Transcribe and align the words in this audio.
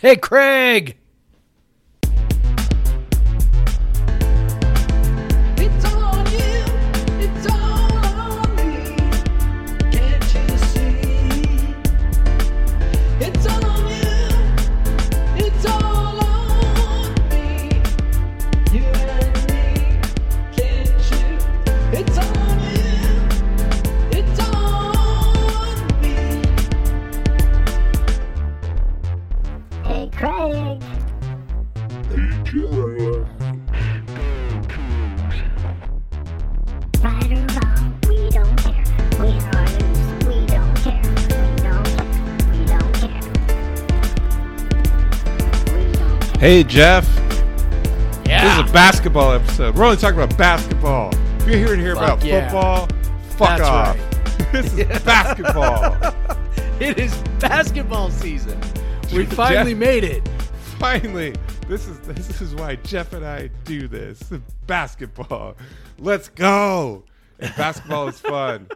Hey, 0.00 0.14
Craig. 0.14 0.97
Hey, 46.48 46.64
Jeff. 46.64 47.04
This 48.24 48.42
is 48.42 48.70
a 48.70 48.72
basketball 48.72 49.32
episode. 49.32 49.76
We're 49.76 49.84
only 49.84 49.98
talking 49.98 50.18
about 50.18 50.38
basketball. 50.38 51.10
If 51.40 51.46
you're 51.46 51.58
here 51.58 51.76
to 51.76 51.82
hear 51.82 51.94
Fuck 51.94 52.04
about 52.04 52.24
yeah. 52.24 52.48
football, 52.48 52.86
fuck 53.36 53.58
That's 53.58 53.60
off. 53.60 53.98
right. 53.98 54.52
this 54.52 54.72
is 54.72 55.02
basketball. 55.04 55.94
It 56.80 56.98
is 56.98 57.14
basketball 57.38 58.10
season. 58.10 58.58
We 59.12 59.26
Jeff- 59.26 59.34
finally 59.34 59.74
made 59.74 60.04
it. 60.04 60.26
Finally, 60.78 61.34
this 61.66 61.86
is 61.86 61.98
this 62.00 62.40
is 62.40 62.54
why 62.54 62.76
Jeff 62.76 63.12
and 63.12 63.26
I 63.26 63.48
do 63.64 63.86
this. 63.86 64.32
Basketball. 64.66 65.54
Let's 65.98 66.30
go. 66.30 67.04
And 67.40 67.54
basketball 67.56 68.08
is 68.08 68.18
fun. 68.20 68.68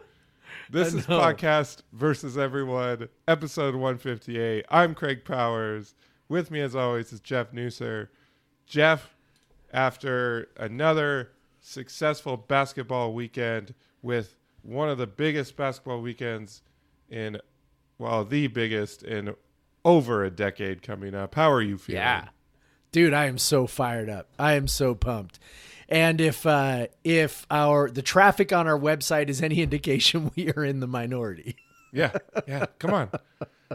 This 0.69 0.93
is 0.93 1.07
podcast 1.07 1.81
versus 1.91 2.37
everyone, 2.37 3.09
episode 3.27 3.73
158. 3.73 4.63
I'm 4.69 4.93
Craig 4.93 5.25
Powers. 5.25 5.95
With 6.29 6.51
me, 6.51 6.61
as 6.61 6.75
always, 6.75 7.11
is 7.13 7.19
Jeff 7.19 7.51
Nusser. 7.51 8.09
Jeff, 8.65 9.15
after 9.71 10.49
another 10.57 11.31
successful 11.59 12.37
basketball 12.37 13.13
weekend 13.13 13.73
with 14.01 14.35
one 14.61 14.89
of 14.89 14.97
the 14.97 15.07
biggest 15.07 15.55
basketball 15.55 16.01
weekends 16.01 16.61
in, 17.09 17.39
well, 17.97 18.23
the 18.23 18.47
biggest 18.47 19.03
in 19.03 19.35
over 19.85 20.23
a 20.23 20.29
decade 20.29 20.81
coming 20.81 21.13
up. 21.13 21.35
How 21.35 21.51
are 21.51 21.61
you 21.61 21.77
feeling? 21.77 22.01
Yeah. 22.01 22.29
Dude, 22.91 23.13
I 23.13 23.25
am 23.25 23.37
so 23.37 23.67
fired 23.67 24.09
up. 24.09 24.29
I 24.37 24.53
am 24.53 24.67
so 24.67 24.95
pumped. 24.95 25.39
And 25.89 26.21
if 26.21 26.45
uh 26.45 26.87
if 27.03 27.45
our 27.51 27.89
the 27.89 28.01
traffic 28.01 28.53
on 28.53 28.67
our 28.67 28.79
website 28.79 29.29
is 29.29 29.41
any 29.41 29.61
indication, 29.61 30.31
we 30.35 30.51
are 30.51 30.63
in 30.63 30.79
the 30.79 30.87
minority. 30.87 31.57
Yeah, 31.91 32.13
yeah. 32.47 32.65
Come 32.79 32.93
on. 32.93 33.09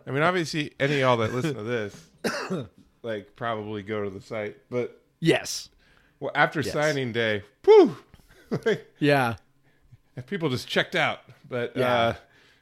I 0.06 0.10
mean, 0.10 0.22
obviously, 0.22 0.72
any 0.80 0.94
of 0.94 1.00
y'all 1.00 1.16
that 1.18 1.32
listen 1.34 1.54
to 1.54 1.62
this, 1.62 2.06
like, 3.02 3.34
probably 3.36 3.82
go 3.82 4.04
to 4.04 4.10
the 4.10 4.20
site. 4.20 4.56
But 4.70 5.00
Yes. 5.20 5.68
well, 6.20 6.30
after 6.34 6.60
Yes. 6.60 6.72
signing 6.72 7.12
day, 7.12 7.42
whew, 7.64 7.96
like, 8.64 8.86
Yeah. 8.98 9.36
people 10.26 10.48
just 10.50 10.68
checked 10.68 10.94
out. 10.94 11.20
But 11.48 11.76
Yeah. 11.76 11.92
uh, 11.94 12.14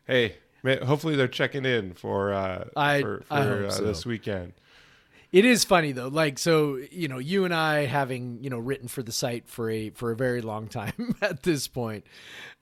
hey, 0.06 0.36
hopefully 0.84 1.16
they're 1.16 1.28
checking 1.28 1.64
in 1.64 1.94
for 1.94 2.32
uh, 2.32 2.64
I- 2.76 3.00
for, 3.02 3.24
for 3.28 3.66
uh, 3.66 3.70
so. 3.70 3.84
this 3.84 4.04
weekend. 4.06 4.52
It 5.32 5.44
is 5.44 5.64
funny 5.64 5.92
though. 5.92 6.08
Like 6.08 6.38
so, 6.38 6.78
you 6.90 7.08
know, 7.08 7.18
you 7.18 7.44
and 7.44 7.54
I 7.54 7.86
having, 7.86 8.42
you 8.42 8.50
know, 8.50 8.58
written 8.58 8.88
for 8.88 9.02
the 9.02 9.12
site 9.12 9.48
for 9.48 9.68
a 9.70 9.90
for 9.90 10.12
a 10.12 10.16
very 10.16 10.40
long 10.40 10.68
time 10.68 11.14
at 11.20 11.42
this 11.42 11.68
point. 11.68 12.04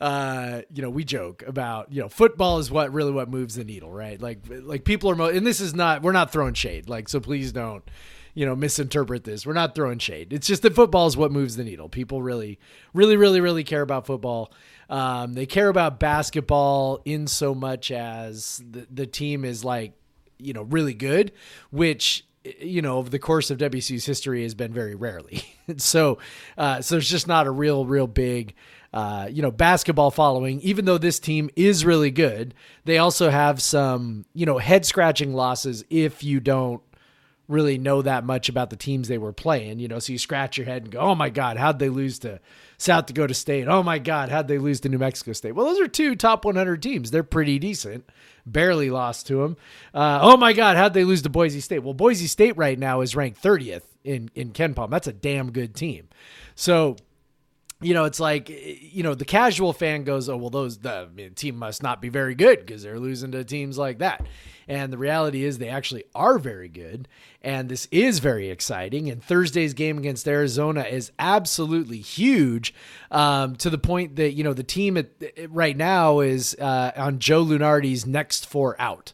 Uh, 0.00 0.62
you 0.72 0.82
know, 0.82 0.90
we 0.90 1.04
joke 1.04 1.44
about, 1.46 1.92
you 1.92 2.00
know, 2.00 2.08
football 2.08 2.58
is 2.58 2.70
what 2.70 2.92
really 2.92 3.12
what 3.12 3.28
moves 3.28 3.54
the 3.54 3.64
needle, 3.64 3.92
right? 3.92 4.20
Like 4.20 4.40
like 4.48 4.84
people 4.84 5.10
are 5.10 5.16
mo- 5.16 5.26
and 5.26 5.46
this 5.46 5.60
is 5.60 5.74
not 5.74 6.02
we're 6.02 6.12
not 6.12 6.32
throwing 6.32 6.54
shade. 6.54 6.88
Like 6.88 7.08
so 7.08 7.20
please 7.20 7.52
don't 7.52 7.88
you 8.34 8.44
know 8.44 8.56
misinterpret 8.56 9.22
this 9.22 9.46
we're 9.46 9.52
not 9.52 9.74
throwing 9.76 9.98
shade 9.98 10.32
it's 10.32 10.46
just 10.46 10.62
that 10.62 10.74
football 10.74 11.06
is 11.06 11.16
what 11.16 11.30
moves 11.30 11.56
the 11.56 11.62
needle 11.62 11.88
people 11.88 12.20
really 12.20 12.58
really 12.92 13.16
really 13.16 13.40
really 13.40 13.62
care 13.62 13.82
about 13.82 14.06
football 14.06 14.52
um, 14.90 15.34
they 15.34 15.46
care 15.46 15.68
about 15.68 15.98
basketball 15.98 17.00
in 17.04 17.26
so 17.26 17.54
much 17.54 17.90
as 17.90 18.62
the, 18.68 18.86
the 18.90 19.06
team 19.06 19.44
is 19.44 19.64
like 19.64 19.92
you 20.38 20.52
know 20.52 20.62
really 20.62 20.94
good 20.94 21.30
which 21.70 22.26
you 22.60 22.82
know 22.82 22.98
over 22.98 23.10
the 23.10 23.18
course 23.18 23.50
of 23.50 23.58
WSU's 23.58 24.04
history 24.04 24.42
has 24.42 24.54
been 24.54 24.72
very 24.72 24.94
rarely 24.94 25.44
so 25.76 26.18
uh, 26.58 26.80
so 26.80 26.96
it's 26.96 27.08
just 27.08 27.26
not 27.26 27.46
a 27.46 27.50
real 27.50 27.86
real 27.86 28.06
big 28.06 28.54
uh, 28.92 29.28
you 29.30 29.42
know 29.42 29.50
basketball 29.50 30.10
following 30.10 30.60
even 30.60 30.84
though 30.84 30.98
this 30.98 31.18
team 31.18 31.50
is 31.56 31.84
really 31.84 32.10
good 32.10 32.54
they 32.84 32.98
also 32.98 33.30
have 33.30 33.60
some 33.60 34.24
you 34.34 34.46
know 34.46 34.58
head 34.58 34.84
scratching 34.84 35.34
losses 35.34 35.84
if 35.90 36.22
you 36.22 36.40
don't 36.40 36.82
really 37.48 37.78
know 37.78 38.02
that 38.02 38.24
much 38.24 38.48
about 38.48 38.70
the 38.70 38.76
teams 38.76 39.08
they 39.08 39.18
were 39.18 39.32
playing, 39.32 39.78
you 39.78 39.88
know. 39.88 39.98
So 39.98 40.12
you 40.12 40.18
scratch 40.18 40.56
your 40.56 40.66
head 40.66 40.84
and 40.84 40.90
go, 40.90 41.00
"Oh 41.00 41.14
my 41.14 41.30
God, 41.30 41.56
how'd 41.56 41.78
they 41.78 41.88
lose 41.88 42.18
to 42.20 42.40
South 42.84 43.06
Dakota 43.06 43.34
State? 43.34 43.66
Oh 43.66 43.82
my 43.82 43.98
God, 43.98 44.28
how'd 44.28 44.48
they 44.48 44.58
lose 44.58 44.80
to 44.80 44.88
New 44.88 44.98
Mexico 44.98 45.32
State?" 45.32 45.52
Well, 45.52 45.66
those 45.66 45.80
are 45.80 45.88
two 45.88 46.14
top 46.14 46.44
100 46.44 46.82
teams. 46.82 47.10
They're 47.10 47.22
pretty 47.22 47.58
decent. 47.58 48.08
Barely 48.46 48.90
lost 48.90 49.26
to 49.28 49.36
them. 49.42 49.56
Uh, 49.92 50.18
oh 50.22 50.36
my 50.36 50.52
God, 50.52 50.76
how'd 50.76 50.94
they 50.94 51.04
lose 51.04 51.22
to 51.22 51.30
Boise 51.30 51.60
State? 51.60 51.80
Well, 51.80 51.94
Boise 51.94 52.26
State 52.26 52.56
right 52.56 52.78
now 52.78 53.00
is 53.00 53.16
ranked 53.16 53.42
30th 53.42 53.82
in 54.04 54.30
in 54.34 54.52
KenPom. 54.52 54.90
That's 54.90 55.06
a 55.06 55.12
damn 55.12 55.50
good 55.50 55.74
team. 55.74 56.08
So 56.54 56.96
you 57.84 57.94
know, 57.94 58.04
it's 58.04 58.20
like, 58.20 58.48
you 58.48 59.02
know, 59.02 59.14
the 59.14 59.24
casual 59.24 59.72
fan 59.72 60.04
goes, 60.04 60.28
oh, 60.28 60.36
well, 60.36 60.50
those, 60.50 60.78
the 60.78 60.92
I 60.92 61.06
mean, 61.06 61.34
team 61.34 61.56
must 61.56 61.82
not 61.82 62.00
be 62.00 62.08
very 62.08 62.34
good 62.34 62.60
because 62.60 62.82
they're 62.82 62.98
losing 62.98 63.32
to 63.32 63.44
teams 63.44 63.78
like 63.78 63.98
that. 63.98 64.26
And 64.66 64.92
the 64.92 64.98
reality 64.98 65.44
is 65.44 65.58
they 65.58 65.68
actually 65.68 66.04
are 66.14 66.38
very 66.38 66.68
good. 66.68 67.06
And 67.42 67.68
this 67.68 67.86
is 67.90 68.20
very 68.20 68.48
exciting. 68.48 69.10
And 69.10 69.22
Thursday's 69.22 69.74
game 69.74 69.98
against 69.98 70.26
Arizona 70.26 70.82
is 70.82 71.12
absolutely 71.18 71.98
huge 71.98 72.72
um, 73.10 73.56
to 73.56 73.68
the 73.68 73.78
point 73.78 74.16
that, 74.16 74.32
you 74.32 74.42
know, 74.42 74.54
the 74.54 74.62
team 74.62 74.96
at, 74.96 75.08
right 75.48 75.76
now 75.76 76.20
is 76.20 76.56
uh, 76.58 76.92
on 76.96 77.18
Joe 77.18 77.44
Lunardi's 77.44 78.06
next 78.06 78.46
four 78.46 78.74
out, 78.80 79.12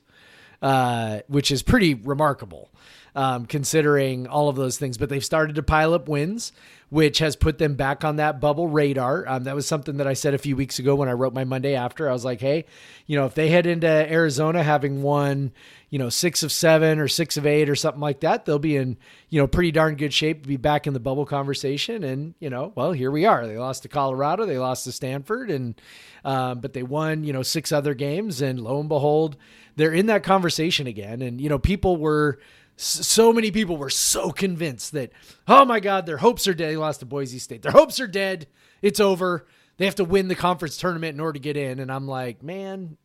uh, 0.63 1.21
which 1.27 1.51
is 1.51 1.63
pretty 1.63 1.95
remarkable 1.95 2.71
um, 3.15 3.47
considering 3.47 4.27
all 4.27 4.49
of 4.49 4.57
those 4.57 4.79
things. 4.79 4.99
But 4.99 5.09
they've 5.09 5.25
started 5.25 5.57
to 5.57 5.63
pile 5.63 5.95
up 5.95 6.09
wins, 6.09 6.53
which 6.91 7.19
has 7.19 7.37
put 7.37 7.59
them 7.59 7.75
back 7.75 8.05
on 8.05 8.17
that 8.17 8.41
bubble 8.41 8.69
radar. 8.69 9.27
Um, 9.29 9.45
that 9.45 9.55
was 9.55 9.67
something 9.67 9.99
that 9.99 10.07
I 10.07 10.15
said 10.15 10.35
a 10.35 10.39
few 10.39 10.57
weeks 10.57 10.79
ago 10.79 10.97
when 10.97 11.09
I 11.09 11.13
wrote 11.13 11.33
my 11.33 11.45
Monday 11.45 11.75
after. 11.75 12.09
I 12.09 12.13
was 12.13 12.25
like, 12.25 12.41
hey, 12.41 12.65
you 13.07 13.17
know, 13.17 13.27
if 13.27 13.35
they 13.35 13.49
head 13.49 13.67
into 13.67 13.87
Arizona 13.87 14.63
having 14.63 15.03
won, 15.03 15.53
you 15.89 15.99
know, 15.99 16.09
six 16.09 16.43
of 16.43 16.51
seven 16.51 16.99
or 16.99 17.09
six 17.09 17.37
of 17.37 17.47
eight 17.47 17.69
or 17.69 17.77
something 17.77 18.01
like 18.01 18.21
that, 18.21 18.45
they'll 18.45 18.59
be 18.59 18.77
in, 18.77 18.97
you 19.29 19.41
know, 19.41 19.47
pretty 19.47 19.71
darn 19.71 19.95
good 19.97 20.13
shape 20.13 20.43
to 20.43 20.49
be 20.49 20.57
back 20.57 20.87
in 20.87 20.93
the 20.93 21.01
bubble 21.01 21.27
conversation. 21.27 22.03
And, 22.03 22.35
you 22.41 22.51
know, 22.51 22.73
well, 22.75 22.93
here 22.93 23.11
we 23.11 23.25
are. 23.25 23.47
They 23.47 23.59
lost 23.59 23.83
to 23.83 23.89
Colorado, 23.89 24.47
they 24.47 24.59
lost 24.59 24.85
to 24.85 24.93
Stanford, 24.93 25.51
and, 25.51 25.81
um, 26.25 26.61
but 26.61 26.73
they 26.73 26.83
won, 26.83 27.25
you 27.25 27.33
know, 27.33 27.43
six 27.43 27.73
other 27.73 27.95
games. 27.95 28.41
And 28.41 28.61
lo 28.61 28.81
and 28.81 28.89
behold, 28.89 29.37
they're 29.77 29.95
in 29.95 30.07
that 30.07 30.23
conversation 30.23 30.87
again. 30.87 31.23
And, 31.23 31.41
you 31.41 31.49
know, 31.49 31.59
people 31.59 31.97
were, 31.97 32.39
so 32.81 33.33
many 33.33 33.51
people 33.51 33.77
were 33.77 33.91
so 33.91 34.31
convinced 34.31 34.93
that, 34.93 35.13
oh 35.47 35.65
my 35.65 35.81
God, 35.81 36.07
their 36.07 36.17
hopes 36.17 36.49
are 36.49 36.55
dead. 36.55 36.71
They 36.71 36.77
lost 36.77 37.01
to 37.01 37.07
Boise 37.07 37.39
State. 37.39 37.63
Their 37.63 37.73
hopes 37.73 38.01
are 38.01 38.07
dead. 38.07 38.47
It's 38.81 39.01
over. 39.01 39.47
They 39.77 39.85
have 39.85 39.97
to 39.97 40.05
win 40.05 40.29
the 40.29 40.35
conference 40.35 40.79
tournament 40.79 41.15
in 41.15 41.21
order 41.21 41.35
to 41.35 41.41
get 41.41 41.57
in. 41.57 41.79
And 41.79 41.93
I'm 41.93 42.09
like, 42.09 42.43
man, 42.43 42.97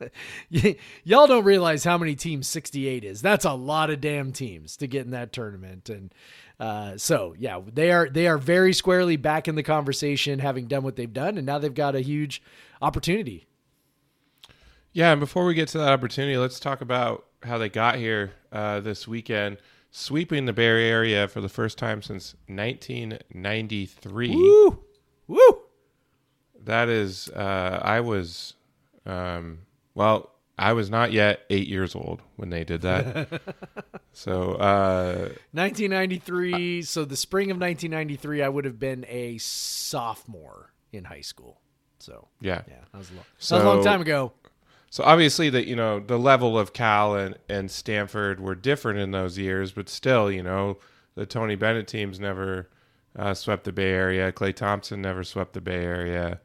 y- 0.50 0.76
y'all 1.04 1.26
don't 1.28 1.44
realize 1.44 1.84
how 1.84 1.98
many 1.98 2.16
teams 2.16 2.48
68 2.48 3.04
is. 3.04 3.22
That's 3.22 3.44
a 3.44 3.52
lot 3.52 3.90
of 3.90 4.00
damn 4.00 4.32
teams 4.32 4.76
to 4.78 4.88
get 4.88 5.04
in 5.04 5.12
that 5.12 5.32
tournament. 5.32 5.88
And 5.88 6.12
uh, 6.58 6.96
so, 6.96 7.34
yeah, 7.38 7.60
they 7.72 7.92
are 7.92 8.08
they 8.08 8.26
are 8.26 8.38
very 8.38 8.72
squarely 8.72 9.16
back 9.16 9.46
in 9.46 9.54
the 9.54 9.62
conversation, 9.62 10.40
having 10.40 10.66
done 10.66 10.82
what 10.82 10.96
they've 10.96 11.12
done, 11.12 11.36
and 11.38 11.46
now 11.46 11.58
they've 11.58 11.72
got 11.72 11.94
a 11.94 12.00
huge 12.00 12.42
opportunity. 12.82 13.46
Yeah, 14.92 15.12
and 15.12 15.20
before 15.20 15.44
we 15.44 15.54
get 15.54 15.68
to 15.68 15.78
that 15.78 15.92
opportunity, 15.92 16.38
let's 16.38 16.58
talk 16.58 16.80
about 16.80 17.26
how 17.46 17.58
they 17.58 17.68
got 17.68 17.96
here 17.96 18.32
uh, 18.52 18.80
this 18.80 19.08
weekend, 19.08 19.58
sweeping 19.90 20.46
the 20.46 20.52
Bay 20.52 20.88
Area 20.88 21.28
for 21.28 21.40
the 21.40 21.48
first 21.48 21.78
time 21.78 22.02
since 22.02 22.34
1993. 22.48 24.34
Woo, 24.34 24.84
woo. 25.26 25.58
That 26.64 26.88
is, 26.88 27.28
uh, 27.28 27.80
I 27.82 28.00
was, 28.00 28.54
um, 29.04 29.60
well, 29.94 30.32
I 30.58 30.72
was 30.72 30.90
not 30.90 31.12
yet 31.12 31.40
eight 31.50 31.68
years 31.68 31.94
old 31.94 32.22
when 32.36 32.50
they 32.50 32.64
did 32.64 32.80
that. 32.82 33.40
so, 34.12 34.52
uh, 34.54 35.28
1993. 35.52 36.82
So 36.82 37.04
the 37.04 37.16
spring 37.16 37.50
of 37.50 37.58
1993, 37.58 38.42
I 38.42 38.48
would 38.48 38.64
have 38.64 38.78
been 38.78 39.04
a 39.08 39.38
sophomore 39.38 40.72
in 40.92 41.04
high 41.04 41.20
school. 41.20 41.60
So 41.98 42.28
yeah. 42.40 42.62
yeah, 42.68 42.74
that 42.92 42.98
was 42.98 43.10
a 43.10 43.14
long, 43.14 43.24
that 43.24 43.54
was 43.56 43.62
a 43.62 43.66
long 43.66 43.84
time 43.84 44.00
ago. 44.00 44.32
So 44.90 45.04
obviously 45.04 45.50
that 45.50 45.66
you 45.66 45.76
know 45.76 46.00
the 46.00 46.18
level 46.18 46.58
of 46.58 46.72
Cal 46.72 47.16
and 47.16 47.36
and 47.48 47.70
Stanford 47.70 48.40
were 48.40 48.54
different 48.54 48.98
in 48.98 49.10
those 49.10 49.36
years, 49.38 49.72
but 49.72 49.88
still, 49.88 50.30
you 50.30 50.42
know, 50.42 50.78
the 51.14 51.26
Tony 51.26 51.56
Bennett 51.56 51.88
teams 51.88 52.20
never 52.20 52.68
uh, 53.18 53.34
swept 53.34 53.64
the 53.64 53.72
Bay 53.72 53.90
Area. 53.90 54.32
Klay 54.32 54.54
Thompson 54.54 55.02
never 55.02 55.24
swept 55.24 55.54
the 55.54 55.60
Bay 55.60 55.84
Area. 55.84 56.40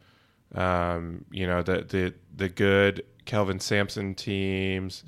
Um, 0.56 1.26
you 1.32 1.48
know, 1.48 1.62
the 1.62 1.84
the 1.84 2.14
the 2.36 2.50
good 2.50 3.04
Kelvin 3.26 3.60
Sampson 3.60 4.16
teams 4.16 5.04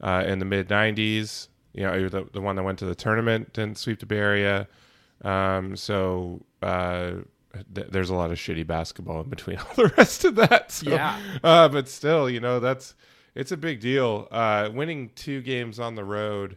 uh, 0.00 0.24
in 0.26 0.38
the 0.38 0.44
mid 0.44 0.68
'90s. 0.68 1.48
You 1.72 1.84
know, 1.84 2.08
the 2.08 2.26
the 2.32 2.40
one 2.40 2.56
that 2.56 2.62
went 2.62 2.78
to 2.80 2.86
the 2.86 2.94
tournament 2.94 3.52
didn't 3.52 3.78
sweep 3.78 4.00
the 4.00 4.06
Bay 4.06 4.18
Area. 4.18 4.68
Um, 5.24 5.74
so 5.76 6.44
uh, 6.62 7.12
th- 7.74 7.88
there's 7.90 8.10
a 8.10 8.14
lot 8.14 8.30
of 8.30 8.38
shitty 8.38 8.66
basketball 8.66 9.20
in 9.20 9.28
between 9.28 9.58
all 9.58 9.74
the 9.76 9.92
rest 9.96 10.24
of 10.24 10.34
that. 10.36 10.70
So, 10.72 10.90
Yeah. 10.90 11.18
Uh, 11.42 11.68
but 11.68 11.88
still, 11.88 12.28
you 12.28 12.40
know, 12.40 12.60
that's 12.60 12.94
it's 13.34 13.52
a 13.52 13.56
big 13.56 13.80
deal. 13.80 14.28
Uh, 14.30 14.70
winning 14.72 15.10
two 15.14 15.42
games 15.42 15.78
on 15.80 15.94
the 15.94 16.04
road 16.04 16.56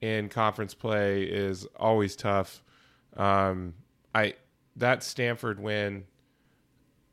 in 0.00 0.28
conference 0.28 0.74
play 0.74 1.22
is 1.22 1.66
always 1.76 2.16
tough. 2.16 2.62
Um, 3.16 3.74
I 4.14 4.34
that 4.76 5.02
Stanford 5.02 5.60
win 5.60 6.04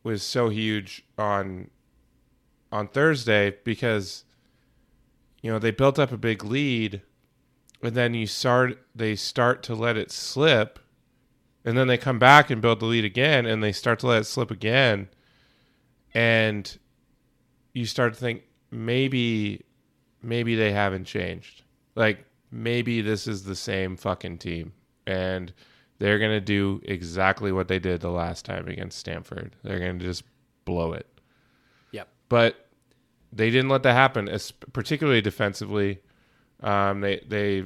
was 0.04 0.24
so 0.24 0.50
huge 0.50 1.04
on 1.18 1.70
on 2.72 2.88
Thursday 2.88 3.56
because 3.64 4.24
you 5.42 5.52
know 5.52 5.60
they 5.60 5.72
built 5.72 6.00
up 6.00 6.12
a 6.12 6.18
big 6.18 6.44
lead 6.44 7.02
and 7.82 7.96
then 7.96 8.14
you 8.14 8.28
start 8.28 8.80
they 8.96 9.16
start 9.16 9.64
to 9.64 9.76
let 9.76 9.98
it 9.98 10.12
slip 10.12 10.80
and 11.68 11.78
then 11.78 11.88
they 11.88 11.98
come 11.98 12.18
back 12.18 12.50
and 12.50 12.62
build 12.62 12.80
the 12.80 12.86
lead 12.86 13.04
again 13.04 13.46
and 13.46 13.62
they 13.62 13.74
start 13.74 14.00
to 14.00 14.08
let 14.08 14.22
it 14.22 14.24
slip 14.24 14.52
again. 14.52 15.10
And 16.14 16.78
you 17.74 17.86
start 17.86 18.14
to 18.14 18.20
think 18.20 18.44
maybe 18.72 19.66
maybe 20.24 20.56
they 20.56 20.72
haven't 20.72 21.04
changed. 21.04 21.64
Like 21.94 22.24
maybe 22.52 23.02
this 23.02 23.28
is 23.28 23.44
the 23.44 23.54
same 23.54 23.98
fucking 23.98 24.38
team. 24.38 24.72
And 25.06 25.52
they're 26.00 26.20
going 26.20 26.32
to 26.32 26.40
do 26.40 26.80
exactly 26.86 27.52
what 27.52 27.68
they 27.68 27.80
did 27.80 28.00
the 28.00 28.12
last 28.12 28.46
time 28.46 28.70
against 28.70 28.98
Stanford. 28.98 29.58
They're 29.62 29.80
going 29.80 30.00
to 30.00 30.06
just 30.06 30.24
blow 30.64 30.94
it. 30.94 31.06
Yep. 31.92 32.08
but 32.30 32.68
they 33.34 33.50
didn't 33.50 33.70
let 33.70 33.84
that 33.84 33.94
happen, 33.94 34.30
particularly 34.72 35.20
defensively. 35.20 36.00
Um, 36.62 37.02
they 37.02 37.22
they 37.28 37.66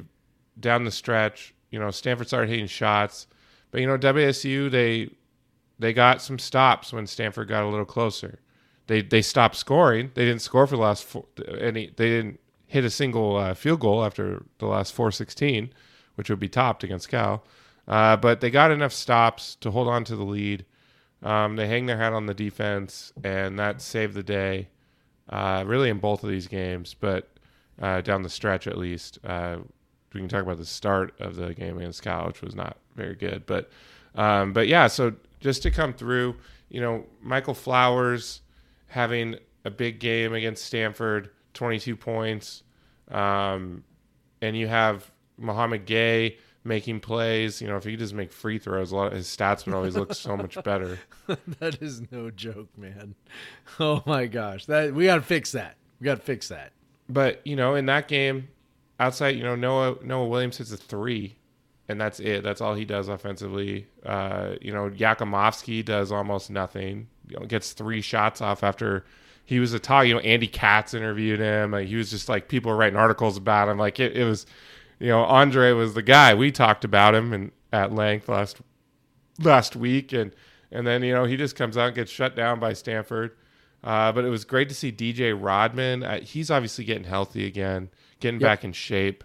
down 0.59 0.85
the 0.85 0.91
stretch, 0.91 1.53
you 1.69 1.77
know, 1.79 1.91
Stanford 1.91 2.27
started 2.27 2.49
hitting 2.49 2.65
shots, 2.65 3.27
but 3.71 3.81
you 3.81 3.87
know 3.87 3.97
WSU 3.97 4.69
they 4.69 5.09
they 5.79 5.93
got 5.93 6.21
some 6.21 6.37
stops 6.37 6.93
when 6.93 7.07
Stanford 7.07 7.47
got 7.47 7.63
a 7.63 7.67
little 7.67 7.85
closer. 7.85 8.39
They 8.87 9.01
they 9.01 9.21
stopped 9.21 9.55
scoring. 9.55 10.11
They 10.13 10.25
didn't 10.25 10.41
score 10.41 10.67
for 10.67 10.75
the 10.75 10.81
last 10.81 11.03
four, 11.03 11.25
any. 11.59 11.91
They 11.95 12.09
didn't 12.09 12.39
hit 12.67 12.85
a 12.85 12.89
single 12.89 13.35
uh, 13.35 13.53
field 13.53 13.79
goal 13.79 14.03
after 14.03 14.45
the 14.59 14.67
last 14.67 14.93
four 14.93 15.11
sixteen, 15.11 15.73
which 16.15 16.29
would 16.29 16.39
be 16.39 16.49
topped 16.49 16.83
against 16.83 17.09
Cal. 17.09 17.43
Uh, 17.87 18.15
but 18.15 18.41
they 18.41 18.49
got 18.51 18.71
enough 18.71 18.93
stops 18.93 19.55
to 19.55 19.71
hold 19.71 19.87
on 19.87 20.03
to 20.03 20.15
the 20.15 20.23
lead. 20.23 20.65
Um, 21.23 21.55
they 21.55 21.67
hang 21.67 21.85
their 21.85 21.97
hat 21.97 22.13
on 22.13 22.25
the 22.25 22.33
defense, 22.33 23.13
and 23.23 23.57
that 23.59 23.81
saved 23.81 24.13
the 24.13 24.23
day. 24.23 24.69
Uh, 25.29 25.63
really, 25.65 25.89
in 25.89 25.99
both 25.99 26.23
of 26.23 26.29
these 26.29 26.47
games, 26.47 26.93
but 26.93 27.29
uh, 27.81 28.01
down 28.01 28.21
the 28.21 28.29
stretch 28.29 28.67
at 28.67 28.77
least. 28.77 29.19
Uh, 29.23 29.57
we 30.13 30.19
can 30.19 30.27
talk 30.27 30.43
about 30.43 30.57
the 30.57 30.65
start 30.65 31.13
of 31.19 31.35
the 31.35 31.53
game 31.53 31.77
against 31.77 32.03
Cal, 32.03 32.27
which 32.27 32.41
was 32.41 32.53
not 32.53 32.77
very 32.95 33.15
good, 33.15 33.45
but 33.45 33.69
um, 34.15 34.53
but 34.53 34.67
yeah. 34.67 34.87
So 34.87 35.13
just 35.39 35.63
to 35.63 35.71
come 35.71 35.93
through, 35.93 36.35
you 36.69 36.81
know, 36.81 37.05
Michael 37.21 37.53
Flowers 37.53 38.41
having 38.87 39.35
a 39.65 39.71
big 39.71 39.99
game 39.99 40.33
against 40.33 40.65
Stanford, 40.65 41.29
twenty-two 41.53 41.95
points, 41.95 42.63
um, 43.09 43.83
and 44.41 44.57
you 44.57 44.67
have 44.67 45.11
Mohamed 45.37 45.85
Gueye 45.85 46.37
making 46.63 46.99
plays. 46.99 47.61
You 47.61 47.67
know, 47.67 47.77
if 47.77 47.83
he 47.83 47.95
just 47.95 48.13
make 48.13 48.31
free 48.31 48.59
throws, 48.59 48.91
a 48.91 48.95
lot 48.95 49.07
of 49.07 49.13
his 49.13 49.27
stats 49.27 49.65
would 49.65 49.75
always 49.75 49.95
look 49.95 50.13
so 50.13 50.37
much 50.37 50.57
better. 50.63 50.99
that 51.59 51.81
is 51.81 52.11
no 52.11 52.29
joke, 52.29 52.69
man. 52.77 53.15
Oh 53.79 54.03
my 54.05 54.27
gosh. 54.27 54.65
That 54.65 54.93
we 54.93 55.05
got 55.05 55.15
to 55.15 55.21
fix 55.21 55.51
that. 55.53 55.75
We 55.99 56.05
got 56.05 56.15
to 56.15 56.21
fix 56.21 56.47
that. 56.49 56.71
But 57.09 57.45
you 57.45 57.55
know, 57.55 57.75
in 57.75 57.85
that 57.87 58.07
game, 58.07 58.47
outside, 58.99 59.35
you 59.35 59.43
know, 59.43 59.55
Noah 59.55 59.97
Noah 60.03 60.27
Williams 60.27 60.57
hits 60.57 60.71
a 60.71 60.77
three, 60.77 61.35
and 61.91 62.01
that's 62.01 62.19
it. 62.19 62.43
That's 62.43 62.61
all 62.61 62.73
he 62.75 62.85
does 62.85 63.07
offensively. 63.07 63.87
Uh, 64.05 64.55
you 64.61 64.73
know, 64.73 64.89
Jakimovski 64.89 65.83
does 65.85 66.11
almost 66.11 66.49
nothing. 66.49 67.07
You 67.27 67.39
know, 67.39 67.45
gets 67.45 67.73
three 67.73 68.01
shots 68.01 68.41
off 68.41 68.63
after 68.63 69.05
he 69.45 69.59
was 69.59 69.73
a 69.73 69.79
talk. 69.79 70.07
You 70.07 70.15
know, 70.15 70.19
Andy 70.21 70.47
Katz 70.47 70.93
interviewed 70.93 71.39
him. 71.39 71.71
Like, 71.71 71.87
he 71.87 71.95
was 71.95 72.09
just 72.09 72.27
like 72.29 72.47
people 72.47 72.71
were 72.71 72.77
writing 72.77 72.97
articles 72.97 73.37
about 73.37 73.69
him. 73.69 73.77
Like 73.77 73.99
it, 73.99 74.17
it 74.17 74.25
was, 74.25 74.45
you 74.99 75.07
know, 75.09 75.21
Andre 75.23 75.71
was 75.73 75.93
the 75.93 76.01
guy. 76.01 76.33
We 76.33 76.51
talked 76.51 76.83
about 76.83 77.13
him 77.15 77.33
and 77.33 77.51
at 77.71 77.93
length 77.93 78.27
last 78.27 78.57
last 79.39 79.75
week, 79.75 80.13
and 80.13 80.33
and 80.71 80.85
then 80.85 81.03
you 81.03 81.13
know 81.13 81.25
he 81.25 81.37
just 81.37 81.55
comes 81.55 81.77
out 81.77 81.87
and 81.87 81.95
gets 81.95 82.11
shut 82.11 82.35
down 82.35 82.59
by 82.59 82.73
Stanford. 82.73 83.31
Uh, 83.83 84.11
but 84.11 84.23
it 84.23 84.29
was 84.29 84.45
great 84.45 84.69
to 84.69 84.75
see 84.75 84.91
DJ 84.91 85.35
Rodman. 85.39 86.03
Uh, 86.03 86.19
he's 86.21 86.51
obviously 86.51 86.83
getting 86.85 87.03
healthy 87.03 87.45
again, 87.47 87.89
getting 88.19 88.39
Yep. 88.39 88.47
back 88.47 88.63
in 88.63 88.73
shape 88.73 89.23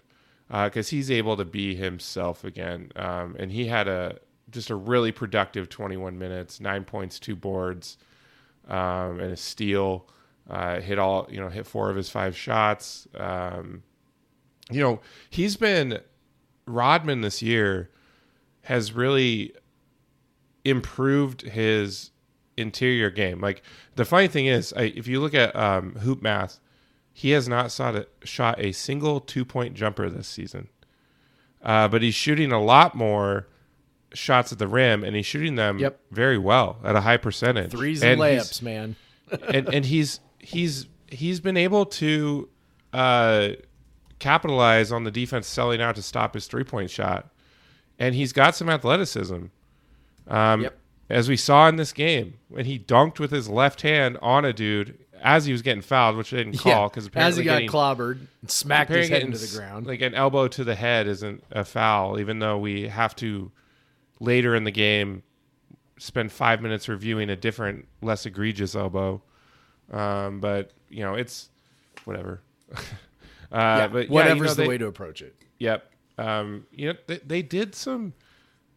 because 0.48 0.88
he's 0.88 1.10
able 1.10 1.37
to 1.37 1.44
be 1.44 1.75
himself 1.75 2.44
again. 2.44 2.93
Um, 2.96 3.37
and 3.38 3.50
he 3.50 3.66
had 3.66 3.88
a 3.88 4.19
just 4.50 4.70
a 4.70 4.76
really 4.76 5.10
productive 5.10 5.69
21 5.69 6.19
minutes, 6.19 6.60
nine 6.60 6.84
points, 6.84 7.19
two 7.19 7.34
boards, 7.34 7.98
um, 8.69 9.20
and 9.20 9.32
a 9.32 9.37
steal. 9.37 10.08
Uh, 10.48 10.81
hit 10.81 10.98
all 10.98 11.26
you 11.28 11.40
know, 11.40 11.48
hit 11.48 11.66
four 11.66 11.90
of 11.90 11.96
his 11.96 12.08
five 12.08 12.37
shots. 12.37 13.08
Um, 13.16 13.82
you 14.70 14.81
know, 14.81 15.00
he's 15.28 15.56
been 15.56 16.00
Rodman 16.66 17.20
this 17.20 17.42
year 17.42 17.90
has 18.62 18.92
really 18.92 19.54
improved 20.64 21.42
his 21.42 22.10
interior 22.56 23.10
game. 23.10 23.40
Like 23.40 23.62
the 23.94 24.04
funny 24.04 24.28
thing 24.28 24.46
is, 24.46 24.72
I, 24.72 24.82
if 24.82 25.06
you 25.06 25.20
look 25.20 25.34
at 25.34 25.54
um, 25.54 25.94
hoop 25.96 26.22
math, 26.22 26.58
he 27.18 27.30
has 27.30 27.48
not 27.48 27.72
shot 27.72 27.96
a, 27.96 28.06
shot 28.24 28.60
a 28.60 28.72
single 28.72 29.20
two 29.20 29.46
point 29.46 29.72
jumper 29.74 30.10
this 30.10 30.28
season. 30.28 30.68
Uh, 31.62 31.88
but 31.88 32.02
he's 32.02 32.14
shooting 32.14 32.52
a 32.52 32.62
lot 32.62 32.94
more 32.94 33.48
shots 34.12 34.52
at 34.52 34.58
the 34.58 34.68
rim, 34.68 35.02
and 35.02 35.16
he's 35.16 35.24
shooting 35.24 35.54
them 35.54 35.78
Yep. 35.78 35.98
very 36.10 36.36
well 36.36 36.76
at 36.84 36.94
a 36.94 37.00
high 37.00 37.16
percentage. 37.16 37.70
Threes 37.70 38.02
and, 38.04 38.20
he's- 38.22 38.50
layups, 38.50 38.62
man. 38.62 38.96
and 39.48 39.72
and 39.72 39.86
he's 39.86 40.20
he's 40.40 40.88
he's 41.08 41.40
been 41.40 41.56
able 41.56 41.86
to 41.86 42.50
uh, 42.92 43.48
capitalize 44.18 44.92
on 44.92 45.04
the 45.04 45.10
defense 45.10 45.46
selling 45.46 45.80
out 45.80 45.96
to 45.96 46.02
stop 46.02 46.34
his 46.34 46.46
three 46.46 46.64
point 46.64 46.90
shot, 46.90 47.30
and 47.99 48.14
he's 48.14 48.32
got 48.35 48.54
some 48.54 48.68
athleticism. 48.68 49.46
Um, 50.28 50.62
Yep. 50.62 50.78
As 51.08 51.28
we 51.28 51.37
saw 51.37 51.68
in 51.68 51.76
this 51.76 51.92
game, 51.92 52.35
when 52.49 52.64
he 52.64 52.80
dunked 52.80 53.20
with 53.20 53.30
his 53.30 53.49
left 53.49 53.82
hand 53.82 54.18
on 54.20 54.44
a 54.44 54.52
dude 54.52 54.99
as 55.23 55.44
he 55.44 55.52
was 55.52 55.62
getting 55.62 55.82
fouled, 55.82 56.16
which 56.16 56.30
they 56.30 56.38
didn't 56.38 56.58
call 56.58 56.88
because 56.88 57.06
apparently 57.06 57.28
as 57.28 57.37
he 57.37 57.44
got 57.44 57.54
getting, 57.54 57.68
clobbered, 57.68 58.26
and 58.40 58.50
smacked 58.50 58.90
his 58.90 59.08
head 59.08 59.23
into 59.23 59.38
the 59.38 59.56
ground. 59.56 59.87
Like 59.87 60.00
an 60.00 60.14
elbow 60.14 60.49
to 60.49 60.64
the 60.64 60.75
head 60.75 61.06
isn't 61.06 61.44
a 61.50 61.64
foul, 61.64 62.18
even 62.18 62.38
though 62.38 62.58
we 62.58 62.88
have 62.88 63.14
to 63.16 63.50
later 64.20 64.54
in 64.54 64.64
the 64.64 64.70
game 64.70 65.23
spend 65.99 66.30
five 66.30 66.61
minutes 66.61 66.88
reviewing 66.88 67.30
a 67.30 67.37
different, 67.37 67.87
less 68.02 68.26
egregious 68.26 68.75
elbow. 68.75 69.23
Um, 69.92 70.40
but 70.40 70.73
you 70.88 71.02
know, 71.02 71.14
it's 71.14 71.50
whatever. 72.04 72.42
uh, 72.75 72.80
yeah, 73.52 73.88
but 73.88 74.06
yeah, 74.06 74.12
whatever's 74.12 74.52
you 74.52 74.56
know, 74.58 74.64
the 74.64 74.68
way 74.68 74.78
to 74.78 74.87
approach 74.87 75.23
it. 75.23 75.37
Yep. 75.58 75.90
Um, 76.18 76.66
you 76.73 76.88
know, 76.88 76.99
they, 77.06 77.18
they 77.18 77.42
did 77.42 77.75
some, 77.75 78.14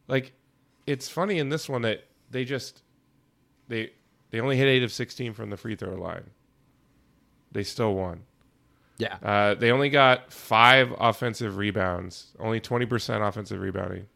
like, 0.08 0.34
it's 0.86 1.08
funny 1.08 1.40
in 1.40 1.50
this 1.50 1.70
one 1.70 1.84
that 1.84 2.04
they 2.32 2.44
just 2.44 2.82
they 3.68 3.92
they 4.32 4.40
only 4.40 4.58
hit 4.58 4.68
eight 4.68 4.84
of 4.84 4.92
sixteen 4.92 5.34
from 5.34 5.50
the 5.50 5.58
free 5.58 5.76
throw 5.76 5.96
line. 5.96 6.30
They 7.52 7.64
still 7.64 7.94
won. 7.96 8.24
Yeah, 8.98 9.18
Uh, 9.24 9.56
they 9.56 9.72
only 9.72 9.90
got 9.90 10.32
five 10.34 10.94
offensive 11.00 11.56
rebounds, 11.58 12.34
only 12.40 12.60
twenty 12.60 12.86
percent 12.86 13.24
offensive 13.24 13.62
rebounding. 13.62 14.08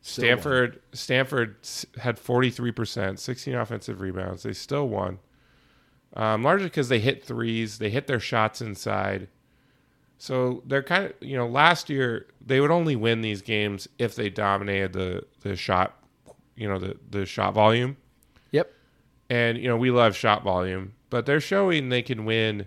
Still 0.00 0.24
Stanford 0.24 0.80
Stanford 0.92 1.56
had 1.98 2.18
forty 2.18 2.50
three 2.50 2.72
percent, 2.72 3.20
sixteen 3.20 3.54
offensive 3.54 4.00
rebounds. 4.00 4.42
They 4.42 4.54
still 4.54 4.88
won, 4.88 5.18
um, 6.16 6.42
largely 6.42 6.66
because 6.66 6.88
they 6.88 6.98
hit 7.00 7.22
threes. 7.24 7.78
They 7.78 7.90
hit 7.90 8.06
their 8.06 8.18
shots 8.18 8.60
inside. 8.60 9.28
So 10.18 10.62
they're 10.66 10.82
kind 10.82 11.04
of 11.04 11.12
you 11.20 11.36
know 11.36 11.46
last 11.46 11.90
year 11.90 12.26
they 12.44 12.60
would 12.60 12.70
only 12.70 12.96
win 12.96 13.20
these 13.20 13.42
games 13.42 13.88
if 13.98 14.14
they 14.16 14.30
dominated 14.30 14.92
the 14.94 15.22
the 15.42 15.54
shot, 15.54 15.96
you 16.56 16.68
know 16.68 16.78
the 16.78 16.96
the 17.10 17.26
shot 17.26 17.54
volume. 17.54 17.96
And 19.32 19.56
you 19.56 19.66
know 19.66 19.78
we 19.78 19.90
love 19.90 20.14
shot 20.14 20.44
volume, 20.44 20.92
but 21.08 21.24
they're 21.24 21.40
showing 21.40 21.88
they 21.88 22.02
can 22.02 22.26
win 22.26 22.66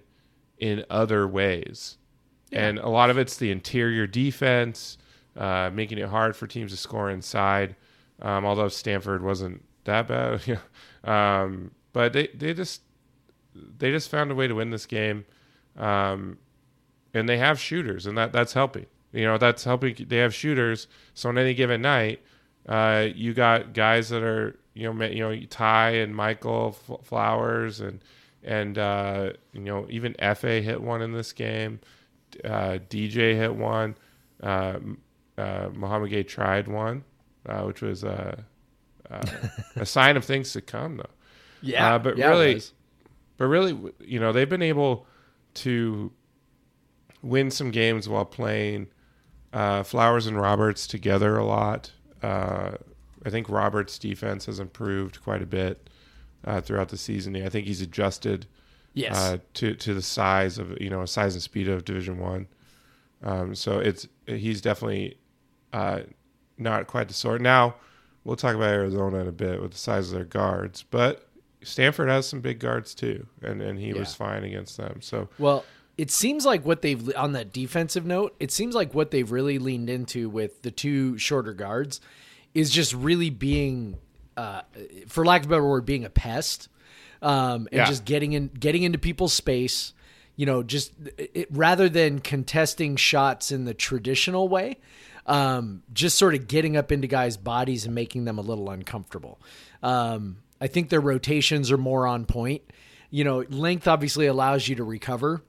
in 0.58 0.84
other 0.90 1.28
ways. 1.28 1.98
And 2.52 2.80
a 2.80 2.90
lot 2.90 3.12
of 3.12 3.20
it's 3.20 3.38
the 3.38 3.52
interior 3.52 4.08
defense, 4.08 4.98
uh, 5.38 5.70
making 5.72 6.00
it 6.00 6.10
hard 6.10 6.36
for 6.36 6.48
teams 6.48 6.72
to 6.72 6.78
score 6.78 7.12
inside. 7.12 7.76
Um, 8.20 8.46
although 8.46 8.70
Stanford 8.70 9.22
wasn't 9.22 9.64
that 9.84 10.08
bad, 10.08 10.60
um, 11.04 11.70
but 11.94 12.14
they 12.14 12.30
they 12.34 12.56
just 12.56 12.82
they 13.54 13.92
just 13.92 14.10
found 14.10 14.32
a 14.32 14.36
way 14.36 14.48
to 14.48 14.56
win 14.56 14.72
this 14.72 14.88
game, 14.88 15.24
um, 15.78 16.40
and 17.14 17.30
they 17.30 17.38
have 17.38 17.60
shooters, 17.60 18.08
and 18.08 18.18
that 18.18 18.32
that's 18.32 18.54
helping. 18.54 18.88
You 19.12 19.26
know, 19.26 19.38
that's 19.38 19.66
helping. 19.66 20.04
They 20.08 20.18
have 20.18 20.34
shooters, 20.34 20.88
so 21.14 21.30
on 21.30 21.38
any 21.38 21.54
given 21.54 21.84
night, 21.84 22.24
uh, 22.68 23.10
you 23.14 23.36
got 23.36 23.74
guys 23.74 24.10
that 24.10 24.24
are 24.24 24.58
you 24.76 24.94
know 24.94 25.06
you 25.06 25.20
know 25.20 25.46
Ty 25.50 25.92
and 25.92 26.16
Michael 26.16 26.74
Flowers 27.04 27.80
and 27.80 28.02
and 28.44 28.78
uh, 28.78 29.32
you 29.54 29.62
know 29.62 29.88
even 29.90 30.14
Efe 30.14 30.62
hit 30.62 30.82
one 30.82 31.02
in 31.02 31.14
this 31.14 31.34
game, 31.34 31.80
uh, 32.44 32.78
DJ 32.90 33.36
hit 33.36 33.56
one, 33.56 33.96
uh, 34.44 34.78
uh, 35.38 35.70
Mohamed 35.74 36.12
Gueye 36.12 36.28
tried 36.28 36.68
one, 36.68 37.04
uh, 37.48 37.64
which 37.64 37.82
was 37.82 38.04
uh, 38.04 38.42
uh, 39.10 39.26
a 39.78 39.86
sign 39.86 40.18
of 40.18 40.26
things 40.26 40.54
to 40.54 40.62
come 40.62 40.98
though. 40.98 41.06
Yeah, 41.62 41.96
Uh, 41.96 42.00
but 42.00 42.18
yeah, 42.18 42.30
really, 42.30 42.62
but 43.38 43.46
really, 43.48 43.94
you 44.02 44.20
know, 44.20 44.32
they've 44.32 44.50
been 44.50 44.62
able 44.62 45.08
to 45.56 46.12
win 47.24 47.50
some 47.50 47.72
games 47.72 48.08
while 48.08 48.26
playing 48.26 48.88
uh, 49.54 49.84
Flowers 49.84 50.28
and 50.28 50.40
Roberts 50.40 50.86
together 50.86 51.38
a 51.38 51.46
lot. 51.46 51.92
I 53.26 53.30
think 53.30 53.50
Roberts' 53.50 53.98
defense 53.98 54.46
has 54.46 54.60
improved 54.60 55.22
quite 55.24 55.42
a 55.42 55.48
bit 55.48 55.90
uh, 56.46 56.62
throughout 56.62 56.90
the 56.90 56.98
season. 56.98 57.36
I 57.36 57.50
think 57.50 57.66
he's 57.66 57.82
adjusted 57.82 58.46
yes, 58.94 59.18
uh, 59.18 59.38
to 59.56 59.74
to 59.76 59.94
the 59.94 60.02
size 60.02 60.58
of 60.58 60.80
you 60.80 60.90
know 60.90 61.06
size 61.06 61.34
and 61.34 61.42
speed 61.42 61.68
of 61.68 61.84
Division 61.84 62.20
One. 62.20 62.48
Um, 63.24 63.56
so 63.56 63.80
it's 63.80 64.08
he's 64.28 64.62
definitely 64.62 65.18
uh, 65.74 66.02
not 66.58 66.88
quite 66.88 67.08
the 67.08 67.14
sort. 67.14 67.42
Now 67.42 67.76
we'll 68.24 68.36
talk 68.36 68.56
about 68.56 68.70
Arizona 68.70 69.20
in 69.20 69.28
a 69.28 69.32
bit 69.32 69.62
with 69.62 69.72
the 69.72 69.78
size 69.78 70.10
of 70.10 70.16
their 70.16 70.26
guards, 70.26 70.84
but 70.84 71.28
Stanford 71.64 72.10
has 72.10 72.28
some 72.28 72.42
big 72.42 72.60
guards 72.60 72.94
too, 72.94 73.26
and 73.42 73.62
and 73.62 73.80
he 73.80 73.94
was 73.94 74.14
fine 74.14 74.44
against 74.44 74.78
them. 74.78 75.02
So 75.02 75.30
Well, 75.40 75.66
it 75.98 76.12
seems 76.12 76.46
like 76.46 76.64
what 76.64 76.84
they've 76.84 77.16
on 77.16 77.32
that 77.34 77.52
defensive 77.52 78.06
note, 78.06 78.36
it 78.40 78.52
seems 78.52 78.76
like 78.76 78.94
what 78.94 79.10
they've 79.10 79.32
really 79.32 79.58
leaned 79.58 79.90
into 79.90 80.30
with 80.30 80.62
the 80.62 80.72
two 80.72 81.18
shorter 81.18 81.54
guards 81.54 82.02
is 82.56 82.72
just 82.72 82.94
really 82.96 83.30
being, 83.30 83.98
uh, 84.36 84.62
for 85.08 85.24
lack 85.24 85.42
of 85.42 85.48
a 85.48 85.50
better 85.52 85.68
word, 85.68 85.86
being 85.86 86.06
a 86.06 86.10
pest, 86.10 86.70
um, 87.22 87.68
and 87.72 87.80
Yeah. 87.80 87.86
just 87.86 88.06
getting 88.06 88.34
in, 88.34 88.48
getting 88.48 88.82
into 88.82 88.98
people's 88.98 89.34
space. 89.34 89.94
You 90.38 90.46
know, 90.46 90.64
just 90.64 90.92
it, 91.18 91.48
rather 91.52 91.88
than 91.88 92.20
contesting 92.20 92.98
shots 92.98 93.52
in 93.52 93.64
the 93.64 93.74
traditional 93.74 94.50
way, 94.50 94.78
um, 95.26 95.84
just 95.94 96.18
sort 96.18 96.36
of 96.36 96.48
getting 96.50 96.76
up 96.76 96.92
into 96.92 97.08
guys' 97.08 97.38
bodies 97.38 97.86
and 97.86 97.96
making 97.96 98.26
them 98.26 98.38
a 98.38 98.42
little 98.42 98.70
uncomfortable. 98.70 99.40
Um, 99.82 100.38
I 100.60 100.68
think 100.68 100.90
their 100.90 101.00
rotations 101.00 101.72
are 101.72 101.78
more 101.78 102.06
on 102.06 102.26
point. 102.26 102.64
You 103.10 103.24
know, 103.24 103.46
length 103.50 103.88
obviously 103.88 104.26
allows 104.26 104.68
you 104.68 104.76
to 104.76 104.84
recover 104.84 105.42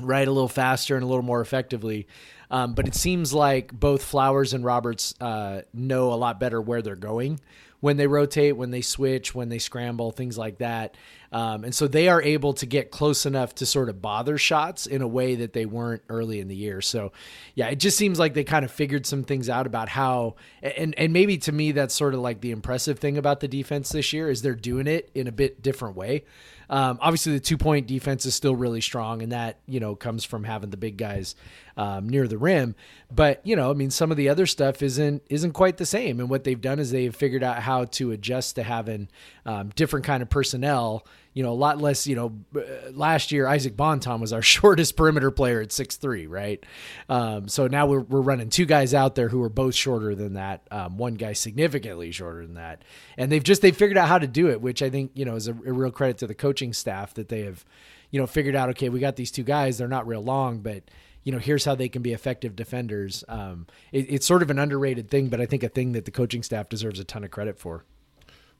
right 0.00 0.28
a 0.28 0.30
little 0.30 0.48
faster 0.48 0.94
and 0.94 1.02
a 1.02 1.06
little 1.08 1.24
more 1.24 1.40
effectively. 1.40 2.06
Um, 2.50 2.74
but 2.74 2.88
it 2.88 2.94
seems 2.94 3.34
like 3.34 3.72
both 3.72 4.02
Flowers 4.02 4.54
and 4.54 4.64
Roberts 4.64 5.14
uh, 5.20 5.62
know 5.74 6.12
a 6.12 6.16
lot 6.16 6.40
better 6.40 6.60
where 6.60 6.82
they're 6.82 6.96
going 6.96 7.40
when 7.80 7.96
they 7.96 8.06
rotate, 8.06 8.56
when 8.56 8.70
they 8.70 8.80
switch, 8.80 9.34
when 9.34 9.48
they 9.48 9.58
scramble, 9.58 10.10
things 10.10 10.36
like 10.36 10.58
that. 10.58 10.96
Um, 11.30 11.64
and 11.64 11.74
so 11.74 11.86
they 11.86 12.08
are 12.08 12.22
able 12.22 12.54
to 12.54 12.66
get 12.66 12.90
close 12.90 13.26
enough 13.26 13.54
to 13.56 13.66
sort 13.66 13.88
of 13.88 14.02
bother 14.02 14.38
shots 14.38 14.86
in 14.86 15.02
a 15.02 15.06
way 15.06 15.36
that 15.36 15.52
they 15.52 15.66
weren't 15.66 16.02
early 16.08 16.40
in 16.40 16.48
the 16.48 16.56
year. 16.56 16.80
So, 16.80 17.12
yeah, 17.54 17.68
it 17.68 17.76
just 17.76 17.96
seems 17.98 18.18
like 18.18 18.34
they 18.34 18.44
kind 18.44 18.64
of 18.64 18.70
figured 18.70 19.06
some 19.06 19.22
things 19.22 19.48
out 19.48 19.66
about 19.66 19.90
how, 19.90 20.36
and 20.62 20.94
and 20.98 21.12
maybe 21.12 21.38
to 21.38 21.52
me 21.52 21.72
that's 21.72 21.94
sort 21.94 22.14
of 22.14 22.20
like 22.20 22.40
the 22.40 22.50
impressive 22.50 22.98
thing 22.98 23.18
about 23.18 23.40
the 23.40 23.48
defense 23.48 23.90
this 23.90 24.12
year 24.12 24.30
is 24.30 24.42
they're 24.42 24.54
doing 24.54 24.86
it 24.86 25.10
in 25.14 25.26
a 25.26 25.32
bit 25.32 25.62
different 25.62 25.96
way. 25.96 26.24
Um, 26.70 26.98
obviously, 27.00 27.32
the 27.32 27.40
two 27.40 27.56
point 27.56 27.86
defense 27.86 28.26
is 28.26 28.34
still 28.34 28.54
really 28.54 28.80
strong, 28.80 29.22
and 29.22 29.32
that 29.32 29.58
you 29.66 29.80
know 29.80 29.94
comes 29.94 30.24
from 30.24 30.44
having 30.44 30.70
the 30.70 30.76
big 30.76 30.96
guys 30.96 31.34
um, 31.76 32.08
near 32.08 32.28
the 32.28 32.38
rim. 32.38 32.74
But 33.10 33.40
you 33.44 33.56
know, 33.56 33.70
I 33.70 33.74
mean, 33.74 33.90
some 33.90 34.10
of 34.10 34.16
the 34.16 34.28
other 34.28 34.46
stuff 34.46 34.82
isn't 34.82 35.22
isn't 35.30 35.52
quite 35.52 35.78
the 35.78 35.86
same. 35.86 36.20
And 36.20 36.28
what 36.28 36.44
they've 36.44 36.60
done 36.60 36.78
is 36.78 36.90
they've 36.90 37.14
figured 37.14 37.42
out 37.42 37.62
how 37.62 37.84
to 37.84 38.10
adjust 38.10 38.56
to 38.56 38.62
having 38.62 39.08
um, 39.46 39.70
different 39.76 40.04
kind 40.04 40.22
of 40.22 40.28
personnel. 40.28 41.06
You 41.38 41.44
know, 41.44 41.52
a 41.52 41.54
lot 41.54 41.80
less. 41.80 42.04
You 42.08 42.16
know, 42.16 42.62
last 42.90 43.30
year 43.30 43.46
Isaac 43.46 43.76
Bonton 43.76 44.20
was 44.20 44.32
our 44.32 44.42
shortest 44.56 44.96
perimeter 44.96 45.30
player 45.30 45.60
at 45.60 45.70
six 45.70 45.94
three, 45.94 46.26
right? 46.26 46.66
Um, 47.08 47.46
so 47.46 47.68
now 47.68 47.86
we're 47.86 48.00
we're 48.00 48.22
running 48.22 48.50
two 48.50 48.66
guys 48.66 48.92
out 48.92 49.14
there 49.14 49.28
who 49.28 49.40
are 49.44 49.48
both 49.48 49.76
shorter 49.76 50.16
than 50.16 50.32
that. 50.32 50.66
Um, 50.72 50.98
one 50.98 51.14
guy 51.14 51.34
significantly 51.34 52.10
shorter 52.10 52.44
than 52.44 52.54
that, 52.54 52.82
and 53.16 53.30
they've 53.30 53.40
just 53.40 53.62
they 53.62 53.70
figured 53.70 53.96
out 53.96 54.08
how 54.08 54.18
to 54.18 54.26
do 54.26 54.50
it, 54.50 54.60
which 54.60 54.82
I 54.82 54.90
think 54.90 55.12
you 55.14 55.24
know 55.24 55.36
is 55.36 55.46
a, 55.46 55.52
a 55.52 55.72
real 55.72 55.92
credit 55.92 56.18
to 56.18 56.26
the 56.26 56.34
coaching 56.34 56.72
staff 56.72 57.14
that 57.14 57.28
they 57.28 57.42
have, 57.42 57.64
you 58.10 58.20
know, 58.20 58.26
figured 58.26 58.56
out. 58.56 58.70
Okay, 58.70 58.88
we 58.88 58.98
got 58.98 59.14
these 59.14 59.30
two 59.30 59.44
guys; 59.44 59.78
they're 59.78 59.86
not 59.86 60.08
real 60.08 60.24
long, 60.24 60.58
but 60.58 60.90
you 61.22 61.30
know, 61.30 61.38
here's 61.38 61.64
how 61.64 61.76
they 61.76 61.88
can 61.88 62.02
be 62.02 62.12
effective 62.12 62.56
defenders. 62.56 63.22
Um, 63.28 63.68
it, 63.92 64.06
it's 64.08 64.26
sort 64.26 64.42
of 64.42 64.50
an 64.50 64.58
underrated 64.58 65.08
thing, 65.08 65.28
but 65.28 65.40
I 65.40 65.46
think 65.46 65.62
a 65.62 65.68
thing 65.68 65.92
that 65.92 66.04
the 66.04 66.10
coaching 66.10 66.42
staff 66.42 66.68
deserves 66.68 66.98
a 66.98 67.04
ton 67.04 67.22
of 67.22 67.30
credit 67.30 67.60
for. 67.60 67.84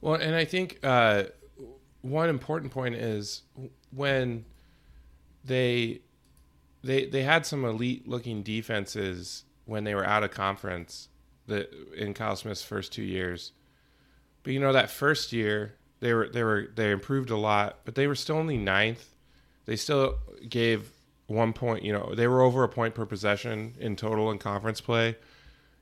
Well, 0.00 0.14
and 0.14 0.36
I 0.36 0.44
think 0.44 0.78
uh, 0.84 1.24
one 2.02 2.28
important 2.28 2.72
point 2.72 2.94
is 2.94 3.42
when 3.90 4.44
they 5.44 6.00
they 6.82 7.06
they 7.06 7.22
had 7.22 7.44
some 7.46 7.64
elite 7.64 8.08
looking 8.08 8.42
defenses 8.42 9.44
when 9.64 9.84
they 9.84 9.94
were 9.94 10.06
out 10.06 10.24
of 10.24 10.30
conference 10.30 11.08
in 11.96 12.14
Kyle 12.14 12.36
Smith's 12.36 12.62
first 12.62 12.92
two 12.92 13.02
years. 13.02 13.52
But 14.42 14.52
you 14.52 14.60
know 14.60 14.72
that 14.72 14.90
first 14.90 15.32
year 15.32 15.74
they 16.00 16.12
were 16.14 16.28
they 16.28 16.42
were 16.42 16.68
they 16.74 16.90
improved 16.90 17.30
a 17.30 17.36
lot, 17.36 17.80
but 17.84 17.94
they 17.94 18.06
were 18.06 18.14
still 18.14 18.36
only 18.36 18.56
ninth. 18.56 19.14
They 19.66 19.76
still 19.76 20.16
gave 20.48 20.90
one 21.26 21.52
point. 21.52 21.84
You 21.84 21.92
know 21.92 22.14
they 22.14 22.28
were 22.28 22.42
over 22.42 22.64
a 22.64 22.68
point 22.68 22.94
per 22.94 23.06
possession 23.06 23.74
in 23.78 23.96
total 23.96 24.30
in 24.30 24.38
conference 24.38 24.80
play. 24.80 25.16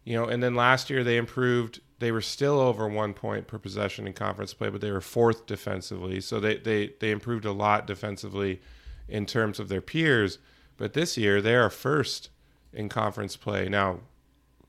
You 0.05 0.17
know, 0.17 0.25
and 0.27 0.43
then 0.43 0.55
last 0.55 0.89
year 0.91 1.05
they 1.05 1.17
improved. 1.17 1.81
They 1.99 2.13
were 2.13 2.21
still 2.21 2.61
over 2.61 2.87
one 2.89 3.15
point 3.15 3.47
per 3.47 3.59
possession 3.59 4.07
in 4.07 4.13
conference 4.13 4.53
play, 4.53 4.69
but 4.69 4.81
they 4.81 4.91
were 4.91 5.01
fourth 5.01 5.47
defensively. 5.47 6.21
So 6.21 6.41
they 6.41 6.57
they 6.59 6.93
they 7.01 7.11
improved 7.11 7.45
a 7.45 7.53
lot 7.53 7.87
defensively 7.87 8.61
in 9.09 9.27
terms 9.27 9.59
of 9.59 9.69
their 9.69 9.81
peers. 9.81 10.39
But 10.77 10.93
this 10.93 11.17
year 11.17 11.41
they 11.41 11.55
are 11.55 11.71
first 11.71 12.29
in 12.73 12.89
conference 12.91 13.37
play. 13.37 13.69
Now, 13.69 14.01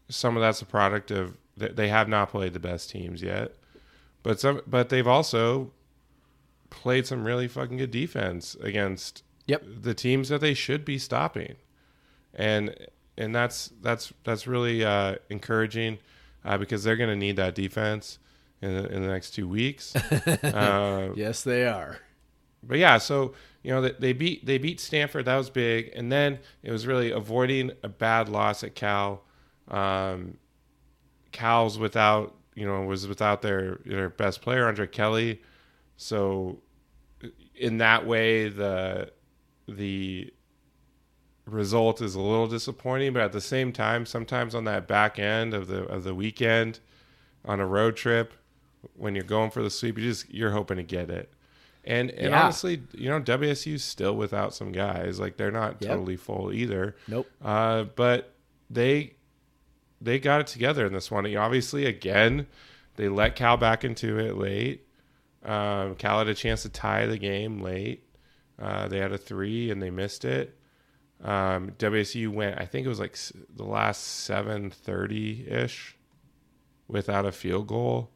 some 0.09 0.37
of 0.37 0.41
that's 0.41 0.61
a 0.61 0.65
product 0.65 1.11
of 1.11 1.37
they 1.57 1.89
have 1.89 2.07
not 2.07 2.29
played 2.29 2.53
the 2.53 2.59
best 2.59 2.89
teams 2.89 3.21
yet, 3.21 3.55
but 4.23 4.39
some 4.39 4.61
but 4.65 4.89
they've 4.89 5.07
also 5.07 5.71
played 6.69 7.07
some 7.07 7.23
really 7.23 7.47
fucking 7.47 7.77
good 7.77 7.91
defense 7.91 8.55
against 8.61 9.23
Yep. 9.47 9.63
the 9.81 9.93
teams 9.93 10.29
that 10.29 10.41
they 10.41 10.53
should 10.53 10.83
be 10.83 10.97
stopping, 10.97 11.55
and 12.33 12.75
and 13.17 13.33
that's 13.33 13.71
that's 13.81 14.13
that's 14.23 14.45
really 14.45 14.83
uh, 14.83 15.15
encouraging 15.29 15.99
uh, 16.47 16.57
because 16.57 16.83
they're 16.83 16.95
going 16.95 17.09
to 17.09 17.15
need 17.15 17.35
that 17.35 17.55
defense 17.55 18.19
in 18.61 18.73
the, 18.75 18.87
in 18.89 19.01
the 19.01 19.07
next 19.07 19.31
two 19.31 19.47
weeks. 19.47 19.95
uh, 19.95 21.09
Yes, 21.15 21.43
they 21.43 21.67
are. 21.67 21.99
but 22.63 22.77
yeah, 22.77 22.97
so 22.97 23.33
you 23.63 23.71
know 23.71 23.81
they, 23.81 23.91
they 23.99 24.13
beat 24.13 24.45
they 24.45 24.57
beat 24.57 24.79
Stanford. 24.79 25.25
That 25.25 25.35
was 25.37 25.49
big, 25.49 25.91
and 25.95 26.11
then 26.11 26.39
it 26.63 26.71
was 26.71 26.87
really 26.87 27.11
avoiding 27.11 27.71
a 27.83 27.89
bad 27.89 28.29
loss 28.29 28.63
at 28.63 28.75
Cal. 28.75 29.23
Um, 29.67 30.37
Cal's 31.31 31.77
without 31.77 32.35
you 32.55 32.65
know 32.65 32.81
was 32.83 33.07
without 33.07 33.41
their 33.41 33.79
their 33.85 34.09
best 34.09 34.41
player 34.41 34.67
Andre 34.67 34.87
Kelly, 34.87 35.41
so 35.97 36.59
in 37.55 37.79
that 37.79 38.05
way 38.07 38.47
the 38.49 39.11
the 39.67 40.31
result 41.47 42.01
is 42.01 42.13
a 42.15 42.21
little 42.21 42.47
disappointing. 42.47 43.13
But 43.13 43.23
at 43.23 43.31
the 43.31 43.41
same 43.41 43.71
time, 43.71 44.05
sometimes 44.05 44.53
on 44.53 44.65
that 44.65 44.87
back 44.87 45.17
end 45.17 45.53
of 45.53 45.67
the 45.67 45.83
of 45.85 46.03
the 46.03 46.13
weekend 46.13 46.79
on 47.45 47.59
a 47.59 47.65
road 47.65 47.95
trip 47.95 48.33
when 48.95 49.15
you're 49.15 49.23
going 49.23 49.49
for 49.51 49.63
the 49.63 49.69
sweep, 49.69 49.97
you 49.97 50.03
just 50.09 50.31
you're 50.33 50.51
hoping 50.51 50.77
to 50.77 50.83
get 50.83 51.09
it. 51.09 51.31
And 51.83 52.09
and 52.11 52.31
Yeah. 52.31 52.43
honestly, 52.43 52.81
you 52.93 53.09
know, 53.09 53.19
WSU's 53.19 53.83
still 53.83 54.15
without 54.15 54.53
some 54.53 54.71
guys. 54.71 55.19
Like 55.19 55.37
they're 55.37 55.51
not 55.51 55.77
Yep. 55.81 55.89
totally 55.91 56.17
full 56.17 56.51
either. 56.53 56.95
Nope. 57.07 57.27
Uh, 57.41 57.83
but 57.95 58.33
they 58.69 59.13
they 60.01 60.19
got 60.19 60.41
it 60.41 60.47
together 60.47 60.85
in 60.85 60.93
this 60.93 61.09
one. 61.09 61.25
And 61.25 61.35
Obviously, 61.37 61.85
again, 61.85 62.45
they 62.97 63.07
let 63.09 63.35
Cal 63.35 63.57
back 63.57 63.83
into 63.83 64.19
it 64.19 64.35
late. 64.37 64.85
Um, 65.43 65.95
Cal 65.95 66.19
had 66.19 66.27
a 66.27 66.33
chance 66.35 66.63
to 66.63 66.69
tie 66.69 67.05
the 67.05 67.17
game 67.17 67.61
late. 67.61 68.03
Uh, 68.59 68.87
they 68.87 68.97
had 68.99 69.11
a 69.11 69.17
three 69.17 69.71
and 69.71 69.81
they 69.81 69.89
missed 69.89 70.25
it. 70.25 70.56
Um, 71.23 71.71
WSU 71.79 72.29
went, 72.29 72.59
I 72.59 72.65
think 72.65 72.85
it 72.85 72.89
was 72.89 72.99
like 72.99 73.17
the 73.55 73.63
last 73.63 74.01
seven 74.03 74.69
thirty 74.69 75.45
ish, 75.49 75.95
without 76.87 77.25
a 77.25 77.31
field 77.31 77.67
goal 77.67 78.09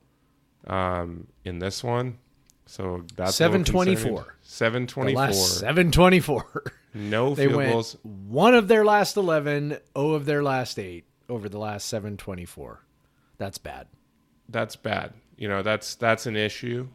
um, 0.68 1.28
in 1.44 1.60
this 1.60 1.84
one. 1.84 2.20
So 2.68 3.04
that's 3.16 3.40
a 3.40 3.50
little 3.50 3.66
724. 3.66 4.12
concerning. 4.12 4.32
Seven 4.44 4.86
The 4.86 4.92
twenty 4.92 5.14
four. 5.14 5.22
last 5.24 5.60
724. 5.60 6.64
No 6.94 7.34
they 7.36 7.46
field 7.48 7.56
went 7.58 7.72
goals. 7.72 7.98
one 8.04 8.54
of 8.54 8.68
their 8.68 8.86
last 8.86 9.18
11, 9.18 9.78
O 9.96 10.12
of 10.12 10.26
their 10.26 10.44
last 10.44 10.78
eight 10.80 11.06
over 11.28 11.50
the 11.50 11.58
last 11.60 11.88
724. 11.88 12.82
That's 13.38 13.58
bad. 13.58 13.88
that's 14.48 14.76
bad. 14.76 15.14
You 15.38 15.48
know, 15.50 15.64
that's 15.64 15.96
that's 15.96 16.28
an 16.28 16.36
issue, 16.36 16.88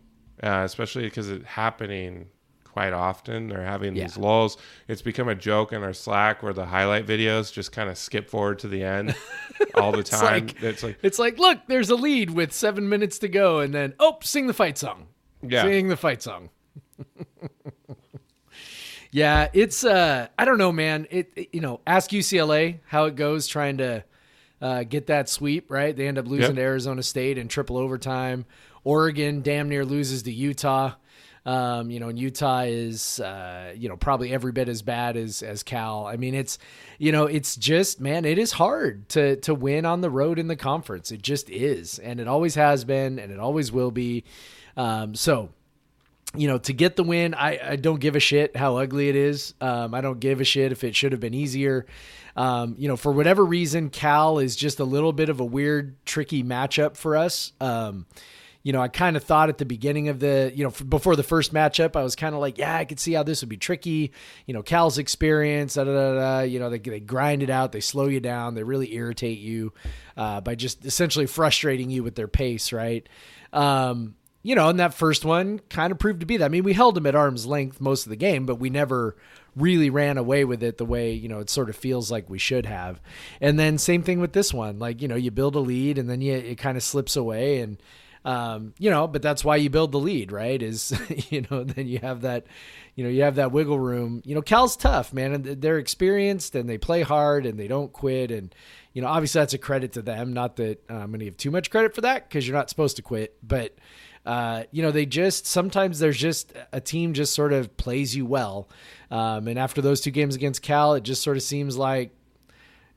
uh, 0.42 0.62
especially 0.64 1.02
because 1.02 1.28
it's 1.28 1.44
happening 1.44 2.28
quite 2.76 2.92
often. 2.92 3.48
They're 3.48 3.64
having 3.64 3.94
these 3.94 4.18
lulls. 4.18 4.58
It's 4.86 5.00
become 5.00 5.30
a 5.30 5.34
joke 5.34 5.72
in 5.72 5.82
our 5.82 5.94
Slack 5.94 6.42
where 6.42 6.52
the 6.52 6.66
highlight 6.66 7.06
videos 7.06 7.50
just 7.50 7.72
kind 7.72 7.88
of 7.88 7.96
skip 7.96 8.28
forward 8.28 8.58
to 8.58 8.68
the 8.68 8.82
end 8.84 9.14
all 9.76 9.92
the 9.92 10.02
time. 10.02 10.48
like- 10.48 10.62
it's 10.62 10.82
like 10.82 10.98
It's 11.02 11.18
like, 11.18 11.38
look, 11.38 11.60
there's 11.68 11.88
a 11.88 11.94
lead 11.96 12.28
with 12.32 12.52
seven 12.52 12.86
minutes 12.90 13.18
to 13.20 13.28
go, 13.28 13.60
and 13.60 13.72
then 13.72 13.94
oh, 13.98 14.18
sing 14.22 14.46
the 14.46 14.52
fight 14.52 14.76
song. 14.76 15.06
Yeah. 15.40 15.62
Sing 15.62 15.88
the 15.88 15.96
fight 15.96 16.22
song. 16.22 16.50
yeah, 19.10 19.48
it's 19.54 19.82
uh 19.82 20.26
I 20.38 20.44
don't 20.44 20.58
know, 20.58 20.72
man. 20.72 21.06
It, 21.10 21.32
it- 21.34 21.48
you 21.54 21.62
know, 21.62 21.80
ask 21.86 22.10
UCLA 22.10 22.80
how 22.88 23.06
it 23.06 23.16
goes 23.16 23.46
trying 23.46 23.78
to 23.78 24.04
uh, 24.60 24.82
get 24.84 25.06
that 25.06 25.30
sweep, 25.30 25.70
right? 25.70 25.96
They 25.96 26.08
end 26.08 26.18
up 26.18 26.26
losing 26.26 26.48
Yep. 26.50 26.54
to 26.56 26.62
Arizona 26.62 27.02
State 27.02 27.38
in 27.38 27.48
triple 27.48 27.76
overtime. 27.78 28.44
Oregon 28.84 29.40
damn 29.42 29.68
near 29.70 29.84
loses 29.84 30.22
to 30.24 30.32
Utah. 30.32 30.92
Um, 31.46 31.90
you 31.92 32.00
know, 32.00 32.08
and 32.08 32.18
Utah 32.18 32.64
is, 32.66 33.20
uh, 33.20 33.72
you 33.76 33.88
know, 33.88 33.96
probably 33.96 34.32
every 34.32 34.50
bit 34.50 34.68
as 34.68 34.82
bad 34.82 35.16
as 35.16 35.44
as 35.44 35.62
Cal. 35.62 36.04
I 36.04 36.16
mean, 36.16 36.34
it's, 36.34 36.58
you 36.98 37.12
know, 37.12 37.26
it's 37.26 37.54
just, 37.54 38.00
man, 38.00 38.24
it 38.24 38.36
is 38.36 38.50
hard 38.50 39.08
to 39.10 39.36
to 39.36 39.54
win 39.54 39.86
on 39.86 40.00
the 40.00 40.10
road 40.10 40.40
in 40.40 40.48
the 40.48 40.56
conference. 40.56 41.12
It 41.12 41.22
just 41.22 41.48
is, 41.48 42.00
and 42.00 42.18
it 42.18 42.26
always 42.26 42.56
has 42.56 42.84
been, 42.84 43.20
and 43.20 43.30
it 43.32 43.38
always 43.38 43.70
will 43.70 43.92
be. 43.92 44.24
Um, 44.76 45.14
so, 45.14 45.50
you 46.34 46.48
know, 46.48 46.58
to 46.58 46.72
get 46.72 46.96
the 46.96 47.04
win, 47.04 47.32
I, 47.32 47.72
I 47.72 47.76
don't 47.76 48.00
give 48.00 48.16
a 48.16 48.20
shit 48.20 48.56
how 48.56 48.78
ugly 48.78 49.08
it 49.08 49.16
is. 49.16 49.54
Um, 49.60 49.94
I 49.94 50.00
don't 50.00 50.18
give 50.18 50.40
a 50.40 50.44
shit 50.44 50.72
if 50.72 50.82
it 50.82 50.96
should 50.96 51.12
have 51.12 51.20
been 51.20 51.32
easier. 51.32 51.86
Um, 52.34 52.74
you 52.76 52.88
know, 52.88 52.96
for 52.96 53.12
whatever 53.12 53.44
reason, 53.44 53.88
Cal 53.88 54.40
is 54.40 54.56
just 54.56 54.80
a 54.80 54.84
little 54.84 55.12
bit 55.12 55.28
of 55.28 55.40
a 55.40 55.44
weird, 55.44 55.94
tricky 56.04 56.42
matchup 56.42 56.96
for 56.96 57.16
us. 57.16 57.52
Um, 57.60 58.06
you 58.66 58.72
know, 58.72 58.80
I 58.80 58.88
kind 58.88 59.16
of 59.16 59.22
thought 59.22 59.48
at 59.48 59.58
the 59.58 59.64
beginning 59.64 60.08
of 60.08 60.18
the, 60.18 60.50
you 60.52 60.64
know, 60.64 60.72
before 60.88 61.14
the 61.14 61.22
first 61.22 61.54
matchup, 61.54 61.94
I 61.94 62.02
was 62.02 62.16
kind 62.16 62.34
of 62.34 62.40
like, 62.40 62.58
yeah, 62.58 62.76
I 62.76 62.84
could 62.84 62.98
see 62.98 63.12
how 63.12 63.22
this 63.22 63.40
would 63.40 63.48
be 63.48 63.56
tricky. 63.56 64.10
You 64.44 64.54
know, 64.54 64.62
Cal's 64.64 64.98
experience, 64.98 65.74
da 65.74 65.84
da. 65.84 66.14
da 66.14 66.40
you 66.40 66.58
know, 66.58 66.68
they, 66.68 66.80
they 66.80 66.98
grind 66.98 67.44
it 67.44 67.48
out, 67.48 67.70
they 67.70 67.78
slow 67.78 68.08
you 68.08 68.18
down, 68.18 68.56
they 68.56 68.64
really 68.64 68.92
irritate 68.92 69.38
you 69.38 69.72
uh, 70.16 70.40
by 70.40 70.56
just 70.56 70.84
essentially 70.84 71.26
frustrating 71.26 71.90
you 71.90 72.02
with 72.02 72.16
their 72.16 72.26
pace, 72.26 72.72
right? 72.72 73.08
Um, 73.52 74.16
you 74.42 74.56
know, 74.56 74.68
and 74.68 74.80
that 74.80 74.94
first 74.94 75.24
one 75.24 75.60
kind 75.70 75.92
of 75.92 76.00
proved 76.00 76.18
to 76.18 76.26
be 76.26 76.38
that. 76.38 76.46
I 76.46 76.48
mean, 76.48 76.64
we 76.64 76.72
held 76.72 76.96
them 76.96 77.06
at 77.06 77.14
arm's 77.14 77.46
length 77.46 77.80
most 77.80 78.04
of 78.04 78.10
the 78.10 78.16
game, 78.16 78.46
but 78.46 78.56
we 78.56 78.68
never 78.68 79.16
really 79.54 79.90
ran 79.90 80.18
away 80.18 80.44
with 80.44 80.64
it 80.64 80.76
the 80.76 80.84
way, 80.84 81.12
you 81.12 81.28
know, 81.28 81.38
it 81.38 81.50
sort 81.50 81.70
of 81.70 81.76
feels 81.76 82.10
like 82.10 82.28
we 82.28 82.38
should 82.38 82.66
have. 82.66 83.00
And 83.40 83.60
then 83.60 83.78
same 83.78 84.02
thing 84.02 84.18
with 84.18 84.32
this 84.32 84.52
one. 84.52 84.80
Like, 84.80 85.02
you 85.02 85.06
know, 85.06 85.14
you 85.14 85.30
build 85.30 85.54
a 85.54 85.60
lead 85.60 85.98
and 85.98 86.10
then 86.10 86.20
you, 86.20 86.34
it 86.34 86.58
kind 86.58 86.76
of 86.76 86.82
slips 86.82 87.14
away 87.14 87.60
and, 87.60 87.78
um, 88.26 88.74
you 88.76 88.90
know, 88.90 89.06
but 89.06 89.22
that's 89.22 89.44
why 89.44 89.54
you 89.54 89.70
build 89.70 89.92
the 89.92 90.00
lead, 90.00 90.32
right? 90.32 90.60
Is, 90.60 90.92
you 91.30 91.46
know, 91.48 91.62
then 91.62 91.86
you 91.86 92.00
have 92.00 92.22
that, 92.22 92.48
you 92.96 93.04
know, 93.04 93.10
you 93.10 93.22
have 93.22 93.36
that 93.36 93.52
wiggle 93.52 93.78
room. 93.78 94.20
You 94.24 94.34
know, 94.34 94.42
Cal's 94.42 94.76
tough, 94.76 95.12
man, 95.12 95.32
and 95.32 95.44
they're 95.44 95.78
experienced 95.78 96.56
and 96.56 96.68
they 96.68 96.76
play 96.76 97.02
hard 97.02 97.46
and 97.46 97.56
they 97.56 97.68
don't 97.68 97.92
quit. 97.92 98.32
And, 98.32 98.52
you 98.92 99.00
know, 99.00 99.06
obviously 99.06 99.40
that's 99.40 99.54
a 99.54 99.58
credit 99.58 99.92
to 99.92 100.02
them. 100.02 100.32
Not 100.32 100.56
that 100.56 100.82
uh, 100.90 100.94
I'm 100.94 101.10
going 101.10 101.20
to 101.20 101.26
give 101.26 101.36
too 101.36 101.52
much 101.52 101.70
credit 101.70 101.94
for 101.94 102.00
that 102.00 102.28
because 102.28 102.48
you're 102.48 102.56
not 102.56 102.68
supposed 102.68 102.96
to 102.96 103.02
quit, 103.02 103.36
but, 103.46 103.76
uh, 104.24 104.64
you 104.72 104.82
know, 104.82 104.90
they 104.90 105.06
just 105.06 105.46
sometimes 105.46 106.00
there's 106.00 106.18
just 106.18 106.52
a 106.72 106.80
team 106.80 107.14
just 107.14 107.32
sort 107.32 107.52
of 107.52 107.76
plays 107.76 108.16
you 108.16 108.26
well. 108.26 108.68
Um, 109.08 109.46
and 109.46 109.56
after 109.56 109.80
those 109.80 110.00
two 110.00 110.10
games 110.10 110.34
against 110.34 110.62
Cal, 110.62 110.94
it 110.94 111.04
just 111.04 111.22
sort 111.22 111.36
of 111.36 111.44
seems 111.44 111.76
like, 111.76 112.10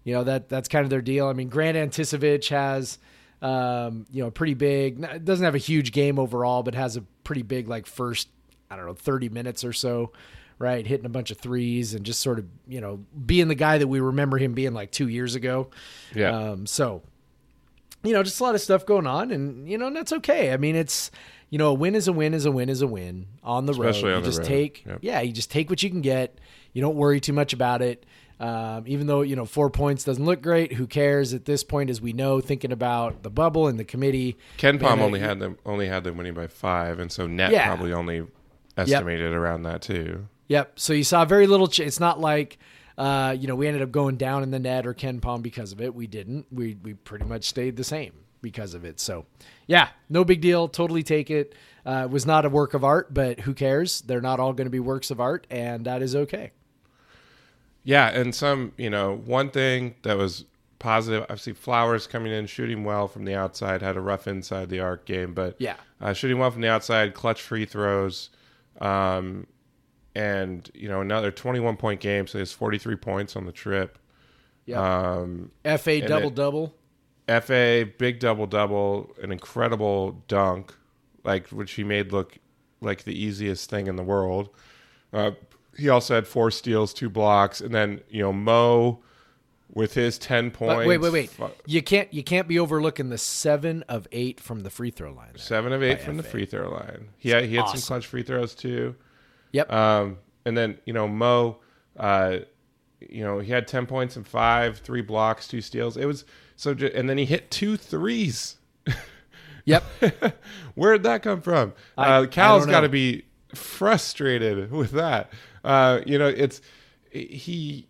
you 0.03 0.15
know, 0.15 0.23
that 0.23 0.49
that's 0.49 0.67
kind 0.67 0.85
of 0.85 0.89
their 0.89 1.03
deal. 1.03 1.27
I 1.27 1.33
mean, 1.33 1.49
Grant 1.49 1.77
Anticevich 1.77 2.49
has, 2.49 2.97
um, 3.41 4.05
you 4.11 4.23
know, 4.23 4.31
pretty 4.31 4.53
big, 4.53 5.01
it 5.03 5.25
doesn't 5.25 5.45
have 5.45 5.55
a 5.55 5.59
huge 5.59 5.91
game 5.91 6.19
overall, 6.19 6.63
but 6.63 6.75
has 6.75 6.97
a 6.97 7.01
pretty 7.23 7.41
big, 7.41 7.67
like, 7.67 7.85
first, 7.85 8.27
I 8.69 8.75
don't 8.75 8.85
know, 8.85 8.93
30 8.93 9.29
minutes 9.29 9.63
or 9.63 9.71
so, 9.73 10.11
right? 10.57 10.85
Hitting 10.85 11.05
a 11.05 11.09
bunch 11.09 11.31
of 11.31 11.37
threes 11.37 11.93
and 11.93 12.05
just 12.05 12.19
sort 12.19 12.39
of, 12.39 12.45
you 12.67 12.81
know, 12.81 13.03
being 13.25 13.47
the 13.47 13.55
guy 13.55 13.77
that 13.77 13.87
we 13.87 13.99
remember 13.99 14.37
him 14.37 14.53
being 14.53 14.73
like 14.73 14.91
two 14.91 15.07
years 15.07 15.35
ago. 15.35 15.69
Yeah. 16.13 16.35
Um, 16.37 16.65
so, 16.65 17.01
you 18.03 18.13
know, 18.13 18.23
just 18.23 18.39
a 18.39 18.43
lot 18.43 18.55
of 18.55 18.61
stuff 18.61 18.85
going 18.85 19.07
on, 19.07 19.31
and 19.31 19.69
you 19.69 19.77
know, 19.77 19.87
and 19.87 19.95
that's 19.95 20.13
okay. 20.13 20.53
I 20.53 20.57
mean, 20.57 20.75
it's 20.77 21.11
you 21.49 21.57
know, 21.57 21.69
a 21.69 21.73
win 21.73 21.95
is 21.95 22.07
a 22.07 22.13
win 22.13 22.33
is 22.33 22.45
a 22.45 22.51
win 22.51 22.69
is 22.69 22.81
a 22.81 22.87
win 22.87 23.25
on 23.43 23.65
the 23.65 23.73
Especially 23.73 24.09
road. 24.09 24.17
on 24.17 24.19
you 24.19 24.23
the 24.23 24.29
just 24.29 24.39
road. 24.39 24.47
take, 24.47 24.85
Yep. 24.85 24.99
yeah, 25.01 25.19
you 25.21 25.33
just 25.33 25.51
take 25.51 25.69
what 25.69 25.83
you 25.83 25.89
can 25.89 25.99
get. 26.01 26.39
You 26.71 26.81
don't 26.81 26.95
worry 26.95 27.19
too 27.19 27.33
much 27.33 27.51
about 27.51 27.81
it. 27.81 28.05
Um, 28.39 28.85
even 28.87 29.07
though 29.07 29.21
you 29.21 29.35
know 29.35 29.45
four 29.45 29.69
points 29.69 30.03
doesn't 30.05 30.23
look 30.23 30.41
great, 30.41 30.73
who 30.73 30.87
cares 30.87 31.33
at 31.33 31.43
this 31.45 31.63
point? 31.63 31.89
As 31.89 31.99
we 31.99 32.13
know, 32.13 32.39
thinking 32.39 32.71
about 32.71 33.21
the 33.23 33.29
bubble 33.29 33.67
and 33.67 33.77
the 33.77 33.83
committee, 33.83 34.37
KenPom 34.57 34.99
only 34.99 35.21
I- 35.21 35.25
had 35.27 35.39
them 35.39 35.57
only 35.65 35.87
had 35.87 36.03
them 36.05 36.15
winning 36.17 36.33
by 36.33 36.47
five, 36.47 36.99
and 36.99 37.11
so 37.11 37.27
net 37.27 37.51
Yeah. 37.51 37.67
probably 37.67 37.91
only 37.91 38.23
estimated 38.77 39.33
around 39.33 39.63
that 39.63 39.81
too. 39.81 40.27
Yep. 40.47 40.79
So 40.79 40.93
you 40.93 41.03
saw 41.03 41.25
very 41.25 41.47
little. 41.47 41.67
Ch- 41.67 41.81
it's 41.81 41.99
not 41.99 42.19
like, 42.19 42.57
uh, 42.97 43.35
you 43.37 43.47
know, 43.47 43.55
we 43.55 43.67
ended 43.67 43.81
up 43.83 43.91
going 43.91 44.15
down 44.17 44.41
in 44.41 44.51
the 44.51 44.59
net 44.59 44.87
or 44.87 44.93
KenPom 44.93 45.41
because 45.41 45.71
of 45.73 45.81
it. 45.81 45.93
We 45.93 46.07
didn't. 46.07 46.45
We 46.51 46.77
we 46.81 46.93
pretty 46.93 47.25
much 47.25 47.43
stayed 47.45 47.75
the 47.75 47.83
same 47.83 48.13
because 48.41 48.73
of 48.73 48.85
it. 48.85 49.01
So, 49.01 49.25
yeah, 49.67 49.89
no 50.07 50.23
big 50.23 50.39
deal. 50.39 50.69
Totally 50.69 51.03
take 51.03 51.29
it. 51.29 51.53
Uh, 51.85 52.03
it 52.05 52.09
was 52.09 52.25
not 52.25 52.45
a 52.45 52.49
work 52.49 52.73
of 52.73 52.83
art, 52.85 53.13
but 53.13 53.41
who 53.41 53.53
cares? 53.53 53.99
They're 54.01 54.21
not 54.21 54.39
all 54.39 54.53
going 54.53 54.65
to 54.67 54.71
be 54.71 54.79
works 54.79 55.11
of 55.11 55.19
art, 55.19 55.45
and 55.49 55.85
that 55.85 56.01
is 56.01 56.15
okay. 56.15 56.51
Yeah, 57.89 58.09
and 58.09 58.35
some, 58.35 58.73
you 58.77 58.89
know, 58.91 59.15
one 59.25 59.49
thing 59.49 59.95
that 60.03 60.15
was 60.15 60.45
positive, 60.77 61.23
obviously 61.23 61.53
Flowers 61.53 62.05
coming 62.05 62.31
in, 62.31 62.45
shooting 62.45 62.83
well 62.83 63.07
from 63.07 63.25
the 63.25 63.33
outside, 63.33 63.81
had 63.81 63.97
a 63.97 63.99
rough 63.99 64.27
inside 64.27 64.69
the 64.69 64.79
arc 64.79 65.05
game, 65.05 65.33
but 65.33 65.55
Yeah. 65.57 65.75
uh, 65.99 66.13
shooting 66.13 66.37
well 66.37 66.51
from 66.51 66.61
the 66.61 66.69
outside, 66.69 67.15
clutch 67.15 67.41
free 67.41 67.65
throws, 67.65 68.29
um, 68.79 69.47
and 70.13 70.69
you 70.75 70.87
know 70.87 71.01
another 71.01 71.31
21 71.31 71.77
point 71.77 71.99
game, 71.99 72.27
so 72.27 72.37
he 72.37 72.41
has 72.41 72.51
43 72.51 72.95
points 72.95 73.35
on 73.35 73.45
the 73.47 73.51
trip. 73.51 73.97
Yeah. 74.67 74.79
Um, 75.17 75.51
Efe 75.65 76.05
double 76.07 76.27
it- 76.27 76.35
double. 76.35 76.75
Efe 77.27 77.97
big 77.97 78.19
double 78.19 78.45
double, 78.45 79.15
an 79.21 79.31
incredible 79.31 80.23
dunk, 80.27 80.75
like 81.23 81.47
which 81.47 81.71
he 81.73 81.83
made 81.83 82.11
look 82.11 82.37
like 82.81 83.03
the 83.03 83.19
easiest 83.19 83.67
thing 83.69 83.87
in 83.87 83.95
the 83.95 84.03
world. 84.03 84.49
Uh, 85.11 85.31
he 85.79 85.89
also 85.89 86.15
had 86.15 86.27
four 86.27 86.51
steals, 86.51 86.93
two 86.93 87.09
blocks, 87.09 87.61
and 87.61 87.73
then 87.73 88.01
you 88.09 88.21
know 88.21 88.33
Mo 88.33 88.99
with 89.73 89.93
his 89.93 90.17
ten 90.17 90.49
points. 90.51 90.75
But 90.75 90.87
wait, 90.87 90.97
wait, 90.97 91.13
wait. 91.13 91.29
fu- 91.29 91.49
You 91.65 91.81
can't 91.81 92.11
you 92.13 92.23
can't 92.23 92.47
be 92.47 92.59
overlooking 92.59 93.09
the 93.09 93.17
seven 93.17 93.83
of 93.87 94.07
eight 94.11 94.39
from 94.39 94.61
the 94.61 94.69
free 94.69 94.91
throw 94.91 95.11
line. 95.13 95.29
there. 95.33 95.37
Seven 95.41 95.73
of 95.73 95.81
eight 95.83 96.01
from 96.01 96.17
the 96.17 96.23
free 96.23 96.45
throw 96.45 96.69
line. 96.71 97.09
He 97.17 97.29
had, 97.29 97.45
he 97.45 97.55
had 97.55 97.65
Awesome. 97.65 97.79
some 97.79 97.87
clutch 97.95 98.07
free 98.07 98.23
throws 98.23 98.55
too. 98.55 98.95
Yep. 99.51 99.71
Um, 99.71 100.17
and 100.45 100.57
then 100.57 100.77
you 100.85 100.93
know 100.93 101.07
Mo, 101.07 101.57
uh, 101.97 102.39
you 102.99 103.23
know 103.23 103.39
he 103.39 103.51
had 103.51 103.67
ten 103.67 103.85
points 103.85 104.15
and 104.15 104.27
five, 104.27 104.79
three 104.79 105.01
blocks, 105.01 105.47
two 105.47 105.61
steals. 105.61 105.97
It 105.97 106.05
was 106.05 106.25
so, 106.55 106.73
ju- 106.73 106.91
and 106.93 107.09
then 107.09 107.17
he 107.17 107.25
hit 107.25 107.49
two 107.51 107.77
threes. 107.77 108.57
yep. 109.65 109.83
Where'd 110.75 111.03
that 111.03 111.21
come 111.23 111.41
from? 111.41 111.73
I- 111.97 112.11
uh, 112.17 112.25
Cal's 112.25 112.65
got 112.65 112.81
to 112.81 112.89
be 112.89 113.25
frustrated 113.53 114.71
with 114.71 114.91
that. 114.91 115.31
Uh, 115.69 116.01
you 116.05 116.17
know, 116.17 116.27
it's 116.27 116.61
he. 117.11 117.87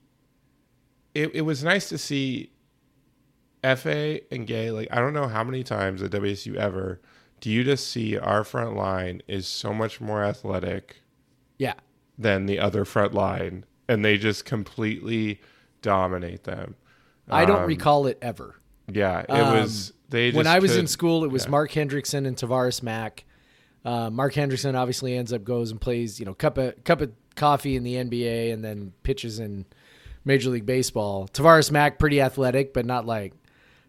It, 1.15 1.31
it 1.33 1.41
was 1.41 1.63
nice 1.63 1.89
to 1.89 1.97
see 1.97 2.51
Efe 3.63 4.21
and 4.31 4.47
Gueye. 4.47 4.73
Like 4.73 4.87
I 4.91 4.99
don't 4.99 5.13
know 5.13 5.27
how 5.27 5.43
many 5.43 5.63
times 5.63 6.01
at 6.03 6.11
WSU 6.11 6.55
ever 6.55 7.01
do 7.41 7.49
you 7.49 7.63
just 7.63 7.87
see 7.89 8.17
our 8.17 8.43
front 8.43 8.75
line 8.75 9.21
is 9.27 9.47
so 9.47 9.73
much 9.73 10.01
more 10.01 10.23
athletic 10.23 10.97
Yeah. 11.57 11.75
than 12.17 12.47
the 12.47 12.59
other 12.59 12.83
front 12.83 13.13
line, 13.13 13.63
and 13.87 14.03
they 14.03 14.17
just 14.17 14.43
completely 14.43 15.39
dominate 15.81 16.43
them. 16.43 16.75
I 17.29 17.45
don't 17.45 17.61
Um, 17.61 17.67
recall 17.67 18.07
it 18.07 18.17
ever. 18.21 18.55
Yeah, 18.91 19.21
it 19.21 19.29
Um, 19.29 19.53
was. 19.61 19.93
They 20.09 20.31
when 20.31 20.47
I 20.47 20.59
was 20.59 20.75
in 20.75 20.87
school, 20.87 21.23
it 21.23 21.31
was 21.31 21.45
yeah. 21.45 21.51
Mark 21.51 21.71
Hendrickson 21.71 22.25
and 22.27 22.35
Tavares 22.35 22.81
Mack. 22.83 23.23
Uh, 23.85 24.09
Mark 24.09 24.33
Hendrickson 24.33 24.75
obviously 24.75 25.15
ends 25.15 25.31
up 25.31 25.43
goes 25.45 25.71
and 25.71 25.79
plays, 25.79 26.19
you 26.19 26.25
know, 26.25 26.33
cup 26.33 26.57
of 26.57 26.83
cup 26.83 26.99
of 27.01 27.11
coffee 27.35 27.75
in 27.75 27.83
the 27.83 27.95
NBA 27.95 28.53
and 28.53 28.63
then 28.63 28.93
pitches 29.03 29.39
in 29.39 29.65
Major 30.25 30.49
League 30.49 30.65
Baseball. 30.65 31.27
Tavares 31.27 31.71
Mack 31.71 31.99
pretty 31.99 32.21
athletic, 32.21 32.73
but 32.73 32.85
not 32.85 33.05
like 33.05 33.33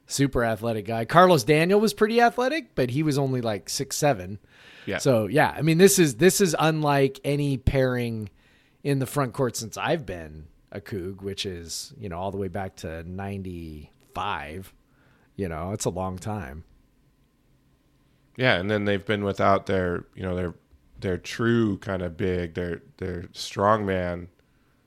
super 0.06 0.44
athletic 0.44 0.86
guy. 0.86 1.04
Carlos 1.04 1.44
Daniel 1.44 1.80
was 1.80 1.94
pretty 1.94 2.20
athletic, 2.20 2.74
but 2.74 2.90
he 2.90 3.02
was 3.02 3.18
only 3.18 3.40
like 3.40 3.68
six 3.68 3.96
seven. 3.96 4.38
Yeah. 4.86 4.98
So 4.98 5.26
yeah, 5.26 5.54
I 5.56 5.62
mean 5.62 5.78
this 5.78 5.98
is 5.98 6.16
this 6.16 6.40
is 6.40 6.56
unlike 6.58 7.20
any 7.24 7.56
pairing 7.56 8.30
in 8.82 8.98
the 8.98 9.06
front 9.06 9.32
court 9.32 9.56
since 9.56 9.76
I've 9.76 10.06
been 10.06 10.46
a 10.72 10.80
Coug, 10.80 11.22
which 11.22 11.46
is 11.46 11.92
you 11.98 12.08
know 12.08 12.18
all 12.18 12.30
the 12.30 12.38
way 12.38 12.48
back 12.48 12.76
to 12.76 13.02
ninety 13.04 13.90
five. 14.14 14.72
You 15.36 15.48
know, 15.48 15.72
it's 15.72 15.84
a 15.86 15.90
long 15.90 16.18
time. 16.18 16.64
Yeah, 18.36 18.56
and 18.56 18.70
then 18.70 18.84
they've 18.84 19.04
been 19.04 19.24
without 19.24 19.66
their, 19.66 20.04
you 20.14 20.22
know, 20.22 20.34
their 20.34 20.54
their 21.00 21.18
true 21.18 21.78
kind 21.78 22.02
of 22.02 22.16
big, 22.16 22.54
their 22.54 22.82
their 22.98 23.26
strong 23.32 23.84
man, 23.86 24.28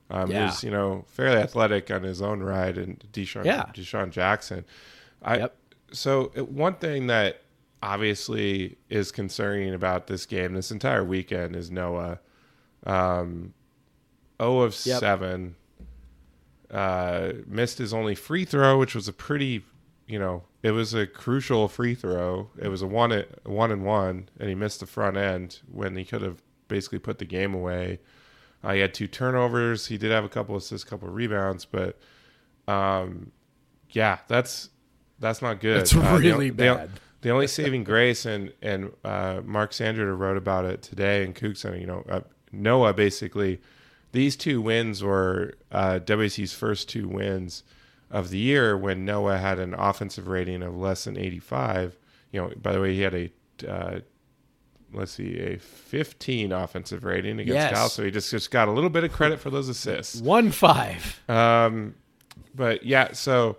um, 0.10 0.30
Yeah. 0.32 0.48
who's 0.50 0.64
you 0.64 0.72
know 0.72 1.06
fairly 1.08 1.38
athletic 1.38 1.90
on 1.92 2.04
his 2.04 2.22
own 2.22 2.42
right, 2.42 2.78
and 2.78 3.04
Dishon 3.12 3.46
Yeah. 3.46 3.66
Dishon 3.74 4.12
Jackson. 4.12 4.66
I 5.22 5.38
Yep. 5.38 5.58
so 5.92 6.32
it, 6.36 6.50
one 6.50 6.76
thing 6.76 7.08
that 7.08 7.42
obviously 7.82 8.78
is 8.90 9.12
concerning 9.12 9.74
about 9.74 10.08
this 10.08 10.26
game, 10.26 10.54
this 10.54 10.72
entire 10.72 11.04
weekend, 11.04 11.56
is 11.56 11.70
Noah. 11.70 12.20
Um, 12.86 13.54
0 14.42 14.60
of 14.62 14.86
Yep. 14.86 15.00
7. 15.00 15.56
Uh, 16.72 17.34
missed 17.46 17.78
his 17.78 17.94
only 17.94 18.16
free 18.16 18.46
throw, 18.46 18.80
which 18.80 18.96
was 18.96 19.08
a 19.08 19.14
pretty, 19.14 19.64
you 20.08 20.20
know, 20.20 20.44
it 20.62 20.72
was 20.72 20.94
a 20.94 21.06
crucial 21.08 21.68
free 21.68 21.96
throw. 21.96 22.50
It 22.62 22.68
was 22.68 22.82
a 22.82 22.88
one, 22.88 23.24
one 23.46 23.72
and 23.72 23.84
one, 23.86 24.30
and 24.40 24.50
he 24.50 24.56
missed 24.56 24.80
the 24.82 24.86
front 24.86 25.18
end 25.18 25.60
when 25.72 25.96
he 25.96 26.04
could 26.06 26.22
have 26.22 26.42
basically 26.68 27.00
put 27.00 27.20
the 27.20 27.26
game 27.26 27.54
away. 27.54 28.00
Uh, 28.64 28.74
he 28.74 28.80
had 28.80 28.94
two 28.94 29.08
turnovers. 29.08 29.88
He 29.88 29.98
did 29.98 30.12
have 30.12 30.24
a 30.24 30.30
couple 30.30 30.56
assists, 30.56 30.84
couple 30.90 31.08
of 31.08 31.14
rebounds, 31.16 31.66
but 31.66 32.00
um, 32.68 33.32
yeah, 33.92 34.20
that's 34.28 34.70
that's 35.20 35.42
not 35.42 35.60
good. 35.60 35.80
That's 35.82 35.96
Uh, 35.96 36.16
the- 36.16 36.20
really 36.20 36.50
the- 36.50 36.56
bad. 36.76 36.90
The, 37.22 37.30
only 37.30 37.48
saving 37.60 37.84
grace, 37.86 38.26
and 38.26 38.52
and 38.62 38.92
uh, 39.04 39.42
Mark 39.46 39.74
Sandra 39.74 40.14
wrote 40.14 40.38
about 40.38 40.66
it 40.66 40.82
today 40.82 41.24
in 41.24 41.34
CougCenter. 41.34 41.80
You 41.80 41.88
know, 41.88 42.06
uh, 42.10 42.22
Noah 42.52 42.94
basically 42.94 43.62
these 44.12 44.36
two 44.36 44.62
wins 44.62 45.02
were 45.04 45.54
uh, 45.72 46.00
WSU's 46.04 46.54
first 46.54 46.90
two 46.90 47.08
wins 47.08 47.64
of 48.14 48.30
the 48.30 48.38
year 48.38 48.78
when 48.78 49.04
Noah 49.04 49.40
had 49.40 49.60
an 49.60 49.74
offensive 49.74 50.28
rating 50.28 50.62
of 50.64 50.78
less 50.78 51.04
than 51.04 51.18
85. 51.18 51.98
You 52.32 52.42
know, 52.42 52.54
by 52.62 52.72
the 52.72 52.80
way, 52.80 52.94
he 52.94 53.02
had 53.02 53.14
a 53.16 53.32
uh, 53.68 54.00
let's 54.94 55.14
see, 55.14 55.38
a 55.40 55.58
15 55.58 56.52
offensive 56.52 57.04
rating 57.04 57.40
against 57.40 57.56
Yes. 57.56 57.74
Cal, 57.74 57.90
so 57.90 58.04
he 58.04 58.12
just 58.12 58.30
just 58.32 58.52
got 58.52 58.68
a 58.68 58.72
little 58.72 58.90
bit 58.90 59.04
of 59.04 59.12
credit 59.12 59.40
for 59.40 59.50
those 59.50 59.68
assists. 59.68 60.22
One 60.22 60.52
five. 60.52 61.22
Um, 61.28 61.96
but 62.56 62.86
yeah, 62.86 63.14
so 63.14 63.58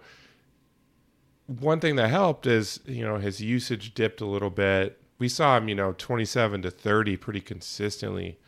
one 1.46 1.80
thing 1.80 1.96
that 1.96 2.08
helped 2.08 2.46
is 2.46 2.80
you 2.86 3.04
know 3.04 3.18
his 3.18 3.40
usage 3.40 3.92
dipped 3.94 4.20
a 4.20 4.26
little 4.26 4.50
bit. 4.50 5.00
We 5.18 5.28
saw 5.28 5.56
him, 5.56 5.68
you 5.68 5.74
know, 5.74 5.94
27 5.96 6.62
to 6.62 6.70
30 6.70 7.16
pretty 7.16 7.40
consistently 7.40 8.38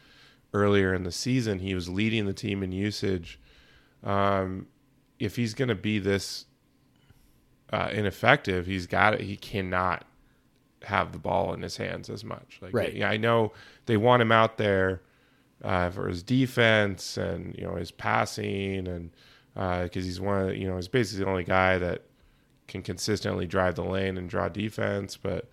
earlier 0.53 0.93
in 0.95 1.05
the 1.05 1.13
season. 1.13 1.61
He 1.61 1.75
was 1.75 1.89
leading 1.89 2.27
the 2.27 2.33
team 2.33 2.63
in 2.63 2.73
usage. 2.73 3.39
Um, 4.03 4.67
if 5.19 5.37
he's 5.37 5.55
going 5.55 5.69
to 5.69 5.75
be 5.75 5.99
this 5.99 6.47
uh, 7.73 7.89
ineffective, 7.93 8.67
he's 8.67 8.87
got 8.87 9.15
it. 9.15 9.21
He 9.21 9.37
cannot 9.37 10.05
have 10.83 11.13
the 11.13 11.19
ball 11.19 11.53
in 11.53 11.63
his 11.63 11.77
hands 11.77 12.09
as 12.11 12.25
much. 12.25 12.59
Like, 12.61 12.75
Right. 12.75 13.03
I 13.03 13.17
know 13.17 13.53
they 13.87 13.97
want 13.97 14.23
him 14.23 14.33
out 14.33 14.57
there 14.57 15.03
uh, 15.65 15.91
for 15.91 16.09
his 16.09 16.23
defense 16.23 17.17
and 17.17 17.57
you 17.57 17.65
know 17.65 17.77
his 17.77 17.91
passing 17.91 18.87
and 18.87 19.11
because 19.55 20.05
he's 20.05 20.21
one 20.21 20.43
of 20.43 20.47
the, 20.49 20.59
you 20.59 20.69
know 20.69 20.77
he's 20.77 20.87
basically 20.89 21.25
the 21.25 21.31
only 21.31 21.45
guy 21.45 21.79
that 21.79 22.03
can 22.69 22.83
consistently 22.83 23.47
drive 23.47 23.75
the 23.75 23.85
lane 23.85 24.19
and 24.19 24.29
draw 24.29 24.49
defense, 24.49 25.17
but 25.17 25.49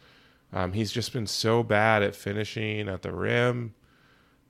um, 0.52 0.74
he's 0.74 0.92
just 0.92 1.14
been 1.14 1.28
so 1.28 1.64
bad 1.64 2.04
at 2.04 2.16
finishing 2.16 2.90
at 2.90 3.02
the 3.02 3.14
rim. 3.14 3.74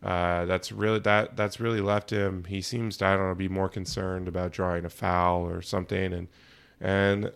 Uh, 0.03 0.43
that's 0.45 0.71
really 0.71 0.99
that 0.99 1.37
that's 1.37 1.59
really 1.59 1.79
left 1.79 2.11
him. 2.11 2.43
He 2.43 2.61
seems 2.61 2.97
to 2.97 3.05
I 3.05 3.15
don't 3.15 3.29
know 3.29 3.35
be 3.35 3.47
more 3.47 3.69
concerned 3.69 4.27
about 4.27 4.51
drawing 4.51 4.83
a 4.83 4.89
foul 4.89 5.47
or 5.47 5.61
something, 5.61 6.11
and 6.13 6.27
and 6.81 7.31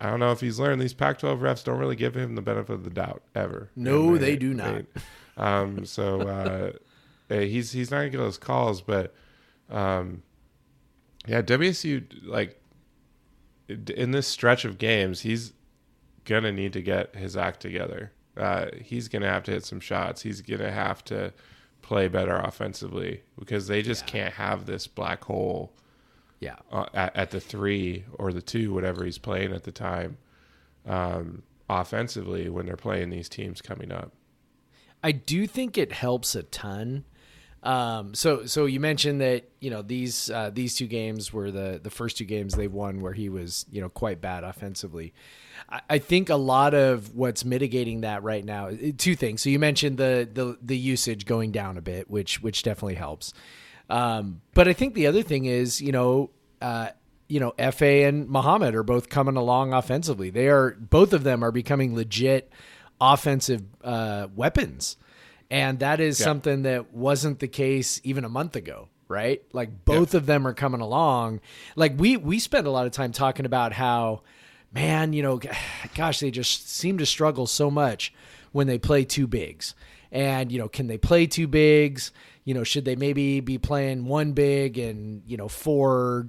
I 0.00 0.10
don't 0.10 0.20
know 0.20 0.30
if 0.30 0.40
he's 0.40 0.58
learned 0.58 0.80
these 0.80 0.94
Pac-12 0.94 1.40
refs 1.40 1.64
don't 1.64 1.78
really 1.78 1.96
give 1.96 2.14
him 2.14 2.34
the 2.36 2.42
benefit 2.42 2.72
of 2.72 2.84
the 2.84 2.90
doubt 2.90 3.22
ever. 3.34 3.70
No, 3.74 4.10
And 4.10 4.20
they 4.20 4.36
do 4.36 4.54
not. 4.54 4.84
um, 5.36 5.84
so 5.84 6.20
uh, 6.22 6.72
eh, 7.34 7.46
he's 7.46 7.72
he's 7.72 7.90
not 7.90 7.98
gonna 7.98 8.10
get 8.10 8.18
those 8.18 8.38
calls, 8.38 8.80
but 8.80 9.12
um, 9.70 10.22
yeah, 11.26 11.42
WSU 11.42 12.04
like 12.24 12.60
in 13.68 14.10
this 14.12 14.28
stretch 14.28 14.64
of 14.64 14.78
games, 14.78 15.22
he's 15.22 15.52
gonna 16.24 16.52
need 16.52 16.72
to 16.74 16.82
get 16.82 17.16
his 17.16 17.36
act 17.36 17.60
together. 17.60 18.12
Uh, 18.36 18.66
he's 18.80 19.08
gonna 19.08 19.28
have 19.28 19.42
to 19.44 19.50
hit 19.50 19.64
some 19.64 19.80
shots. 19.80 20.22
He's 20.22 20.42
gonna 20.42 20.70
have 20.70 21.02
to 21.06 21.32
play 21.84 22.08
better 22.08 22.34
offensively 22.36 23.22
because 23.38 23.66
they 23.68 23.82
just 23.82 24.06
can't 24.06 24.34
have 24.34 24.66
this 24.66 24.86
black 24.86 25.22
hole 25.24 25.72
Yeah. 26.40 26.56
uh, 26.72 26.86
at, 26.94 27.14
at 27.14 27.30
the 27.30 27.40
three 27.40 28.04
or 28.14 28.32
the 28.32 28.42
two, 28.42 28.72
whatever 28.74 29.04
he's 29.04 29.18
playing 29.18 29.52
at 29.52 29.62
the 29.64 29.72
time, 29.72 30.16
um, 30.86 31.42
offensively 31.68 32.48
when 32.48 32.66
they're 32.66 32.76
playing 32.76 33.10
these 33.10 33.28
teams 33.28 33.60
coming 33.62 33.92
up. 33.92 34.12
I 35.02 35.12
do 35.12 35.46
think 35.46 35.76
it 35.76 35.92
helps 35.92 36.34
a 36.34 36.42
ton. 36.42 37.04
Um, 37.64 38.14
so 38.14 38.44
so 38.44 38.66
you 38.66 38.78
mentioned 38.78 39.22
that 39.22 39.48
you 39.58 39.70
know 39.70 39.80
these 39.80 40.30
uh, 40.30 40.50
these 40.52 40.74
two 40.76 40.86
games 40.86 41.32
were 41.32 41.50
the 41.50 41.80
the 41.82 41.90
first 41.90 42.18
two 42.18 42.26
games 42.26 42.54
they 42.54 42.68
won 42.68 43.00
where 43.00 43.14
he 43.14 43.30
was 43.30 43.64
you 43.70 43.80
know 43.80 43.88
quite 43.88 44.20
bad 44.20 44.44
offensively. 44.44 45.14
I, 45.70 45.80
I 45.88 45.98
think 45.98 46.28
a 46.28 46.36
lot 46.36 46.74
of 46.74 47.14
what's 47.14 47.42
mitigating 47.42 48.02
that 48.02 48.22
right 48.22 48.44
now 48.44 48.70
two 48.98 49.16
things. 49.16 49.40
So 49.40 49.48
you 49.48 49.58
mentioned 49.58 49.96
the 49.96 50.28
the 50.30 50.58
the 50.60 50.76
usage 50.76 51.24
going 51.24 51.52
down 51.52 51.78
a 51.78 51.82
bit, 51.82 52.10
which 52.10 52.42
which 52.42 52.62
definitely 52.62 52.96
helps. 52.96 53.32
Um, 53.88 54.42
but 54.52 54.68
I 54.68 54.74
think 54.74 54.92
the 54.94 55.06
other 55.06 55.22
thing 55.22 55.46
is 55.46 55.80
you 55.80 55.92
know. 55.92 56.30
Uh, 56.60 56.90
you 57.26 57.40
know, 57.40 57.52
Efe 57.58 58.06
and 58.06 58.28
Mohamed 58.28 58.74
are 58.74 58.82
both 58.82 59.08
coming 59.08 59.36
along 59.36 59.72
offensively. 59.72 60.28
They 60.28 60.48
are 60.48 60.72
both 60.78 61.14
of 61.14 61.24
them 61.24 61.42
are 61.42 61.50
becoming 61.50 61.94
legit 61.94 62.52
offensive 63.00 63.64
uh, 63.82 64.28
weapons, 64.36 64.98
and 65.54 65.78
that 65.78 66.00
is 66.00 66.18
Yeah. 66.18 66.24
something 66.24 66.62
that 66.62 66.92
wasn't 66.92 67.38
the 67.38 67.46
case 67.46 68.00
even 68.02 68.24
a 68.24 68.28
month 68.28 68.56
ago, 68.56 68.88
right? 69.06 69.40
Like 69.52 69.84
both 69.84 70.14
of 70.14 70.26
them 70.26 70.46
are 70.48 70.52
coming 70.52 70.80
along. 70.80 71.40
Like 71.76 71.92
we 71.96 72.16
we 72.16 72.40
spent 72.40 72.66
a 72.66 72.70
lot 72.70 72.86
of 72.86 72.92
time 72.92 73.12
talking 73.12 73.46
about 73.46 73.72
how, 73.72 74.22
man, 74.72 75.12
you 75.12 75.22
know, 75.22 75.40
gosh, 75.94 76.18
they 76.18 76.32
just 76.32 76.68
seem 76.68 76.98
to 76.98 77.06
struggle 77.06 77.46
so 77.46 77.70
much 77.70 78.12
when 78.50 78.66
they 78.66 78.78
play 78.78 79.04
two 79.04 79.28
bigs, 79.28 79.74
and 80.10 80.50
you 80.50 80.58
know, 80.58 80.68
can 80.68 80.88
they 80.88 80.98
play 80.98 81.26
two 81.26 81.46
bigs? 81.46 82.10
You 82.44 82.54
know, 82.54 82.64
should 82.64 82.84
they 82.84 82.96
maybe 82.96 83.38
be 83.40 83.56
playing 83.56 84.06
one 84.06 84.32
big 84.32 84.76
and 84.76 85.22
you 85.26 85.36
know 85.36 85.48
four 85.48 86.28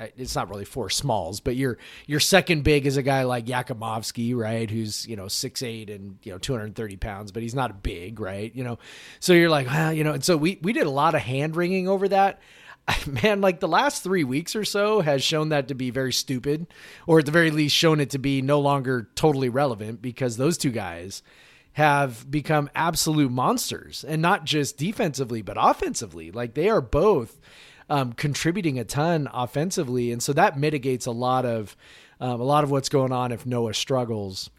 it's 0.00 0.36
not 0.36 0.48
really 0.48 0.64
four 0.64 0.90
smalls, 0.90 1.40
but 1.40 1.56
your 1.56 1.78
your 2.06 2.20
second 2.20 2.62
big 2.62 2.86
is 2.86 2.96
a 2.96 3.02
guy 3.02 3.24
like 3.24 3.46
Jakimovski, 3.46 4.34
right? 4.34 4.70
Who's 4.70 5.06
you 5.06 5.16
know 5.16 5.28
six 5.28 5.62
eight 5.62 5.90
and 5.90 6.18
you 6.22 6.32
know 6.32 6.38
two 6.38 6.52
hundred 6.52 6.74
thirty 6.76 6.96
pounds, 6.96 7.32
but 7.32 7.42
he's 7.42 7.54
not 7.54 7.82
big, 7.82 8.20
right? 8.20 8.54
You 8.54 8.64
know, 8.64 8.78
so 9.20 9.32
you're 9.32 9.50
like, 9.50 9.66
well, 9.66 9.92
you 9.92 10.04
know, 10.04 10.12
and 10.12 10.24
so 10.24 10.36
we 10.36 10.58
we 10.62 10.72
did 10.72 10.86
a 10.86 10.90
lot 10.90 11.14
of 11.14 11.22
hand 11.22 11.56
wringing 11.56 11.88
over 11.88 12.08
that. 12.08 12.40
Man, 13.22 13.40
like 13.40 13.60
the 13.60 13.68
last 13.68 14.02
three 14.02 14.24
weeks 14.24 14.54
or 14.54 14.64
so 14.64 15.00
has 15.00 15.22
shown 15.22 15.50
that 15.50 15.68
to 15.68 15.74
be 15.74 15.90
very 15.90 16.12
stupid, 16.12 16.66
or 17.06 17.18
at 17.18 17.26
the 17.26 17.32
very 17.32 17.50
least 17.50 17.74
shown 17.74 18.00
it 18.00 18.10
to 18.10 18.18
be 18.18 18.40
no 18.40 18.60
longer 18.60 19.08
totally 19.14 19.48
relevant 19.48 20.00
because 20.00 20.36
those 20.36 20.56
two 20.56 20.70
guys 20.70 21.22
have 21.72 22.28
become 22.28 22.70
absolute 22.74 23.30
monsters 23.30 24.04
and 24.08 24.20
not 24.20 24.44
just 24.44 24.76
defensively 24.78 25.42
but 25.42 25.56
offensively 25.60 26.32
like 26.32 26.54
they 26.54 26.68
are 26.68 26.80
both 26.80 27.38
um, 27.88 28.12
contributing 28.12 28.78
a 28.78 28.84
ton 28.84 29.28
offensively. 29.32 30.12
And 30.12 30.22
so 30.22 30.32
that 30.34 30.58
mitigates 30.58 31.06
a 31.06 31.12
lot 31.12 31.44
of 31.44 31.76
um, 32.20 32.40
a 32.40 32.44
lot 32.44 32.64
of 32.64 32.70
what's 32.70 32.88
going 32.88 33.12
on 33.12 33.32
if 33.32 33.46
noah 33.46 33.74
struggles. 33.74 34.50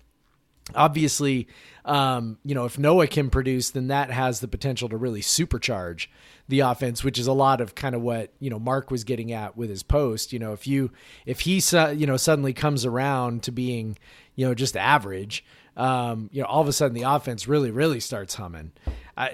Obviously 0.75 1.47
um, 1.83 2.37
you 2.45 2.53
know 2.53 2.65
if 2.65 2.77
noah 2.77 3.07
can 3.07 3.31
produce 3.31 3.71
then 3.71 3.87
that 3.87 4.11
has 4.11 4.39
the 4.39 4.47
potential 4.47 4.87
to 4.89 4.97
really 4.97 5.21
supercharge 5.21 6.07
the 6.47 6.59
offense 6.59 7.03
which 7.03 7.17
is 7.17 7.25
a 7.25 7.33
lot 7.33 7.59
of 7.59 7.73
kind 7.73 7.95
of 7.95 8.01
what 8.01 8.31
you 8.39 8.51
know 8.51 8.59
mark 8.59 8.91
was 8.91 9.03
getting 9.03 9.31
at 9.31 9.57
with 9.57 9.69
his 9.69 9.81
post. 9.83 10.31
You 10.31 10.39
know 10.39 10.53
if 10.53 10.67
you 10.67 10.91
if 11.25 11.41
he 11.41 11.61
you 11.95 12.05
know 12.05 12.17
suddenly 12.17 12.53
comes 12.53 12.85
around 12.85 13.43
to 13.43 13.51
being 13.51 13.97
you 14.35 14.45
know 14.45 14.53
just 14.53 14.77
average 14.77 15.43
um, 15.75 16.29
you 16.31 16.41
know 16.41 16.47
all 16.47 16.61
of 16.61 16.67
a 16.67 16.73
sudden 16.73 16.93
the 16.93 17.09
offense 17.09 17.47
really 17.47 17.71
really 17.71 17.99
starts 17.99 18.35
humming. 18.35 18.71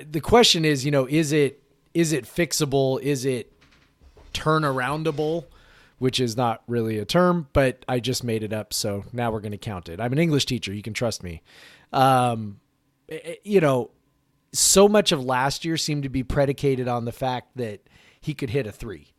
The 0.09 0.21
question 0.21 0.63
is 0.63 0.85
you 0.85 0.91
know 0.91 1.05
is 1.05 1.31
it 1.31 1.61
is 1.93 2.11
it 2.11 2.25
fixable? 2.25 3.01
Is 3.01 3.25
it 3.25 3.51
turnaroundable 4.35 5.45
which 5.97 6.19
is 6.19 6.35
not 6.35 6.61
really 6.67 6.99
a 6.99 7.05
term, 7.05 7.47
but 7.53 7.85
I 7.87 7.99
just 7.99 8.23
made 8.23 8.43
it 8.43 8.51
up. 8.51 8.73
So 8.73 9.05
now 9.13 9.31
we're 9.31 9.39
going 9.39 9.53
to 9.53 9.57
count 9.57 9.89
it. 9.89 9.99
I'm 9.99 10.11
an 10.11 10.19
English 10.19 10.45
teacher. 10.45 10.73
You 10.73 10.81
can 10.81 10.93
trust 10.93 11.23
me. 11.23 11.41
Um, 11.93 12.59
eh, 13.07 13.19
eh, 13.23 13.35
you 13.43 13.61
know, 13.61 13.91
so 14.51 14.87
much 14.87 15.11
of 15.11 15.23
last 15.23 15.65
year 15.65 15.77
seemed 15.77 16.03
to 16.03 16.09
be 16.09 16.23
predicated 16.23 16.87
on 16.87 17.05
the 17.05 17.11
fact 17.11 17.55
that 17.55 17.81
he 18.19 18.33
could 18.33 18.49
hit 18.49 18.67
a 18.67 18.71
three. 18.71 19.13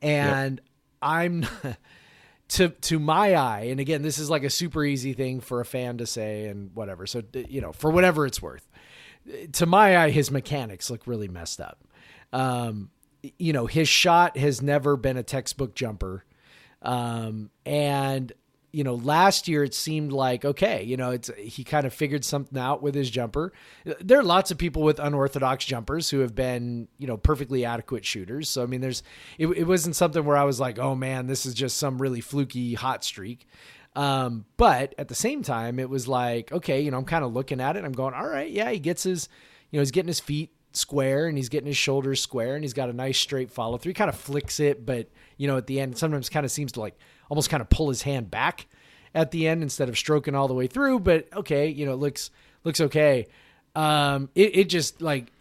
And 0.00 0.60
I'm 1.02 1.46
to 2.48 2.68
to 2.68 2.98
my 2.98 3.34
eye, 3.34 3.68
and 3.70 3.80
again, 3.80 4.02
this 4.02 4.18
is 4.18 4.28
like 4.28 4.44
a 4.44 4.50
super 4.50 4.84
easy 4.84 5.14
thing 5.14 5.40
for 5.40 5.60
a 5.60 5.64
fan 5.64 5.98
to 5.98 6.06
say 6.06 6.46
and 6.46 6.70
whatever. 6.74 7.06
So 7.06 7.22
you 7.32 7.60
know, 7.60 7.72
for 7.72 7.90
whatever 7.90 8.26
it's 8.26 8.42
worth, 8.42 8.68
to 9.52 9.66
my 9.66 9.96
eye, 9.96 10.10
his 10.10 10.30
mechanics 10.30 10.90
look 10.90 11.06
really 11.06 11.28
messed 11.28 11.60
up. 11.60 11.82
Um, 12.32 12.90
you 13.22 13.52
know, 13.52 13.66
his 13.66 13.88
shot 13.88 14.36
has 14.36 14.62
never 14.62 14.96
been 14.96 15.16
a 15.16 15.22
textbook 15.22 15.74
jumper. 15.74 16.24
Um, 16.82 17.50
and 17.64 18.32
you 18.72 18.84
know, 18.84 18.96
last 18.96 19.48
year 19.48 19.64
it 19.64 19.72
seemed 19.74 20.12
like 20.12 20.44
okay, 20.44 20.82
you 20.82 20.98
know, 20.98 21.10
it's 21.10 21.30
he 21.38 21.64
kind 21.64 21.86
of 21.86 21.94
figured 21.94 22.24
something 22.24 22.58
out 22.58 22.82
with 22.82 22.94
his 22.94 23.08
jumper. 23.08 23.52
There 24.00 24.18
are 24.18 24.22
lots 24.22 24.50
of 24.50 24.58
people 24.58 24.82
with 24.82 24.98
unorthodox 24.98 25.64
jumpers 25.64 26.10
who 26.10 26.18
have 26.20 26.34
been, 26.34 26.88
you 26.98 27.06
know, 27.06 27.16
perfectly 27.16 27.64
adequate 27.64 28.04
shooters. 28.04 28.50
So 28.50 28.62
I 28.62 28.66
mean, 28.66 28.82
there's 28.82 29.02
it, 29.38 29.46
it 29.46 29.64
wasn't 29.64 29.96
something 29.96 30.24
where 30.24 30.36
I 30.36 30.44
was 30.44 30.60
like, 30.60 30.78
oh 30.78 30.94
man, 30.94 31.26
this 31.26 31.46
is 31.46 31.54
just 31.54 31.78
some 31.78 32.00
really 32.02 32.20
fluky 32.20 32.74
hot 32.74 33.02
streak. 33.02 33.46
Um, 33.94 34.44
but 34.58 34.94
at 34.98 35.08
the 35.08 35.14
same 35.14 35.42
time, 35.42 35.78
it 35.78 35.88
was 35.88 36.06
like, 36.06 36.52
okay, 36.52 36.82
you 36.82 36.90
know, 36.90 36.98
I'm 36.98 37.06
kind 37.06 37.24
of 37.24 37.32
looking 37.32 37.62
at 37.62 37.76
it. 37.76 37.84
I'm 37.84 37.92
going, 37.92 38.12
all 38.12 38.28
right, 38.28 38.50
yeah, 38.50 38.70
he 38.70 38.78
gets 38.78 39.04
his, 39.04 39.30
you 39.70 39.78
know, 39.78 39.80
he's 39.80 39.90
getting 39.90 40.08
his 40.08 40.20
feet 40.20 40.52
square 40.76 41.26
and 41.26 41.36
he's 41.36 41.48
getting 41.48 41.66
his 41.66 41.76
shoulders 41.76 42.20
square 42.20 42.54
and 42.54 42.64
he's 42.64 42.74
got 42.74 42.90
a 42.90 42.92
nice 42.92 43.18
straight 43.18 43.50
follow 43.50 43.78
through. 43.78 43.90
He 43.90 43.94
kind 43.94 44.10
of 44.10 44.16
flicks 44.16 44.60
it, 44.60 44.84
but 44.84 45.08
you 45.36 45.46
know, 45.46 45.56
at 45.56 45.66
the 45.66 45.80
end, 45.80 45.96
sometimes 45.98 46.28
kind 46.28 46.44
of 46.44 46.52
seems 46.52 46.72
to 46.72 46.80
like 46.80 46.96
almost 47.28 47.50
kind 47.50 47.60
of 47.60 47.68
pull 47.68 47.88
his 47.88 48.02
hand 48.02 48.30
back 48.30 48.66
at 49.14 49.30
the 49.30 49.48
end 49.48 49.62
instead 49.62 49.88
of 49.88 49.98
stroking 49.98 50.34
all 50.34 50.48
the 50.48 50.54
way 50.54 50.66
through. 50.66 51.00
But 51.00 51.28
okay, 51.34 51.68
you 51.68 51.86
know, 51.86 51.92
it 51.92 51.96
looks 51.96 52.30
looks 52.64 52.80
okay. 52.80 53.26
Um, 53.74 54.30
it, 54.34 54.56
it 54.56 54.68
just 54.68 55.02
like 55.02 55.32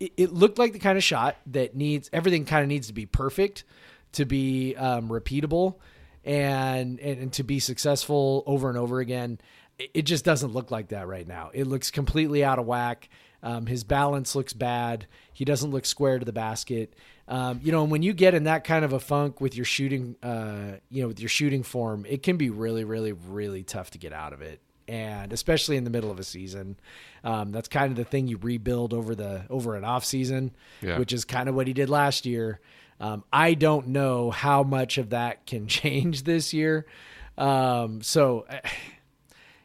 it, 0.00 0.12
it, 0.16 0.32
looked 0.32 0.58
like 0.58 0.72
the 0.72 0.78
kind 0.78 0.98
of 0.98 1.04
shot 1.04 1.36
that 1.46 1.74
needs 1.74 2.10
everything 2.12 2.44
kind 2.44 2.62
of 2.62 2.68
needs 2.68 2.88
to 2.88 2.92
be 2.92 3.06
perfect 3.06 3.64
to 4.12 4.24
be 4.24 4.74
um, 4.76 5.08
repeatable 5.08 5.76
and, 6.24 7.00
and 7.00 7.18
and 7.18 7.32
to 7.34 7.42
be 7.42 7.60
successful 7.60 8.42
over 8.46 8.68
and 8.68 8.78
over 8.78 9.00
again. 9.00 9.38
It, 9.78 9.90
it 9.94 10.02
just 10.02 10.24
doesn't 10.24 10.52
look 10.52 10.70
like 10.70 10.88
that 10.88 11.06
right 11.06 11.26
now. 11.26 11.50
It 11.52 11.66
looks 11.66 11.90
completely 11.90 12.44
out 12.44 12.58
of 12.58 12.66
whack. 12.66 13.08
Um, 13.46 13.66
his 13.66 13.84
balance 13.84 14.34
looks 14.34 14.52
bad. 14.52 15.06
He 15.32 15.44
doesn't 15.44 15.70
look 15.70 15.86
square 15.86 16.18
to 16.18 16.24
the 16.24 16.32
basket. 16.32 16.94
Um, 17.28 17.60
you 17.62 17.70
know, 17.70 17.82
and 17.82 17.90
when 17.92 18.02
you 18.02 18.12
get 18.12 18.34
in 18.34 18.44
that 18.44 18.64
kind 18.64 18.84
of 18.84 18.92
a 18.92 18.98
funk 19.00 19.40
with 19.40 19.54
your 19.54 19.64
shooting, 19.64 20.16
uh, 20.22 20.78
you 20.90 21.02
know, 21.02 21.08
with 21.08 21.20
your 21.20 21.28
shooting 21.28 21.62
form, 21.62 22.04
it 22.08 22.22
can 22.24 22.36
be 22.36 22.50
really, 22.50 22.82
really, 22.84 23.12
really 23.12 23.62
tough 23.62 23.90
to 23.92 23.98
get 23.98 24.12
out 24.12 24.32
of 24.32 24.42
it. 24.42 24.60
And 24.88 25.32
especially 25.32 25.76
in 25.76 25.84
the 25.84 25.90
middle 25.90 26.10
of 26.10 26.18
a 26.18 26.24
season, 26.24 26.76
um, 27.24 27.52
that's 27.52 27.68
kind 27.68 27.90
of 27.92 27.96
the 27.96 28.04
thing 28.04 28.26
you 28.28 28.36
rebuild 28.36 28.92
over 28.92 29.14
the 29.14 29.44
over 29.50 29.76
an 29.76 29.84
off 29.84 30.04
season, 30.04 30.50
Yeah. 30.82 30.98
which 30.98 31.12
is 31.12 31.24
kind 31.24 31.48
of 31.48 31.54
what 31.54 31.66
he 31.68 31.72
did 31.72 31.88
last 31.88 32.26
year. 32.26 32.60
Um, 33.00 33.22
I 33.32 33.54
don't 33.54 33.88
know 33.88 34.30
how 34.30 34.62
much 34.62 34.98
of 34.98 35.10
that 35.10 35.46
can 35.46 35.66
change 35.80 36.22
this 36.24 36.52
year. 36.54 36.86
Um, 37.38 38.00
so, 38.02 38.46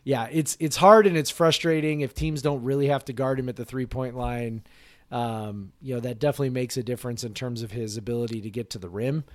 yeah, 0.03 0.27
it's 0.31 0.57
it's 0.59 0.77
hard 0.77 1.05
and 1.05 1.15
it's 1.15 1.29
frustrating 1.29 2.01
if 2.01 2.13
teams 2.13 2.41
don't 2.41 2.63
really 2.63 2.87
have 2.87 3.05
to 3.05 3.13
guard 3.13 3.39
him 3.39 3.49
at 3.49 3.55
the 3.55 3.65
three 3.65 3.85
point 3.85 4.15
line. 4.15 4.63
Um, 5.11 5.73
you 5.81 5.93
know 5.93 5.99
that 6.01 6.19
definitely 6.19 6.51
makes 6.51 6.77
a 6.77 6.83
difference 6.83 7.23
in 7.23 7.33
terms 7.33 7.61
of 7.63 7.71
his 7.71 7.97
ability 7.97 8.41
to 8.41 8.49
get 8.49 8.71
to 8.71 8.79
the 8.79 8.89
rim, 8.89 9.25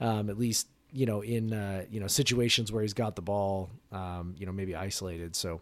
um, 0.00 0.30
at 0.30 0.38
least 0.38 0.68
you 0.92 1.06
know 1.06 1.22
in 1.22 1.52
uh, 1.52 1.84
you 1.90 2.00
know 2.00 2.06
situations 2.06 2.70
where 2.70 2.82
he's 2.82 2.94
got 2.94 3.16
the 3.16 3.22
ball, 3.22 3.70
um, 3.90 4.34
you 4.38 4.46
know 4.46 4.52
maybe 4.52 4.76
isolated. 4.76 5.36
So. 5.36 5.60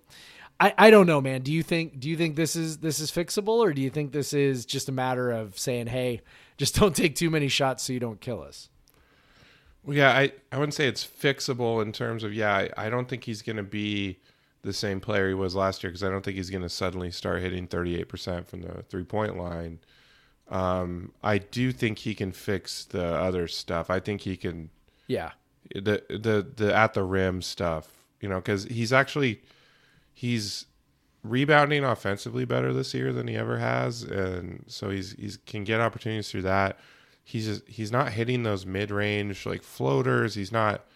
I, 0.63 0.75
I 0.77 0.91
don't 0.91 1.07
know, 1.07 1.23
man. 1.23 1.41
Do 1.41 1.55
you 1.55 1.63
think 1.63 1.99
do 2.01 2.11
you 2.11 2.19
think 2.19 2.37
this 2.37 2.55
is 2.55 2.77
this 2.77 3.01
is 3.01 3.11
fixable, 3.11 3.61
or 3.61 3.73
do 3.73 3.81
you 3.81 3.89
think 3.89 4.13
this 4.13 4.35
is 4.35 4.67
just 4.67 4.91
a 4.91 4.93
matter 4.93 5.31
of 5.31 5.59
saying, 5.59 5.87
"Hey, 5.87 6.21
just 6.59 6.75
don't 6.79 6.95
take 6.95 7.15
too 7.15 7.31
many 7.31 7.49
shots 7.49 7.85
so 7.85 7.95
you 7.95 7.99
don't 7.99 8.21
kill 8.21 8.43
us"? 8.43 8.69
Well, 9.83 9.97
yeah, 9.97 10.11
I, 10.11 10.33
I 10.53 10.59
wouldn't 10.59 10.75
say 10.75 10.87
it's 10.87 11.07
fixable 11.07 11.81
in 11.81 11.93
terms 11.93 12.23
of, 12.25 12.35
yeah, 12.35 12.55
I, 12.55 12.71
I 12.77 12.91
don't 12.91 13.09
think 13.09 13.25
he's 13.25 13.41
going 13.41 13.57
to 13.57 13.63
be 13.63 14.19
the 14.63 14.73
same 14.73 15.01
player 15.01 15.29
he 15.29 15.35
was 15.35 15.55
last 15.55 15.83
year 15.83 15.91
because 15.91 16.05
I 16.05 16.11
don't 16.11 16.23
think 16.25 16.37
he's 16.37 16.51
going 16.51 16.63
to 16.63 16.69
suddenly 16.69 17.11
start 17.11 17.41
hitting 17.41 17.67
38% 17.67 18.47
from 18.47 18.63
the 18.63 18.83
three 18.89 19.05
point 19.05 19.37
line. 19.37 19.79
Um, 20.49 21.13
I 21.23 21.39
do 21.39 21.73
think 21.73 21.99
he 21.99 22.15
can 22.15 22.33
fix 22.33 22.85
the 22.85 23.05
other 23.05 23.47
stuff. 23.49 23.89
I 23.89 24.01
think 24.01 24.23
he 24.23 24.37
can, 24.37 24.71
Yeah, 25.07 25.33
the, 25.75 26.03
the, 26.09 26.47
the 26.57 26.75
at 26.75 26.95
the 26.95 27.05
rim 27.05 27.41
stuff, 27.41 27.89
you 28.21 28.29
know, 28.29 28.37
because 28.37 28.65
he's 28.65 28.93
actually, 28.93 29.41
he's 30.13 30.67
rebounding 31.23 31.85
offensively 31.85 32.45
better 32.45 32.73
this 32.73 32.95
year 32.95 33.13
than 33.13 33.29
he 33.29 33.37
ever 33.37 33.59
has. 33.59 34.03
And 34.03 34.65
so 34.67 34.91
he's, 34.91 35.13
he's 35.13 35.37
can 35.47 35.65
get 35.65 35.81
opportunities 35.81 36.31
through 36.31 36.43
that 36.43 36.79
he's 37.31 37.47
just, 37.47 37.69
he's 37.69 37.93
not 37.93 38.13
hitting 38.13 38.43
those 38.43 38.67
mid-range 38.67 39.47
like 39.47 39.63
floaters 39.63 40.35
he's 40.35 40.51
not 40.51 40.87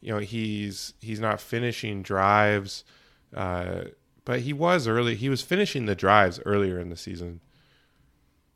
you 0.00 0.12
know 0.12 0.18
he's 0.18 0.94
he's 1.00 1.20
not 1.20 1.40
finishing 1.40 2.02
drives 2.02 2.84
uh 3.34 3.84
but 4.24 4.40
he 4.40 4.52
was 4.52 4.86
early 4.86 5.14
he 5.14 5.28
was 5.28 5.42
finishing 5.42 5.86
the 5.86 5.94
drives 5.94 6.40
earlier 6.46 6.78
in 6.78 6.90
the 6.90 6.96
season. 6.96 7.40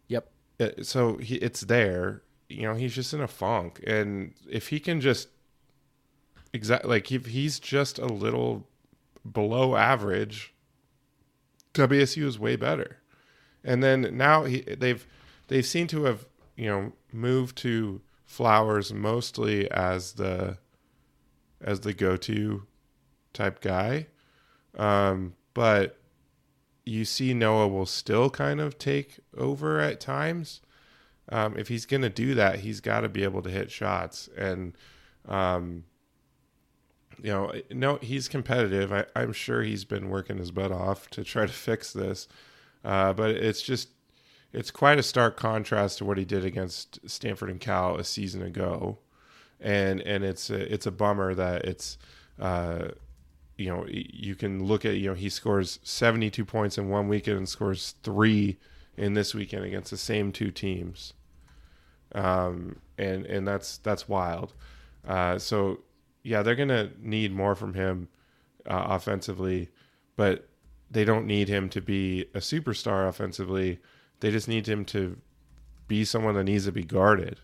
Yep, 0.09 0.31
Uh, 0.61 0.69
so 0.83 1.17
he, 1.17 1.37
it's 1.37 1.63
there. 1.63 2.23
You 2.49 2.63
know 2.63 2.75
he's 2.75 2.95
just 2.95 3.13
in 3.13 3.21
a 3.21 3.29
funk. 3.29 3.83
And 3.87 4.35
if 4.49 4.69
he 4.69 4.79
can 4.79 5.01
just 5.01 5.29
exact 6.53 6.85
like 6.85 7.11
if 7.11 7.27
he's 7.27 7.59
just 7.59 7.99
a 7.99 8.07
little 8.07 8.69
below 9.31 9.75
average 9.77 10.55
WSU 11.75 12.25
is 12.25 12.39
way 12.39 12.57
better. 12.57 12.99
And 13.65 13.83
then 13.83 14.17
now 14.17 14.45
he, 14.45 14.61
they've 14.61 15.05
they've 15.49 15.67
seemed 15.67 15.91
to 15.91 16.05
have 16.05 16.27
you 16.57 16.67
know 16.67 16.93
moved 17.13 17.57
to 17.59 18.01
Flowers 18.25 18.93
mostly 18.93 19.71
as 19.71 20.13
the 20.15 20.59
as 21.61 21.81
the 21.81 21.93
go-to 21.93 22.67
type 23.33 23.61
guy 23.61 24.07
um 24.77 25.35
but 25.55 25.99
you 26.85 27.05
see 27.05 27.35
Noah 27.35 27.69
will 27.69 27.87
still 27.87 28.31
kind 28.31 28.61
of 28.61 28.79
take 28.79 29.19
over 29.37 29.81
at 29.81 30.01
times 30.01 30.61
um, 31.29 31.57
if 31.57 31.69
he's 31.69 31.87
going 31.87 32.03
to 32.03 32.09
do 32.09 32.35
that, 32.35 32.61
he's 32.61 32.81
got 32.81 33.01
to 33.01 33.09
be 33.09 33.25
able 33.25 33.43
to 33.43 33.51
hit 33.51 33.71
shots. 33.71 34.29
And, 34.37 34.75
um, 35.29 35.85
you 37.21 37.31
know, 37.31 37.53
no, 37.71 37.97
he's 37.97 38.29
competitive. 38.29 38.93
I, 38.93 39.07
I'm 39.17 39.33
sure 39.33 39.63
he's 39.63 39.85
been 39.85 40.09
working 40.09 40.39
his 40.39 40.51
butt 40.51 40.71
off 40.71 41.09
to 41.11 41.25
try 41.25 41.47
to 41.47 41.53
fix 41.53 41.93
this. 41.93 42.29
Uh, 42.85 43.13
but 43.13 43.31
it's 43.31 43.63
just, 43.63 43.89
it's 44.53 44.71
quite 44.71 44.99
a 44.99 45.03
stark 45.03 45.37
contrast 45.37 45.99
to 45.99 46.05
what 46.05 46.19
he 46.19 46.25
did 46.25 46.45
against 46.45 47.01
Stanford 47.09 47.51
and 47.51 47.61
Cal 47.61 47.97
a 47.97 48.05
season 48.05 48.43
ago. 48.43 48.99
And, 49.61 50.01
and 50.03 50.23
it's 50.23 50.51
a, 50.51 50.73
it's 50.73 50.87
a 50.87 50.93
bummer 50.93 51.35
that 51.35 51.65
it's, 51.65 51.99
uh, 52.39 52.89
you 53.57 53.69
know, 53.69 53.87
you 53.89 54.35
can 54.35 54.65
look 54.65 54.85
at, 54.85 54.97
you 54.97 55.09
know, 55.09 55.15
he 55.15 55.29
scores 55.29 55.79
72 55.83 56.45
points 56.45 56.77
in 56.79 56.89
one 56.89 57.09
weekend 57.09 57.39
and 57.39 57.49
scores 57.49 57.95
three 58.03 58.59
in 58.97 59.15
this 59.15 59.35
weekend 59.35 59.65
against 59.65 59.91
the 59.91 59.97
same 59.97 60.33
two 60.33 60.51
teams. 60.51 61.15
Um, 62.15 62.77
and, 62.99 63.27
and 63.27 63.47
that's, 63.47 63.79
that's 63.79 64.09
wild. 64.09 64.53
Uh, 65.07 65.39
so 65.39 65.81
yeah, 66.23 66.43
they're 66.43 66.55
going 66.55 66.69
to 66.69 66.91
need 67.01 67.33
more 67.33 67.55
from 67.55 67.75
him, 67.75 68.09
uh, 68.67 68.87
offensively, 68.89 69.71
but 70.17 70.49
they 70.91 71.05
don't 71.05 71.27
need 71.27 71.49
him 71.49 71.69
to 71.71 71.81
be 71.81 72.23
a 72.35 72.39
superstar 72.39 73.09
offensively. 73.09 73.79
They 74.21 74.31
just 74.31 74.49
need 74.49 74.69
him 74.69 74.85
to 74.87 75.17
be 75.89 76.05
someone 76.05 76.35
that 76.35 76.45
needs 76.45 76.65
to 76.67 76.73
be 76.73 76.85
guarded, 76.85 77.41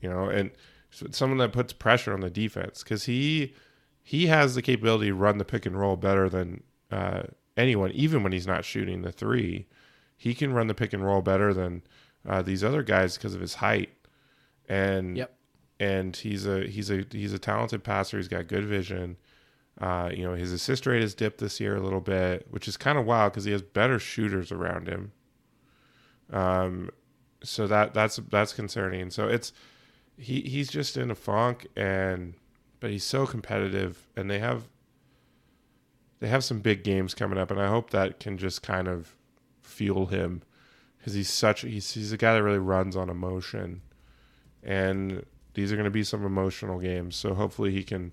you 0.00 0.08
know, 0.10 0.28
and 0.28 0.50
someone 0.90 1.38
that 1.38 1.52
puts 1.52 1.72
pressure 1.72 2.12
on 2.12 2.20
the 2.20 2.30
defense 2.30 2.82
because 2.82 3.04
he 3.04 3.54
he 4.08 4.28
has 4.28 4.54
the 4.54 4.62
capability 4.62 5.08
to 5.08 5.14
run 5.16 5.38
the 5.38 5.44
pick 5.44 5.66
and 5.66 5.76
roll 5.76 5.96
better 5.96 6.28
than 6.28 6.62
uh, 6.92 7.24
anyone, 7.56 7.90
even 7.90 8.22
when 8.22 8.30
he's 8.30 8.46
not 8.46 8.64
shooting 8.64 9.02
the 9.02 9.10
three. 9.10 9.66
He 10.16 10.32
can 10.32 10.52
run 10.52 10.68
the 10.68 10.74
pick 10.74 10.92
and 10.92 11.04
roll 11.04 11.22
better 11.22 11.52
than 11.52 11.82
uh, 12.24 12.40
these 12.40 12.62
other 12.62 12.84
guys 12.84 13.16
because 13.16 13.34
of 13.34 13.40
his 13.40 13.54
height, 13.54 13.90
and 14.68 15.16
Yep. 15.16 15.34
and 15.80 16.14
he's 16.16 16.46
a 16.46 16.68
he's 16.68 16.88
a 16.88 17.04
he's 17.10 17.32
a 17.32 17.38
talented 17.40 17.82
passer. 17.82 18.16
He's 18.16 18.28
got 18.28 18.46
good 18.46 18.64
vision. 18.64 19.16
Uh, 19.80 20.10
you 20.14 20.22
know, 20.22 20.34
his 20.34 20.52
assist 20.52 20.86
rate 20.86 21.02
has 21.02 21.12
dipped 21.12 21.38
this 21.38 21.58
year 21.58 21.74
a 21.74 21.80
little 21.80 22.00
bit, 22.00 22.46
which 22.50 22.68
is 22.68 22.76
kind 22.76 22.98
of 22.98 23.06
wild 23.06 23.32
because 23.32 23.44
he 23.44 23.50
has 23.50 23.60
better 23.62 23.98
shooters 23.98 24.52
around 24.52 24.86
him. 24.86 25.10
Um, 26.32 26.90
so 27.42 27.66
that 27.66 27.92
that's 27.92 28.20
that's 28.30 28.52
concerning. 28.52 29.10
So 29.10 29.26
it's 29.26 29.52
he 30.16 30.42
he's 30.42 30.68
just 30.70 30.96
in 30.96 31.10
a 31.10 31.16
funk, 31.16 31.66
and 31.76 32.34
but 32.80 32.90
he's 32.90 33.04
so 33.04 33.26
competitive, 33.26 34.08
and 34.16 34.30
they 34.30 34.38
have 34.38 34.64
they 36.20 36.28
have 36.28 36.44
some 36.44 36.60
big 36.60 36.82
games 36.82 37.14
coming 37.14 37.38
up, 37.38 37.50
and 37.50 37.60
I 37.60 37.68
hope 37.68 37.90
that 37.90 38.20
can 38.20 38.38
just 38.38 38.62
kind 38.62 38.88
of 38.88 39.14
fuel 39.62 40.06
him 40.06 40.42
because 40.98 41.14
he's 41.14 41.30
such 41.30 41.62
he's 41.62 41.92
he's 41.92 42.12
a 42.12 42.16
guy 42.16 42.34
that 42.34 42.42
really 42.42 42.58
runs 42.58 42.96
on 42.96 43.10
emotion, 43.10 43.82
and 44.62 45.24
these 45.54 45.72
are 45.72 45.76
going 45.76 45.84
to 45.84 45.90
be 45.90 46.04
some 46.04 46.24
emotional 46.24 46.78
games. 46.78 47.16
So 47.16 47.34
hopefully 47.34 47.70
he 47.72 47.82
can 47.82 48.12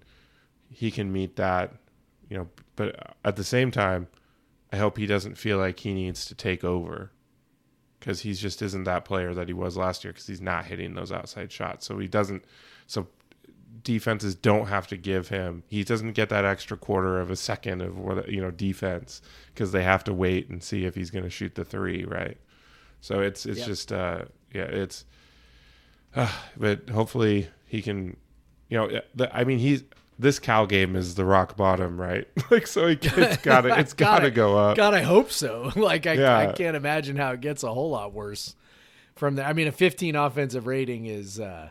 he 0.69 0.91
can 0.91 1.11
meet 1.11 1.35
that, 1.35 1.73
you 2.29 2.37
know. 2.37 2.49
But 2.75 3.15
at 3.23 3.35
the 3.35 3.43
same 3.43 3.71
time, 3.71 4.07
I 4.71 4.77
hope 4.77 4.97
he 4.97 5.05
doesn't 5.05 5.37
feel 5.37 5.57
like 5.57 5.79
he 5.79 5.93
needs 5.93 6.25
to 6.25 6.35
take 6.35 6.63
over 6.63 7.11
because 7.99 8.21
he 8.21 8.33
just 8.33 8.61
isn't 8.61 8.83
that 8.83 9.05
player 9.05 9.33
that 9.33 9.47
he 9.47 9.53
was 9.53 9.77
last 9.77 10.03
year 10.03 10.11
because 10.11 10.27
he's 10.27 10.41
not 10.41 10.65
hitting 10.65 10.93
those 10.93 11.11
outside 11.11 11.51
shots. 11.51 11.85
So 11.85 11.99
he 11.99 12.07
doesn't. 12.07 12.43
So 12.85 13.07
defenses 13.81 14.35
don't 14.35 14.67
have 14.67 14.87
to 14.87 14.97
give 14.97 15.29
him. 15.29 15.63
He 15.67 15.83
doesn't 15.83 16.11
get 16.13 16.29
that 16.29 16.45
extra 16.45 16.77
quarter 16.77 17.19
of 17.19 17.31
a 17.31 17.35
second 17.35 17.81
of 17.81 17.97
what 17.97 18.29
you 18.29 18.41
know 18.41 18.51
defense 18.51 19.21
because 19.53 19.71
they 19.71 19.83
have 19.83 20.03
to 20.05 20.13
wait 20.13 20.49
and 20.49 20.61
see 20.63 20.85
if 20.85 20.95
he's 20.95 21.09
going 21.09 21.23
to 21.23 21.29
shoot 21.29 21.55
the 21.55 21.65
three, 21.65 22.05
right? 22.05 22.37
So 23.01 23.19
it's 23.19 23.45
it's 23.45 23.59
Yep. 23.59 23.67
just 23.67 23.91
uh 23.91 24.25
yeah 24.53 24.63
it's. 24.63 25.05
Uh, 26.15 26.31
but 26.57 26.89
hopefully 26.89 27.47
he 27.65 27.81
can, 27.81 28.15
you 28.69 28.77
know. 28.77 29.01
The, 29.15 29.35
I 29.35 29.43
mean 29.45 29.57
he's 29.57 29.83
this 30.19 30.37
Cal 30.37 30.67
game 30.67 30.95
is 30.95 31.15
the 31.15 31.25
rock 31.25 31.57
bottom, 31.57 31.99
right? 31.99 32.27
like 32.51 32.67
so 32.67 32.87
he, 32.87 32.99
it's 33.01 33.37
got 33.37 33.61
to 33.61 33.75
it's 33.79 33.93
got 33.93 34.19
to 34.19 34.29
go 34.31 34.55
up. 34.55 34.77
God, 34.77 34.93
I 34.93 35.01
hope 35.01 35.31
so. 35.31 35.71
Like 35.75 36.05
I, 36.05 36.13
Yeah. 36.13 36.37
I 36.37 36.51
can't 36.51 36.75
imagine 36.77 37.15
how 37.15 37.31
it 37.31 37.41
gets 37.41 37.63
a 37.63 37.73
whole 37.73 37.89
lot 37.89 38.13
worse 38.13 38.55
from 39.15 39.35
there. 39.35 39.45
I 39.47 39.53
mean, 39.53 39.67
a 39.67 39.71
15 39.71 40.15
offensive 40.15 40.67
rating 40.67 41.07
is 41.07 41.39
uh, 41.39 41.69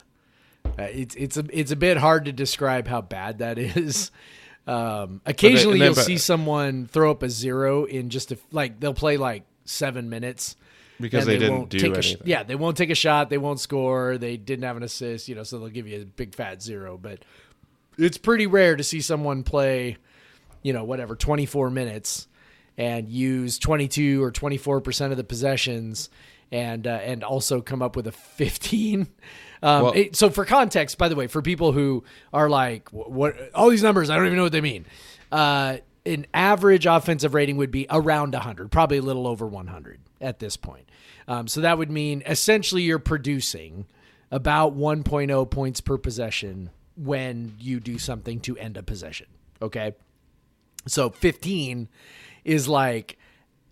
uh, 0.78 0.82
it's 0.84 1.14
it's 1.14 1.36
a 1.36 1.44
it's 1.50 1.70
a 1.70 1.76
bit 1.76 1.96
hard 1.96 2.24
to 2.26 2.32
describe 2.32 2.86
how 2.88 3.00
bad 3.00 3.38
that 3.38 3.58
is. 3.58 4.10
Um, 4.64 5.20
occasionally, 5.26 5.80
then- 5.80 5.86
you'll 5.86 5.94
but- 5.96 6.04
see 6.04 6.18
someone 6.18 6.86
throw 6.86 7.10
up 7.10 7.24
a 7.24 7.28
zero 7.28 7.82
in 7.84 8.10
just 8.10 8.30
a 8.30 8.38
like 8.52 8.78
they'll 8.78 8.94
play 8.94 9.16
like 9.16 9.42
seven 9.64 10.08
minutes. 10.08 10.54
Because 11.00 11.24
and 11.24 11.32
they 11.32 11.38
didn't 11.38 11.56
won't 11.56 11.68
do 11.68 11.78
take 11.80 11.94
a 11.94 11.96
anything. 11.96 12.22
yeah, 12.26 12.44
they 12.44 12.54
won't 12.54 12.76
take 12.76 12.90
a 12.90 12.94
shot. 12.94 13.28
They 13.28 13.38
won't 13.38 13.58
score. 13.58 14.18
They 14.18 14.36
didn't 14.36 14.62
have 14.62 14.76
an 14.76 14.84
assist. 14.84 15.28
You 15.28 15.34
know, 15.34 15.42
so 15.42 15.58
they'll 15.58 15.68
give 15.68 15.88
you 15.88 16.02
a 16.02 16.04
big 16.04 16.32
fat 16.36 16.62
zero. 16.62 16.96
But 16.96 17.24
it's 17.98 18.18
pretty 18.18 18.46
rare 18.46 18.76
to 18.76 18.84
see 18.84 19.00
someone 19.00 19.42
play, 19.42 19.96
you 20.62 20.72
know, 20.72 20.84
whatever 20.84 21.16
twenty 21.16 21.44
four 21.44 21.68
minutes 21.68 22.28
and 22.78 23.08
use 23.08 23.58
twenty 23.58 23.88
two 23.88 24.22
or 24.22 24.30
twenty 24.30 24.58
four 24.58 24.80
percent 24.80 25.10
of 25.10 25.16
the 25.16 25.24
possessions, 25.24 26.08
and 26.52 26.86
uh, 26.86 27.00
and 27.02 27.24
also 27.24 27.60
come 27.60 27.82
up 27.82 27.96
with 27.96 28.06
a 28.06 28.12
fifteen. 28.12 29.08
Um, 29.62 29.82
Well- 29.84 29.92
it- 29.94 30.16
so 30.16 30.28
for 30.30 30.44
context, 30.44 30.98
by 30.98 31.08
the 31.08 31.14
way, 31.16 31.26
for 31.26 31.40
people 31.42 31.72
who 31.72 32.02
are 32.32 32.48
like, 32.50 32.88
"Wh- 32.90 33.10
what 33.10 33.36
all 33.54 33.70
these 33.70 33.82
numbers, 33.82 34.10
I 34.10 34.16
don't 34.16 34.26
even 34.26 34.36
know 34.36 34.42
what 34.44 34.52
they 34.52 34.60
mean. 34.60 34.86
Uh, 35.30 35.78
an 36.04 36.26
average 36.34 36.84
offensive 36.84 37.32
rating 37.32 37.56
would 37.58 37.70
be 37.70 37.86
around 37.88 38.34
100, 38.34 38.72
probably 38.72 38.98
a 38.98 39.02
little 39.02 39.26
over 39.26 39.46
100 39.46 40.00
at 40.20 40.40
this 40.40 40.56
point. 40.56 40.88
Um, 41.28 41.46
so 41.46 41.60
that 41.60 41.78
would 41.78 41.90
mean 41.90 42.22
essentially 42.26 42.82
you're 42.82 42.98
producing 42.98 43.86
about 44.32 44.74
1.0 44.74 45.44
points 45.48 45.80
per 45.80 45.96
possession 45.96 46.70
when 46.96 47.54
you 47.60 47.78
do 47.78 47.98
something 47.98 48.40
to 48.40 48.56
end 48.58 48.76
a 48.76 48.82
possession. 48.82 49.26
Okay. 49.60 49.92
So 50.86 51.10
15 51.10 51.88
is 52.44 52.66
like 52.66 53.16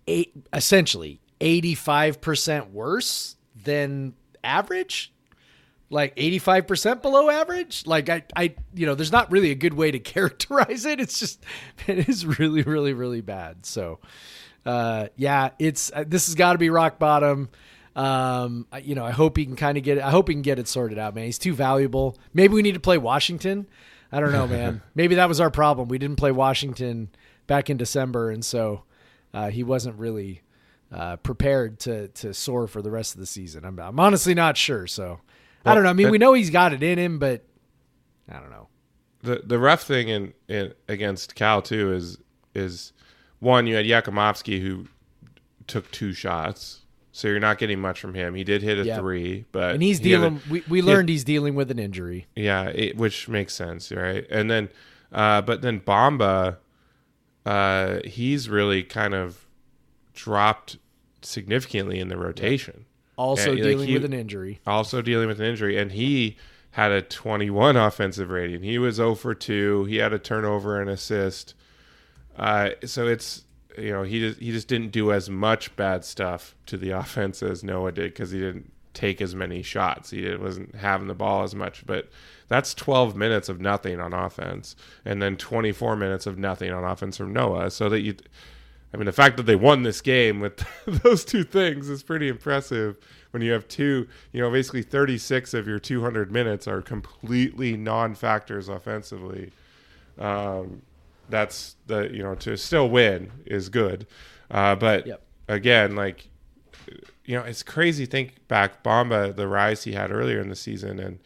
eight, 0.07 0.31
essentially 0.53 1.19
85% 1.41 2.71
worse 2.71 3.35
than 3.61 4.13
average 4.43 5.11
like 5.91 6.15
85% 6.15 7.01
below 7.01 7.29
average? 7.29 7.85
Like 7.85 8.09
I, 8.09 8.23
I 8.35 8.55
you 8.73 8.85
know 8.85 8.95
there's 8.95 9.11
not 9.11 9.31
really 9.31 9.51
a 9.51 9.55
good 9.55 9.73
way 9.73 9.91
to 9.91 9.99
characterize 10.13 10.85
it. 10.85 10.99
It's 10.99 11.19
just 11.19 11.43
it 11.87 12.09
is 12.09 12.25
really 12.25 12.63
really 12.63 12.93
really 12.93 13.21
bad. 13.21 13.65
So 13.65 13.99
uh 14.65 15.07
yeah 15.15 15.49
it's 15.59 15.91
uh, 15.93 16.03
this 16.07 16.27
has 16.27 16.35
got 16.35 16.53
to 16.53 16.57
be 16.59 16.69
rock 16.69 16.97
bottom. 16.99 17.49
Um 17.95 18.67
I- 18.71 18.79
you 18.79 18.95
know 18.95 19.05
i 19.05 19.11
hope 19.11 19.35
he 19.37 19.45
can 19.45 19.55
kind 19.55 19.77
of 19.77 19.83
get 19.83 19.97
it 19.97 20.03
i 20.03 20.11
hope 20.11 20.29
he 20.29 20.33
can 20.33 20.41
get 20.43 20.59
it 20.59 20.67
sorted 20.67 20.97
out 20.97 21.13
man. 21.13 21.25
He's 21.25 21.37
too 21.39 21.53
valuable. 21.53 22.17
Maybe 22.33 22.53
we 22.53 22.61
need 22.61 22.75
to 22.75 22.79
play 22.79 22.97
washington. 22.97 23.67
I 24.11 24.19
don't 24.19 24.31
know 24.31 24.47
man. 24.47 24.81
Maybe 24.95 25.15
that 25.15 25.27
was 25.27 25.39
our 25.39 25.51
problem. 25.51 25.87
We 25.89 25.97
didn't 25.97 26.15
play 26.17 26.31
washington 26.31 27.09
back 27.47 27.69
in 27.69 27.75
december 27.77 28.29
and 28.31 28.45
so 28.45 28.83
uh 29.33 29.49
he 29.49 29.63
wasn't 29.63 29.97
really 29.99 30.41
uh, 30.93 31.15
prepared 31.17 31.79
to 31.79 32.09
to 32.09 32.33
soar 32.33 32.67
for 32.67 32.81
the 32.81 32.91
rest 32.91 33.13
of 33.13 33.19
the 33.21 33.25
season. 33.25 33.63
I'm, 33.65 33.79
I'm 33.79 33.97
honestly 33.99 34.33
not 34.33 34.57
sure. 34.57 34.87
So 34.87 35.21
I 35.65 35.73
don't 35.75 35.83
know. 35.83 35.89
I 35.89 35.93
mean, 35.93 36.05
Well, 36.07 36.11
we 36.11 36.17
know 36.17 36.33
he's 36.33 36.49
got 36.49 36.73
it 36.73 36.81
in 36.83 36.97
him, 36.97 37.19
but 37.19 37.43
I 38.31 38.39
don't 38.39 38.49
know. 38.49 38.67
the 39.21 39.41
the 39.45 39.59
rough 39.59 39.83
thing 39.83 40.09
in, 40.09 40.33
in 40.47 40.73
against 40.87 41.35
Cal 41.35 41.61
too 41.61 41.93
is 41.93 42.17
is 42.55 42.93
one 43.39 43.67
you 43.67 43.75
had 43.75 43.85
Jakimovski 43.85 44.61
who 44.61 44.87
took 45.67 45.89
two 45.91 46.13
shots, 46.13 46.81
so 47.11 47.27
you're 47.27 47.39
not 47.39 47.57
getting 47.57 47.79
much 47.79 47.99
from 47.99 48.13
him. 48.13 48.33
He 48.35 48.43
did 48.43 48.61
hit 48.61 48.79
a 48.79 48.83
Yeah. 48.83 48.97
three, 48.99 49.45
but 49.51 49.73
And 49.75 49.83
he's 49.83 49.99
he 49.99 50.11
had 50.11 50.21
a- 50.21 50.23
dealing. 50.29 50.41
we 50.49 50.63
we 50.67 50.81
he 50.81 50.87
had- 50.87 50.95
learned 50.95 51.09
he's 51.09 51.23
dealing 51.23 51.55
with 51.55 51.69
an 51.71 51.79
injury. 51.79 52.27
yeah, 52.35 52.65
it, 52.69 52.97
which 52.97 53.27
makes 53.29 53.53
sense, 53.53 53.91
right? 53.91 54.25
And 54.29 54.49
then, 54.49 54.69
uh, 55.11 55.41
but 55.41 55.61
then 55.61 55.79
Bamba, 55.79 56.57
uh, 57.45 57.99
he's 58.05 58.49
really 58.49 58.83
kind 58.83 59.13
of 59.13 59.45
dropped 60.13 60.77
significantly 61.21 61.99
in 61.99 62.07
the 62.09 62.17
rotation. 62.17 62.85
Also 63.17 63.51
Yeah, 63.51 63.63
like 63.63 63.63
dealing 63.63 63.87
he- 63.87 63.93
with 63.93 64.05
an 64.05 64.13
injury. 64.13 64.59
also 64.65 65.01
dealing 65.01 65.27
with 65.27 65.39
an 65.39 65.45
injury, 65.45 65.77
and 65.77 65.91
he 65.91 66.37
had 66.71 66.91
a 66.91 67.01
21 67.01 67.75
offensive 67.75 68.29
rating. 68.29 68.63
He 68.63 68.77
was 68.79 68.95
0 68.95 69.15
for 69.15 69.35
2. 69.35 69.85
He 69.85 69.97
had 69.97 70.13
a 70.13 70.19
turnover 70.19 70.79
and 70.79 70.89
assist. 70.89 71.53
Uh, 72.37 72.69
so 72.85 73.07
it's 73.07 73.43
you 73.77 73.91
know 73.91 74.03
he 74.03 74.19
just, 74.19 74.39
he 74.39 74.51
just 74.51 74.67
didn't 74.67 74.91
do 74.91 75.11
as 75.11 75.29
much 75.29 75.75
bad 75.75 76.03
stuff 76.05 76.55
to 76.65 76.77
the 76.77 76.89
offense 77.01 77.43
as 77.43 77.63
Noah 77.63 77.91
did 77.91 78.13
because 78.13 78.31
he 78.31 78.39
didn't 78.39 78.71
take 78.93 79.21
as 79.21 79.35
many 79.35 79.61
shots. 79.61 80.09
He 80.11 80.33
wasn't 80.35 80.75
having 80.75 81.07
the 81.07 81.13
ball 81.13 81.43
as 81.43 81.53
much. 81.55 81.85
But 81.85 82.09
that's 82.47 82.73
12 82.73 83.15
minutes 83.15 83.47
of 83.49 83.59
nothing 83.61 83.99
on 83.99 84.13
offense, 84.13 84.75
and 85.05 85.21
then 85.21 85.37
24 85.37 85.95
minutes 85.95 86.25
of 86.25 86.37
nothing 86.37 86.71
on 86.71 86.83
offense 86.83 87.17
from 87.17 87.33
Noah. 87.33 87.69
So 87.71 87.89
that 87.89 87.99
you. 88.01 88.15
I 88.93 88.97
mean, 88.97 89.05
the 89.05 89.11
fact 89.13 89.37
that 89.37 89.43
they 89.43 89.55
won 89.55 89.83
this 89.83 90.01
game 90.01 90.39
with 90.39 90.63
those 90.85 91.23
two 91.23 91.43
things 91.43 91.89
is 91.89 92.03
pretty 92.03 92.27
impressive. 92.27 92.97
When 93.31 93.41
you 93.41 93.53
have 93.53 93.67
two, 93.67 94.07
you 94.33 94.41
know, 94.41 94.51
basically 94.51 94.81
36 94.83 95.53
of 95.53 95.67
your 95.67 95.79
200 95.79 96.31
minutes 96.31 96.67
are 96.67 96.81
completely 96.81 97.77
non-factors 97.77 98.67
offensively. 98.67 99.51
Um, 100.19 100.81
that's 101.29 101.77
the 101.87 102.09
you 102.13 102.21
know 102.21 102.35
to 102.35 102.57
still 102.57 102.89
win 102.89 103.31
is 103.45 103.69
good, 103.69 104.05
uh, 104.51 104.75
but 104.75 105.07
Yep. 105.07 105.21
again, 105.47 105.95
like 105.95 106.27
you 107.23 107.37
know, 107.37 107.43
it's 107.43 107.63
crazy. 107.63 108.05
Think 108.05 108.45
back, 108.49 108.83
Bamba, 108.83 109.33
the 109.33 109.47
rise 109.47 109.83
he 109.85 109.93
had 109.93 110.11
earlier 110.11 110.41
in 110.41 110.49
the 110.49 110.55
season, 110.55 110.99
and 110.99 111.19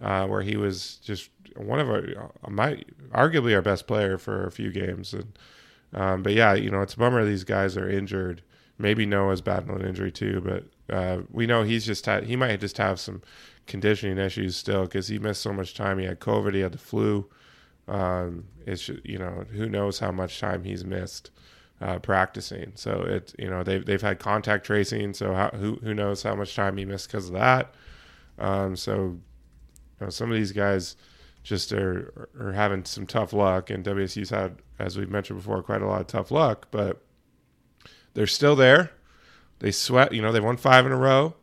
uh, 0.00 0.26
where 0.26 0.42
he 0.42 0.56
was 0.56 0.96
just 1.04 1.30
one 1.56 1.78
of 1.78 1.88
our, 1.88 2.32
my 2.48 2.82
arguably 3.12 3.54
our 3.54 3.62
best 3.62 3.86
player 3.86 4.18
for 4.18 4.44
a 4.44 4.50
few 4.50 4.72
games, 4.72 5.14
and 5.14 5.38
um, 5.94 6.22
but 6.22 6.32
yeah, 6.32 6.54
you 6.54 6.70
know, 6.70 6.82
it's 6.82 6.94
a 6.94 6.98
bummer 6.98 7.24
these 7.24 7.44
guys 7.44 7.76
are 7.76 7.88
injured. 7.88 8.42
Maybe 8.78 9.06
Noah's 9.06 9.40
battling 9.40 9.86
injury 9.86 10.10
too, 10.10 10.40
but 10.40 10.94
uh, 10.94 11.22
we 11.30 11.46
know 11.46 11.62
he's 11.62 11.86
just 11.86 12.06
had 12.06 12.24
he 12.24 12.36
might 12.36 12.58
just 12.60 12.78
have 12.78 12.98
some 12.98 13.22
conditioning 13.66 14.18
issues 14.18 14.56
still 14.56 14.82
because 14.82 15.08
he 15.08 15.18
missed 15.18 15.42
so 15.42 15.52
much 15.52 15.74
time. 15.74 15.98
He 15.98 16.04
had 16.04 16.20
COVID, 16.20 16.54
he 16.54 16.60
had 16.60 16.72
the 16.72 16.78
flu. 16.78 17.26
Um, 17.86 18.44
it's 18.66 18.88
you 18.88 19.18
know 19.18 19.44
who 19.52 19.68
knows 19.68 19.98
how 19.98 20.10
much 20.10 20.40
time 20.40 20.64
he's 20.64 20.84
missed 20.84 21.30
uh, 21.80 21.98
practicing. 21.98 22.72
So 22.74 23.02
it 23.02 23.34
you 23.38 23.48
know 23.48 23.62
they've 23.62 23.84
they've 23.84 24.02
had 24.02 24.18
contact 24.18 24.66
tracing. 24.66 25.14
So 25.14 25.34
how, 25.34 25.50
who 25.50 25.76
who 25.76 25.94
knows 25.94 26.22
how 26.22 26.34
much 26.34 26.54
time 26.56 26.76
he 26.76 26.84
missed 26.84 27.08
because 27.08 27.28
of 27.28 27.34
that. 27.34 27.74
Um, 28.38 28.74
so 28.76 28.94
you 28.94 29.20
know, 30.00 30.10
some 30.10 30.30
of 30.30 30.36
these 30.36 30.52
guys 30.52 30.96
just 31.42 31.72
are 31.72 32.28
are 32.40 32.52
having 32.52 32.84
some 32.84 33.06
tough 33.06 33.32
luck, 33.32 33.70
and 33.70 33.84
WSU's 33.84 34.30
had, 34.30 34.56
as 34.78 34.98
we've 34.98 35.10
mentioned 35.10 35.38
before, 35.38 35.62
quite 35.62 35.82
a 35.82 35.86
lot 35.86 36.00
of 36.00 36.06
tough 36.06 36.30
luck. 36.30 36.68
But 36.70 37.02
they're 38.14 38.26
still 38.26 38.56
there. 38.56 38.92
They 39.58 39.70
sweat. 39.70 40.12
You 40.12 40.22
know, 40.22 40.32
they 40.32 40.40
won 40.40 40.56
five 40.56 40.86
in 40.86 40.92
a 40.92 40.96
row, 40.96 41.34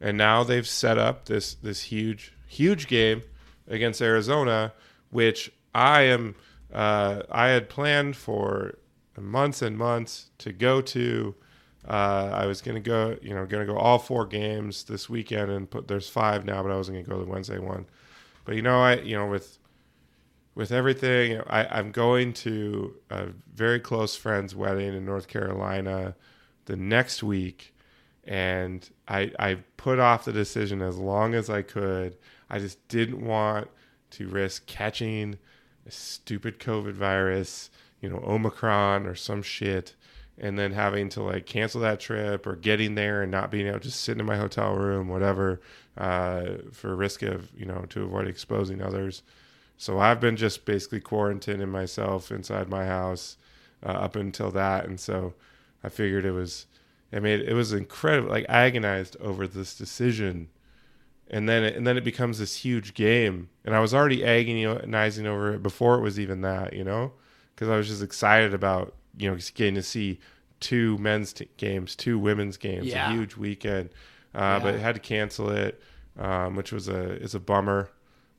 and 0.00 0.16
now 0.16 0.44
they've 0.44 0.66
set 0.66 0.98
up 0.98 1.26
this 1.26 1.54
this 1.54 1.84
huge 1.84 2.32
huge 2.46 2.86
game 2.86 3.22
against 3.68 4.00
Arizona, 4.00 4.72
which 5.10 5.52
I 5.74 6.02
am. 6.02 6.34
Uh, 6.72 7.22
I 7.30 7.48
had 7.48 7.70
planned 7.70 8.16
for 8.16 8.78
months 9.18 9.62
and 9.62 9.76
months 9.76 10.30
to 10.38 10.52
go 10.52 10.80
to. 10.80 11.34
Uh, 11.88 12.30
I 12.34 12.46
was 12.46 12.60
gonna 12.60 12.80
go, 12.80 13.16
you 13.22 13.34
know, 13.34 13.46
gonna 13.46 13.64
go 13.64 13.76
all 13.76 13.98
four 13.98 14.26
games 14.26 14.84
this 14.84 15.08
weekend, 15.08 15.50
and 15.50 15.70
put 15.70 15.88
there's 15.88 16.08
five 16.08 16.44
now, 16.44 16.62
but 16.62 16.70
I 16.70 16.76
wasn't 16.76 16.96
gonna 16.98 17.08
go 17.08 17.18
to 17.18 17.24
the 17.24 17.30
Wednesday 17.30 17.58
one. 17.58 17.86
But 18.44 18.56
you 18.56 18.62
know, 18.62 18.80
I 18.80 18.96
you 18.96 19.16
know 19.16 19.26
with 19.26 19.57
with 20.58 20.72
everything, 20.72 21.30
you 21.30 21.38
know, 21.38 21.44
I, 21.46 21.78
I'm 21.78 21.92
going 21.92 22.32
to 22.32 22.96
a 23.10 23.28
very 23.54 23.78
close 23.78 24.16
friend's 24.16 24.56
wedding 24.56 24.92
in 24.92 25.04
North 25.04 25.28
Carolina 25.28 26.16
the 26.64 26.74
next 26.74 27.22
week, 27.22 27.72
and 28.24 28.90
I 29.06 29.30
I 29.38 29.58
put 29.76 30.00
off 30.00 30.24
the 30.24 30.32
decision 30.32 30.82
as 30.82 30.98
long 30.98 31.34
as 31.34 31.48
I 31.48 31.62
could. 31.62 32.16
I 32.50 32.58
just 32.58 32.88
didn't 32.88 33.24
want 33.24 33.68
to 34.10 34.26
risk 34.26 34.66
catching 34.66 35.38
a 35.86 35.92
stupid 35.92 36.58
COVID 36.58 36.94
virus, 36.94 37.70
you 38.00 38.08
know, 38.10 38.20
Omicron 38.26 39.06
or 39.06 39.14
some 39.14 39.42
shit, 39.42 39.94
and 40.36 40.58
then 40.58 40.72
having 40.72 41.08
to 41.10 41.22
like 41.22 41.46
cancel 41.46 41.80
that 41.82 42.00
trip 42.00 42.48
or 42.48 42.56
getting 42.56 42.96
there 42.96 43.22
and 43.22 43.30
not 43.30 43.52
being 43.52 43.68
able 43.68 43.78
to 43.78 43.92
sit 43.92 44.18
in 44.18 44.26
my 44.26 44.36
hotel 44.36 44.74
room, 44.74 45.06
whatever, 45.06 45.60
uh, 45.96 46.46
for 46.72 46.96
risk 46.96 47.22
of 47.22 47.48
you 47.56 47.64
know 47.64 47.84
to 47.90 48.02
avoid 48.02 48.26
exposing 48.26 48.82
others. 48.82 49.22
So 49.78 49.98
I've 50.00 50.20
been 50.20 50.36
just 50.36 50.64
basically 50.66 51.00
quarantining 51.00 51.68
myself 51.68 52.30
inside 52.32 52.68
my 52.68 52.84
house 52.84 53.36
uh, 53.86 53.90
up 53.90 54.16
until 54.16 54.50
that, 54.50 54.84
and 54.86 54.98
so 55.00 55.34
I 55.84 55.88
figured 55.88 56.26
it 56.26 56.32
was. 56.32 56.66
I 57.12 57.20
mean, 57.20 57.40
it 57.40 57.54
was 57.54 57.72
incredible. 57.72 58.28
Like 58.28 58.44
agonized 58.50 59.16
over 59.20 59.46
this 59.46 59.74
decision, 59.76 60.48
and 61.30 61.48
then 61.48 61.62
it, 61.64 61.76
and 61.76 61.86
then 61.86 61.96
it 61.96 62.04
becomes 62.04 62.38
this 62.38 62.56
huge 62.56 62.94
game, 62.94 63.48
and 63.64 63.74
I 63.74 63.80
was 63.80 63.94
already 63.94 64.24
agonizing 64.24 65.26
over 65.26 65.54
it 65.54 65.62
before 65.62 65.94
it 65.96 66.00
was 66.02 66.18
even 66.18 66.40
that, 66.42 66.72
you 66.72 66.84
know, 66.84 67.12
because 67.54 67.68
I 67.68 67.76
was 67.76 67.88
just 67.88 68.02
excited 68.02 68.54
about 68.54 68.94
you 69.16 69.30
know 69.30 69.36
getting 69.54 69.76
to 69.76 69.82
see 69.82 70.18
two 70.60 70.98
men's 70.98 71.32
t- 71.32 71.48
games, 71.56 71.94
two 71.94 72.18
women's 72.18 72.56
games, 72.56 72.86
Yeah. 72.86 73.08
a 73.08 73.12
huge 73.12 73.36
weekend, 73.36 73.90
uh, 74.34 74.58
but 74.60 74.74
Yeah. 74.74 74.80
had 74.80 74.94
to 74.96 75.00
cancel 75.00 75.50
it, 75.50 75.80
um, 76.18 76.56
which 76.56 76.72
was 76.72 76.88
a 76.88 77.12
is 77.22 77.34
a 77.34 77.40
bummer. 77.40 77.90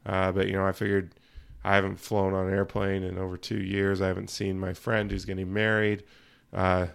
Uh, 0.06 0.32
but 0.32 0.48
you 0.48 0.54
know, 0.54 0.66
I 0.66 0.72
figured 0.74 1.16
I 1.64 1.76
haven't 1.76 1.98
flown 2.00 2.34
on 2.34 2.48
an 2.48 2.54
airplane 2.54 3.04
in 3.04 3.18
over 3.18 3.38
two 3.38 3.62
years. 3.62 4.02
I 4.02 4.08
haven't 4.08 4.30
seen 4.30 4.60
my 4.60 4.74
friend 4.74 5.12
who's 5.12 5.26
getting 5.26 5.52
married 5.54 6.04
uh, 6.54 6.88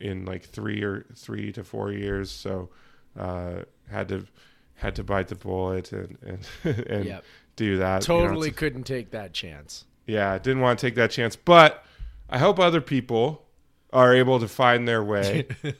in 0.00 0.24
like 0.24 0.44
three 0.44 0.82
or 0.82 1.06
three 1.14 1.52
to 1.52 1.62
four 1.64 1.92
years. 1.92 2.30
So 2.30 2.70
uh, 3.18 3.62
had 3.90 4.08
to 4.08 4.26
had 4.74 4.94
to 4.96 5.04
bite 5.04 5.28
the 5.28 5.34
bullet 5.36 5.92
and 5.92 6.18
and, 6.22 6.48
and 6.88 7.04
Yep. 7.04 7.24
do 7.56 7.76
that. 7.78 8.06
You 8.08 8.14
know, 8.14 8.20
Totally 8.26 8.50
couldn't 8.50 8.84
take 8.84 9.10
that 9.12 9.32
chance. 9.32 9.84
yeah, 10.06 10.32
I 10.32 10.38
didn't 10.38 10.60
want 10.62 10.78
to 10.78 10.86
take 10.86 10.94
that 10.96 11.10
chance, 11.10 11.36
but 11.36 11.84
I 12.28 12.38
hope 12.38 12.58
other 12.58 12.80
people 12.80 13.44
are 13.92 14.14
able 14.14 14.38
to 14.40 14.46
find 14.48 14.86
their 14.86 15.02
way. 15.02 15.46
I 15.64 15.74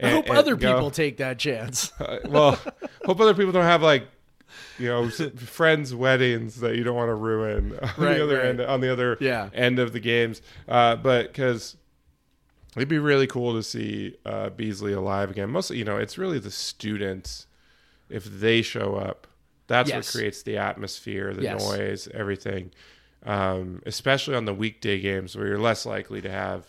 and- 0.00 0.12
hope 0.14 0.28
and 0.28 0.36
other 0.38 0.56
go- 0.56 0.74
people 0.74 0.90
take 0.90 1.18
that 1.18 1.38
chance. 1.38 1.92
Uh, 2.00 2.18
well, 2.28 2.58
hope 3.04 3.20
other 3.20 3.34
people 3.34 3.52
don't 3.52 3.64
have 3.64 3.82
like, 3.82 4.08
you 4.78 4.88
know, 4.88 5.08
friends' 5.10 5.94
weddings 5.94 6.60
that 6.60 6.76
you 6.76 6.84
don't 6.84 6.96
want 6.96 7.08
to 7.10 7.14
ruin 7.14 7.72
on 7.82 7.88
Right, 7.98 8.14
the 8.18 8.24
other 8.24 8.36
right. 8.36 8.46
end 8.46 8.60
on 8.60 8.80
the 8.80 8.92
other 8.92 9.16
Yeah. 9.20 9.48
end 9.54 9.78
of 9.78 9.92
the 9.92 10.00
games. 10.00 10.42
Uh, 10.68 10.96
but 10.96 11.28
because 11.28 11.76
it'd 12.76 12.88
be 12.88 12.98
really 12.98 13.26
cool 13.26 13.54
to 13.54 13.62
see 13.62 14.16
uh, 14.24 14.50
Beasley 14.50 14.92
alive 14.92 15.30
again. 15.30 15.50
Mostly, 15.50 15.78
you 15.78 15.84
know, 15.84 15.96
it's 15.98 16.16
really 16.18 16.38
the 16.38 16.50
students 16.50 17.46
if 18.08 18.24
they 18.24 18.62
show 18.62 18.96
up. 18.96 19.26
That's 19.66 19.88
Yes. 19.90 20.14
what 20.14 20.18
creates 20.20 20.42
the 20.42 20.56
atmosphere, 20.58 21.32
the 21.34 21.42
Yes. 21.42 21.62
noise, 21.62 22.08
everything. 22.12 22.70
Um, 23.24 23.82
especially 23.86 24.34
on 24.34 24.44
the 24.46 24.54
weekday 24.54 24.98
games 25.00 25.36
where 25.36 25.46
you're 25.46 25.58
less 25.58 25.86
likely 25.86 26.20
to 26.22 26.30
have, 26.30 26.66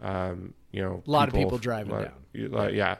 um, 0.00 0.54
you 0.70 0.80
know, 0.80 1.02
A 1.06 1.10
lot 1.10 1.28
of 1.28 1.34
people 1.34 1.58
driving 1.58 1.92
like- 1.92 2.12
down. 2.34 2.50
like, 2.52 2.74
yeah. 2.74 2.96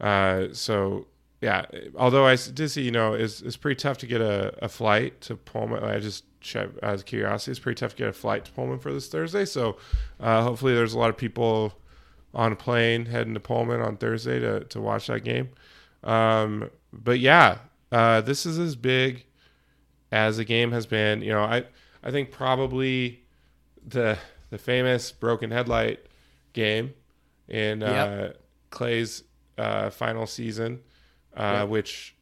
Uh, 0.00 0.48
so 0.52 1.06
yeah, 1.40 1.64
although 1.96 2.26
I 2.26 2.36
did 2.36 2.68
see, 2.70 2.82
you 2.82 2.90
know, 2.90 3.14
it's, 3.14 3.40
it's 3.40 3.56
pretty 3.56 3.78
tough 3.80 3.98
to 3.98 4.06
get 4.06 4.20
a, 4.20 4.54
a 4.64 4.68
flight 4.68 5.20
to 5.22 5.36
Pullman. 5.36 5.82
I 5.82 5.98
just 5.98 6.24
checked 6.40 6.78
as 6.82 7.02
curiosity, 7.02 7.50
it's 7.52 7.60
pretty 7.60 7.78
tough 7.78 7.92
to 7.92 7.96
get 7.96 8.08
a 8.08 8.12
flight 8.12 8.44
to 8.46 8.52
Pullman 8.52 8.78
for 8.78 8.92
this 8.92 9.08
Thursday. 9.08 9.44
So 9.44 9.76
uh, 10.20 10.42
hopefully 10.42 10.74
there's 10.74 10.94
a 10.94 10.98
lot 10.98 11.10
of 11.10 11.16
people 11.16 11.74
on 12.34 12.52
a 12.52 12.56
plane 12.56 13.06
heading 13.06 13.34
to 13.34 13.40
Pullman 13.40 13.80
on 13.80 13.96
Thursday 13.96 14.38
to, 14.38 14.64
to 14.64 14.80
watch 14.80 15.06
that 15.08 15.20
game. 15.24 15.48
Um, 16.04 16.70
but 16.92 17.18
yeah, 17.20 17.58
uh, 17.92 18.20
this 18.20 18.46
is 18.46 18.58
as 18.58 18.76
big 18.76 19.24
as 20.12 20.38
a 20.38 20.44
game 20.44 20.72
has 20.72 20.86
been. 20.86 21.22
You 21.22 21.32
know, 21.32 21.42
I 21.42 21.64
I 22.02 22.10
think 22.10 22.30
probably 22.30 23.24
the 23.86 24.16
the 24.50 24.58
famous 24.58 25.12
broken 25.12 25.50
headlight 25.50 26.00
game 26.52 26.94
in 27.48 27.82
uh, 27.82 28.32
Yep. 28.32 28.42
Klay's 28.70 29.24
uh, 29.58 29.90
final 29.90 30.26
season, 30.26 30.80
uh, 31.36 31.66
which 31.66 32.16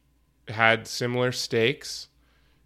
had 0.47 0.87
similar 0.87 1.31
stakes. 1.31 2.07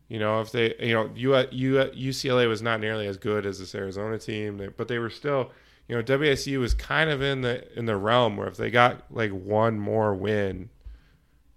You 0.10 0.20
know, 0.20 0.42
if 0.42 0.52
they, 0.52 0.76
you 0.80 0.94
know, 0.94 1.10
U, 1.16 1.36
U, 1.52 1.74
UCLA 1.76 2.48
was 2.48 2.62
not 2.62 2.80
nearly 2.80 3.08
as 3.08 3.18
good 3.18 3.46
as 3.46 3.60
this 3.60 3.74
Arizona 3.74 4.20
team, 4.20 4.74
but 4.78 4.88
they 4.88 5.00
were 5.00 5.10
still, 5.10 5.52
you 5.88 5.96
know, 5.96 6.04
WSU 6.04 6.60
was 6.60 6.74
kind 6.74 7.10
of 7.10 7.22
in 7.22 7.42
the 7.42 7.78
in 7.78 7.86
the 7.86 7.98
realm 7.98 8.38
where 8.38 8.48
if 8.48 8.58
they 8.58 8.70
got 8.70 9.06
like 9.10 9.32
one 9.32 9.80
more 9.80 10.14
win, 10.14 10.70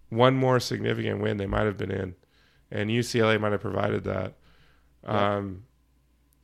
one 0.08 0.34
more 0.36 0.58
significant 0.60 1.20
win, 1.20 1.36
they 1.36 1.46
might 1.46 1.66
have 1.66 1.76
been 1.76 1.90
in, 1.90 2.14
and 2.70 2.88
UCLA 2.90 3.38
might 3.40 3.52
have 3.52 3.60
provided 3.60 4.04
that. 4.04 4.34
Um, 5.04 5.64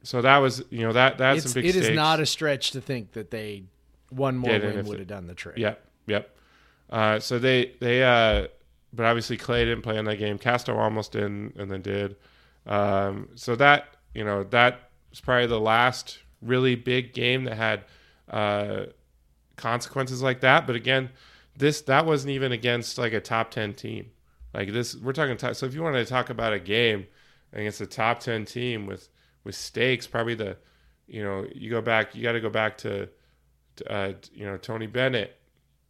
so 0.02 0.20
that 0.20 0.38
was, 0.38 0.62
you 0.70 0.80
know, 0.80 0.92
that 0.92 1.18
that's 1.18 1.44
It's, 1.44 1.52
some 1.52 1.62
big. 1.62 1.70
it 1.70 1.76
is 1.76 1.84
stakes. 1.84 1.96
not 1.96 2.20
a 2.20 2.26
stretch 2.26 2.72
to 2.72 2.80
think 2.80 3.12
that 3.12 3.30
they 3.30 3.64
one 4.10 4.36
more 4.36 4.50
win 4.50 4.84
would 4.86 4.98
have 4.98 5.08
done 5.08 5.26
the 5.26 5.34
trick. 5.34 5.56
Yep, 5.56 5.82
yep. 6.06 6.36
Uh, 6.92 7.18
so 7.18 7.38
they 7.38 7.72
they 7.80 8.04
uh, 8.04 8.46
but 8.92 9.06
obviously 9.06 9.38
Klay 9.38 9.64
didn't 9.64 9.80
play 9.80 9.96
in 9.96 10.04
that 10.04 10.16
game. 10.16 10.38
Casto 10.38 10.76
almost 10.76 11.12
didn't, 11.12 11.56
and 11.56 11.70
then 11.70 11.80
did. 11.80 12.16
Um, 12.66 13.30
so 13.34 13.56
that 13.56 13.96
you 14.14 14.24
know 14.24 14.44
that 14.44 14.90
was 15.10 15.20
probably 15.20 15.46
the 15.46 15.58
last 15.58 16.18
really 16.42 16.74
big 16.74 17.14
game 17.14 17.44
that 17.44 17.56
had 17.56 17.84
uh, 18.28 18.86
consequences 19.56 20.22
like 20.22 20.40
that. 20.40 20.66
But 20.66 20.76
again, 20.76 21.08
this 21.56 21.80
that 21.82 22.04
wasn't 22.04 22.32
even 22.32 22.52
against 22.52 22.98
like 22.98 23.14
a 23.14 23.20
top 23.20 23.50
ten 23.50 23.72
team. 23.72 24.10
Like 24.52 24.70
this, 24.70 24.94
we're 24.94 25.14
talking. 25.14 25.38
So 25.54 25.64
if 25.64 25.74
you 25.74 25.82
want 25.82 25.96
to 25.96 26.04
talk 26.04 26.28
about 26.28 26.52
a 26.52 26.60
game 26.60 27.06
against 27.54 27.80
a 27.80 27.86
top 27.86 28.20
ten 28.20 28.44
team 28.44 28.84
with 28.84 29.08
with 29.44 29.54
stakes, 29.54 30.06
probably 30.06 30.34
the 30.34 30.58
you 31.06 31.24
know 31.24 31.46
you 31.54 31.70
go 31.70 31.80
back. 31.80 32.14
You 32.14 32.22
got 32.22 32.32
to 32.32 32.40
go 32.40 32.50
back 32.50 32.76
to 32.78 33.08
uh, 33.88 34.12
you 34.34 34.44
know 34.44 34.58
Tony 34.58 34.86
Bennett, 34.86 35.38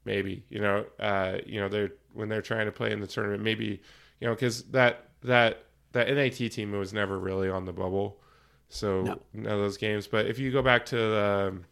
maybe 0.05 0.45
you 0.49 0.61
know 0.61 0.85
uh, 0.99 1.39
you 1.47 1.61
know 1.61 1.69
they're 1.69 1.93
when 2.13 2.29
they're 2.29 2.43
trying 2.43 2.67
to 2.67 2.73
play 2.73 2.93
in 2.93 3.01
the 3.01 3.07
tournament, 3.07 3.43
maybe 3.43 3.81
you 4.21 4.27
know 4.27 4.35
because 4.35 4.65
that 4.71 5.09
that 5.23 5.65
that 5.93 6.09
NAT 6.09 6.51
team 6.53 6.73
was 6.73 6.93
never 6.93 7.19
really 7.19 7.49
on 7.51 7.65
the 7.65 7.73
bubble, 7.73 8.21
so 8.69 9.03
No. 9.03 9.19
none 9.35 9.53
of 9.53 9.59
those 9.61 9.77
games. 9.77 10.07
But 10.07 10.27
if 10.27 10.39
you 10.39 10.51
go 10.51 10.63
back 10.63 10.87
to 10.87 10.97
the 10.97 11.49
um, 11.53 11.65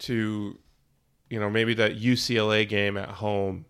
to 0.00 0.58
you 1.28 1.38
know 1.40 1.50
maybe 1.50 1.74
that 1.74 1.98
UCLA 2.00 2.68
game 2.68 2.96
at 2.96 3.08
home 3.08 3.66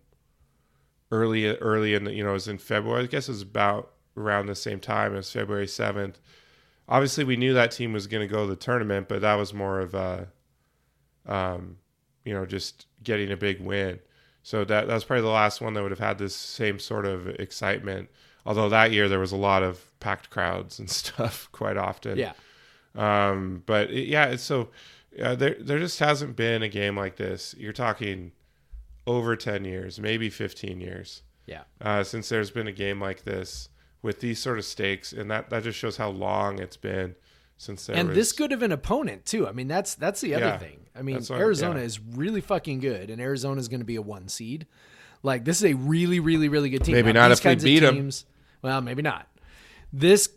early 1.11 1.47
early 1.57 1.93
in 1.93 2.05
the, 2.05 2.13
you 2.13 2.23
know 2.23 2.31
it 2.31 2.33
was 2.33 2.47
in 2.47 2.57
February. 2.57 3.03
I 3.03 3.07
guess 3.07 3.27
it 3.27 3.31
was 3.33 3.41
about 3.41 3.91
around 4.17 4.47
the 4.47 4.55
same 4.55 4.79
time 4.79 5.15
as 5.15 5.31
February 5.31 5.67
seventh. 5.67 6.19
Obviously, 6.87 7.23
we 7.23 7.37
knew 7.37 7.53
that 7.53 7.71
team 7.71 7.93
was 7.93 8.07
going 8.07 8.27
to 8.27 8.31
go 8.33 8.43
to 8.45 8.49
the 8.49 8.55
tournament, 8.57 9.07
but 9.07 9.21
that 9.21 9.35
was 9.35 9.53
more 9.53 9.79
of 9.79 9.93
a, 9.93 10.27
um, 11.25 11.77
you 12.25 12.33
know, 12.33 12.45
just 12.45 12.85
getting 13.03 13.31
a 13.31 13.37
big 13.37 13.59
win. 13.61 13.99
So 14.43 14.63
that 14.65 14.87
that 14.87 14.93
was 14.93 15.03
probably 15.03 15.21
the 15.23 15.29
last 15.29 15.61
one 15.61 15.73
that 15.75 15.81
would 15.83 15.91
have 15.91 15.99
had 15.99 16.17
this 16.17 16.35
same 16.35 16.79
sort 16.79 17.05
of 17.05 17.27
excitement. 17.27 18.09
Although 18.45 18.69
that 18.69 18.91
year 18.91 19.07
there 19.07 19.19
was 19.19 19.31
a 19.31 19.37
lot 19.37 19.61
of 19.63 19.85
packed 19.99 20.29
crowds 20.31 20.79
and 20.79 20.89
stuff 21.01 21.47
quite 21.51 21.77
often. 21.77 22.17
Yeah. 22.17 22.33
Um, 22.95 23.63
but 23.65 23.89
it, 23.91 24.07
yeah, 24.07 24.25
it's 24.25 24.43
so 24.43 24.69
uh, 25.21 25.35
there 25.35 25.55
there 25.59 25.79
just 25.79 25.99
hasn't 25.99 26.35
been 26.35 26.63
a 26.63 26.69
game 26.69 26.97
like 26.97 27.17
this. 27.17 27.53
You're 27.57 27.71
talking 27.73 28.31
over 29.07 29.35
10 29.35 29.65
years, 29.65 29.99
maybe 29.99 30.29
15 30.29 30.79
years 30.79 31.23
Yeah. 31.47 31.63
uh, 31.81 32.03
since 32.03 32.29
there's 32.29 32.51
been 32.51 32.67
a 32.67 32.71
game 32.71 33.01
like 33.01 33.23
this 33.23 33.69
with 34.03 34.19
these 34.19 34.39
sort 34.39 34.57
of 34.59 34.65
stakes, 34.65 35.11
and 35.13 35.29
that 35.31 35.49
that 35.51 35.63
just 35.63 35.77
shows 35.77 35.97
how 35.97 36.09
long 36.09 36.59
it's 36.59 36.77
been 36.77 37.15
since 37.61 37.85
there 37.85 37.95
and 37.95 38.09
was, 38.09 38.17
this 38.17 38.31
good 38.31 38.51
of 38.51 38.63
an 38.63 38.71
opponent 38.71 39.25
too. 39.25 39.47
I 39.47 39.51
mean, 39.51 39.67
that's 39.67 39.93
that's 39.93 40.19
the 40.19 40.33
other 40.33 40.45
Yeah. 40.45 40.57
thing. 40.57 40.79
I 40.95 41.03
mean, 41.03 41.21
Arizona 41.29 41.79
yeah. 41.79 41.85
is 41.85 41.99
really 41.99 42.41
fucking 42.41 42.79
good, 42.79 43.09
and 43.11 43.21
Arizona 43.21 43.59
is 43.59 43.67
going 43.67 43.81
to 43.81 43.85
be 43.85 43.95
a 43.97 44.01
one 44.01 44.27
seed. 44.27 44.65
Like 45.21 45.45
this 45.45 45.57
is 45.57 45.65
a 45.71 45.75
really, 45.75 46.19
really, 46.19 46.49
really 46.49 46.71
good 46.71 46.83
team. 46.83 46.95
Maybe 46.95 47.13
Now, 47.13 47.27
not 47.27 47.31
if 47.31 47.45
we 47.45 47.55
beat 47.55 47.83
of 47.83 47.93
beat 47.93 47.99
'em. 47.99 48.11
Well, 48.63 48.81
maybe 48.81 49.03
not. 49.03 49.27
This 49.93 50.29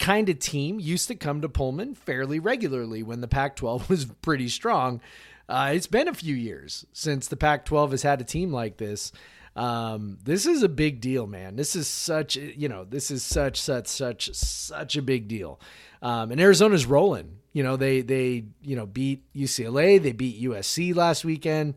kind 0.00 0.28
of 0.28 0.40
team 0.40 0.80
used 0.80 1.06
to 1.08 1.14
come 1.14 1.40
to 1.42 1.48
Pullman 1.48 1.94
fairly 1.94 2.40
regularly 2.40 3.02
when 3.04 3.20
the 3.20 3.28
Pac-12 3.28 3.88
was 3.88 4.06
pretty 4.06 4.48
strong. 4.48 5.00
Uh, 5.48 5.70
it's 5.74 5.86
been 5.86 6.08
a 6.08 6.14
few 6.14 6.34
years 6.34 6.84
since 6.92 7.28
the 7.28 7.36
Pac-12 7.36 7.92
has 7.92 8.02
had 8.02 8.20
a 8.20 8.24
team 8.24 8.52
like 8.52 8.78
this. 8.78 9.12
Um, 9.54 10.18
this 10.24 10.46
is 10.46 10.62
a 10.62 10.68
big 10.68 11.00
deal, 11.00 11.26
man. 11.26 11.56
This 11.56 11.76
is 11.76 11.86
such, 11.86 12.36
you 12.36 12.68
know, 12.68 12.84
this 12.84 13.10
is 13.10 13.22
such, 13.22 13.60
such, 13.60 13.86
such, 13.86 14.32
such 14.34 14.96
a 14.96 15.02
big 15.02 15.28
deal. 15.28 15.60
Um, 16.00 16.32
and 16.32 16.40
Arizona's 16.40 16.86
rolling. 16.86 17.38
You 17.52 17.62
know, 17.62 17.76
they 17.76 18.00
they 18.00 18.44
you 18.62 18.76
know 18.76 18.86
beat 18.86 19.22
UCLA, 19.34 20.02
they 20.02 20.12
beat 20.12 20.42
USC 20.42 20.94
last 20.96 21.22
weekend. 21.24 21.74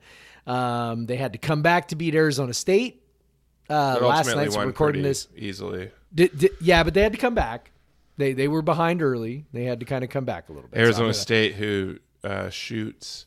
Um, 0.48 1.06
they 1.06 1.18
had 1.18 1.34
to 1.34 1.40
come 1.40 1.62
back 1.62 1.90
to 1.90 1.96
beat 1.96 2.16
Arizona 2.16 2.54
State 2.54 3.04
uh, 3.70 3.98
last 4.02 4.20
ultimately 4.20 4.44
night. 4.46 4.52
So 4.54 4.60
won 4.60 4.68
recording 4.68 5.04
this, 5.04 5.28
easily. 5.36 5.92
did, 6.14 6.38
did- 6.38 6.52
yeah, 6.62 6.84
but 6.84 6.94
they 6.94 7.02
had 7.02 7.12
to 7.12 7.18
come 7.18 7.36
back. 7.36 7.72
They 8.18 8.32
they 8.32 8.48
were 8.48 8.62
behind 8.62 9.02
early. 9.02 9.46
They 9.52 9.66
had 9.66 9.82
to 9.82 9.86
kind 9.86 10.04
of 10.04 10.10
come 10.10 10.24
back 10.24 10.48
a 10.48 10.54
little 10.54 10.70
bit. 10.70 10.80
Arizona 10.80 11.08
gonna- 11.08 11.14
State, 11.14 11.56
who 11.56 11.98
uh, 12.24 12.50
shoots 12.50 13.26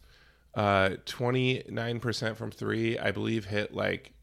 twenty 1.04 1.64
nine 1.68 2.00
percent 2.00 2.38
from 2.38 2.50
three, 2.50 2.98
I 2.98 3.10
believe, 3.10 3.44
hit 3.44 3.74
like 3.74 4.12
uh, 4.12 4.17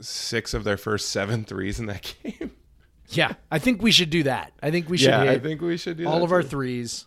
six 0.00 0.54
of 0.54 0.64
their 0.64 0.76
first 0.76 1.08
seven 1.10 1.44
threes 1.44 1.78
in 1.80 1.86
that 1.86 2.14
game. 2.22 2.52
Yeah, 3.10 3.34
I 3.50 3.58
think 3.58 3.80
we 3.82 3.90
should 3.90 4.10
do 4.10 4.24
that. 4.24 4.52
I 4.62 4.70
think 4.70 4.88
we 4.88 4.98
should 4.98 5.08
yeah, 5.08 5.22
I 5.22 5.38
think 5.38 5.60
we 5.62 5.76
should 5.78 5.96
do 5.96 6.06
all 6.06 6.22
of 6.24 6.32
our 6.32 6.42
threes. 6.42 7.06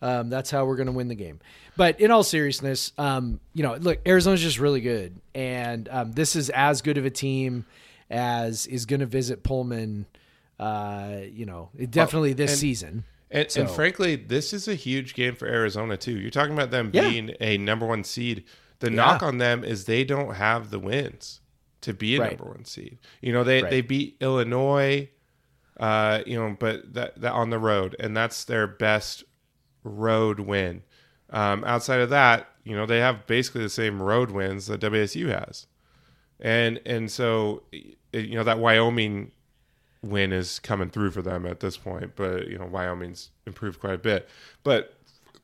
Um, 0.00 0.28
that's 0.30 0.50
how 0.50 0.64
we're 0.66 0.76
going 0.76 0.86
to 0.86 0.92
win 0.92 1.08
the 1.08 1.14
game. 1.16 1.40
But 1.76 2.00
in 2.00 2.10
all 2.10 2.22
seriousness, 2.22 2.92
um, 2.98 3.40
you 3.54 3.62
know, 3.62 3.74
look, 3.74 3.98
Arizona's 4.06 4.42
just 4.42 4.58
really 4.60 4.80
good, 4.80 5.20
and 5.34 5.88
um, 5.90 6.12
this 6.12 6.36
is 6.36 6.50
as 6.50 6.82
good 6.82 6.98
of 6.98 7.04
a 7.06 7.10
team 7.10 7.64
as 8.10 8.66
is 8.66 8.86
going 8.86 9.00
to 9.00 9.06
visit 9.06 9.42
Pullman. 9.42 10.06
Uh, 10.58 11.20
you 11.30 11.46
know, 11.46 11.70
it 11.76 11.90
definitely 11.90 12.32
this 12.32 12.50
and- 12.52 12.60
season. 12.60 13.04
And, 13.30 13.50
So- 13.50 13.60
and 13.62 13.70
frankly, 13.70 14.16
this 14.16 14.52
is 14.52 14.68
a 14.68 14.74
huge 14.74 15.14
game 15.14 15.34
for 15.34 15.46
Arizona 15.46 15.96
too. 15.96 16.18
You're 16.18 16.30
talking 16.30 16.54
about 16.54 16.70
them 16.70 16.90
Yeah. 16.92 17.08
being 17.08 17.34
a 17.40 17.58
number 17.58 17.86
one 17.86 18.02
seed. 18.04 18.44
The 18.80 18.90
Yeah. 18.90 18.96
knock 18.96 19.22
on 19.22 19.38
them 19.38 19.64
is 19.64 19.84
they 19.84 20.02
don't 20.04 20.34
have 20.36 20.70
the 20.70 20.78
wins 20.78 21.40
to 21.82 21.92
be 21.94 22.16
a 22.16 22.20
Right. 22.20 22.38
number 22.38 22.52
one 22.52 22.64
seed. 22.64 22.98
You 23.20 23.32
know, 23.32 23.44
they 23.44 23.62
Right. 23.62 23.70
they 23.70 23.80
beat 23.80 24.16
Illinois, 24.20 25.08
uh, 25.78 26.22
you 26.26 26.38
know, 26.38 26.56
but 26.58 26.92
that, 26.94 27.20
that 27.20 27.32
on 27.32 27.50
the 27.50 27.58
road, 27.58 27.94
and 28.00 28.16
that's 28.16 28.44
their 28.44 28.66
best 28.66 29.24
road 29.84 30.40
win. 30.40 30.82
Um, 31.30 31.62
outside 31.64 32.00
of 32.00 32.10
that, 32.10 32.48
you 32.64 32.74
know, 32.74 32.86
they 32.86 32.98
have 32.98 33.26
basically 33.26 33.62
the 33.62 33.68
same 33.68 34.02
road 34.02 34.30
wins 34.30 34.66
that 34.66 34.80
WSU 34.80 35.28
has, 35.28 35.66
and 36.40 36.80
and 36.86 37.10
so 37.10 37.62
you 37.72 38.34
know 38.34 38.44
that 38.44 38.58
Wyoming 38.58 39.32
win 40.02 40.32
is 40.32 40.58
coming 40.60 40.88
through 40.90 41.10
for 41.10 41.22
them 41.22 41.44
at 41.46 41.60
this 41.60 41.76
point. 41.76 42.12
But 42.16 42.48
you 42.48 42.58
know, 42.58 42.66
Wyoming's 42.66 43.30
improved 43.46 43.80
quite 43.80 43.94
a 43.94 43.98
bit. 43.98 44.28
But 44.62 44.94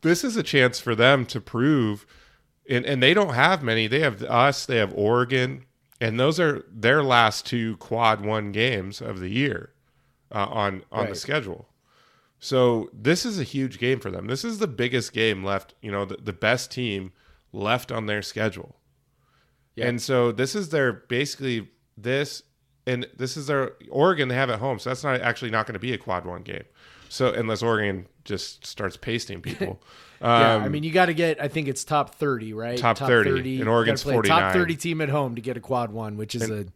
this 0.03 0.25
is 0.25 0.37
a 0.37 0.43
chance 0.43 0.81
for 0.81 0.95
them 0.95 1.27
to 1.27 1.41
prove, 1.41 2.07
and 2.69 2.85
and 2.87 3.03
they 3.03 3.15
don't 3.15 3.35
have 3.35 3.63
many. 3.63 3.87
They 3.87 4.01
have 4.01 4.23
us. 4.23 4.65
They 4.67 4.77
have 4.77 4.93
Oregon, 4.95 5.65
and 6.01 6.19
those 6.19 6.41
are 6.41 6.65
their 6.71 7.03
last 7.03 7.47
two 7.47 7.77
quad 7.77 8.25
one 8.25 8.53
games 8.53 9.01
of 9.01 9.21
the 9.21 9.29
year 9.29 9.73
uh, 10.33 10.47
on 10.47 10.85
on 10.91 11.09
the 11.09 11.15
schedule. 11.15 11.69
So 12.45 12.91
this 12.93 13.25
is 13.25 13.39
a 13.41 13.43
huge 13.43 13.79
game 13.79 14.01
for 14.01 14.11
them. 14.11 14.27
This 14.27 14.45
is 14.45 14.59
the 14.59 14.67
biggest 14.67 15.15
game 15.15 15.43
left, 15.43 15.75
you 15.81 15.91
know, 15.91 16.05
the, 16.05 16.17
the 16.17 16.33
best 16.33 16.71
team 16.71 17.13
left 17.55 17.91
on 17.91 18.05
their 18.05 18.21
schedule. 18.21 18.77
Yep. 19.77 19.89
And 19.89 20.03
so 20.03 20.31
this 20.31 20.55
is 20.55 20.69
their 20.69 20.93
basically 20.93 21.71
this 21.97 22.43
and 22.87 23.09
this 23.17 23.39
is 23.39 23.47
their 23.47 23.73
Oregon 23.89 24.29
they 24.29 24.35
have 24.35 24.51
at 24.51 24.59
home. 24.59 24.79
So 24.79 24.91
that's 24.91 25.03
not 25.03 25.21
actually 25.23 25.53
not 25.53 25.67
going 25.67 25.73
to 25.73 25.81
be 25.81 25.95
a 25.95 25.99
quad 25.99 26.27
one 26.27 26.43
game. 26.43 26.65
So 27.09 27.33
unless 27.33 27.63
Oregon 27.63 28.07
just 28.25 28.67
starts 28.67 28.97
pasting 28.97 29.41
people. 29.41 29.81
yeah, 30.25 30.55
Um, 30.57 30.63
I 30.65 30.69
mean, 30.69 30.83
you 30.85 30.91
got 30.93 31.07
to 31.07 31.15
get. 31.15 31.41
I 31.41 31.49
think 31.49 31.69
it's 31.69 31.85
top 31.85 32.15
thirty, 32.15 32.53
right? 32.53 32.79
Top 32.79 32.99
30, 32.99 33.31
and 33.31 33.47
You 33.47 33.67
Oregon's 33.69 34.03
gotta 34.05 34.21
play 34.21 34.31
a 34.31 34.33
Top 34.41 34.53
thirty 34.53 34.77
team 34.77 35.01
at 35.01 35.09
home 35.11 35.35
to 35.37 35.41
get 35.41 35.57
a 35.57 35.61
quad 35.61 35.93
one, 35.93 36.17
which 36.17 36.35
is 36.35 36.51
a 36.51 36.67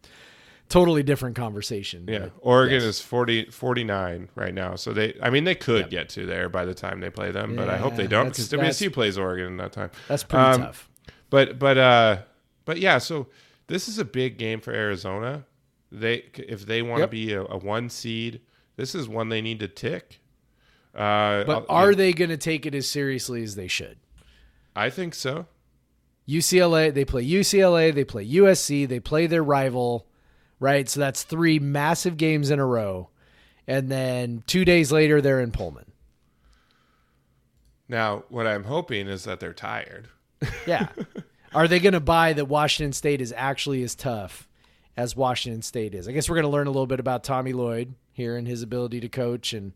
totally 0.68 1.02
different 1.02 1.34
conversation. 1.36 2.04
Yeah, 2.08 2.18
but 2.18 2.32
Oregon 2.40 2.74
yes. 2.74 2.84
is 2.84 3.00
40, 3.00 3.46
49 3.46 4.28
right 4.34 4.52
now. 4.52 4.74
So 4.76 4.92
they, 4.92 5.16
I 5.22 5.30
mean, 5.30 5.44
they 5.44 5.54
could 5.54 5.88
get 5.90 6.10
to 6.10 6.26
there 6.26 6.48
by 6.50 6.64
the 6.66 6.74
time 6.74 7.00
they 7.00 7.10
play 7.10 7.30
them, 7.30 7.56
but 7.56 7.68
I 7.70 7.78
hope 7.78 7.96
they 7.96 8.06
don't 8.06 8.28
because 8.28 8.50
WSU 8.50 8.92
plays 8.92 9.16
Oregon 9.16 9.46
in 9.46 9.56
that 9.58 9.72
time. 9.72 9.90
That's 10.08 10.24
pretty 10.24 10.44
Um, 10.44 10.60
tough. 10.62 10.88
But 11.30 11.58
but 11.58 11.78
uh, 11.78 12.18
but 12.64 12.78
yeah. 12.78 12.98
So 12.98 13.28
this 13.66 13.88
is 13.88 13.98
a 13.98 14.04
big 14.04 14.38
game 14.38 14.60
for 14.60 14.72
Arizona. 14.72 15.44
They 15.90 16.24
if 16.34 16.66
they 16.66 16.82
want 16.82 16.98
to 16.98 17.02
Yep. 17.04 17.10
be 17.10 17.32
a, 17.32 17.42
a 17.44 17.56
one 17.58 17.88
seed, 17.88 18.40
this 18.76 18.94
is 18.94 19.08
one 19.08 19.28
they 19.30 19.40
need 19.40 19.60
to 19.60 19.68
tick. 19.68 20.20
Uh, 20.98 21.44
But 21.44 21.66
I'll- 21.68 21.76
are 21.76 21.94
they 21.94 22.12
going 22.12 22.30
to 22.30 22.36
take 22.36 22.66
it 22.66 22.74
as 22.74 22.88
seriously 22.88 23.42
as 23.42 23.54
they 23.54 23.68
should? 23.68 23.98
I 24.74 24.90
think 24.90 25.14
so. 25.14 25.46
UCLA, 26.28 26.90
they 26.92 27.04
play 27.06 27.24
UCLA, 27.26 27.90
they 27.94 28.04
play 28.04 28.24
USC, 28.26 28.86
they 28.86 29.00
play 29.00 29.26
their 29.26 29.42
rival, 29.42 30.06
right? 30.60 30.88
So 30.88 31.00
that's 31.00 31.22
three 31.22 31.58
massive 31.58 32.16
games 32.18 32.50
in 32.50 32.58
a 32.58 32.66
row. 32.66 33.08
And 33.66 33.90
then 33.90 34.42
two 34.46 34.64
days 34.64 34.92
later, 34.92 35.20
they're 35.22 35.40
in 35.40 35.52
Pullman. 35.52 35.92
Now, 37.88 38.24
what 38.28 38.46
I'm 38.46 38.64
hoping 38.64 39.08
is 39.08 39.24
that 39.24 39.40
they're 39.40 39.54
tired. 39.54 40.08
Yeah. 40.66 40.88
Are 41.54 41.66
they 41.66 41.78
going 41.80 41.94
to 41.94 42.00
buy 42.00 42.34
that 42.34 42.44
Washington 42.44 42.92
State 42.92 43.20
is 43.22 43.32
actually 43.34 43.82
as 43.82 43.94
tough 43.94 44.46
as 44.96 45.16
Washington 45.16 45.62
State 45.62 45.94
is? 45.94 46.06
I 46.08 46.12
guess 46.12 46.28
we're 46.28 46.36
going 46.36 46.44
to 46.44 46.50
learn 46.50 46.66
a 46.66 46.70
little 46.70 46.86
bit 46.86 47.00
about 47.00 47.24
Tommy 47.24 47.54
Lloyd 47.54 47.94
here 48.12 48.36
and 48.36 48.46
his 48.46 48.62
ability 48.62 49.00
to 49.00 49.08
coach 49.08 49.54
and 49.54 49.72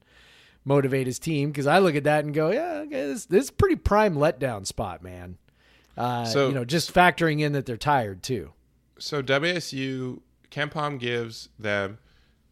motivate 0.65 1.07
his 1.07 1.19
team 1.19 1.51
because 1.51 1.67
I 1.67 1.79
look 1.79 1.95
at 1.97 2.05
that 2.05 2.25
and 2.25 2.33
go, 2.33 2.51
yeah, 2.51 2.83
okay, 2.87 3.07
this, 3.07 3.27
this 3.27 3.45
is 3.45 3.51
a 3.51 3.53
pretty 3.55 3.77
prime 3.77 4.15
letdown 4.15 4.67
spot, 4.67 5.03
man. 5.03 5.39
Uh, 5.97 6.25
So- 6.25 6.49
you 6.49 6.55
know, 6.55 6.65
just 6.65 6.93
factoring 6.95 7.41
in 7.41 7.53
that 7.53 7.67
they're 7.67 7.77
tired 7.77 8.23
too. 8.23 8.53
So 8.99 9.23
WSU, 9.23 10.21
KenPom 10.51 10.99
gives 11.01 11.49
them 11.59 11.99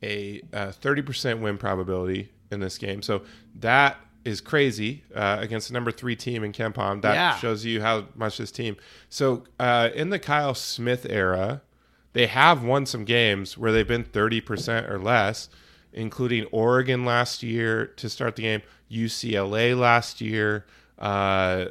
a 0.03 0.41
uh, 0.53 0.73
thirty 0.73 1.03
percent 1.03 1.41
win 1.41 1.59
probability 1.59 2.33
in 2.51 2.61
this 2.61 2.77
game. 2.79 3.03
So 3.03 3.23
that 3.57 3.99
is 4.25 4.41
crazy 4.41 5.05
uh, 5.15 5.37
against 5.41 5.69
the 5.69 5.75
number 5.75 5.93
three 5.93 6.17
team 6.17 6.43
in 6.43 6.53
KenPom. 6.53 7.03
That 7.03 7.15
Yeah. 7.15 7.37
shows 7.37 7.65
you 7.65 7.81
how 7.81 8.07
much 8.17 8.39
this 8.39 8.51
team. 8.51 8.77
So 9.09 9.45
uh, 9.61 9.91
in 9.95 10.11
the 10.11 10.19
Kyle 10.19 10.55
Smith 10.55 11.07
era, 11.09 11.63
they 12.15 12.27
have 12.27 12.65
won 12.65 12.85
some 12.87 13.05
games 13.05 13.57
where 13.57 13.71
they've 13.71 13.87
been 13.87 14.05
thirty 14.05 14.41
percent 14.41 14.91
or 14.91 14.99
less, 14.99 15.49
including 15.93 16.45
Oregon 16.47 17.05
last 17.05 17.43
year 17.43 17.87
to 17.87 18.09
start 18.09 18.37
the 18.37 18.43
game, 18.43 18.63
UCLA 18.91 19.79
last 19.79 20.21
year. 20.21 20.67
Uh, 20.99 21.67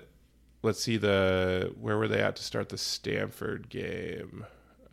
let's 0.61 0.81
see 0.81 0.97
the 0.97 1.73
where 1.79 1.97
were 1.97 2.07
they 2.07 2.21
at 2.21 2.35
to 2.37 2.43
start 2.43 2.69
the 2.69 2.77
Stanford 2.77 3.69
game? 3.69 4.45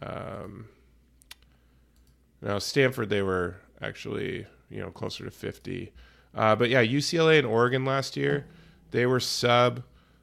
Um, 0.02 0.68
no, 2.42 2.58
Stanford 2.58 3.08
they 3.08 3.22
were 3.22 3.56
actually 3.80 4.46
you 4.70 4.80
know 4.80 4.90
closer 4.90 5.24
to 5.24 5.30
fifty, 5.30 5.92
uh, 6.34 6.54
but 6.56 6.70
yeah, 6.70 6.84
UCLA 6.84 7.38
and 7.38 7.46
Oregon 7.46 7.84
last 7.84 8.16
year 8.16 8.46
they 8.90 9.06
were 9.06 9.20
sub 9.20 9.82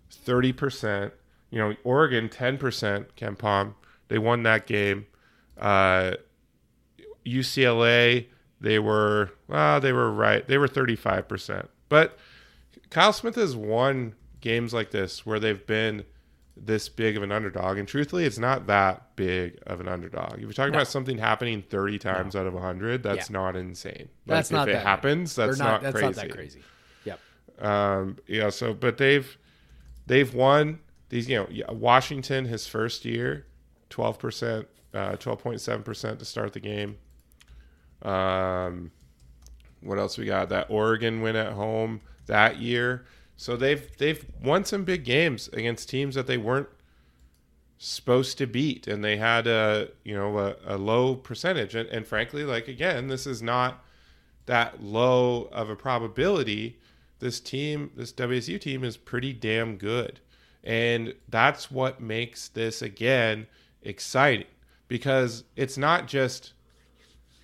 thirty 0.09 0.53
percent. 0.53 1.13
You 1.49 1.59
know, 1.59 1.75
Oregon 1.83 2.29
ten 2.29 2.57
percent. 2.57 3.15
KenPom 3.15 3.73
they 4.07 4.17
won 4.17 4.43
that 4.43 4.67
game. 4.67 5.07
Uh, 5.59 6.13
UCLA 7.25 8.27
they 8.63 8.79
were 8.79 9.29
well 9.47 9.79
they 9.79 9.93
were 9.93 10.09
right 10.11 10.47
they 10.47 10.57
were 10.57 10.67
thirty 10.67 10.95
five 10.95 11.27
percent, 11.27 11.69
but 11.89 12.17
Kyle 12.89 13.13
Smith 13.13 13.35
has 13.35 13.55
won 13.55 14.15
games 14.41 14.73
like 14.73 14.89
this 14.91 15.25
where 15.25 15.39
they've 15.39 15.65
been 15.67 16.05
this 16.55 16.87
big 16.87 17.17
of 17.17 17.23
an 17.23 17.31
underdog, 17.31 17.77
and 17.79 17.87
truthfully, 17.87 18.25
it's 18.25 18.37
not 18.37 18.67
that 18.67 19.15
big 19.15 19.57
of 19.65 19.79
an 19.81 19.87
underdog. 19.87 20.33
If 20.35 20.41
you're 20.41 20.53
talking 20.53 20.71
No. 20.71 20.77
about 20.79 20.87
something 20.87 21.17
happening 21.17 21.63
30 21.63 21.97
times 21.97 22.35
out 22.35 22.45
of 22.45 22.53
100, 22.53 23.01
that's 23.01 23.27
Yeah. 23.29 23.33
not 23.39 23.55
insane. 23.55 24.07
That's 24.27 24.51
like, 24.51 24.59
not 24.59 24.67
if 24.69 24.73
that 24.75 24.81
it 24.81 24.85
happens. 24.85 25.37
Or 25.39 25.47
That's 25.47 25.57
not, 25.57 25.65
not, 25.65 25.81
that's 25.81 25.93
crazy. 25.95 26.05
not 26.05 26.15
that 26.15 26.31
crazy. 26.31 26.61
Yep. 27.05 27.19
Um, 27.59 28.17
yeah. 28.27 28.49
So, 28.49 28.73
but 28.73 28.97
they've 28.97 29.35
they've 30.05 30.31
won 30.33 30.79
these. 31.09 31.27
You 31.27 31.47
know, 31.49 31.73
Washington 31.73 32.45
his 32.45 32.67
first 32.67 33.03
year, 33.03 33.47
12 33.89 34.19
percent, 34.19 34.67
uh, 34.93 35.13
12.7 35.17 35.83
percent 35.83 36.19
to 36.19 36.25
start 36.25 36.53
the 36.53 36.59
game. 36.59 36.97
Um, 38.03 38.91
what 39.81 39.97
else 39.97 40.17
we 40.17 40.25
got? 40.25 40.49
That 40.49 40.67
Oregon 40.69 41.21
win 41.21 41.35
at 41.35 41.53
home 41.53 42.01
that 42.25 42.57
year. 42.59 43.05
So 43.35 43.55
they've 43.57 43.85
they've 43.97 44.25
won 44.41 44.65
some 44.65 44.83
big 44.83 45.03
games 45.03 45.49
against 45.53 45.89
teams 45.89 46.15
that 46.15 46.27
they 46.27 46.37
weren't 46.37 46.69
supposed 47.77 48.37
to 48.37 48.47
beat, 48.47 48.87
and 48.87 49.03
they 49.03 49.17
had 49.17 49.47
a 49.47 49.89
you 50.03 50.15
know 50.15 50.37
a, 50.37 50.55
a 50.65 50.77
low 50.77 51.15
percentage. 51.15 51.75
And, 51.75 51.89
and 51.89 52.07
frankly, 52.07 52.43
like 52.43 52.67
again, 52.67 53.07
this 53.07 53.27
is 53.27 53.41
not 53.41 53.83
that 54.45 54.81
low 54.81 55.49
of 55.51 55.69
a 55.69 55.75
probability. 55.75 56.79
This 57.19 57.39
team, 57.39 57.91
this 57.95 58.11
WSU 58.11 58.59
team, 58.59 58.83
is 58.83 58.97
pretty 58.97 59.33
damn 59.33 59.77
good, 59.77 60.19
and 60.63 61.13
that's 61.29 61.71
what 61.71 62.01
makes 62.01 62.49
this 62.49 62.81
again 62.81 63.47
exciting 63.81 64.47
because 64.87 65.43
it's 65.55 65.77
not 65.77 66.07
just 66.07 66.52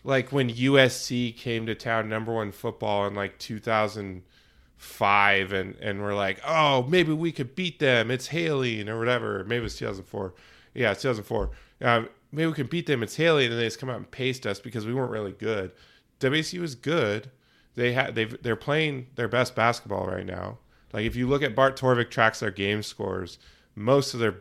like 0.03 0.31
when 0.31 0.49
USC 0.49 1.35
came 1.35 1.65
to 1.65 1.75
town, 1.75 2.09
number 2.09 2.33
one 2.33 2.51
football 2.51 3.05
in 3.07 3.15
like 3.15 3.37
2005, 3.39 5.53
and 5.53 5.75
and 5.75 6.01
we're 6.01 6.15
like, 6.15 6.39
oh, 6.45 6.83
maybe 6.83 7.13
we 7.13 7.31
could 7.31 7.55
beat 7.55 7.79
them. 7.79 8.11
It's 8.11 8.27
Haley 8.27 8.87
or 8.87 8.97
whatever. 8.97 9.43
Maybe 9.45 9.65
it's 9.65 9.77
2004. 9.77 10.33
Yeah, 10.73 10.91
it's 10.91 11.01
2004. 11.01 11.51
Um, 11.81 12.09
maybe 12.31 12.47
we 12.47 12.53
can 12.53 12.67
beat 12.67 12.87
them. 12.87 13.03
It's 13.03 13.15
Haley, 13.15 13.45
and 13.45 13.53
then 13.53 13.59
they 13.59 13.67
just 13.67 13.79
come 13.79 13.89
out 13.89 13.97
and 13.97 14.09
paste 14.09 14.45
us 14.45 14.59
because 14.59 14.85
we 14.85 14.93
weren't 14.93 15.11
really 15.11 15.33
good. 15.33 15.71
WSU 16.19 16.63
is 16.63 16.75
good. 16.75 17.31
They 17.75 17.93
had 17.93 18.15
they 18.15 18.25
they're 18.25 18.55
playing 18.55 19.07
their 19.15 19.27
best 19.27 19.55
basketball 19.55 20.07
right 20.07 20.25
now. 20.25 20.57
Like 20.93 21.05
if 21.05 21.15
you 21.15 21.27
look 21.27 21.43
at 21.43 21.55
Bart 21.55 21.79
Torvik 21.79 22.09
tracks 22.09 22.39
their 22.39 22.51
game 22.51 22.83
scores, 22.83 23.37
most 23.75 24.13
of 24.13 24.19
their 24.19 24.37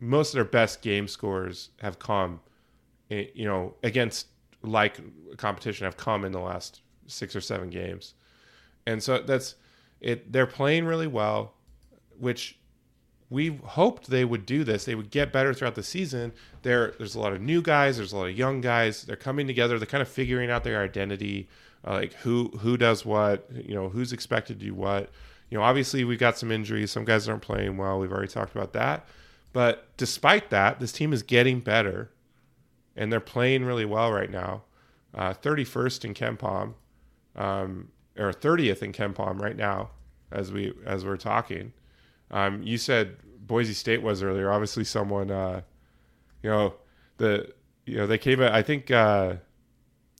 most 0.00 0.30
of 0.30 0.34
their 0.34 0.44
best 0.44 0.82
game 0.82 1.08
scores 1.08 1.70
have 1.80 1.98
come, 1.98 2.40
eh, 3.10 3.26
you 3.34 3.44
know, 3.44 3.74
against 3.82 4.26
like 4.62 5.00
competition 5.36 5.84
have 5.84 5.96
come 5.96 6.24
in 6.24 6.32
the 6.32 6.40
last 6.40 6.80
six 7.06 7.36
or 7.36 7.40
seven 7.40 7.70
games, 7.70 8.14
and 8.86 9.02
so 9.02 9.18
that's 9.20 9.54
it. 10.00 10.32
They're 10.32 10.46
playing 10.46 10.84
really 10.86 11.06
well, 11.06 11.54
which 12.18 12.58
we 13.28 13.56
hoped 13.64 14.08
they 14.08 14.24
would 14.24 14.46
do 14.46 14.62
this. 14.64 14.84
They 14.84 14.94
would 14.94 15.10
get 15.10 15.32
better 15.32 15.52
throughout 15.52 15.74
the 15.74 15.82
season. 15.82 16.32
There, 16.62 16.94
there's 16.98 17.14
a 17.14 17.20
lot 17.20 17.32
of 17.32 17.40
new 17.40 17.60
guys. 17.60 17.96
There's 17.96 18.12
a 18.12 18.16
lot 18.16 18.28
of 18.28 18.38
young 18.38 18.60
guys. 18.60 19.02
They're 19.02 19.16
coming 19.16 19.46
together. 19.46 19.78
They're 19.78 19.86
kind 19.86 20.02
of 20.02 20.08
figuring 20.08 20.50
out 20.50 20.64
their 20.64 20.82
identity, 20.82 21.48
uh, 21.86 21.94
like 21.94 22.12
who 22.14 22.48
who 22.60 22.76
does 22.76 23.04
what. 23.04 23.48
You 23.52 23.74
know, 23.74 23.88
who's 23.88 24.12
expected 24.12 24.60
to 24.60 24.66
do 24.66 24.74
what. 24.74 25.10
You 25.50 25.58
know, 25.58 25.64
obviously 25.64 26.04
we've 26.04 26.18
got 26.18 26.38
some 26.38 26.50
injuries. 26.50 26.90
Some 26.90 27.04
guys 27.04 27.28
aren't 27.28 27.42
playing 27.42 27.76
well. 27.76 27.98
We've 27.98 28.12
already 28.12 28.28
talked 28.28 28.54
about 28.54 28.72
that. 28.72 29.06
But 29.52 29.88
despite 29.96 30.50
that, 30.50 30.80
this 30.80 30.92
team 30.92 31.12
is 31.12 31.22
getting 31.22 31.60
better, 31.60 32.10
and 32.96 33.12
they're 33.12 33.20
playing 33.20 33.64
really 33.64 33.84
well 33.84 34.12
right 34.12 34.30
now. 34.30 34.62
Uh, 35.14 35.32
31st 35.32 36.04
in 36.04 36.14
KenPom, 36.14 36.74
um, 37.36 37.88
or 38.18 38.32
30th 38.32 38.82
in 38.82 38.92
KenPom 38.92 39.40
right 39.40 39.56
now, 39.56 39.90
as 40.30 40.52
we 40.52 40.74
as 40.84 41.04
we're 41.04 41.16
talking. 41.16 41.72
Um, 42.30 42.62
you 42.62 42.76
said 42.76 43.16
Boise 43.46 43.72
State 43.72 44.02
was 44.02 44.22
earlier. 44.22 44.50
Obviously, 44.50 44.84
someone, 44.84 45.30
uh, 45.30 45.62
you 46.42 46.50
know, 46.50 46.74
the 47.18 47.52
you 47.86 47.96
know 47.96 48.06
they 48.06 48.18
came. 48.18 48.40
I 48.42 48.62
think 48.62 48.90
uh, 48.90 49.36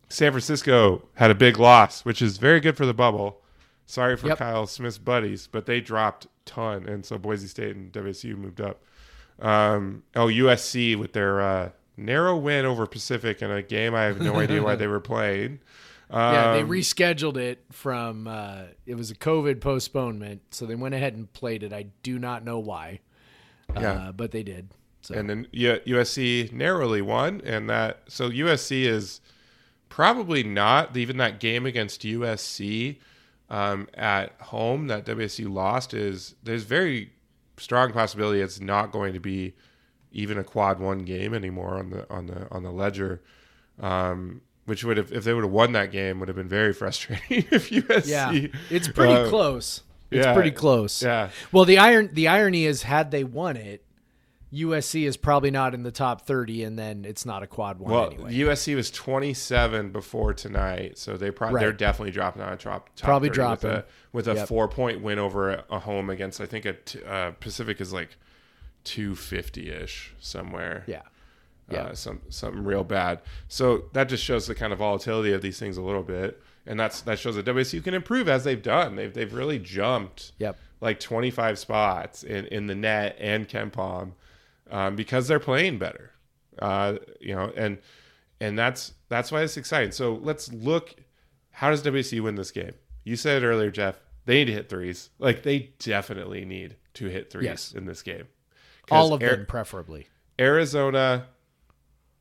San 0.08 0.32
Francisco 0.32 1.08
had 1.14 1.30
a 1.30 1.34
big 1.34 1.58
loss, 1.58 2.04
which 2.04 2.22
is 2.22 2.38
very 2.38 2.60
good 2.60 2.76
for 2.76 2.86
the 2.86 2.94
bubble. 2.94 3.42
Sorry 3.86 4.16
for 4.16 4.28
Yep. 4.28 4.38
Kyle 4.38 4.66
Smith's 4.66 4.98
buddies, 4.98 5.46
but 5.46 5.66
they 5.66 5.80
dropped 5.80 6.26
ton, 6.44 6.88
and 6.88 7.04
so 7.04 7.18
Boise 7.18 7.48
State 7.48 7.76
and 7.76 7.92
WSU 7.92 8.36
moved 8.36 8.60
up. 8.60 8.82
Um, 9.40 10.04
oh, 10.14 10.26
USC 10.26 10.96
with 10.98 11.12
their 11.12 11.40
uh, 11.40 11.70
narrow 11.96 12.36
win 12.36 12.64
over 12.64 12.86
Pacific 12.86 13.42
in 13.42 13.50
a 13.50 13.62
game 13.62 13.94
I 13.94 14.04
have 14.04 14.20
no 14.20 14.36
idea 14.36 14.62
why 14.62 14.74
they 14.76 14.86
were 14.86 15.00
playing. 15.14 15.60
Yeah, 16.10 16.52
they 16.52 16.62
Um, 16.62 16.68
rescheduled 16.68 17.36
it 17.36 17.64
from. 17.72 18.28
Uh, 18.28 18.62
it 18.86 18.94
was 18.94 19.10
a 19.10 19.14
COVID 19.16 19.60
postponement, 19.60 20.40
so 20.52 20.64
they 20.66 20.76
went 20.76 20.94
ahead 20.94 21.14
and 21.14 21.32
played 21.32 21.62
it. 21.64 21.72
I 21.72 21.86
do 22.04 22.18
not 22.18 22.44
know 22.44 22.58
why, 22.60 23.00
Yeah. 23.74 23.90
uh, 23.92 24.12
but 24.12 24.30
they 24.30 24.44
did. 24.44 24.68
So 25.02 25.14
and 25.14 25.28
then 25.28 25.46
U- 25.52 25.80
USC 25.86 26.52
narrowly 26.52 27.02
won, 27.02 27.40
and 27.44 27.68
that 27.70 28.02
so 28.08 28.30
USC 28.30 28.84
is 28.86 29.20
probably 29.88 30.42
not 30.42 30.96
even 30.96 31.16
that 31.16 31.40
game 31.40 31.66
against 31.66 32.02
USC 32.02 32.98
um, 33.50 33.88
at 33.94 34.32
home 34.40 34.88
that 34.88 35.06
WSU 35.06 35.52
lost 35.52 35.94
is 35.94 36.34
there's 36.42 36.64
very 36.64 37.12
strong 37.56 37.92
possibility 37.92 38.40
it's 38.40 38.60
not 38.60 38.90
going 38.92 39.12
to 39.12 39.20
be 39.20 39.54
even 40.16 40.38
a 40.38 40.44
quad 40.44 40.80
one 40.80 41.00
game 41.00 41.34
anymore 41.34 41.78
on 41.78 41.90
the 41.90 42.10
on 42.10 42.26
the 42.26 42.50
on 42.50 42.62
the 42.62 42.72
ledger. 42.72 43.22
Um, 43.78 44.40
which 44.64 44.82
would 44.82 44.96
have 44.96 45.12
if 45.12 45.22
they 45.24 45.32
would 45.32 45.44
have 45.44 45.52
won 45.52 45.72
that 45.72 45.92
game 45.92 46.18
would 46.18 46.28
have 46.28 46.36
been 46.36 46.48
very 46.48 46.72
frustrating 46.82 47.46
if 47.50 47.70
USC. 47.70 48.06
Yeah, 48.06 48.48
it's 48.70 48.88
pretty 48.88 49.14
uh, 49.14 49.28
close. 49.28 49.82
It's 50.10 50.24
yeah. 50.24 50.34
pretty 50.34 50.50
close. 50.52 51.02
Yeah. 51.02 51.30
Well, 51.52 51.64
the 51.64 51.78
iron 51.78 52.10
the 52.12 52.28
irony 52.28 52.64
is, 52.64 52.82
had 52.82 53.10
they 53.10 53.22
won 53.24 53.56
it, 53.56 53.84
USC 54.52 55.04
is 55.06 55.16
probably 55.16 55.50
not 55.50 55.74
in 55.74 55.82
the 55.82 55.90
top 55.92 56.22
thirty, 56.22 56.62
and 56.64 56.78
then 56.78 57.04
it's 57.04 57.26
not 57.26 57.42
a 57.42 57.46
quad 57.46 57.78
one 57.78 57.92
Well, 57.92 58.06
anyway. 58.06 58.34
USC 58.34 58.74
was 58.76 58.90
27 58.90 59.90
before 59.90 60.32
tonight, 60.32 60.96
so 60.98 61.16
they 61.16 61.30
probably 61.30 61.60
they're 61.60 61.72
definitely 61.72 62.12
dropping 62.12 62.42
on 62.42 62.52
a 62.52 62.56
top, 62.56 62.88
top 62.96 63.04
Probably 63.04 63.28
dropping. 63.28 63.70
with 63.70 63.78
a, 63.78 63.84
with 64.12 64.28
a 64.28 64.34
Yep. 64.34 64.48
four 64.48 64.68
point 64.68 65.02
win 65.02 65.18
over 65.18 65.50
a, 65.50 65.64
a 65.70 65.78
home 65.80 66.08
against 66.10 66.40
I 66.40 66.46
think 66.46 66.64
a 66.64 66.72
t- 66.74 67.00
uh, 67.04 67.32
Pacific 67.32 67.80
is 67.80 67.92
like 67.92 68.16
250 68.86 69.70
ish 69.70 70.14
somewhere. 70.18 70.84
yeah, 70.86 71.02
yeah, 71.70 71.88
yeah. 71.88 71.92
some 71.94 72.20
something 72.30 72.64
real 72.64 72.84
bad. 72.84 73.20
So 73.48 73.84
that 73.92 74.08
just 74.08 74.24
shows 74.24 74.46
the 74.46 74.54
kind 74.54 74.72
of 74.72 74.78
volatility 74.78 75.32
of 75.32 75.42
these 75.42 75.58
things 75.58 75.76
a 75.76 75.82
little 75.82 76.02
bit, 76.02 76.40
and 76.66 76.78
that's 76.80 77.02
that 77.02 77.18
shows 77.18 77.36
that 77.36 77.44
WSU 77.46 77.82
can 77.84 77.92
improve 77.94 78.28
as 78.28 78.44
they've 78.44 78.62
done. 78.62 78.96
They've 78.96 79.12
they've 79.12 79.32
really 79.34 79.58
jumped 79.58 80.32
Yep. 80.38 80.56
like 80.80 81.00
25 81.00 81.58
spots 81.58 82.22
in 82.22 82.46
in 82.46 82.66
the 82.68 82.74
net 82.74 83.16
and 83.18 83.48
KenPom 83.48 84.12
um, 84.70 84.96
because 84.96 85.28
they're 85.28 85.40
playing 85.40 85.78
better. 85.78 86.12
Uh, 86.58 86.96
you 87.20 87.34
know, 87.34 87.52
and 87.56 87.78
and 88.40 88.58
that's 88.58 88.94
that's 89.08 89.30
why 89.32 89.42
it's 89.42 89.56
exciting. 89.56 89.92
So 89.92 90.14
let's 90.22 90.52
look. 90.52 90.94
How 91.50 91.70
does 91.70 91.82
WSU 91.82 92.20
win 92.22 92.34
this 92.34 92.50
game? 92.50 92.72
You 93.04 93.16
said 93.16 93.42
it 93.42 93.46
earlier, 93.46 93.70
Jeff. 93.70 93.98
They 94.26 94.34
need 94.36 94.46
to 94.46 94.52
hit 94.52 94.68
threes. 94.68 95.10
Like 95.18 95.42
they 95.42 95.70
definitely 95.78 96.44
need 96.44 96.76
to 96.94 97.06
hit 97.06 97.30
threes 97.30 97.44
Yes. 97.44 97.72
in 97.72 97.86
this 97.86 98.02
game. 98.02 98.24
All 98.90 99.12
of 99.12 99.20
them, 99.20 99.46
preferably. 99.46 100.08
Arizona 100.38 101.26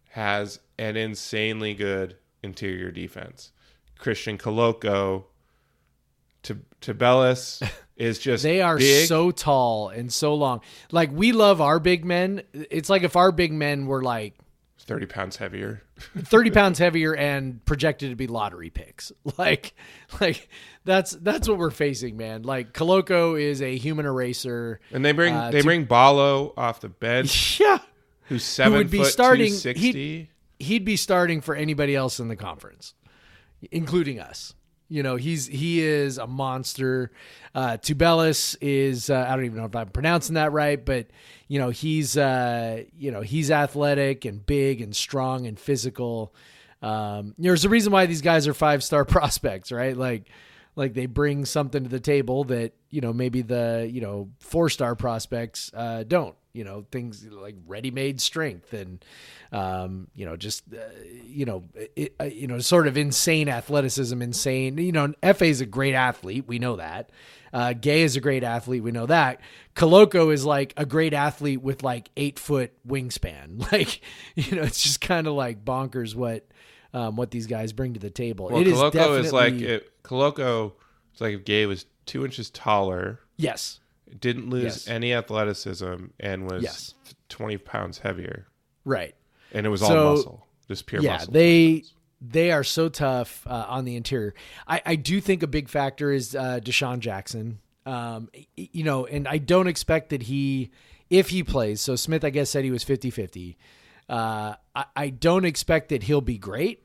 has 0.10 0.60
an 0.80 0.96
insanely 0.98 1.74
good 1.74 2.16
interior 2.42 2.92
defense. 2.92 3.52
Christian 3.98 4.38
Koloko 4.38 5.26
to 6.44 6.60
Tubelis 6.82 7.68
is 7.96 8.20
just 8.20 8.44
They 8.44 8.62
are 8.62 8.78
big. 8.78 9.08
so 9.08 9.32
tall 9.32 9.90
and 9.90 10.12
so 10.12 10.36
long. 10.36 10.62
Like 10.92 11.12
we 11.12 11.32
love 11.32 11.62
our 11.62 11.80
big 11.80 12.06
men. 12.06 12.44
It's 12.54 12.90
like 12.90 13.04
if 13.04 13.16
our 13.16 13.32
big 13.32 13.52
men 13.52 13.88
were 13.88 14.02
like 14.04 14.36
30 14.86 15.06
pounds 15.08 15.36
heavier. 15.38 15.82
30 16.18 16.52
pounds 16.52 16.80
heavier 16.80 17.16
and 17.16 17.64
projected 17.66 18.12
to 18.12 18.16
be 18.16 18.28
lottery 18.28 18.70
picks. 18.70 19.12
Like, 19.38 19.74
like 20.22 20.48
that's 20.84 21.12
that's 21.12 21.48
what 21.50 21.58
we're 21.58 21.72
facing, 21.72 22.16
man. 22.18 22.44
Like 22.44 22.72
Koloko 22.74 23.40
is 23.42 23.62
a 23.62 23.76
human 23.78 24.06
eraser. 24.06 24.80
And 24.92 25.04
they 25.04 25.12
bring 25.12 25.34
Uh, 25.34 25.52
they 25.52 25.60
to- 25.60 25.64
bring 25.66 25.86
Ballo 25.86 26.54
off 26.56 26.80
the 26.82 26.90
bench, 26.90 27.60
Yeah, 27.64 27.80
who's 28.26 28.44
seven 28.44 28.78
would 28.78 28.90
be 28.92 29.00
foot 29.00 29.08
starting- 29.12 29.48
260. 29.48 30.30
he'd 30.60 30.86
be 30.86 30.96
starting 30.96 31.42
for 31.42 31.56
anybody 31.56 31.96
else 31.96 32.20
in 32.20 32.28
the 32.28 32.36
conference, 32.36 32.94
including 33.72 34.20
us. 34.20 34.54
You 34.88 35.04
know, 35.04 35.16
he's 35.16 35.48
he 35.48 35.82
is 35.82 36.18
a 36.18 36.28
monster. 36.28 37.12
Uh, 37.54 37.78
Tubelis 37.78 38.56
is 38.62 39.10
uh, 39.10 39.26
I 39.28 39.36
don't 39.36 39.46
even 39.46 39.58
know 39.58 39.66
if 39.66 39.76
I'm 39.76 39.90
pronouncing 39.90 40.36
that 40.36 40.52
right, 40.52 40.84
but 40.84 41.08
you 41.48 41.60
know 41.60 41.70
he's 41.70 42.18
uh, 42.18 42.84
you 42.98 43.12
know 43.12 43.22
he's 43.22 43.50
athletic 43.50 44.26
and 44.26 44.46
big 44.46 44.82
and 44.82 44.96
strong 44.96 45.48
and 45.48 45.60
physical. 45.60 46.34
Um, 46.82 47.34
there's 47.38 47.66
a 47.66 47.70
reason 47.70 47.92
why 47.92 48.06
these 48.06 48.22
guys 48.22 48.48
are 48.48 48.54
five 48.54 48.84
star 48.84 49.06
prospects, 49.06 49.72
right? 49.72 49.98
Like 49.98 50.30
like 50.76 50.94
they 50.94 51.06
bring 51.06 51.46
something 51.46 51.84
to 51.84 51.90
the 51.90 52.00
table 52.00 52.44
that 52.46 52.74
you 52.90 53.02
know 53.02 53.14
maybe 53.14 53.42
the 53.42 53.90
you 53.92 54.02
know 54.02 54.30
four 54.40 54.70
star 54.70 54.96
prospects 54.96 55.72
uh, 55.74 56.04
don't 56.04 56.36
you 56.54 56.64
know 56.64 56.86
things 56.92 57.26
like 57.30 57.56
ready 57.68 57.92
made 57.92 58.22
strength 58.22 58.74
and 58.74 59.04
um, 59.52 60.08
you 60.16 60.26
know 60.26 60.38
just 60.38 60.64
uh, 60.74 60.78
you 61.26 61.46
know 61.46 61.64
it, 61.96 62.16
uh, 62.20 62.26
you 62.26 62.48
know 62.48 62.60
sort 62.60 62.88
of 62.88 62.98
insane 62.98 63.50
athleticism 63.50 64.22
insane 64.22 64.78
you 64.78 64.92
know 64.92 65.14
Efe 65.22 65.48
is 65.48 65.62
a 65.62 65.66
great 65.66 65.94
athlete 65.94 66.46
we 66.48 66.60
know 66.60 66.78
that. 66.78 67.10
Uh, 67.54 67.72
Gueye 67.72 68.00
is 68.00 68.18
a 68.18 68.22
great 68.22 68.44
athlete 68.44 68.84
we 68.84 68.92
know 68.92 69.06
that. 69.06 69.40
Koloko 69.76 70.34
is 70.34 70.46
like 70.46 70.74
a 70.76 70.86
great 70.86 71.14
athlete 71.14 71.62
with 71.62 71.84
like 71.84 72.10
eight 72.18 72.40
foot 72.40 72.74
wingspan. 72.88 73.66
Like 73.72 74.02
you 74.36 74.56
know 74.56 74.64
it's 74.64 74.82
just 74.82 75.02
kind 75.02 75.28
of 75.28 75.34
like 75.34 75.64
bonkers 75.66 76.16
what 76.16 76.46
um, 76.96 77.16
what 77.16 77.30
these 77.30 77.46
guys 77.46 77.74
bring 77.74 77.94
to 77.94 78.00
the 78.00 78.10
table 78.10 78.48
Well, 78.50 78.62
it 78.62 78.68
is 78.68 78.74
Koloko 78.78 79.20
is 79.20 79.32
like 79.34 79.54
it, 79.56 79.92
Koloko 80.04 80.72
is 81.14 81.22
like 81.22 81.34
if 81.36 81.46
Gueye 81.46 81.68
was 81.68 81.86
two 82.08 82.26
inches 82.26 82.50
taller, 82.50 83.20
yes 83.38 83.80
didn't 84.20 84.50
lose 84.50 84.64
Yes. 84.64 84.88
any 84.88 85.14
athleticism, 85.14 86.06
and 86.20 86.50
was 86.50 86.64
Yes. 86.64 86.94
20 87.30 87.58
pounds 87.58 87.98
heavier, 88.00 88.48
right 88.86 89.14
and 89.52 89.66
it 89.66 89.70
was 89.70 89.82
all 89.82 89.90
So, 89.90 90.04
muscle, 90.16 90.48
just 90.68 90.86
pure 90.86 91.02
yeah, 91.02 91.14
muscle. 91.18 91.34
they 91.34 91.84
they 92.22 92.52
are 92.52 92.64
so 92.64 92.88
tough 92.90 93.46
uh, 93.46 93.66
on 93.68 93.86
the 93.86 93.96
interior. 93.96 94.34
I, 94.68 94.82
I 94.86 94.96
do 94.96 95.20
think 95.22 95.44
a 95.44 95.48
big 95.48 95.70
factor 95.70 96.12
is 96.12 96.34
uh, 96.36 96.60
Dishon 96.64 97.00
Jackson. 97.00 97.60
Um, 97.86 98.30
you 98.56 98.84
know, 98.84 99.06
and 99.06 99.28
I 99.28 99.38
don't 99.38 99.68
expect 99.68 100.10
that 100.10 100.24
he, 100.24 100.72
if 101.10 101.30
he 101.30 101.44
plays. 101.44 101.82
So 101.82 101.96
Smith, 101.96 102.24
I 102.24 102.32
guess, 102.32 102.50
said 102.50 102.64
he 102.64 102.72
was 102.72 102.84
50-50. 102.84 103.58
Uh, 104.10 104.56
I, 104.76 104.86
I 104.96 105.10
don't 105.10 105.46
expect 105.46 105.90
that 105.90 106.04
he'll 106.04 106.22
be 106.22 106.38
great. 106.40 106.85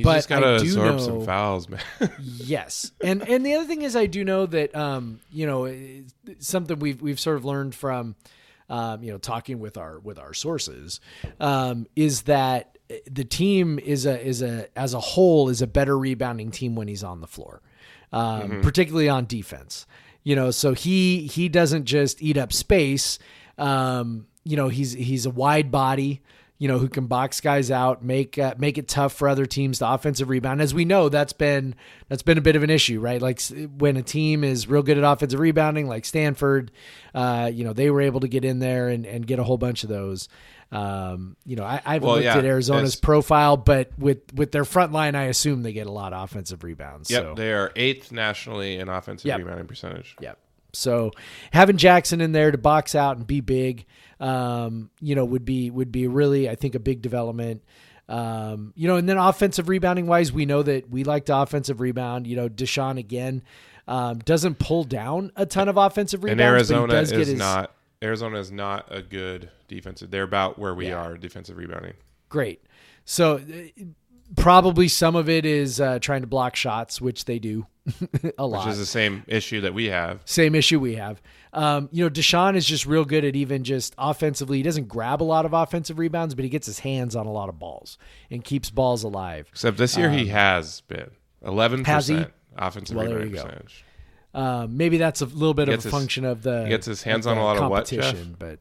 He's 0.00 0.04
but 0.04 0.14
just 0.14 0.28
got 0.28 0.40
to 0.40 0.56
absorb 0.56 0.96
know, 0.96 0.98
some 0.98 1.24
fouls, 1.26 1.68
man. 1.68 1.80
Yes, 2.20 2.90
and 3.02 3.26
and 3.28 3.44
the 3.44 3.54
other 3.54 3.66
thing 3.66 3.82
is, 3.82 3.94
I 3.94 4.06
do 4.06 4.24
know 4.24 4.46
that 4.46 4.74
um, 4.74 5.20
you 5.30 5.46
know 5.46 5.72
something 6.38 6.78
we've 6.78 7.02
we've 7.02 7.20
sort 7.20 7.36
of 7.36 7.44
learned 7.44 7.74
from 7.74 8.16
um, 8.70 9.02
you 9.02 9.12
know 9.12 9.18
talking 9.18 9.60
with 9.60 9.76
our 9.76 9.98
with 9.98 10.18
our 10.18 10.32
sources 10.32 11.00
um, 11.38 11.86
is 11.94 12.22
that 12.22 12.78
the 13.10 13.24
team 13.24 13.78
is 13.78 14.06
a 14.06 14.26
is 14.26 14.40
a 14.40 14.68
as 14.78 14.94
a 14.94 15.00
whole 15.00 15.50
is 15.50 15.60
a 15.60 15.66
better 15.66 15.98
rebounding 15.98 16.50
team 16.50 16.74
when 16.74 16.88
he's 16.88 17.04
on 17.04 17.20
the 17.20 17.26
floor, 17.26 17.60
um, 18.12 18.62
particularly 18.62 19.08
on 19.08 19.26
defense. 19.26 19.86
You 20.22 20.34
know, 20.34 20.50
so 20.50 20.72
he 20.72 21.26
he 21.26 21.48
doesn't 21.50 21.84
just 21.84 22.22
eat 22.22 22.38
up 22.38 22.52
space. 22.52 23.18
Um, 23.58 24.26
you 24.44 24.56
know, 24.56 24.68
he's 24.68 24.92
he's 24.92 25.26
a 25.26 25.30
wide 25.30 25.70
body 25.70 26.22
you 26.60 26.68
know, 26.68 26.78
who 26.78 26.90
can 26.90 27.06
box 27.06 27.40
guys 27.40 27.70
out, 27.70 28.04
make 28.04 28.36
uh, 28.38 28.54
make 28.58 28.76
it 28.76 28.86
tough 28.86 29.14
for 29.14 29.28
other 29.28 29.46
teams 29.46 29.78
to 29.78 29.90
offensive 29.90 30.28
rebound. 30.28 30.60
As 30.60 30.74
we 30.74 30.84
know, 30.84 31.08
that's 31.08 31.32
been 31.32 31.74
that's 32.10 32.22
been 32.22 32.36
a 32.36 32.42
bit 32.42 32.54
of 32.54 32.62
an 32.62 32.68
issue, 32.68 33.00
right? 33.00 33.20
Like 33.20 33.40
when 33.78 33.96
a 33.96 34.02
team 34.02 34.44
is 34.44 34.68
real 34.68 34.82
good 34.82 34.98
at 34.98 35.04
offensive 35.10 35.40
rebounding, 35.40 35.88
like 35.88 36.04
Stanford, 36.04 36.70
uh, 37.14 37.50
you 37.50 37.64
know, 37.64 37.72
they 37.72 37.90
were 37.90 38.02
able 38.02 38.20
to 38.20 38.28
get 38.28 38.44
in 38.44 38.58
there 38.58 38.88
and, 38.90 39.06
and 39.06 39.26
get 39.26 39.38
a 39.38 39.42
whole 39.42 39.56
bunch 39.56 39.84
of 39.84 39.88
those. 39.88 40.28
Um, 40.70 41.34
you 41.46 41.56
know, 41.56 41.64
I, 41.64 41.80
I 41.84 41.94
haven't 41.94 42.06
Well, 42.06 42.16
looked 42.16 42.26
yeah, 42.26 42.36
at 42.36 42.44
Arizona's 42.44 42.94
profile, 42.94 43.56
but 43.56 43.90
with 43.98 44.18
with 44.34 44.52
their 44.52 44.66
front 44.66 44.92
line, 44.92 45.14
I 45.14 45.24
assume 45.24 45.62
they 45.62 45.72
get 45.72 45.86
a 45.86 45.92
lot 45.92 46.12
of 46.12 46.22
offensive 46.22 46.62
rebounds. 46.62 47.10
Yep, 47.10 47.22
so. 47.22 47.34
they 47.36 47.52
are 47.54 47.72
eighth 47.74 48.12
nationally 48.12 48.76
in 48.76 48.90
offensive 48.90 49.26
Yep. 49.26 49.38
rebounding 49.38 49.66
percentage. 49.66 50.14
Yep. 50.20 50.38
So 50.72 51.10
having 51.52 51.78
Jackson 51.78 52.20
in 52.20 52.32
there 52.32 52.50
to 52.50 52.58
box 52.58 52.94
out 52.94 53.16
and 53.16 53.26
be 53.26 53.40
big, 53.40 53.86
um, 54.20 54.90
you 55.00 55.14
know, 55.14 55.24
would 55.24 55.44
be 55.44 55.70
would 55.70 55.90
be 55.90 56.06
really, 56.06 56.48
I 56.48 56.54
think, 56.54 56.74
a 56.74 56.78
big 56.80 57.02
development. 57.02 57.62
Um, 58.08 58.72
you 58.76 58.88
know, 58.88 58.96
and 58.96 59.08
then 59.08 59.18
offensive 59.18 59.68
rebounding 59.68 60.06
wise, 60.06 60.32
we 60.32 60.44
know 60.46 60.62
that 60.62 60.90
we 60.90 61.04
like 61.04 61.26
to 61.26 61.36
offensive 61.36 61.80
rebound. 61.80 62.26
You 62.26 62.36
know, 62.36 62.48
Dishon 62.48 62.98
again 62.98 63.42
um, 63.88 64.18
doesn't 64.18 64.58
pull 64.58 64.84
down 64.84 65.30
a 65.36 65.46
ton 65.46 65.68
of 65.68 65.76
offensive 65.76 66.20
And 66.24 66.38
rebounds. 66.40 66.68
he 66.68 66.74
Arizona 66.74 66.94
is 67.00 67.10
his, 67.10 67.34
not 67.34 67.72
Arizona 68.02 68.38
is 68.38 68.50
not 68.50 68.86
a 68.90 69.00
good 69.02 69.50
defensive. 69.68 70.10
They're 70.10 70.22
about 70.24 70.58
where 70.58 70.74
we 70.74 70.88
Yeah. 70.88 70.96
are 71.02 71.16
defensive 71.16 71.56
rebounding. 71.56 71.94
great. 72.28 72.62
So 73.04 73.36
uh, 73.36 73.82
probably 74.36 74.88
some 74.88 75.16
of 75.16 75.28
it 75.28 75.44
is 75.44 75.80
uh, 75.80 75.98
trying 76.00 76.20
to 76.22 76.26
block 76.26 76.54
shots, 76.56 77.00
which 77.00 77.24
they 77.24 77.38
do 77.38 77.66
a 78.38 78.46
lot. 78.46 78.66
Which 78.66 78.72
is 78.72 78.78
the 78.78 78.86
same 78.86 79.24
issue 79.26 79.60
that 79.62 79.74
we 79.74 79.86
have. 79.86 80.20
Same 80.24 80.54
issue 80.54 80.78
we 80.80 80.96
have. 80.96 81.20
Um, 81.52 81.88
you 81.90 82.04
know, 82.04 82.10
Dishon 82.10 82.54
is 82.56 82.64
just 82.64 82.86
real 82.86 83.04
good 83.04 83.24
at 83.24 83.34
even 83.34 83.64
just 83.64 83.94
offensively. 83.98 84.58
He 84.58 84.62
doesn't 84.62 84.86
grab 84.88 85.20
a 85.20 85.24
lot 85.24 85.44
of 85.44 85.52
offensive 85.52 85.98
rebounds, 85.98 86.34
but 86.34 86.44
he 86.44 86.48
gets 86.48 86.66
his 86.66 86.78
hands 86.80 87.16
on 87.16 87.26
a 87.26 87.32
lot 87.32 87.48
of 87.48 87.58
balls 87.58 87.98
and 88.30 88.44
keeps 88.44 88.70
balls 88.70 89.02
alive. 89.02 89.48
Except 89.50 89.76
this 89.76 89.96
year 89.96 90.10
he 90.10 90.26
has 90.28 90.82
been 90.82 91.10
eleven 91.44 91.80
Um, 91.80 91.84
percent 91.84 92.30
offensive 92.56 92.96
Well, 92.96 93.06
there 93.06 93.16
rebounding 93.18 93.36
you 93.36 93.42
go. 93.42 93.48
percentage. 93.48 93.84
Um, 94.32 94.76
maybe 94.76 94.96
that's 94.96 95.22
a 95.22 95.26
little 95.26 95.54
bit 95.54 95.68
of 95.68 95.74
a 95.80 95.82
his- 95.82 95.90
function 95.90 96.24
of 96.24 96.42
the. 96.42 96.62
he 96.62 96.68
gets 96.68 96.86
his 96.86 97.02
hands 97.02 97.26
on 97.26 97.36
a 97.36 97.42
lot 97.42 97.56
of 97.56 97.68
what, 97.68 97.88
competition, 97.88 98.36
but 98.38 98.60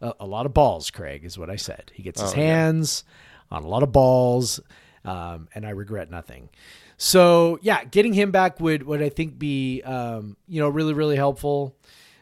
a, 0.00 0.12
a 0.20 0.26
lot 0.26 0.44
of 0.44 0.52
balls. 0.52 0.90
Craig 0.90 1.24
is 1.24 1.38
what 1.38 1.50
I 1.50 1.56
said. 1.56 1.92
He 1.94 2.02
gets 2.02 2.20
his 2.20 2.32
Oh, 2.32 2.36
yeah. 2.36 2.42
hands 2.46 3.04
on 3.52 3.62
a 3.62 3.68
lot 3.68 3.84
of 3.84 3.92
balls, 3.92 4.58
um, 5.04 5.46
and 5.54 5.64
I 5.64 5.70
regret 5.70 6.10
nothing. 6.10 6.48
So 6.96 7.60
yeah, 7.62 7.84
getting 7.84 8.12
him 8.12 8.32
back 8.32 8.58
would 8.58 8.82
would 8.84 9.02
I 9.02 9.08
think 9.08 9.38
be 9.38 9.82
um, 9.82 10.36
you 10.48 10.60
know 10.60 10.68
really 10.68 10.94
really 10.94 11.16
helpful. 11.16 11.76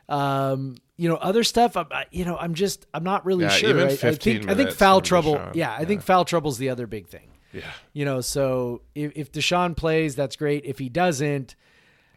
Um, 0.08 0.76
you 0.96 1.08
know 1.08 1.16
other 1.16 1.42
stuff. 1.44 1.76
I'm, 1.76 1.86
I- 1.90 2.06
you 2.10 2.24
know 2.24 2.36
I'm 2.36 2.54
just 2.54 2.86
I'm 2.94 3.04
not 3.04 3.24
really 3.24 3.44
Yeah, 3.44 3.50
sure. 3.50 3.80
I, 3.80 3.84
I 3.92 3.96
think 4.14 4.48
I 4.48 4.54
think 4.54 4.70
foul 4.72 5.00
trouble. 5.00 5.36
Dishon. 5.36 5.54
Yeah, 5.54 5.74
I 5.74 5.84
think 5.84 6.02
foul 6.02 6.24
trouble's 6.24 6.58
the 6.58 6.68
other 6.68 6.86
big 6.86 7.08
thing. 7.08 7.28
Yeah. 7.52 7.70
You 7.92 8.04
know, 8.06 8.20
so 8.22 8.80
if, 8.94 9.12
if 9.14 9.30
Dishon 9.32 9.76
plays, 9.76 10.14
that's 10.16 10.36
great. 10.36 10.64
If 10.64 10.78
he 10.78 10.88
doesn't, 10.88 11.54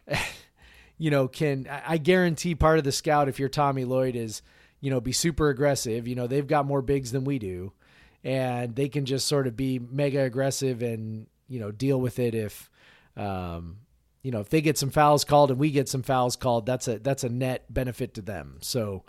you 0.98 1.10
know, 1.10 1.28
can 1.28 1.66
I 1.70 1.82
I 1.94 1.98
guarantee 1.98 2.54
part 2.54 2.78
of 2.78 2.84
the 2.84 2.92
scout 2.92 3.28
if 3.28 3.38
you're 3.38 3.48
Tommy 3.48 3.84
Lloyd 3.84 4.16
is, 4.16 4.42
you 4.80 4.90
know, 4.90 5.00
be 5.00 5.12
super 5.12 5.48
aggressive. 5.50 6.06
You 6.08 6.14
know, 6.14 6.26
they've 6.26 6.46
got 6.46 6.66
more 6.66 6.82
bigs 6.82 7.12
than 7.12 7.24
we 7.24 7.38
do, 7.38 7.72
and 8.24 8.74
they 8.74 8.88
can 8.88 9.04
just 9.04 9.26
sort 9.28 9.46
of 9.46 9.56
be 9.56 9.78
mega 9.78 10.22
aggressive 10.22 10.82
and 10.82 11.26
you 11.48 11.60
know 11.60 11.70
deal 11.70 12.00
with 12.00 12.18
it 12.18 12.34
if, 12.34 12.70
um, 13.16 13.78
you 14.26 14.32
know, 14.32 14.40
if 14.40 14.48
they 14.48 14.60
get 14.60 14.76
some 14.76 14.90
fouls 14.90 15.24
called 15.24 15.52
and 15.52 15.60
we 15.60 15.70
get 15.70 15.88
some 15.88 16.02
fouls 16.02 16.34
called, 16.34 16.66
that's 16.66 16.88
a 16.88 16.98
that's 16.98 17.22
a 17.22 17.28
net 17.28 17.72
benefit 17.72 18.14
to 18.14 18.22
them. 18.22 18.58
So. 18.60 19.04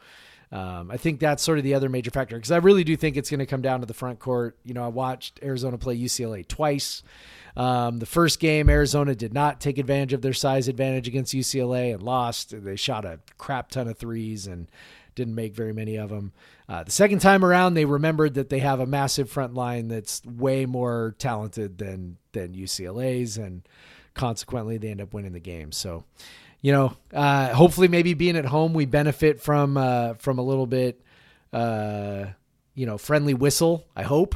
Um, 0.49 0.91
I 0.91 0.95
think 0.95 1.19
that's 1.19 1.43
sort 1.43 1.57
of 1.57 1.65
the 1.65 1.73
other 1.73 1.89
major 1.89 2.09
factor 2.09 2.37
because 2.37 2.53
I 2.53 2.57
really 2.59 2.85
do 2.85 2.95
think 2.95 3.17
it's 3.17 3.29
going 3.29 3.41
to 3.41 3.45
come 3.45 3.61
down 3.61 3.81
to 3.81 3.85
the 3.85 3.93
front 3.93 4.19
court. 4.19 4.57
You 4.63 4.73
know, 4.73 4.81
I 4.85 4.87
watched 4.87 5.41
Arizona 5.43 5.77
play 5.77 5.97
UCLA 5.97 6.47
twice. 6.47 7.03
Um, 7.57 7.99
the 7.99 8.05
first 8.05 8.39
game, 8.39 8.69
Arizona 8.69 9.13
did 9.13 9.33
not 9.33 9.59
take 9.59 9.77
advantage 9.77 10.13
of 10.13 10.21
their 10.21 10.31
size 10.31 10.69
advantage 10.69 11.05
against 11.05 11.33
UCLA 11.33 11.93
and 11.93 12.01
lost. 12.01 12.53
They 12.63 12.77
shot 12.77 13.03
a 13.03 13.19
crap 13.37 13.71
ton 13.71 13.89
of 13.89 13.97
threes 13.97 14.47
and 14.47 14.71
didn't 15.15 15.35
make 15.35 15.53
very 15.53 15.73
many 15.73 15.97
of 15.97 16.11
them. 16.11 16.31
Uh, 16.69 16.83
the 16.83 16.91
second 16.91 17.19
time 17.19 17.43
around, 17.43 17.73
they 17.73 17.83
remembered 17.83 18.35
that 18.35 18.47
they 18.47 18.59
have 18.59 18.79
a 18.79 18.85
massive 18.85 19.29
front 19.29 19.53
line 19.53 19.89
that's 19.89 20.23
way 20.23 20.65
more 20.65 21.13
talented 21.19 21.77
than 21.77 22.19
than 22.31 22.53
UCLA's, 22.53 23.37
and 23.37 23.67
consequently, 24.17 24.77
they 24.77 24.89
end 24.89 24.99
up 25.01 25.13
winning 25.13 25.31
the 25.33 25.39
game. 25.39 25.71
So, 25.71 26.03
you 26.61 26.71
know, 26.73 26.97
uh, 27.13 27.53
hopefully, 27.53 27.87
maybe 27.87 28.13
being 28.13 28.35
at 28.35 28.45
home, 28.45 28.73
we 28.73 28.85
benefit 28.85 29.39
from 29.39 29.77
uh, 29.77 30.15
from 30.15 30.39
a 30.39 30.41
little 30.41 30.65
bit, 30.67 31.01
uh, 31.53 32.25
you 32.75 32.85
know, 32.85 32.97
friendly 32.97 33.33
whistle. 33.33 33.85
I 33.95 34.03
hope, 34.03 34.35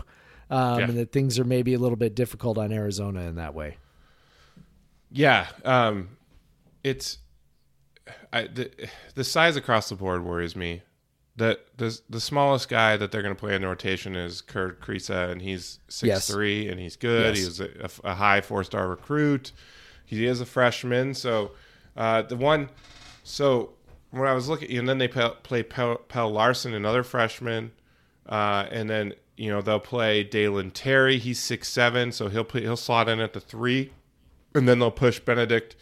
um, 0.49 0.79
Yeah. 0.79 0.86
and 0.86 0.97
that 0.97 1.11
things 1.11 1.38
are 1.39 1.43
maybe 1.43 1.73
a 1.73 1.79
little 1.79 1.97
bit 1.97 2.15
difficult 2.15 2.57
on 2.57 2.71
Arizona 2.71 3.21
in 3.21 3.36
that 3.36 3.53
way. 3.53 3.77
Yeah, 5.11 5.47
um, 5.65 6.09
it's 6.84 7.17
I, 8.32 8.43
the 8.43 8.71
the 9.15 9.23
size 9.23 9.55
across 9.57 9.89
the 9.89 9.95
board 9.95 10.23
worries 10.23 10.55
me. 10.55 10.84
The 11.38 11.59
the 11.77 11.97
the 12.09 12.19
smallest 12.19 12.67
guy 12.69 12.97
that 12.97 13.11
they're 13.11 13.21
going 13.21 13.34
to 13.36 13.39
play 13.39 13.55
in 13.55 13.61
the 13.61 13.67
rotation 13.67 14.15
is 14.15 14.41
Kerr 14.41 14.73
Kriisa, 14.73 15.32
and 15.32 15.41
he's 15.41 15.79
six 15.88 16.07
Yes. 16.07 16.27
three, 16.29 16.67
and 16.67 16.79
he's 16.79 16.95
good. 16.97 17.36
Yes. 17.38 17.45
He's 17.45 17.59
a, 17.61 17.89
a 18.03 18.15
high 18.15 18.41
four 18.41 18.63
star 18.63 18.89
recruit. 18.89 19.51
He 20.05 20.25
is 20.25 20.41
a 20.41 20.45
freshman, 20.45 21.13
so 21.13 21.51
uh, 21.95 22.23
the 22.23 22.36
one. 22.36 22.69
So 23.23 23.73
when 24.09 24.27
I 24.27 24.34
was 24.34 24.49
looking, 24.49 24.77
and 24.77 24.89
then 24.89 24.97
they 24.97 25.07
play, 25.07 25.32
play 25.43 25.63
Pel, 25.63 25.95
Pel 25.97 26.29
Larsson, 26.32 26.73
another 26.73 27.01
freshman, 27.01 27.71
uh, 28.27 28.65
and 28.69 28.89
then 28.89 29.13
you 29.38 29.49
know 29.49 29.61
they'll 29.61 29.79
play 29.79 30.23
Dalen 30.25 30.71
Terry. 30.71 31.17
He's 31.17 31.39
six 31.39 31.69
seven, 31.69 32.11
so 32.11 32.27
he'll 32.27 32.43
play, 32.43 32.61
he'll 32.61 32.75
slot 32.75 33.07
in 33.07 33.21
at 33.21 33.32
the 33.32 33.39
three, 33.39 33.93
and 34.53 34.67
then 34.67 34.79
they'll 34.79 34.91
push 34.91 35.19
Benedict 35.21 35.77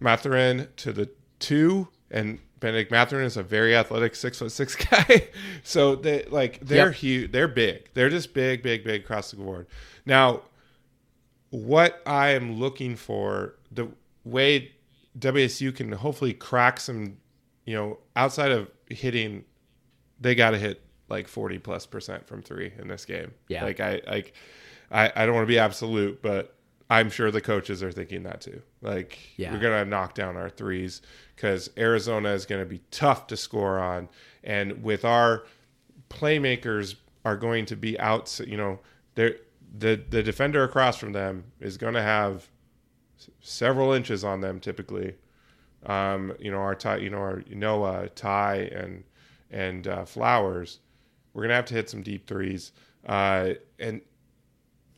Mathurin 0.00 0.68
to 0.76 0.92
the 0.92 1.10
two, 1.38 1.88
and 2.10 2.38
Benedict 2.60 2.90
Mathurin 2.90 3.24
is 3.24 3.36
a 3.38 3.42
very 3.42 3.74
athletic 3.74 4.14
six 4.14 4.38
foot 4.38 4.52
six 4.52 4.76
guy. 4.90 5.28
so 5.62 5.96
they 5.96 6.24
like 6.30 6.60
they're 6.60 6.86
Yep. 6.88 6.94
huge. 6.96 7.32
They're 7.32 7.48
big. 7.48 7.88
They're 7.94 8.10
just 8.10 8.34
big, 8.34 8.62
big, 8.62 8.84
big 8.84 9.02
across 9.02 9.30
the 9.30 9.38
board. 9.38 9.66
Now, 10.06 10.42
what 11.50 12.00
I 12.06 12.30
am 12.30 12.58
looking 12.58 12.96
for, 12.96 13.56
the 13.72 13.88
way 14.24 14.72
WSU 15.18 15.74
can 15.74 15.90
hopefully 15.92 16.32
crack 16.34 16.78
some, 16.80 17.16
you 17.64 17.74
know, 17.74 17.98
outside 18.14 18.52
of 18.52 18.68
hitting, 18.88 19.44
they 20.20 20.34
got 20.34 20.50
to 20.50 20.58
hit 20.58 20.82
like 21.08 21.26
forty 21.26 21.58
plus 21.58 21.86
percent 21.86 22.26
from 22.26 22.42
three 22.42 22.72
in 22.78 22.88
this 22.88 23.04
game. 23.04 23.32
Yeah. 23.48 23.64
like 23.64 23.80
I 23.80 24.00
like, 24.06 24.34
I 24.90 25.12
I 25.16 25.26
don't 25.26 25.34
want 25.34 25.44
to 25.44 25.48
be 25.52 25.58
absolute, 25.58 26.22
but 26.22 26.54
I'm 26.88 27.10
sure 27.10 27.30
the 27.30 27.40
coaches 27.40 27.82
are 27.82 27.90
thinking 27.92 28.22
that 28.24 28.40
too. 28.42 28.62
Like 28.82 29.18
Yeah. 29.36 29.52
we're 29.52 29.60
gonna 29.60 29.84
knock 29.84 30.14
down 30.14 30.36
our 30.36 30.48
threes 30.50 31.02
because 31.36 31.70
Arizona 31.76 32.30
is 32.30 32.46
gonna 32.46 32.64
be 32.64 32.80
tough 32.90 33.26
to 33.28 33.36
score 33.36 33.78
on, 33.78 34.08
and 34.42 34.82
with 34.82 35.04
our 35.04 35.44
playmakers 36.08 36.96
are 37.24 37.36
going 37.36 37.66
to 37.66 37.76
be 37.76 37.98
out. 38.00 38.40
You 38.46 38.56
know, 38.56 38.80
the 39.14 39.38
the 39.78 40.22
defender 40.22 40.64
across 40.64 40.96
from 40.98 41.12
them 41.12 41.44
is 41.60 41.76
going 41.76 41.94
to 41.94 42.02
have 42.02 42.48
several 43.40 43.92
inches 43.92 44.24
on 44.24 44.40
them 44.40 44.58
typically. 44.60 45.14
Um, 45.86 46.32
you 46.40 46.50
know, 46.50 46.58
our 46.58 46.74
Ty, 46.74 46.96
you 46.96 47.10
know, 47.10 47.18
our 47.18 47.42
Noah, 47.50 48.08
Ty, 48.10 48.56
and 48.72 49.04
and 49.50 49.86
uh, 49.86 50.04
Flowers. 50.04 50.80
We're 51.32 51.42
gonna 51.42 51.54
have 51.54 51.66
to 51.66 51.74
hit 51.74 51.88
some 51.88 52.02
deep 52.02 52.26
threes, 52.26 52.72
uh, 53.06 53.50
and 53.78 54.00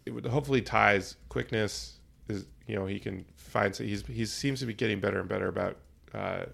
it 0.07 0.11
would 0.13 0.27
hopefully 0.27 0.63
Ty's 0.63 1.17
quickness 1.29 1.99
is 2.29 2.47
you 2.67 2.75
know 2.75 2.87
he 2.87 2.99
can 2.99 3.25
find 3.53 3.77
he's 3.77 4.05
he 4.07 4.25
seems 4.25 4.61
to 4.61 4.67
be 4.67 4.75
getting 4.75 4.99
better 4.99 5.21
and 5.21 5.29
better 5.29 5.49
about 5.49 5.77
uh, 6.15 6.45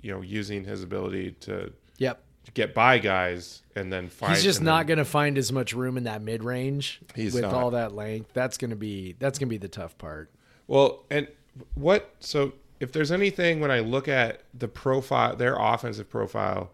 you 0.00 0.12
know 0.12 0.22
using 0.22 0.64
his 0.64 0.82
ability 0.82 1.32
to 1.40 1.72
Yep. 1.98 2.22
get 2.54 2.74
by 2.74 2.98
guys 2.98 3.62
and 3.76 3.92
then 3.92 4.08
find. 4.08 4.34
He's 4.34 4.42
just 4.42 4.62
not 4.62 4.86
going 4.86 4.98
to 4.98 5.04
find 5.04 5.38
as 5.38 5.52
much 5.52 5.72
room 5.74 5.96
in 5.96 6.04
that 6.04 6.22
mid 6.22 6.42
range 6.42 7.00
with 7.16 7.40
not. 7.40 7.54
all 7.54 7.70
that 7.70 7.94
length. 7.94 8.32
That's 8.32 8.56
going 8.58 8.70
to 8.70 8.76
be 8.76 9.14
that's 9.18 9.38
going 9.38 9.48
to 9.48 9.50
be 9.50 9.58
the 9.58 9.68
tough 9.68 9.96
part. 9.98 10.30
Well, 10.66 11.04
and 11.10 11.28
what? 11.74 12.14
So 12.20 12.52
if 12.80 12.92
there's 12.92 13.12
anything 13.12 13.60
when 13.60 13.70
I 13.70 13.80
look 13.80 14.08
at 14.08 14.42
the 14.52 14.68
profile, 14.68 15.36
their 15.36 15.56
offensive 15.56 16.10
profile 16.10 16.72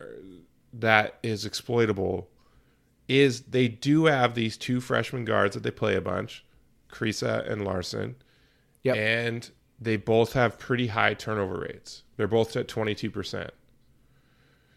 uh, 0.00 0.04
that 0.74 1.18
is 1.22 1.44
exploitable, 1.46 2.28
is 3.08 3.42
they 3.42 3.68
do 3.68 4.04
have 4.06 4.34
these 4.34 4.56
two 4.56 4.80
freshman 4.80 5.24
guards 5.24 5.54
that 5.54 5.62
they 5.62 5.70
play 5.70 5.96
a 5.96 6.00
bunch, 6.00 6.44
Kriisa 6.90 7.50
and 7.50 7.64
Larsson, 7.64 8.16
Yep. 8.84 8.96
and 8.96 9.50
they 9.80 9.96
both 9.96 10.34
have 10.34 10.58
pretty 10.58 10.88
high 10.88 11.14
turnover 11.14 11.60
rates. 11.60 12.04
They're 12.16 12.28
both 12.28 12.54
at 12.56 12.68
22%. 12.68 13.50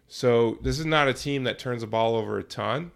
So 0.07 0.57
this 0.61 0.79
is 0.79 0.85
not 0.85 1.07
a 1.07 1.13
team 1.13 1.43
that 1.43 1.59
turns 1.59 1.81
the 1.81 1.87
ball 1.87 2.15
over 2.15 2.39
a 2.39 2.43
ton 2.43 2.91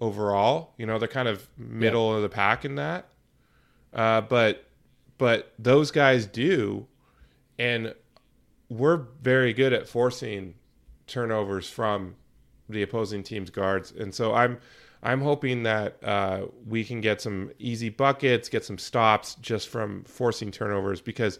overall. 0.00 0.74
You 0.76 0.86
know, 0.86 0.98
they're 0.98 1.08
kind 1.08 1.28
of 1.28 1.48
middle 1.56 2.14
of 2.14 2.22
the 2.22 2.28
pack 2.28 2.64
in 2.64 2.74
that. 2.76 3.08
Uh, 3.92 4.20
but 4.20 4.66
but 5.18 5.52
those 5.58 5.90
guys 5.90 6.26
do, 6.26 6.86
and 7.58 7.94
we're 8.68 9.06
very 9.22 9.52
good 9.52 9.72
at 9.72 9.86
forcing 9.86 10.54
turnovers 11.06 11.68
from 11.68 12.16
the 12.68 12.82
opposing 12.82 13.22
team's 13.22 13.50
guards. 13.50 13.92
And 13.92 14.14
so 14.14 14.34
I'm 14.34 14.58
I'm 15.02 15.20
hoping 15.20 15.64
that 15.64 16.02
uh, 16.04 16.46
we 16.66 16.84
can 16.84 17.00
get 17.00 17.20
some 17.20 17.50
easy 17.58 17.88
buckets, 17.88 18.48
get 18.48 18.64
some 18.64 18.78
stops 18.78 19.34
just 19.36 19.68
from 19.68 20.04
forcing 20.04 20.50
turnovers 20.50 21.00
because 21.00 21.38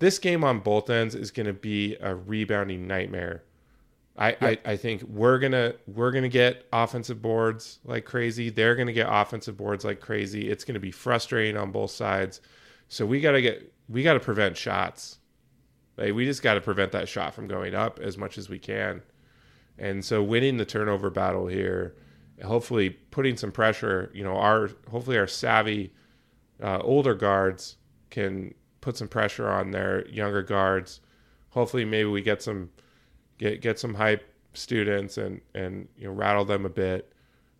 this 0.00 0.18
game 0.18 0.42
on 0.42 0.58
both 0.58 0.90
ends 0.90 1.14
is 1.14 1.30
going 1.30 1.46
to 1.46 1.52
be 1.52 1.96
a 2.00 2.14
rebounding 2.14 2.86
nightmare. 2.86 3.44
I, 4.16 4.36
I, 4.40 4.58
I 4.64 4.76
think 4.76 5.02
we're 5.02 5.40
gonna 5.40 5.74
we're 5.88 6.12
gonna 6.12 6.28
get 6.28 6.66
offensive 6.72 7.20
boards 7.20 7.80
like 7.84 8.04
crazy. 8.04 8.48
They're 8.48 8.76
gonna 8.76 8.92
get 8.92 9.08
offensive 9.10 9.56
boards 9.56 9.84
like 9.84 10.00
crazy. 10.00 10.48
It's 10.48 10.64
gonna 10.64 10.78
be 10.78 10.92
frustrating 10.92 11.56
on 11.56 11.72
both 11.72 11.90
sides. 11.90 12.40
So 12.88 13.04
we 13.04 13.20
gotta 13.20 13.40
get 13.40 13.72
we 13.88 14.04
gotta 14.04 14.20
prevent 14.20 14.56
shots. 14.56 15.18
Like 15.96 16.14
we 16.14 16.26
just 16.26 16.42
gotta 16.42 16.60
prevent 16.60 16.92
that 16.92 17.08
shot 17.08 17.34
from 17.34 17.48
going 17.48 17.74
up 17.74 17.98
as 17.98 18.16
much 18.16 18.38
as 18.38 18.48
we 18.48 18.58
can. 18.58 19.02
And 19.78 20.04
so 20.04 20.22
winning 20.22 20.58
the 20.58 20.64
turnover 20.64 21.10
battle 21.10 21.48
here, 21.48 21.96
hopefully 22.42 22.90
putting 22.90 23.36
some 23.36 23.52
pressure. 23.52 24.10
You 24.14 24.24
know, 24.24 24.36
our 24.36 24.70
hopefully 24.90 25.18
our 25.18 25.26
savvy 25.26 25.92
uh, 26.62 26.80
older 26.82 27.14
guards 27.14 27.76
can 28.10 28.54
put 28.80 28.96
some 28.96 29.08
pressure 29.08 29.48
on 29.48 29.70
their 29.70 30.06
younger 30.08 30.42
guards. 30.42 31.00
Hopefully, 31.50 31.84
maybe 31.84 32.08
we 32.08 32.22
get 32.22 32.42
some 32.42 32.70
get 33.38 33.60
get 33.60 33.78
some 33.78 33.94
hype 33.94 34.28
students 34.52 35.18
and 35.18 35.40
and 35.54 35.88
you 35.96 36.06
know 36.06 36.12
rattle 36.12 36.44
them 36.44 36.64
a 36.64 36.70
bit 36.70 37.12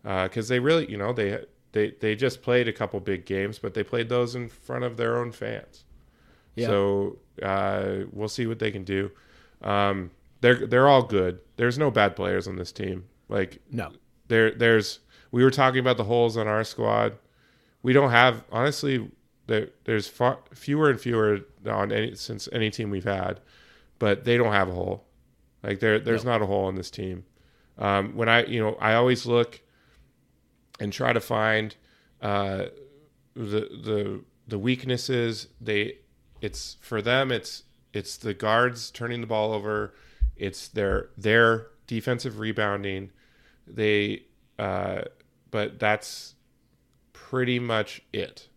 because 0.03 0.47
they 0.47 0.59
really 0.59 0.89
you 0.89 0.97
know 0.97 1.13
they 1.13 1.39
they 1.71 1.91
they 1.99 2.15
just 2.15 2.41
played 2.41 2.67
a 2.67 2.73
couple 2.73 2.99
big 2.99 3.25
games, 3.25 3.59
but 3.59 3.73
they 3.73 3.83
played 3.83 4.09
those 4.09 4.35
in 4.35 4.49
front 4.49 4.83
of 4.83 4.97
their 4.97 5.17
own 5.17 5.31
fans. 5.31 5.83
Yeah. 6.55 6.67
So 6.67 7.17
uh, 7.43 8.05
we'll 8.11 8.29
see 8.29 8.47
what 8.47 8.59
they 8.59 8.71
can 8.71 8.83
do. 8.83 9.11
Um, 9.61 10.11
they're 10.41 10.67
they're 10.67 10.87
all 10.87 11.03
good. 11.03 11.39
There's 11.57 11.77
no 11.77 11.91
bad 11.91 12.15
players 12.15 12.47
on 12.47 12.55
this 12.55 12.71
team. 12.71 13.05
Like 13.27 13.59
No. 13.71 13.91
There 14.27 14.51
there's 14.51 14.99
we 15.31 15.43
were 15.43 15.51
talking 15.51 15.79
about 15.79 15.97
the 15.97 16.03
holes 16.03 16.37
on 16.37 16.47
our 16.47 16.63
squad. 16.63 17.17
We 17.83 17.93
don't 17.93 18.11
have 18.11 18.43
honestly 18.51 19.11
there 19.47 19.69
there's 19.83 20.07
far, 20.07 20.39
fewer 20.53 20.89
and 20.89 20.99
fewer 20.99 21.41
on 21.65 21.91
any 21.91 22.15
since 22.15 22.49
any 22.51 22.69
team 22.69 22.89
we've 22.89 23.03
had, 23.03 23.39
but 23.99 24.23
they 24.25 24.37
don't 24.37 24.53
have 24.53 24.69
a 24.69 24.73
hole. 24.73 25.05
Like 25.63 25.79
there 25.79 25.99
there's 25.99 26.25
not 26.25 26.41
a 26.41 26.45
hole 26.45 26.69
in 26.69 26.75
this 26.75 26.91
team. 26.91 27.25
Um, 27.77 28.15
when 28.15 28.29
I 28.29 28.45
you 28.45 28.59
know 28.59 28.75
I 28.79 28.93
always 28.93 29.25
look 29.25 29.61
and 30.79 30.91
try 30.91 31.13
to 31.13 31.19
find 31.19 31.75
uh, 32.21 32.65
the 33.35 33.69
the 33.83 34.23
the 34.47 34.59
weaknesses. 34.59 35.47
They 35.59 35.99
it's 36.41 36.77
for 36.81 37.01
them 37.01 37.31
it's 37.31 37.63
it's 37.93 38.17
the 38.17 38.33
guards 38.33 38.91
turning 38.91 39.21
the 39.21 39.27
ball 39.27 39.53
over. 39.53 39.93
It's 40.35 40.67
their 40.67 41.09
their 41.17 41.67
defensive 41.87 42.39
rebounding. 42.39 43.11
They 43.67 44.23
uh, 44.59 45.03
but 45.51 45.79
that's 45.79 46.35
pretty 47.13 47.59
much 47.59 48.01
it. 48.13 48.49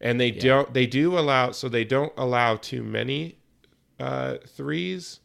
and 0.00 0.20
they 0.20 0.30
don't. 0.30 0.72
They 0.72 0.86
do 0.86 1.18
allow. 1.18 1.50
So 1.52 1.68
they 1.68 1.84
don't 1.84 2.12
allow 2.16 2.56
too 2.56 2.82
many 2.82 3.38
uh, 4.00 4.36
threes, 4.46 5.20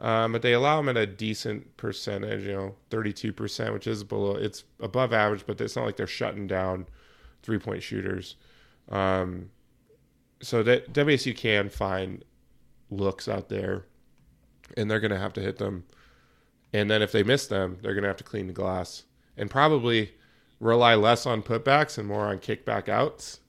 um, 0.00 0.32
but 0.32 0.42
they 0.42 0.52
allow 0.52 0.76
them 0.78 0.88
at 0.88 0.96
a 0.96 1.06
decent 1.06 1.76
percentage. 1.76 2.44
You 2.44 2.52
know, 2.52 2.74
thirty-two 2.90 3.32
percent, 3.32 3.72
which 3.72 3.86
is 3.86 4.04
below. 4.04 4.34
It's 4.36 4.64
above 4.80 5.12
average, 5.12 5.44
but 5.46 5.60
it's 5.60 5.76
not 5.76 5.84
like 5.84 5.96
they're 5.96 6.06
shutting 6.06 6.46
down 6.46 6.86
three-point 7.42 7.82
shooters. 7.82 8.36
Um, 8.88 9.50
so 10.40 10.62
that 10.64 10.92
WSU 10.92 11.36
can 11.36 11.68
find 11.68 12.24
looks 12.90 13.28
out 13.28 13.48
there, 13.48 13.86
and 14.76 14.90
they're 14.90 15.00
gonna 15.00 15.18
have 15.18 15.32
to 15.34 15.40
hit 15.40 15.58
them. 15.58 15.84
And 16.72 16.90
then 16.90 17.02
if 17.02 17.12
they 17.12 17.22
miss 17.22 17.46
them, 17.46 17.78
they're 17.82 17.94
gonna 17.94 18.06
have 18.08 18.16
to 18.18 18.24
clean 18.24 18.46
the 18.46 18.52
glass 18.52 19.04
and 19.36 19.50
probably 19.50 20.12
rely 20.60 20.94
less 20.94 21.26
on 21.26 21.42
putbacks 21.42 21.98
and 21.98 22.06
more 22.08 22.26
on 22.26 22.38
kickback 22.38 22.88
outs. 22.88 23.40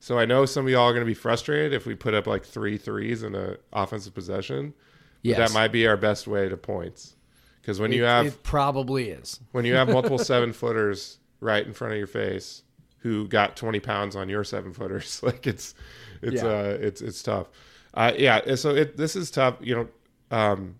So 0.00 0.18
I 0.18 0.24
know 0.26 0.44
some 0.46 0.66
of 0.66 0.70
y'all 0.72 0.88
are 0.88 0.92
gonna 0.92 1.04
be 1.04 1.14
frustrated 1.14 1.72
if 1.72 1.86
we 1.86 1.94
put 1.94 2.14
up 2.14 2.26
like 2.26 2.44
three 2.44 2.76
threes 2.78 3.22
in 3.22 3.34
an 3.34 3.56
offensive 3.72 4.14
possession. 4.14 4.74
But 5.22 5.28
Yes. 5.30 5.38
that 5.50 5.54
might 5.58 5.72
be 5.72 5.86
our 5.86 5.96
best 5.96 6.26
way 6.28 6.48
to 6.48 6.56
points. 6.56 7.16
Because 7.60 7.80
when 7.80 7.92
you 7.92 8.04
have 8.04 8.26
it 8.26 8.42
probably 8.42 9.10
is. 9.10 9.40
when 9.52 9.64
you 9.64 9.74
have 9.74 9.88
multiple 9.88 10.18
seven 10.32 10.52
footers 10.52 11.18
right 11.40 11.66
in 11.66 11.72
front 11.72 11.92
of 11.92 11.98
your 11.98 12.06
face 12.06 12.62
who 12.98 13.28
got 13.28 13.56
20 13.56 13.78
pounds 13.80 14.16
on 14.16 14.28
your 14.28 14.42
seven 14.44 14.72
footers 14.72 15.22
like 15.22 15.46
it's 15.46 15.74
it's 16.22 16.42
Yeah. 16.42 16.48
uh 16.48 16.78
it's 16.80 17.00
it's 17.00 17.22
tough 17.22 17.46
uh 17.94 18.12
yeah 18.16 18.54
so 18.56 18.74
it 18.74 18.96
this 18.96 19.14
is 19.14 19.30
tough 19.30 19.54
you 19.60 19.74
know 19.76 19.88
um 20.36 20.74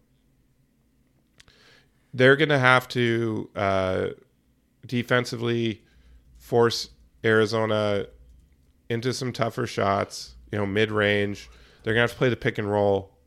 they're 2.14 2.36
gonna 2.36 2.59
have 2.59 2.88
to 2.88 3.50
uh 3.54 4.06
defensively 4.86 5.82
force 6.38 6.90
arizona 7.24 8.06
into 8.88 9.12
some 9.12 9.32
tougher 9.32 9.66
shots 9.66 10.34
you 10.50 10.59
know 10.59 10.66
mid-range 10.66 11.50
they're 11.82 11.94
gonna 11.94 12.02
have 12.02 12.12
to 12.12 12.16
play 12.16 12.28
the 12.28 12.36
pick 12.36 12.59
and 12.59 12.70
roll 12.70 13.18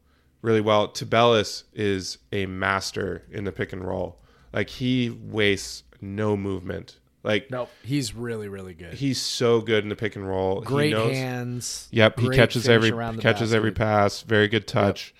really 0.41 0.61
well. 0.61 0.87
Tubelis 0.87 1.63
is 1.73 2.17
a 2.31 2.45
master 2.45 3.23
in 3.31 3.43
the 3.43 3.51
pick 3.51 3.73
and 3.73 3.83
roll. 3.83 4.19
Like 4.53 4.69
he 4.69 5.09
wastes 5.09 5.83
no 6.01 6.35
movement. 6.35 6.97
Like 7.23 7.51
Nope. 7.51 7.69
He's 7.83 8.13
really, 8.15 8.47
really 8.47 8.73
good. 8.73 8.95
he's 8.95 9.21
so 9.21 9.61
good 9.61 9.83
in 9.83 9.89
the 9.89 9.95
pick 9.95 10.15
and 10.15 10.27
roll. 10.27 10.61
Great 10.61 10.87
he 10.87 10.93
knows, 10.93 11.15
hands. 11.15 11.87
Yep, 11.91 12.19
he 12.19 12.29
catches 12.29 12.67
every 12.67 12.91
catches 13.19 13.53
every 13.53 13.71
pass. 13.71 14.21
Very 14.21 14.47
good 14.47 14.67
touch. 14.67 15.13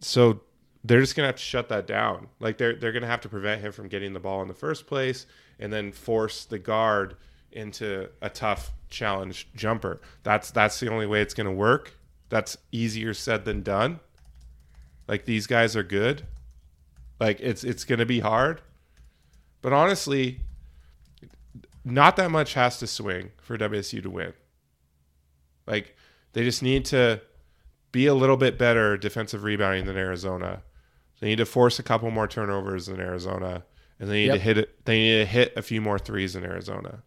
So 0.00 0.40
they're 0.84 1.00
just 1.00 1.16
gonna 1.16 1.26
have 1.26 1.36
to 1.36 1.42
shut 1.42 1.68
that 1.68 1.86
down. 1.86 2.28
Like 2.40 2.58
they're 2.58 2.76
they're 2.76 2.92
gonna 2.92 3.06
have 3.06 3.20
to 3.22 3.28
prevent 3.28 3.60
him 3.60 3.72
from 3.72 3.88
getting 3.88 4.12
the 4.12 4.20
ball 4.20 4.42
in 4.42 4.48
the 4.48 4.54
first 4.54 4.86
place, 4.86 5.26
and 5.58 5.72
then 5.72 5.92
force 5.92 6.44
the 6.44 6.58
guard 6.58 7.16
into 7.52 8.08
a 8.22 8.28
tough 8.28 8.72
challenge 8.88 9.48
jumper. 9.54 10.00
That's 10.22 10.50
that's 10.50 10.78
the 10.80 10.90
only 10.90 11.06
way 11.06 11.20
it's 11.20 11.34
gonna 11.34 11.52
work. 11.52 11.92
That's 12.28 12.56
easier 12.72 13.14
said 13.14 13.44
than 13.44 13.62
done. 13.62 14.00
Like 15.06 15.24
these 15.24 15.46
guys 15.46 15.74
are 15.74 15.82
good. 15.82 16.26
Like 17.18 17.40
it's 17.40 17.64
it's 17.64 17.84
gonna 17.84 18.06
be 18.06 18.20
hard, 18.20 18.60
but 19.62 19.72
honestly, 19.72 20.40
not 21.84 22.16
that 22.16 22.30
much 22.30 22.54
has 22.54 22.78
to 22.78 22.86
swing 22.86 23.32
for 23.40 23.58
WSU 23.58 24.02
to 24.02 24.10
win. 24.10 24.32
Like 25.66 25.96
they 26.32 26.44
just 26.44 26.62
need 26.62 26.84
to 26.86 27.20
be 27.90 28.06
a 28.06 28.14
little 28.14 28.36
bit 28.36 28.58
better 28.58 28.96
defensive 28.96 29.42
rebounding 29.42 29.86
than 29.86 29.96
Arizona. 29.96 30.62
They 31.20 31.28
need 31.28 31.36
to 31.38 31.46
force 31.46 31.78
a 31.78 31.82
couple 31.82 32.10
more 32.10 32.28
turnovers 32.28 32.88
in 32.88 33.00
Arizona, 33.00 33.64
and 33.98 34.08
they 34.08 34.26
need 34.26 34.32
to 34.32 34.38
hit 34.38 34.58
it. 34.58 34.84
They 34.84 34.98
need 34.98 35.18
to 35.18 35.26
hit 35.26 35.52
a 35.56 35.62
few 35.62 35.80
more 35.80 35.98
threes 35.98 36.36
in 36.36 36.44
Arizona. 36.44 37.02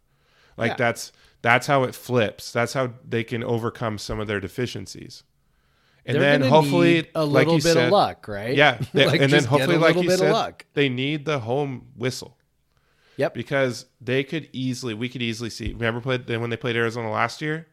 Like 0.58 0.72
Yeah. 0.72 0.76
that's 0.78 1.12
that's 1.42 1.66
how 1.68 1.84
it 1.84 1.96
flips. 1.96 2.52
That's 2.52 2.74
how 2.74 2.94
they 3.08 3.24
can 3.24 3.44
overcome 3.44 3.98
some 3.98 4.20
of 4.20 4.28
their 4.28 4.40
deficiencies. 4.40 5.24
And 6.06 6.16
They're 6.16 6.40
then 6.40 6.50
hopefully 6.50 7.08
a 7.16 7.24
like 7.26 7.46
little 7.48 7.54
you 7.56 7.64
bit 7.64 7.74
said- 7.74 7.86
of 7.86 7.92
luck, 7.92 8.28
right? 8.28 8.56
Yeah, 8.56 8.80
they- 8.94 9.06
Like, 9.08 9.22
and 9.22 9.32
then 9.32 9.44
hopefully, 9.46 9.78
like 9.78 9.96
you 9.96 10.10
said, 10.10 10.56
they 10.74 10.90
need 10.90 11.26
the 11.26 11.40
home 11.40 11.88
whistle 11.96 12.38
Yep. 13.18 13.34
because 13.36 13.86
they 14.00 14.24
could 14.24 14.50
easily, 14.52 14.94
we 14.96 15.10
could 15.10 15.22
easily 15.22 15.50
see. 15.52 15.74
Remember, 15.74 16.02
played 16.02 16.28
when 16.28 16.50
they 16.50 16.58
played 16.58 16.76
Arizona 16.76 17.12
last 17.12 17.42
year, 17.42 17.68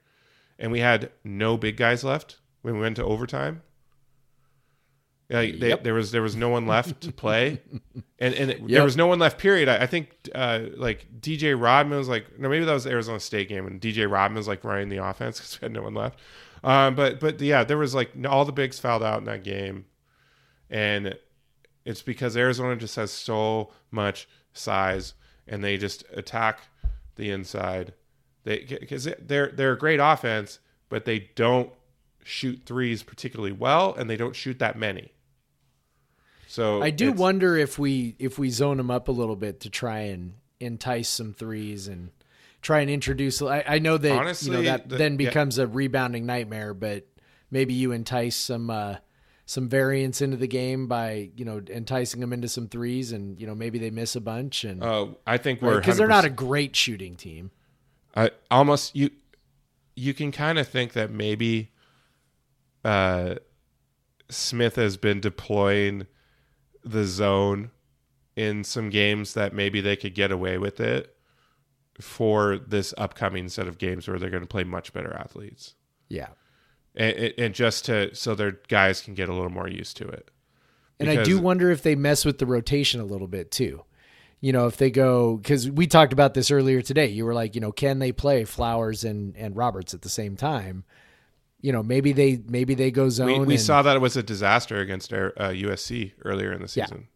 and 0.59 0.71
we 0.73 0.81
had 0.81 1.11
no 1.25 1.57
big 1.57 1.77
guys 1.79 2.05
left 2.05 2.37
when 2.63 2.75
we 2.75 2.81
went 2.81 2.97
to 2.97 3.05
overtime. 3.05 3.63
Like, 5.31 5.59
they, 5.61 5.69
Yep. 5.69 5.85
there 5.85 5.93
was 5.95 6.11
there 6.11 6.23
was 6.23 6.35
no 6.37 6.49
one 6.49 6.67
left 6.67 7.03
to 7.03 7.13
play, 7.13 7.61
and 8.19 8.35
and 8.35 8.51
it- 8.51 8.67
there 8.69 8.83
was 8.85 8.97
no 8.97 9.07
one 9.07 9.19
left. 9.19 9.39
Period. 9.39 9.69
I, 9.69 9.83
I 9.83 9.87
think 9.87 10.09
uh, 10.35 10.61
like 10.77 11.07
DJ 11.21 11.55
Rodman 11.61 11.99
was 11.99 12.09
like 12.09 12.39
no, 12.39 12.49
maybe 12.49 12.65
that 12.65 12.73
was 12.73 12.85
the 12.85 12.91
Arizona 12.91 13.21
State 13.21 13.49
game, 13.49 13.67
and 13.67 13.79
DJ 13.81 14.11
Rodman 14.11 14.37
was 14.39 14.49
like 14.49 14.65
running 14.65 14.89
the 14.89 15.05
offense 15.05 15.37
because 15.39 15.61
we 15.61 15.67
had 15.67 15.73
no 15.73 15.83
one 15.83 15.93
left. 15.95 16.19
Um, 16.65 16.95
but 16.95 17.21
but 17.21 17.41
yeah, 17.43 17.63
there 17.63 17.77
was 17.77 17.95
like 17.95 18.11
all 18.27 18.45
the 18.47 18.53
bigs 18.53 18.79
fouled 18.79 19.03
out 19.03 19.19
in 19.19 19.25
that 19.27 19.45
game, 19.45 19.85
and 20.71 21.15
it's 21.85 22.03
because 22.03 22.37
Arizona 22.37 22.77
just 22.77 22.97
has 22.97 23.11
so 23.11 23.71
much 23.91 24.29
size, 24.53 25.15
and 25.47 25.63
they 25.63 25.77
just 25.77 26.05
attack 26.15 26.61
the 27.17 27.31
inside. 27.31 27.93
They 28.45 28.61
because 28.81 29.07
they're 29.21 29.49
they're 29.53 29.73
a 29.73 29.79
great 29.79 30.01
offense, 30.01 30.59
but 30.89 31.05
they 31.05 31.31
don't 31.35 31.71
shoot 32.25 32.63
threes 32.67 33.03
particularly 33.03 33.53
well, 33.53 33.95
and 33.95 34.09
they 34.09 34.17
don't 34.17 34.35
shoot 34.37 34.59
that 34.59 34.79
many. 34.79 35.13
So 36.49 36.83
I 36.83 36.91
do 36.91 37.13
wonder 37.13 37.57
if 37.57 37.79
we 37.79 38.17
if 38.19 38.39
we 38.39 38.49
zone 38.49 38.79
them 38.79 38.91
up 38.91 39.09
a 39.09 39.13
little 39.13 39.37
bit 39.37 39.61
to 39.61 39.71
try 39.71 39.99
and 40.01 40.33
entice 40.59 41.09
some 41.09 41.35
threes 41.35 41.89
and 41.89 42.11
try 42.63 42.81
and 42.81 42.91
introduce. 42.91 43.43
I, 43.43 43.63
I 43.67 43.79
know 43.79 43.99
that 43.99 44.43
you 44.43 44.53
know 44.53 44.63
that 44.63 44.89
the- 44.89 44.97
then 44.97 45.13
yeah. 45.13 45.29
becomes 45.29 45.59
a 45.59 45.67
rebounding 45.67 46.25
nightmare, 46.25 46.73
but 46.73 47.07
maybe 47.51 47.75
you 47.75 47.93
entice 47.93 48.35
some 48.35 48.71
uh, 48.71 48.97
some 49.45 49.69
variance 49.69 50.23
into 50.23 50.39
the 50.39 50.47
game 50.47 50.87
by 50.87 51.31
you 51.37 51.45
know 51.45 51.61
enticing 51.69 52.21
them 52.21 52.33
into 52.33 52.49
some 52.49 52.67
threes, 52.67 53.13
and 53.13 53.39
you 53.39 53.47
know 53.47 53.55
maybe 53.55 53.79
they 53.79 53.91
miss 53.91 54.17
a 54.17 54.21
bunch 54.21 54.65
and 54.65 54.83
Uh, 54.83 55.09
I 55.27 55.37
think 55.37 55.61
we're 55.61 55.79
because 55.79 55.99
they're 55.99 56.09
not 56.09 56.25
a 56.25 56.31
great 56.31 56.75
shooting 56.75 57.15
team. 57.17 57.51
I 58.17 58.31
almost 58.51 58.97
you 58.97 59.11
you 59.95 60.15
can 60.15 60.33
kind 60.33 60.59
of 60.59 60.67
think 60.67 60.95
that 60.95 61.11
maybe 61.11 61.73
uh 62.87 63.35
Smith 64.31 64.77
has 64.77 64.97
been 64.97 65.21
deploying 65.21 66.07
the 66.85 67.05
zone 67.05 67.71
in 68.37 68.63
some 68.65 68.91
games 68.91 69.35
that 69.35 69.53
maybe 69.53 69.81
they 69.81 69.97
could 69.97 70.15
get 70.15 70.31
away 70.31 70.59
with 70.59 70.81
it 70.81 71.17
for 72.01 72.59
this 72.59 72.95
upcoming 72.97 73.49
set 73.49 73.67
of 73.67 73.79
games 73.79 74.07
where 74.07 74.19
they're 74.19 74.31
going 74.31 74.43
to 74.43 74.49
play 74.49 74.65
much 74.65 74.93
better 74.93 75.13
athletes. 75.15 75.75
Yeah. 76.09 76.29
And, 76.95 77.35
and- 77.37 77.55
just 77.55 77.85
to 77.87 78.15
so 78.15 78.35
their 78.35 78.59
guys 78.69 79.01
can 79.01 79.15
get 79.15 79.29
a 79.29 79.33
little 79.33 79.51
more 79.51 79.69
used 79.69 79.97
to 79.99 80.09
it. 80.09 80.31
And 81.01 81.09
I 81.09 81.23
do 81.23 81.39
wonder 81.39 81.71
if 81.71 81.83
they 81.83 81.95
mess 81.95 82.25
with 82.25 82.39
the 82.39 82.47
rotation 82.47 83.01
a 83.01 83.05
little 83.05 83.29
bit 83.29 83.53
too. 83.53 83.85
You 84.41 84.53
know, 84.53 84.67
if 84.67 84.77
they 84.77 84.91
go 84.91 85.37
because 85.37 85.71
we 85.71 85.87
talked 85.87 86.13
about 86.13 86.35
this 86.35 86.51
earlier 86.51 86.83
today. 86.83 87.07
You 87.07 87.25
were 87.25 87.35
like, 87.35 87.55
you 87.55 87.61
know, 87.61 87.73
can 87.73 87.99
they 87.99 88.13
play 88.13 88.45
Flowers 88.45 89.05
and 89.05 89.37
and 89.37 89.57
Roberts 89.57 89.95
at 89.95 90.03
the 90.03 90.09
same 90.09 90.37
time? 90.37 90.85
You 91.61 91.73
know, 91.73 91.83
maybe 91.83 92.13
they 92.13 92.41
maybe 92.47 92.75
they 92.75 92.91
go 92.91 93.09
zone. 93.09 93.27
We, 93.27 93.39
we 93.41 93.55
and- 93.55 93.63
saw 93.63 93.83
that 93.83 93.97
it 93.97 94.01
was 94.01 94.17
a 94.17 94.23
disaster 94.23 94.79
against 94.79 95.13
uh, 95.13 95.31
USC 95.37 96.13
earlier 96.25 96.53
in 96.53 96.63
the 96.63 96.69
season. 96.69 97.09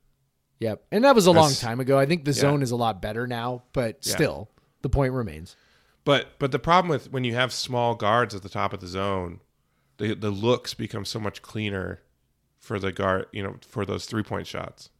Yeah. 0.60 0.68
Yep, 0.70 0.84
and 0.92 1.04
that 1.04 1.16
was 1.16 1.26
a 1.26 1.32
long 1.32 1.52
time 1.54 1.80
ago. 1.80 1.98
I 1.98 2.06
think 2.06 2.24
the 2.24 2.30
yeah. 2.30 2.40
zone 2.40 2.62
is 2.62 2.70
a 2.70 2.76
lot 2.76 3.02
better 3.02 3.26
now, 3.26 3.64
but 3.72 3.98
Yeah. 4.02 4.14
still, 4.14 4.48
the 4.82 4.88
point 4.88 5.12
remains. 5.12 5.56
But 6.04 6.38
but 6.38 6.52
the 6.52 6.58
problem 6.60 6.88
with 6.88 7.10
when 7.10 7.24
you 7.24 7.34
have 7.34 7.52
small 7.52 7.94
guards 7.96 8.32
at 8.34 8.42
the 8.42 8.48
top 8.48 8.72
of 8.72 8.78
the 8.80 8.86
zone, 8.86 9.40
the 9.98 10.14
the 10.14 10.30
looks 10.30 10.74
become 10.74 11.04
so 11.04 11.18
much 11.18 11.42
cleaner 11.42 12.00
for 12.58 12.78
the 12.78 12.92
guard, 12.92 13.26
you 13.32 13.42
know, 13.42 13.56
for 13.66 13.84
those 13.84 14.06
three 14.06 14.22
point 14.22 14.46
shots, 14.46 14.90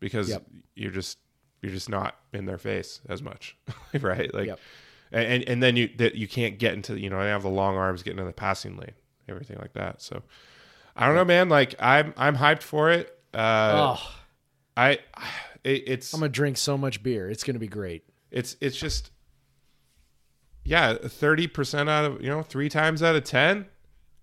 because 0.00 0.30
Yep. 0.30 0.46
you're 0.74 0.92
just 0.92 1.18
you're 1.62 1.72
just 1.72 1.90
not 1.90 2.16
in 2.32 2.46
their 2.46 2.58
face 2.58 3.00
as 3.08 3.22
much, 3.22 3.56
right? 4.00 4.32
Like, 4.32 4.46
Yep. 4.46 4.60
And 5.12 5.24
and- 5.24 5.44
and 5.48 5.62
then 5.62 5.76
you 5.76 5.88
that 5.98 6.14
you 6.16 6.26
can't 6.28 6.58
get 6.58 6.74
into 6.74 6.98
you 6.98 7.08
know 7.10 7.20
they 7.22 7.28
have 7.28 7.42
the 7.42 7.48
long 7.48 7.76
arms 7.76 8.02
getting 8.02 8.18
in 8.18 8.26
the 8.26 8.32
passing 8.32 8.76
lane, 8.76 8.92
everything 9.28 9.58
like 9.60 9.72
that. 9.74 10.02
So 10.02 10.22
I 10.96 11.06
don't 11.06 11.14
know, 11.14 11.24
man. 11.24 11.48
Like 11.48 11.74
I'm 11.78 12.12
I'm 12.16 12.36
hyped 12.36 12.62
for 12.62 12.90
it. 12.90 13.16
Uh, 13.34 13.96
oh, 13.98 14.14
I 14.76 14.90
it, 15.64 15.84
it's 15.86 16.12
I'm 16.14 16.20
gonna 16.20 16.30
drink 16.30 16.56
so 16.56 16.76
much 16.76 17.02
beer. 17.02 17.30
It's 17.30 17.44
gonna 17.44 17.58
be 17.58 17.68
great. 17.68 18.04
it's 18.30 18.56
it's 18.60 18.76
just 18.76 19.10
yeah, 20.64 20.94
thirty 20.94 21.46
percent 21.46 21.88
out 21.88 22.04
of 22.04 22.20
you 22.20 22.28
know 22.28 22.42
three 22.42 22.68
times 22.68 23.02
out 23.02 23.14
of 23.14 23.24
ten, 23.24 23.66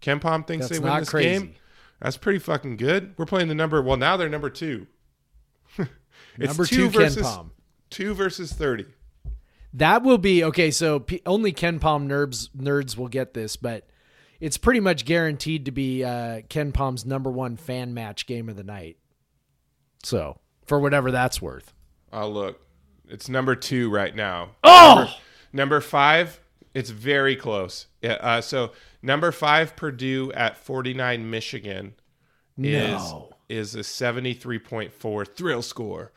KenPom 0.02 0.46
thinks 0.46 0.68
That's 0.68 0.80
they 0.82 0.84
win 0.86 1.00
this 1.00 1.10
crazy. 1.10 1.30
game. 1.30 1.54
That's 2.02 2.18
pretty 2.18 2.40
fucking 2.40 2.76
good. 2.78 3.14
We're 3.18 3.26
playing 3.26 3.48
the 3.48 3.56
number. 3.56 3.82
Well, 3.82 3.96
now 3.96 4.18
they're 4.18 4.30
number 4.30 4.50
two. 4.50 4.88
It's 6.36 6.48
Number 6.48 6.66
two, 6.66 6.90
Ken 6.90 6.92
versus 6.92 7.22
Palm. 7.22 7.52
two 7.92 8.14
versus 8.16 8.52
thirty. 8.52 8.86
That 9.74 10.04
will 10.04 10.18
be 10.20 10.44
okay. 10.44 10.70
So 10.72 11.00
p- 11.00 11.22
only 11.26 11.52
KenPom 11.52 12.08
nerds 12.08 12.50
nerds 12.56 12.96
will 12.98 13.08
get 13.08 13.34
this, 13.34 13.56
but 13.56 13.88
it's 14.40 14.58
pretty 14.58 14.80
much 14.80 15.06
guaranteed 15.06 15.66
to 15.66 15.72
be 15.72 16.04
uh, 16.04 16.42
KenPom's 16.50 17.06
number 17.06 17.32
one 17.32 17.56
fan 17.58 17.94
match 17.94 18.28
game 18.28 18.50
of 18.50 18.56
the 18.56 18.64
night. 18.64 18.98
So 20.04 20.40
for 20.66 20.80
whatever 20.80 21.12
that's 21.12 21.42
worth. 21.42 21.74
Oh 22.12 22.30
look, 22.30 22.62
it's 23.08 23.30
number 23.30 23.56
two 23.56 23.90
right 23.90 24.16
now. 24.16 24.52
Oh! 24.64 24.96
number, 24.96 25.12
number 25.54 25.82
five 25.82 26.40
It's 26.74 26.90
very 26.92 27.36
close. 27.36 27.88
Yeah, 28.02 28.14
uh, 28.14 28.42
so 28.42 28.72
number 29.02 29.32
five 29.32 29.76
Purdue 29.76 30.32
at 30.34 30.58
49 30.58 31.30
Michigan 31.30 31.96
No. 32.58 33.30
is 33.50 33.74
is 33.74 33.76
a 33.76 33.80
73.4 33.80 35.28
thrill 35.36 35.62
score. 35.62 36.12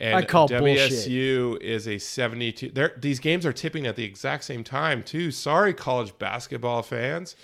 And 0.00 0.16
I 0.16 0.22
call 0.22 0.48
WSU 0.48 1.60
is 1.60 1.86
a 1.86 1.98
72. 1.98 2.72
These 2.96 3.20
games 3.20 3.44
are 3.44 3.52
tipping 3.52 3.86
at 3.86 3.96
the 3.96 4.04
exact 4.04 4.44
same 4.44 4.64
time 4.64 5.02
too. 5.02 5.30
Sorry, 5.30 5.74
college 5.74 6.18
basketball 6.18 6.82
fans. 6.82 7.36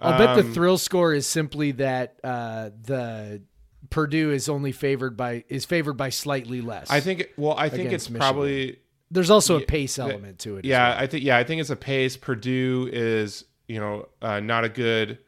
I'll 0.00 0.16
bet 0.16 0.36
the 0.36 0.42
Um, 0.42 0.54
thrill 0.54 0.78
score 0.78 1.12
is 1.12 1.26
simply 1.26 1.72
that 1.72 2.18
uh, 2.24 2.70
the 2.82 3.42
Purdue 3.90 4.30
is 4.30 4.48
only 4.48 4.72
favored 4.72 5.16
by 5.16 5.44
is 5.48 5.64
favored 5.64 5.94
by 5.94 6.10
slightly 6.10 6.60
less. 6.60 6.90
I 6.90 7.00
think. 7.00 7.28
Well, 7.36 7.54
I 7.56 7.68
think 7.68 7.92
it's 7.92 8.08
Michigan. 8.08 8.18
probably 8.20 8.78
there's 9.10 9.30
also 9.30 9.56
a 9.58 9.60
pace 9.60 9.96
the- 9.96 10.02
element 10.02 10.38
to 10.40 10.56
it. 10.58 10.64
Yeah, 10.64 10.90
well. 10.90 10.98
I 10.98 11.06
think 11.06 11.24
yeah, 11.24 11.36
I 11.36 11.44
think 11.44 11.60
it's 11.60 11.70
a 11.70 11.76
pace. 11.76 12.16
Purdue 12.16 12.88
is 12.92 13.44
you 13.66 13.80
know 13.80 14.08
uh, 14.22 14.40
not 14.40 14.64
a 14.64 14.68
good 14.68 15.18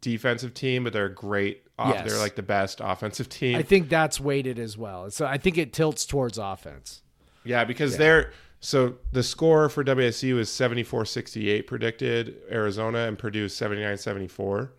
defensive 0.00 0.54
team, 0.54 0.84
but 0.84 0.92
they're 0.92 1.06
a 1.06 1.14
great. 1.14 1.62
Off, 1.78 1.94
Yes. 1.94 2.10
They're 2.10 2.18
like 2.20 2.34
the 2.34 2.42
best 2.42 2.80
offensive 2.82 3.28
team. 3.40 3.56
I 3.56 3.62
think 3.62 3.88
that's 3.88 4.18
weighted 4.20 4.58
as 4.58 4.76
well. 4.76 5.10
So 5.10 5.26
I 5.26 5.38
think 5.38 5.58
it 5.58 5.72
tilts 5.72 6.04
towards 6.06 6.36
offense. 6.38 7.02
yeah, 7.44 7.64
because 7.64 7.96
they're 7.96 8.32
so 8.60 8.96
the 9.12 9.22
score 9.22 9.68
for 9.68 9.84
WSU 9.84 10.38
is 10.38 10.48
74-68 10.50 11.66
predicted. 11.68 12.36
Arizona 12.50 13.06
and 13.06 13.16
Purdue 13.16 13.44
is 13.44 13.52
79-74. 13.54 14.70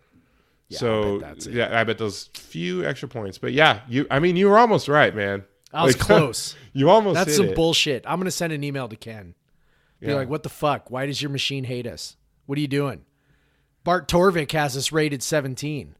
Yeah, 0.68 0.78
so 0.78 1.00
I 1.16 1.18
bet 1.18 1.20
that's 1.20 1.46
it. 1.46 1.54
yeah, 1.54 1.80
I 1.80 1.84
bet 1.84 1.98
those 1.98 2.28
few 2.34 2.84
extra 2.84 3.08
points. 3.08 3.38
But 3.38 3.52
yeah, 3.54 3.80
you. 3.88 4.06
I 4.10 4.20
mean, 4.20 4.36
you 4.36 4.48
were 4.48 4.58
almost 4.58 4.86
right, 4.86 5.14
man. 5.16 5.44
I 5.72 5.84
was 5.84 5.96
Like, 5.96 6.06
close. 6.06 6.54
you 6.72 6.90
almost. 6.90 7.14
That's 7.14 7.36
some 7.36 7.46
it. 7.48 7.56
bullshit. 7.56 8.04
I'm 8.06 8.20
gonna 8.20 8.30
send 8.30 8.52
an 8.52 8.62
email 8.62 8.88
to 8.88 8.94
Ken. 8.96 9.34
Be 9.98 10.08
Yeah. 10.08 10.14
like, 10.14 10.28
"What 10.28 10.42
the 10.44 10.48
fuck? 10.48 10.90
Why 10.90 11.06
does 11.06 11.20
your 11.22 11.30
machine 11.30 11.64
hate 11.64 11.86
us? 11.88 12.16
What 12.46 12.56
are 12.58 12.60
you 12.60 12.68
doing?" 12.68 13.04
Bart 13.82 14.06
Torvik 14.08 14.52
has 14.52 14.76
us 14.76 14.92
rated 14.92 15.22
17. 15.22 15.94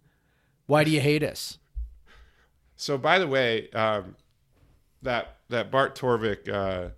Why 0.70 0.84
do 0.84 0.92
you 0.92 1.00
hate 1.00 1.24
us? 1.24 1.58
So 2.76 2.96
by 2.96 3.18
the 3.18 3.26
way, 3.26 3.68
um, 3.70 4.14
that 5.02 5.38
that 5.48 5.72
Bart 5.72 5.98
Torvik, 5.98 6.48
uh, 6.48 6.90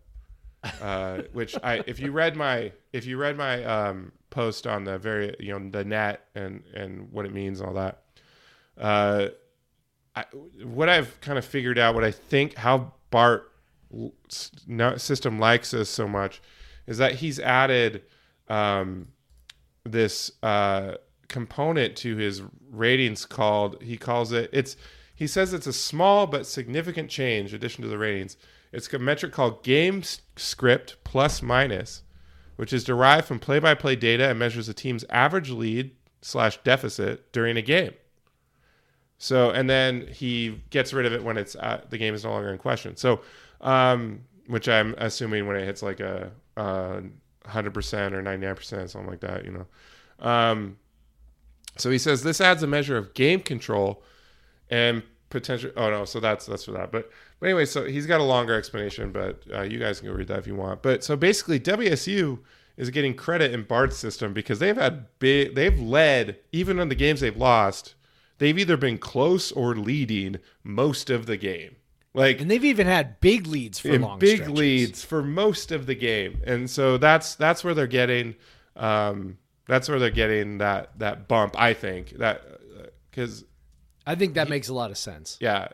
uh, 0.85 1.23
which 1.33 1.57
I 1.65 1.83
if 1.87 1.99
you 1.99 2.13
read 2.13 2.37
my 2.37 2.73
if 2.93 3.07
you 3.07 3.17
read 3.17 3.39
my 3.39 3.65
um, 3.65 4.13
post 4.29 4.67
on 4.67 4.85
the 4.85 4.99
very 4.99 5.35
you 5.41 5.59
know 5.59 5.71
the 5.71 5.87
net 5.87 6.27
and 6.35 6.63
and 6.75 7.11
what 7.13 7.25
it 7.25 7.33
means 7.33 7.61
and 7.61 7.69
all 7.71 7.75
that, 7.77 8.03
uh, 8.77 9.29
I, 10.15 10.25
what 10.63 10.91
I've 10.91 11.19
kind 11.23 11.39
of 11.39 11.45
figured 11.47 11.79
out, 11.79 11.95
what 11.95 12.05
I 12.05 12.11
think 12.11 12.57
how 12.57 12.93
Bart 13.09 13.51
system 14.29 15.39
likes 15.39 15.73
us 15.73 15.89
so 15.89 16.07
much, 16.07 16.43
is 16.87 16.99
that 16.99 17.15
he's 17.15 17.41
added 17.41 18.03
um, 18.49 19.09
this 19.85 20.31
uh, 20.43 20.97
component 21.33 21.97
to 21.97 22.17
his 22.17 22.43
ratings 22.71 23.27
called 23.27 23.83
he 23.83 23.97
calls 23.97 24.31
it 24.33 24.49
it's 24.53 24.77
he 25.15 25.27
says 25.27 25.53
it's 25.53 25.67
a 25.67 25.73
small 25.73 26.27
but 26.27 26.47
significant 26.47 27.11
change 27.11 27.55
addition 27.55 27.83
to 27.83 27.89
the 27.89 27.99
ratings. 27.99 28.37
It's 28.73 28.93
a 28.93 28.99
metric 28.99 29.33
called 29.33 29.63
game 29.63 30.03
script 30.37 30.97
plus 31.05 31.43
minus 31.43 32.03
which 32.57 32.73
is 32.73 32.85
derived 32.85 33.27
from 33.27 33.39
play-by-play 33.39 33.97
data 33.97 34.29
and 34.29 34.39
measures 34.39 34.69
a 34.69 34.75
team's 34.75 35.05
average 35.11 35.51
lead 35.51 35.91
slash 36.21 36.59
deficit 36.59 37.33
during 37.33 37.57
a 37.57 37.63
game. 37.63 37.93
So 39.19 39.51
and 39.51 39.69
then 39.71 40.07
he 40.09 40.63
gets 40.71 40.93
rid 40.93 41.07
of 41.07 41.13
it 41.13 41.23
when 41.23 41.39
it's 41.39 41.57
uh, 41.57 41.83
the 41.89 41.99
game 41.99 42.15
is 42.15 42.25
no 42.25 42.31
longer 42.31 42.53
in 42.53 42.59
question. 42.59 42.97
So 42.97 43.21
um 43.61 44.23
which 44.49 44.69
i'm 44.69 44.95
assuming 44.99 45.47
when 45.47 45.57
it 45.57 45.65
hits 45.65 45.83
like 45.83 46.01
a 46.01 46.33
uh 46.57 47.01
100% 47.45 48.13
or 48.13 48.23
99% 48.23 48.91
something 48.91 49.07
like 49.09 49.21
that 49.21 49.45
you 49.45 49.53
know. 49.53 49.67
Um 50.19 50.79
so 51.77 51.91
he 51.91 51.99
says 51.99 52.23
this 52.23 52.41
adds 52.41 52.63
a 52.63 52.67
measure 52.67 52.97
of 52.97 53.15
game 53.15 53.41
control 53.41 54.03
and 54.71 55.03
potential. 55.31 55.71
Oh 55.77 55.91
no, 55.91 56.05
so 56.05 56.21
that's 56.21 56.47
that's 56.47 56.65
for 56.65 56.73
that. 56.73 56.93
But 56.93 57.11
but 57.41 57.47
anyway, 57.47 57.65
so 57.65 57.85
he's 57.85 58.07
got 58.07 58.21
a 58.21 58.25
longer 58.25 58.55
explanation, 58.55 59.11
but 59.11 59.43
uh, 59.53 59.63
you 59.63 59.79
guys 59.79 60.01
can 60.01 60.09
go 60.09 60.15
read 60.15 60.29
that 60.29 60.39
if 60.39 60.47
you 60.47 60.55
want. 60.55 60.83
But 60.83 61.03
so 61.03 61.17
basically, 61.17 61.59
WSU 61.59 62.39
is 62.77 62.91
getting 62.91 63.15
credit 63.15 63.53
in 63.53 63.65
Bart's 63.65 63.97
system 63.97 64.33
because 64.33 64.59
they've 64.59 64.77
had 64.77 65.07
big, 65.19 65.55
they've 65.55 65.79
led 65.79 66.39
even 66.53 66.79
on 66.79 66.89
the 66.89 66.95
games 66.95 67.21
they've 67.21 67.37
lost. 67.37 67.95
They've 68.39 68.59
either 68.59 68.77
been 68.77 68.99
close 68.99 69.53
or 69.53 69.77
leading 69.77 70.37
most 70.65 71.11
of 71.11 71.27
the 71.27 71.37
game. 71.37 71.77
Like 72.15 72.41
And 72.41 72.51
they've 72.51 72.65
even 72.65 72.87
had 72.87 73.21
big 73.21 73.47
leads 73.47 73.79
for 73.79 73.99
long 73.99 74.19
big 74.19 74.39
stretches. 74.39 74.59
leads 74.59 75.05
for 75.05 75.23
most 75.23 75.73
of 75.73 75.87
the 75.87 75.95
game, 75.95 76.43
and 76.45 76.69
so 76.69 76.99
that's 76.99 77.35
that's 77.37 77.65
where 77.65 77.73
they're 77.73 77.87
getting, 77.87 78.35
um, 78.77 79.39
that's 79.67 79.89
where 79.89 79.99
they're 79.99 80.11
getting 80.11 80.59
that 80.59 80.99
that 80.99 81.29
bump. 81.29 81.55
I 81.59 81.75
think 81.75 82.11
that 82.19 82.43
uh, 82.47 82.87
because 83.11 83.45
I 84.07 84.15
think 84.15 84.35
that 84.35 84.49
makes 84.49 84.69
a 84.69 84.75
lot 84.75 84.91
of 84.91 84.99
sense. 84.99 85.39
yeah, 85.41 85.69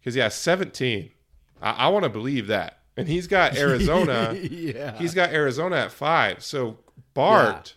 because 0.00 0.16
yeah, 0.16 0.28
seventeen. 0.28 1.10
I, 1.60 1.70
I 1.70 1.88
want 1.88 2.04
to 2.04 2.08
believe 2.08 2.48
that, 2.48 2.78
and 2.96 3.08
he's 3.08 3.26
got 3.26 3.56
Arizona. 3.58 4.34
yeah. 4.34 4.96
he's 4.98 5.14
got 5.14 5.30
Arizona 5.30 5.76
at 5.76 5.92
five. 5.92 6.42
So 6.42 6.78
Bart, 7.14 7.76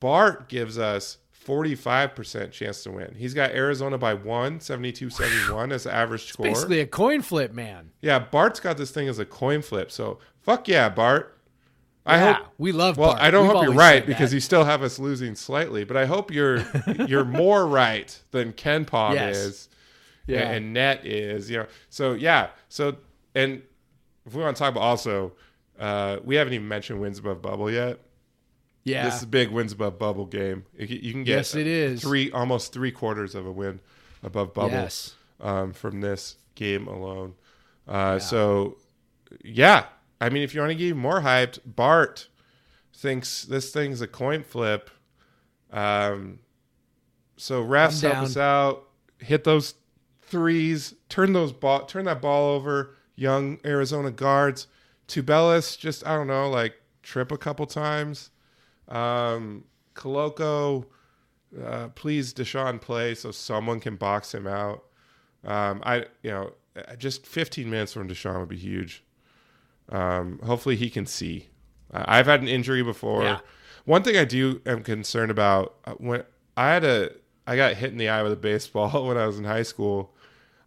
Bart 0.00 0.48
gives 0.48 0.78
us. 0.78 1.18
45% 1.46 2.52
chance 2.52 2.82
to 2.84 2.90
win. 2.92 3.14
He's 3.16 3.32
got 3.32 3.52
Arizona 3.52 3.96
by 3.96 4.12
one, 4.12 4.60
72 4.60 5.08
71 5.08 5.72
as 5.72 5.84
the 5.84 5.92
average 5.92 6.26
score. 6.26 6.44
Basically 6.44 6.80
a 6.80 6.86
coin 6.86 7.22
flip, 7.22 7.52
man. 7.52 7.92
Yeah, 8.02 8.18
Bart's 8.18 8.60
got 8.60 8.76
this 8.76 8.90
thing 8.90 9.08
as 9.08 9.18
a 9.18 9.24
coin 9.24 9.62
flip. 9.62 9.90
So 9.90 10.18
fuck 10.42 10.68
yeah, 10.68 10.90
Bart. 10.90 11.39
I 12.06 12.16
Yeah, 12.16 12.32
hope. 12.34 12.46
we 12.58 12.72
love 12.72 12.96
Well, 12.96 13.10
Bart. 13.10 13.22
I 13.22 13.30
don't 13.30 13.46
We've 13.46 13.56
hope 13.56 13.64
you're 13.64 13.74
right 13.74 14.04
because 14.06 14.32
you 14.32 14.40
still 14.40 14.64
have 14.64 14.82
us 14.82 14.98
losing 14.98 15.34
slightly. 15.34 15.84
But 15.84 15.96
I 15.96 16.06
hope 16.06 16.30
you're 16.32 16.64
you're 17.06 17.24
more 17.24 17.66
right 17.66 18.18
than 18.30 18.52
KenPom 18.52 19.14
Yes. 19.14 19.36
is, 19.36 19.68
Yeah. 20.26 20.40
and, 20.40 20.56
and 20.56 20.72
Net 20.74 21.04
is. 21.06 21.50
You 21.50 21.58
know. 21.58 21.66
So 21.90 22.14
yeah. 22.14 22.48
So 22.68 22.96
and 23.34 23.62
if 24.26 24.34
we 24.34 24.42
want 24.42 24.56
to 24.56 24.58
talk 24.62 24.72
about 24.72 24.82
also, 24.82 25.32
uh, 25.78 26.18
we 26.24 26.36
haven't 26.36 26.52
even 26.54 26.68
mentioned 26.68 27.00
wins 27.00 27.18
above 27.18 27.42
bubble 27.42 27.70
yet. 27.70 28.00
yeah. 28.84 29.04
This 29.04 29.16
is 29.16 29.22
a 29.24 29.26
big 29.26 29.50
wins 29.50 29.72
above 29.72 29.98
bubble 29.98 30.26
game. 30.26 30.64
You 30.78 31.12
can- 31.12 31.24
get 31.24 31.36
Yes, 31.36 31.54
it 31.54 31.66
is. 31.66 32.00
three 32.00 32.30
almost 32.32 32.72
three 32.72 32.90
quarters 32.92 33.34
of 33.34 33.46
a 33.46 33.52
win 33.52 33.80
above 34.22 34.52
bubble 34.54 34.70
Yes. 34.72 35.14
um, 35.40 35.72
from 35.74 36.00
this 36.00 36.36
game 36.54 36.86
alone. 36.88 37.34
Uh, 37.86 38.18
So, 38.18 38.76
yeah, 39.44 39.84
I 40.20 40.28
mean, 40.28 40.42
if 40.42 40.54
you 40.54 40.60
want 40.60 40.70
to 40.70 40.74
get 40.74 40.84
even 40.84 41.00
more 41.00 41.20
hyped, 41.20 41.60
Bart 41.64 42.28
thinks 42.94 43.44
this 43.44 43.72
thing's 43.72 44.00
a 44.00 44.06
coin 44.06 44.42
flip. 44.42 44.90
Um, 45.72 46.40
so 47.36 47.64
refs 47.64 48.02
help 48.02 48.16
us 48.16 48.36
out, 48.36 48.88
hit 49.18 49.44
those 49.44 49.74
threes, 50.22 50.94
turn 51.08 51.32
those 51.32 51.52
ball, 51.52 51.86
turn 51.86 52.04
that 52.04 52.20
ball 52.20 52.54
over. 52.54 52.96
Young 53.16 53.58
Arizona 53.66 54.10
guards, 54.10 54.66
Tubelis, 55.06 55.78
just 55.78 56.06
I 56.06 56.16
don't 56.16 56.26
know, 56.26 56.48
like 56.48 56.80
trip 57.02 57.30
a 57.30 57.36
couple 57.36 57.66
times. 57.66 58.30
Um, 58.88 59.64
Koloko, 59.94 60.86
uh, 61.62 61.88
please 61.88 62.32
Dishon 62.32 62.80
play 62.80 63.14
so 63.14 63.30
someone 63.30 63.78
can 63.78 63.96
box 63.96 64.34
him 64.34 64.46
out. 64.46 64.84
Um, 65.44 65.82
I 65.84 66.06
you 66.22 66.30
know 66.30 66.52
just 66.98 67.26
15 67.26 67.68
minutes 67.68 67.92
from 67.92 68.08
Dishon 68.08 68.38
would 68.40 68.48
be 68.48 68.56
huge. 68.56 69.04
Um, 69.90 70.40
hopefully 70.44 70.76
he 70.76 70.88
can 70.90 71.06
see. 71.06 71.48
I've 71.92 72.26
had 72.26 72.40
an 72.40 72.48
injury 72.48 72.82
before. 72.82 73.24
Yeah. 73.24 73.40
One 73.84 74.02
thing 74.02 74.16
I 74.16 74.24
do 74.24 74.60
am 74.64 74.82
concerned 74.82 75.30
about 75.30 75.74
uh, 75.84 75.92
when 75.94 76.24
I 76.56 76.68
had 76.68 76.84
a 76.84 77.10
I 77.46 77.56
got 77.56 77.74
hit 77.74 77.90
in 77.90 77.98
the 77.98 78.08
eye 78.08 78.22
with 78.22 78.32
a 78.32 78.36
baseball 78.36 79.06
when 79.08 79.16
I 79.16 79.26
was 79.26 79.38
in 79.38 79.44
high 79.44 79.64
school. 79.64 80.14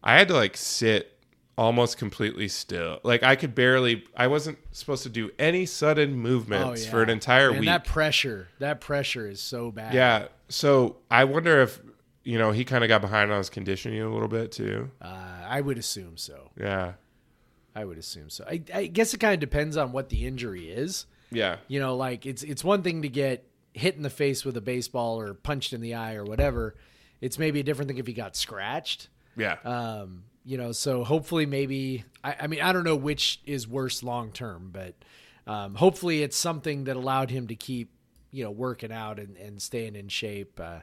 I 0.03 0.17
had 0.17 0.28
to 0.28 0.34
like 0.34 0.57
sit 0.57 1.17
almost 1.57 1.97
completely 1.97 2.47
still. 2.47 2.99
Like 3.03 3.24
I 3.24 3.36
could 3.36 3.55
barely. 3.55 4.03
I 4.17 4.28
wasn't 4.28 4.57
supposed 4.71 5.03
to 5.03 5.09
do 5.09 5.32
any 5.39 5.65
sudden 5.65 6.17
movements 6.17 6.86
for 6.86 7.01
an 7.01 7.09
entire 7.09 7.49
and 7.49 7.61
week. 7.61 7.67
that 7.67 7.86
pressure, 7.86 8.49
that 8.59 8.82
pressure 8.82 9.30
is 9.30 9.39
so 9.39 9.71
bad. 9.71 9.93
Yeah. 9.93 10.28
So 10.49 10.97
I 11.09 11.24
wonder 11.24 11.61
if 11.61 11.80
you 12.24 12.38
know 12.38 12.51
he 12.51 12.65
kind 12.65 12.84
of 12.84 12.88
got 12.88 13.01
behind 13.01 13.32
on 13.32 13.38
his 13.38 13.49
conditioning 13.49 14.01
a 14.01 14.11
little 14.11 14.28
bit 14.28 14.51
too. 14.51 14.91
Uh, 15.01 15.15
I 15.47 15.61
would 15.61 15.78
assume 15.78 16.17
so. 16.17 16.51
Yeah. 16.59 16.93
I 17.76 17.86
would 17.86 17.97
assume 17.97 18.30
so. 18.30 18.45
I, 18.47 18.61
I 18.74 18.86
guess 18.88 19.13
it 19.13 19.19
kind 19.19 19.34
of 19.34 19.39
depends 19.39 19.78
on 19.78 19.91
what 19.91 20.09
the 20.09 20.26
injury 20.26 20.69
is. 20.69 21.05
Yeah. 21.32 21.57
You 21.67 21.80
know, 21.80 21.95
like 21.95 22.26
it's 22.26 22.43
it's 22.43 22.63
one 22.63 22.84
thing 22.84 23.01
to 23.01 23.09
get 23.09 23.47
hit 23.74 23.95
in 23.95 24.03
the 24.03 24.09
face 24.09 24.45
with 24.45 24.55
a 24.57 24.61
baseball 24.61 25.19
or 25.19 25.34
punched 25.34 25.74
in 25.74 25.82
the 25.82 25.95
eye 25.95 26.15
or 26.15 26.24
whatever. 26.24 26.76
It's 27.21 27.39
maybe 27.39 27.59
a 27.59 27.63
different 27.63 27.89
thing 27.89 27.97
if 27.97 28.07
he 28.07 28.13
got 28.13 28.36
scratched. 28.36 29.09
Yeah. 29.36 29.57
Um, 29.63 30.26
you 30.45 30.57
know, 30.57 30.71
so 30.71 31.03
hopefully 31.03 31.45
maybe 31.45 32.03
I, 32.24 32.36
I 32.41 32.47
mean 32.47 32.61
I 32.61 32.71
don't 32.71 32.84
know 32.84 32.95
which 32.95 33.41
is 33.45 33.67
worse 33.67 34.03
long 34.03 34.32
term, 34.32 34.69
but 34.71 34.93
um, 35.47 35.76
hopefully 35.76 36.21
it's 36.21 36.38
something 36.38 36.84
that 36.86 36.95
allowed 36.95 37.32
him 37.32 37.47
to 37.47 37.55
keep 37.55 37.89
you 38.32 38.43
know 38.43 38.51
working 38.51 38.91
out 38.91 39.19
and, 39.19 39.38
and 39.38 39.61
staying 39.61 39.95
in 39.95 40.09
shape. 40.09 40.59
Uh, 40.59 40.80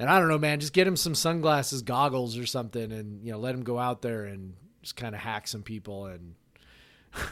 and 0.00 0.08
I 0.08 0.20
don't 0.20 0.28
know, 0.28 0.38
man, 0.38 0.60
just 0.60 0.72
get 0.72 0.86
him 0.86 0.96
some 0.96 1.14
sunglasses, 1.14 1.82
goggles, 1.82 2.38
or 2.38 2.46
something, 2.46 2.92
and 2.92 3.24
you 3.24 3.32
know 3.32 3.38
let 3.38 3.54
him 3.54 3.62
go 3.62 3.78
out 3.78 4.02
there 4.02 4.24
and 4.24 4.54
just 4.82 4.96
kind 4.96 5.14
of 5.14 5.20
hack 5.20 5.46
some 5.48 5.62
people 5.62 6.06
and 6.06 6.34
you 7.16 7.22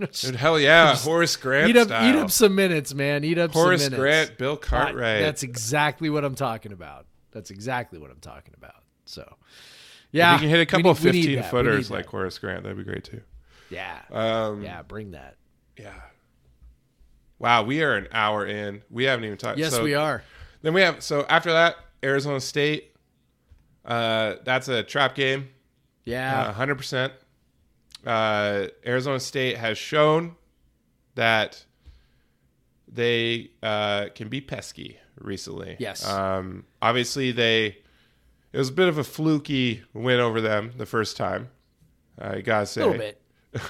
know, 0.00 0.06
just 0.06 0.24
Dude, 0.24 0.36
hell 0.36 0.58
yeah, 0.60 0.94
Horace 0.96 1.36
Grant 1.36 1.68
eat 1.70 1.76
up, 1.76 1.88
style. 1.88 2.08
eat 2.08 2.16
up 2.18 2.30
some 2.30 2.54
minutes, 2.54 2.94
man. 2.94 3.24
Eat 3.24 3.38
up 3.38 3.52
Horace 3.52 3.82
some 3.82 3.92
minutes. 3.92 4.00
Grant, 4.00 4.38
Bill 4.38 4.56
Cartwright. 4.56 5.20
that's 5.22 5.42
exactly 5.42 6.08
what 6.10 6.24
I'm 6.24 6.34
talking 6.36 6.72
about. 6.72 7.06
That's 7.32 7.50
exactly 7.50 7.98
what 7.98 8.10
I'm 8.10 8.20
talking 8.20 8.54
about. 8.56 8.76
So, 9.06 9.22
if 9.22 9.36
yeah, 10.12 10.34
you 10.34 10.40
can 10.40 10.48
hit 10.48 10.60
a 10.60 10.66
couple 10.66 10.94
need- 10.94 11.00
we 11.04 11.12
15 11.12 11.36
that. 11.36 11.44
We 11.44 11.50
footers 11.50 11.90
like 11.90 12.06
Horace 12.06 12.38
Grant, 12.38 12.62
that'd 12.62 12.78
be 12.78 12.84
great 12.84 13.04
too. 13.04 13.20
yeah, 13.70 13.98
Um, 14.12 14.62
yeah, 14.62 14.82
bring 14.82 15.10
that. 15.10 15.36
yeah. 15.76 15.92
Wow, 17.40 17.64
we 17.64 17.82
are 17.82 17.96
an 17.96 18.06
hour 18.12 18.46
in. 18.46 18.82
We 18.90 19.04
haven't 19.04 19.24
even 19.24 19.36
talked. 19.36 19.58
Yes, 19.58 19.72
so 19.74 19.82
we 19.82 19.94
are. 19.94 20.22
Then 20.62 20.72
we 20.72 20.80
have 20.82 21.02
so 21.02 21.26
after 21.28 21.52
that, 21.52 21.76
Arizona 22.02 22.40
State. 22.40 22.92
Uh, 23.84 24.36
that's 24.44 24.68
a 24.68 24.82
trap 24.82 25.14
game. 25.14 25.48
Yeah, 26.04 26.42
Uh, 26.48 26.52
hundred 26.52 26.76
percent. 26.76 27.12
Uh, 28.06 28.66
Arizona 28.86 29.18
State 29.20 29.56
has 29.56 29.78
shown 29.78 30.36
that 31.14 31.64
they 32.88 33.50
uh, 33.62 34.06
can 34.14 34.28
be 34.28 34.40
pesky 34.40 34.98
recently. 35.18 35.76
Yes. 35.78 36.06
Um, 36.06 36.64
obviously, 36.82 37.32
they 37.32 37.78
it 38.52 38.58
was 38.58 38.68
a 38.68 38.72
bit 38.72 38.88
of 38.88 38.98
a 38.98 39.04
fluky 39.04 39.82
win 39.92 40.20
over 40.20 40.40
them 40.40 40.72
the 40.76 40.86
first 40.86 41.16
time. 41.16 41.48
I 42.18 42.40
gotta 42.42 42.66
say, 42.66 42.82
a 42.82 42.86
little 42.86 42.98
bit. 43.00 43.20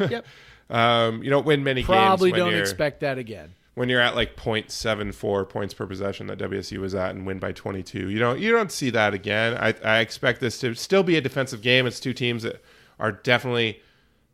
Yep. 0.11 0.27
Um, 0.71 1.23
you 1.23 1.31
don't 1.31 1.45
win 1.47 1.63
many 1.63 1.83
Probably 1.85 2.31
games 2.31 2.43
when 2.43 2.53
don't 2.53 2.61
expect 2.61 3.01
that 3.01 3.19
again. 3.19 3.55
When 3.75 3.89
you're 3.89 4.01
at 4.01 4.15
like 4.15 4.37
0.74 4.37 5.49
points 5.49 5.75
per 5.75 5.87
possession 5.87 6.27
that 6.29 6.39
WSU 6.39 6.79
was 6.79 6.95
at 6.95 7.11
and 7.11 7.27
win 7.27 7.39
by 7.39 7.53
22. 7.53 8.09
You 8.11 8.19
don't 8.19 8.39
you 8.39 8.53
don't 8.53 8.71
see 8.73 8.91
that 8.91 9.15
again. 9.15 9.57
I, 9.57 9.75
I 9.85 9.99
expect 9.99 10.41
this 10.41 10.59
to 10.61 10.75
still 10.75 11.03
be 11.03 11.17
a 11.17 11.21
defensive 11.21 11.61
game. 11.63 11.87
It's 11.87 12.01
two 12.01 12.13
teams 12.13 12.43
that 12.45 12.63
are 12.99 13.13
definitely 13.13 13.81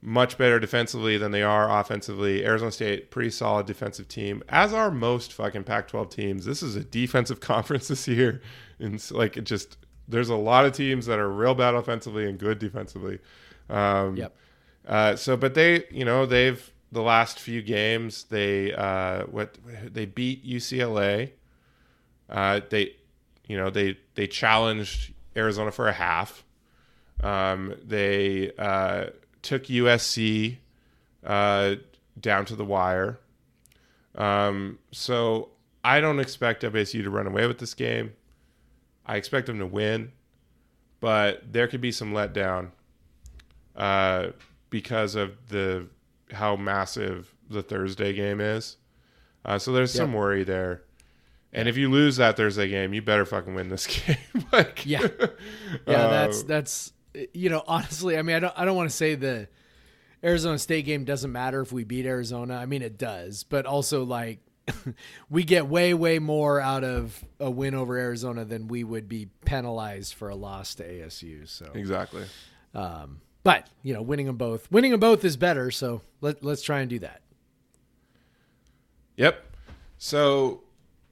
much 0.02 0.38
better 0.38 0.58
defensively 0.58 1.18
than 1.18 1.30
they 1.30 1.42
are 1.42 1.70
offensively. 1.80 2.44
Arizona 2.44 2.70
State 2.72 3.10
pretty 3.10 3.30
solid 3.30 3.66
defensive 3.66 4.08
team, 4.08 4.42
as 4.48 4.72
are 4.72 4.90
most 4.90 5.32
fucking 5.32 5.64
Pac-12 5.64 6.10
teams. 6.10 6.44
This 6.46 6.62
is 6.62 6.74
a 6.76 6.84
defensive 6.84 7.40
conference 7.52 7.88
this 7.88 8.08
year, 8.08 8.40
and 8.78 8.94
it's 8.94 9.10
like 9.10 9.36
it 9.36 9.44
just 9.44 9.76
there's 10.08 10.28
a 10.28 10.36
lot 10.36 10.64
of 10.64 10.72
teams 10.72 11.06
that 11.06 11.18
are 11.18 11.28
real 11.30 11.54
bad 11.54 11.74
offensively 11.74 12.28
and 12.28 12.38
good 12.38 12.58
defensively. 12.58 13.18
Um, 13.68 14.16
Yep. 14.16 14.36
uh, 14.88 15.16
so, 15.16 15.36
but 15.36 15.54
they, 15.54 15.84
you 15.90 16.04
know, 16.04 16.26
they've 16.26 16.69
the 16.92 17.02
last 17.02 17.38
few 17.38 17.62
games 17.62 18.24
they 18.24 18.72
uh, 18.74 19.22
what 19.24 19.56
they 19.84 20.06
beat 20.06 20.44
UCLA. 20.44 21.32
Uh, 22.28 22.60
they, 22.68 22.94
you 23.46 23.56
know, 23.56 23.70
they 23.70 23.98
they 24.14 24.26
challenged 24.26 25.12
Arizona 25.36 25.70
for 25.70 25.88
a 25.88 25.92
half. 25.92 26.44
Um, 27.22 27.74
they 27.84 28.52
uh, 28.58 29.06
took 29.42 29.64
USC 29.64 30.56
uh, 31.24 31.76
down 32.18 32.44
to 32.46 32.56
the 32.56 32.64
wire. 32.64 33.18
Um, 34.14 34.78
so 34.90 35.50
I 35.84 36.00
don't 36.00 36.18
expect 36.18 36.62
WSU 36.62 37.02
to 37.02 37.10
run 37.10 37.26
away 37.26 37.46
with 37.46 37.58
this 37.58 37.74
game. 37.74 38.12
I 39.06 39.16
expect 39.16 39.46
them 39.46 39.58
to 39.58 39.66
win, 39.66 40.12
but 41.00 41.52
there 41.52 41.66
could 41.68 41.80
be 41.80 41.92
some 41.92 42.12
letdown 42.12 42.70
uh, 43.76 44.28
because 44.68 45.14
of 45.14 45.48
the 45.48 45.86
how 46.32 46.56
massive 46.56 47.34
the 47.48 47.62
Thursday 47.62 48.12
game 48.12 48.40
is. 48.40 48.76
Uh, 49.44 49.58
so 49.58 49.72
there's 49.72 49.92
some 49.92 50.12
worry 50.12 50.44
there. 50.44 50.82
And 51.52 51.68
if 51.68 51.76
you 51.76 51.90
lose 51.90 52.16
that 52.16 52.36
Thursday 52.36 52.68
game, 52.68 52.94
you 52.94 53.02
better 53.02 53.24
fucking 53.24 53.54
win 53.54 53.68
this 53.68 53.86
game. 54.06 54.16
like, 54.52 54.84
Yeah. 54.86 55.06
Yeah, 55.86 56.06
uh, 56.06 56.10
that's 56.10 56.42
that's 56.42 56.92
you 57.32 57.50
know 57.50 57.62
honestly, 57.66 58.16
I 58.16 58.22
mean, 58.22 58.36
I 58.36 58.40
don't 58.40 58.54
I 58.56 58.64
don't 58.64 58.76
want 58.76 58.90
to 58.90 58.96
say 58.96 59.14
the 59.14 59.48
Arizona 60.22 60.58
State 60.58 60.84
game 60.84 61.04
doesn't 61.04 61.32
matter 61.32 61.60
if 61.60 61.72
we 61.72 61.84
beat 61.84 62.06
Arizona. 62.06 62.56
I 62.56 62.66
mean, 62.66 62.82
it 62.82 62.98
does, 62.98 63.44
but 63.44 63.66
also 63.66 64.04
like 64.04 64.40
we 65.30 65.44
get 65.44 65.66
way 65.66 65.94
way 65.94 66.18
more 66.18 66.60
out 66.60 66.84
of 66.84 67.24
a 67.38 67.50
win 67.50 67.74
over 67.74 67.96
Arizona 67.96 68.44
than 68.44 68.68
we 68.68 68.84
would 68.84 69.08
be 69.08 69.28
penalized 69.44 70.14
for 70.14 70.28
a 70.28 70.34
loss 70.34 70.74
to 70.76 70.84
ASU. 70.84 71.48
So, 71.48 71.70
exactly. 71.74 72.24
um, 72.74 73.20
but 73.50 73.66
you 73.82 73.92
know, 73.92 74.02
winning 74.02 74.26
them 74.26 74.36
both, 74.36 74.70
winning 74.70 74.92
them 74.92 75.00
both 75.00 75.24
is 75.24 75.36
better. 75.36 75.70
So 75.70 76.02
let 76.20 76.44
let's 76.44 76.62
try 76.62 76.80
and 76.80 76.88
do 76.88 77.00
that. 77.00 77.20
Yep. 79.16 79.44
So 79.98 80.62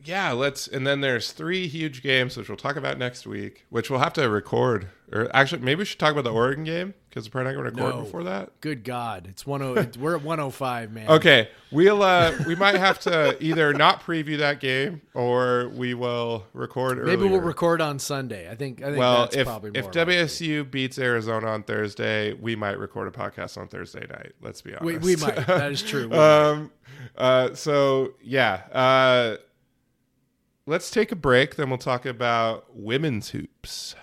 yeah, 0.05 0.31
let's 0.33 0.69
and 0.69 0.87
then 0.87 1.01
there's 1.01 1.33
three 1.33 1.67
huge 1.67 2.01
games 2.03 2.37
which 2.37 2.49
we'll 2.49 2.57
talk 2.57 2.77
about 2.77 2.97
next 2.97 3.27
week, 3.27 3.67
which 3.71 3.91
we'll 3.91 3.99
have 3.99 4.13
to 4.15 4.29
record. 4.29 4.89
Or 5.11 5.35
actually, 5.35 5.63
maybe 5.63 5.79
we 5.79 5.85
should 5.87 5.99
talk 5.99 6.13
about 6.13 6.25
the 6.25 6.33
Oregon 6.33 6.65
game 6.65 6.93
because 7.09 7.27
we're 7.27 7.31
probably 7.43 7.53
not 7.55 7.63
going 7.63 7.75
to 7.75 7.81
record 7.83 7.97
No. 7.97 8.03
before 8.05 8.25
that. 8.25 8.61
Good 8.61 8.85
God, 8.85 9.27
it's 9.27 9.47
one 9.47 9.63
oh 9.63 9.87
we're 9.99 10.17
at 10.17 10.23
one 10.23 10.39
oh 10.39 10.51
five, 10.51 10.93
man. 10.93 11.09
Okay, 11.09 11.49
we'll 11.71 12.03
uh 12.03 12.33
we 12.47 12.55
might 12.55 12.75
have 12.75 12.99
to 13.01 13.37
either 13.43 13.73
not 13.73 14.03
preview 14.03 14.37
that 14.39 14.61
game 14.61 15.01
or 15.15 15.71
we 15.71 15.95
will 15.95 16.45
record 16.53 16.99
earlier. 16.99 17.17
Maybe 17.17 17.27
we'll 17.29 17.41
record 17.41 17.81
on 17.81 17.99
Sunday. 17.99 18.51
I 18.51 18.55
think. 18.55 18.83
I 18.83 18.87
think 18.87 18.99
Well, 18.99 19.23
that's 19.23 19.37
if 19.37 19.47
probably 19.47 19.71
if 19.75 19.85
more 19.87 19.93
likely. 19.93 20.15
WSU 20.17 20.71
beats 20.71 20.99
Arizona 20.99 21.47
on 21.49 21.63
Thursday, 21.63 22.35
we 22.35 22.55
might 22.55 22.79
record 22.79 23.09
a 23.09 23.11
podcast 23.11 23.57
on 23.57 23.69
Thursday 23.69 24.07
night. 24.11 24.33
Let's 24.43 24.61
be 24.61 24.75
honest. 24.75 24.85
we, 24.85 25.15
we 25.15 25.17
might. 25.17 25.37
That 25.47 25.73
is 25.73 25.83
true. 25.83 26.11
Um 26.13 26.71
uh 27.17 27.55
so 27.55 28.15
yeah 28.21 28.63
uh 28.73 29.37
let's 30.67 30.91
take 30.91 31.13
a 31.13 31.17
break 31.17 31.57
then 31.57 31.69
we'll 31.71 31.79
talk 31.79 32.05
about 32.05 32.67
women's 32.75 33.31
hoops 33.31 33.95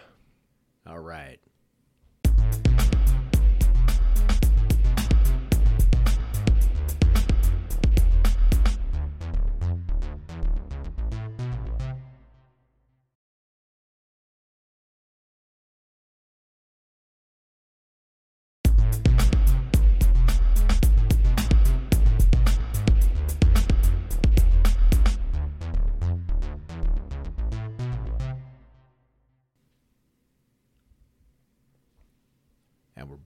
All 0.88 1.00
right. 1.00 1.40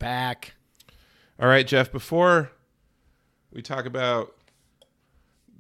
Back. 0.10 0.56
all 1.40 1.48
right 1.48 1.68
jeff 1.68 1.92
before 1.92 2.50
we 3.54 3.62
talk 3.62 3.86
about 3.86 4.34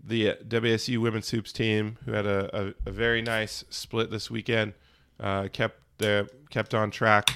the 0.03 0.35
wsu 0.47 0.97
women's 0.97 1.29
hoops 1.29 1.53
team 1.53 1.99
who 2.03 2.13
had 2.13 2.25
a, 2.25 2.49
a, 2.59 2.73
a 2.87 2.91
very 2.91 3.21
nice 3.21 3.63
split 3.69 4.09
this 4.09 4.31
weekend 4.31 4.73
uh 5.19 5.47
kept 5.53 5.79
the 5.99 6.27
kept 6.49 6.73
on 6.73 6.89
track 6.89 7.29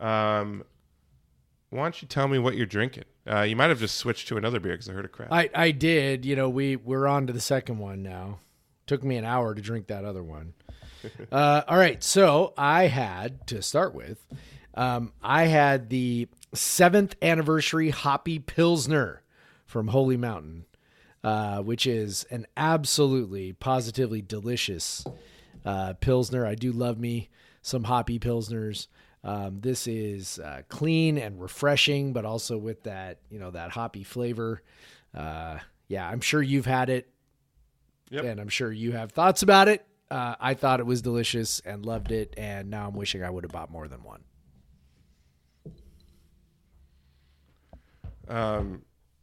um 0.00 0.64
why 1.70 1.84
don't 1.84 2.02
you 2.02 2.08
tell 2.08 2.26
me 2.26 2.40
what 2.40 2.56
you're 2.56 2.66
drinking 2.66 3.04
uh 3.30 3.42
you 3.42 3.54
might 3.54 3.68
have 3.68 3.78
just 3.78 3.94
switched 3.94 4.26
to 4.26 4.36
another 4.36 4.58
beer 4.58 4.72
because 4.72 4.88
i 4.88 4.92
heard 4.92 5.04
a 5.04 5.08
crack 5.08 5.28
I 5.30 5.48
I 5.54 5.70
did. 5.70 6.24
You 6.24 6.34
know, 6.34 6.48
we 6.48 6.74
we're 6.74 7.06
on 7.06 7.28
to 7.28 7.32
the 7.32 7.40
second 7.40 7.78
one 7.78 8.02
now. 8.02 8.40
Took 8.88 9.04
me 9.04 9.16
an 9.16 9.24
hour 9.24 9.54
to 9.54 9.62
drink 9.62 9.86
that 9.86 10.04
other 10.04 10.24
one. 10.24 10.54
uh, 11.30 11.62
all 11.68 11.76
right, 11.78 12.02
so 12.02 12.52
I 12.58 12.88
had 12.88 13.46
to 13.48 13.62
start 13.62 13.94
with. 13.94 14.26
Um, 14.74 15.12
I 15.22 15.44
had 15.46 15.90
the 15.90 16.28
seventh 16.54 17.14
anniversary 17.22 17.90
Hoppy 17.90 18.38
Pilsner 18.38 19.22
from 19.66 19.88
Holy 19.88 20.16
Mountain, 20.16 20.64
uh, 21.22 21.60
which 21.62 21.86
is 21.86 22.24
an 22.30 22.46
absolutely 22.56 23.52
positively 23.52 24.22
delicious 24.22 25.04
uh, 25.64 25.94
Pilsner. 26.00 26.46
I 26.46 26.54
do 26.54 26.72
love 26.72 26.98
me 26.98 27.28
some 27.62 27.84
Hoppy 27.84 28.18
Pilsners. 28.18 28.86
Um, 29.24 29.60
this 29.60 29.86
is 29.86 30.38
uh, 30.38 30.62
clean 30.68 31.18
and 31.18 31.40
refreshing, 31.40 32.12
but 32.12 32.24
also 32.24 32.56
with 32.56 32.84
that, 32.84 33.18
you 33.30 33.38
know, 33.38 33.50
that 33.50 33.70
hoppy 33.72 34.04
flavor. 34.04 34.62
Uh, 35.14 35.58
yeah, 35.88 36.08
I'm 36.08 36.20
sure 36.20 36.40
you've 36.40 36.66
had 36.66 36.88
it, 36.88 37.10
Yep. 38.10 38.24
and 38.24 38.40
I'm 38.40 38.48
sure 38.48 38.70
you 38.70 38.92
have 38.92 39.10
thoughts 39.12 39.42
about 39.42 39.68
it. 39.68 39.84
Uh, 40.10 40.36
I 40.40 40.54
thought 40.54 40.80
it 40.80 40.86
was 40.86 41.02
delicious 41.02 41.60
and 41.60 41.84
loved 41.84 42.12
it, 42.12 42.32
and 42.38 42.70
now 42.70 42.86
I'm 42.86 42.94
wishing 42.94 43.22
I 43.22 43.28
would 43.28 43.44
have 43.44 43.50
bought 43.52 43.70
more 43.70 43.88
than 43.88 44.02
one. 44.04 44.22
Um, 48.28 48.82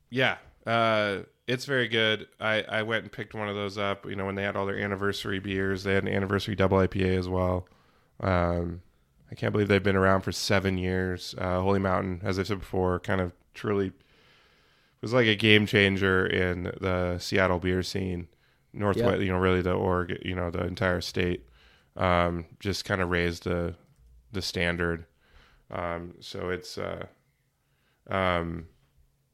yeah, 0.09 0.37
uh, 0.65 1.19
it's 1.47 1.65
very 1.65 1.87
good. 1.87 2.27
I, 2.39 2.63
I 2.63 2.81
went 2.83 3.03
and 3.03 3.11
picked 3.11 3.33
one 3.33 3.49
of 3.49 3.55
those 3.55 3.77
up. 3.77 4.05
You 4.05 4.15
know, 4.15 4.25
when 4.25 4.35
they 4.35 4.43
had 4.43 4.55
all 4.55 4.65
their 4.65 4.79
anniversary 4.79 5.39
beers, 5.39 5.83
they 5.83 5.93
had 5.93 6.03
an 6.03 6.13
anniversary 6.13 6.55
double 6.55 6.77
IPA 6.77 7.17
as 7.17 7.29
well. 7.29 7.67
Um, 8.19 8.81
I 9.31 9.35
can't 9.35 9.51
believe 9.51 9.67
they've 9.67 9.83
been 9.83 9.95
around 9.95 10.21
for 10.21 10.31
seven 10.31 10.77
years. 10.77 11.35
Uh, 11.37 11.61
Holy 11.61 11.79
Mountain, 11.79 12.21
as 12.23 12.39
I 12.39 12.43
said 12.43 12.59
before, 12.59 12.99
kind 12.99 13.21
of 13.21 13.33
truly 13.53 13.91
was 15.01 15.13
like 15.13 15.27
a 15.27 15.35
game 15.35 15.65
changer 15.67 16.25
in 16.25 16.63
the 16.63 17.17
Seattle 17.19 17.59
beer 17.59 17.83
scene, 17.83 18.27
Northwest. 18.73 19.19
Yep. 19.19 19.21
You 19.21 19.31
know, 19.33 19.37
really 19.37 19.61
the 19.61 19.73
Oregon, 19.73 20.17
you 20.23 20.35
know, 20.35 20.49
the 20.49 20.65
entire 20.65 21.01
state. 21.01 21.45
Um, 21.95 22.45
just 22.59 22.85
kind 22.85 23.01
of 23.01 23.09
raised 23.09 23.43
the 23.43 23.75
the 24.31 24.41
standard. 24.41 25.05
Um, 25.69 26.15
so 26.19 26.49
it's 26.49 26.77
uh, 26.77 27.05
um, 28.09 28.67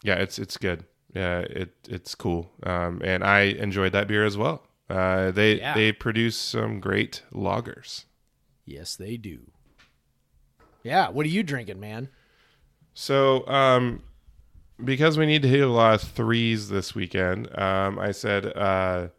yeah, 0.04 0.16
it's 0.16 0.40
it's 0.40 0.58
good. 0.58 0.86
Yeah, 1.14 1.40
it 1.40 1.74
it's 1.90 2.16
cool. 2.16 2.52
Um, 2.64 3.02
and 3.04 3.24
I 3.24 3.42
enjoyed 3.42 3.92
that 3.94 4.08
beer 4.08 4.26
as 4.26 4.38
well. 4.38 4.66
Uh, 4.90 5.32
they 5.32 5.56
Yeah. 5.60 5.74
they 5.74 5.92
produce 5.92 6.38
some 6.38 6.80
great 6.80 7.24
lagers. 7.34 8.06
Yes, 8.66 8.96
they 8.96 9.18
do. 9.18 9.52
Yeah, 10.84 11.10
what 11.10 11.26
are 11.26 11.30
you 11.30 11.44
drinking, 11.44 11.80
man? 11.80 12.10
So, 12.94 13.48
um, 13.48 14.04
because 14.84 15.18
we 15.18 15.26
need 15.26 15.44
to 15.44 15.48
hit 15.48 15.62
a 15.62 15.68
lot 15.68 15.94
of 15.96 16.02
threes 16.02 16.70
this 16.70 16.96
weekend, 16.96 17.48
um, 17.58 18.00
I 18.00 18.12
said 18.12 18.46
uh, 18.58 19.10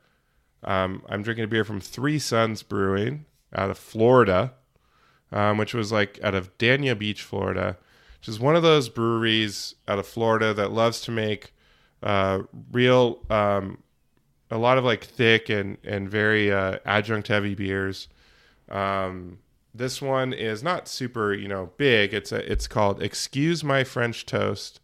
um, 0.65 1.03
I'm 1.09 1.23
drinking 1.23 1.45
a 1.45 1.49
beer 1.49 1.65
from 1.65 1.81
Three 1.81 2.19
Sons 2.19 2.63
Brewing 2.63 3.27
out 3.55 3.71
of 3.71 3.79
Florida, 3.79 4.55
um, 5.31 5.57
which 5.59 5.73
was 5.75 5.93
like 5.93 6.19
out 6.23 6.35
of 6.35 6.57
Dania 6.59 6.99
Beach, 6.99 7.23
Florida, 7.23 7.79
which 8.23 8.29
is 8.29 8.39
one 8.39 8.55
of 8.55 8.63
those 8.63 8.89
breweries 8.89 9.75
out 9.89 9.99
of 9.99 10.07
Florida 10.07 10.55
that 10.55 10.71
loves 10.71 11.01
to 11.01 11.11
make 11.11 11.53
uh, 12.05 12.43
real, 12.71 13.19
um, 13.29 13.83
a 14.49 14.57
lot 14.59 14.79
of 14.79 14.85
like 14.85 15.03
thick 15.03 15.49
and 15.49 15.77
and 15.83 16.09
very 16.09 16.53
uh, 16.53 16.79
adjunct 16.85 17.27
heavy 17.27 17.57
beers. 17.57 18.07
Um, 18.71 19.39
this 19.75 20.01
one 20.01 20.33
is 20.33 20.63
not 20.63 20.87
super, 20.87 21.35
you 21.35 21.49
know, 21.49 21.71
big. 21.79 22.15
It's 22.15 22.31
a, 22.31 22.51
it's 22.53 22.69
called 22.69 23.03
Excuse 23.03 23.65
My 23.65 23.83
French 23.83 24.25
Toast. 24.25 24.79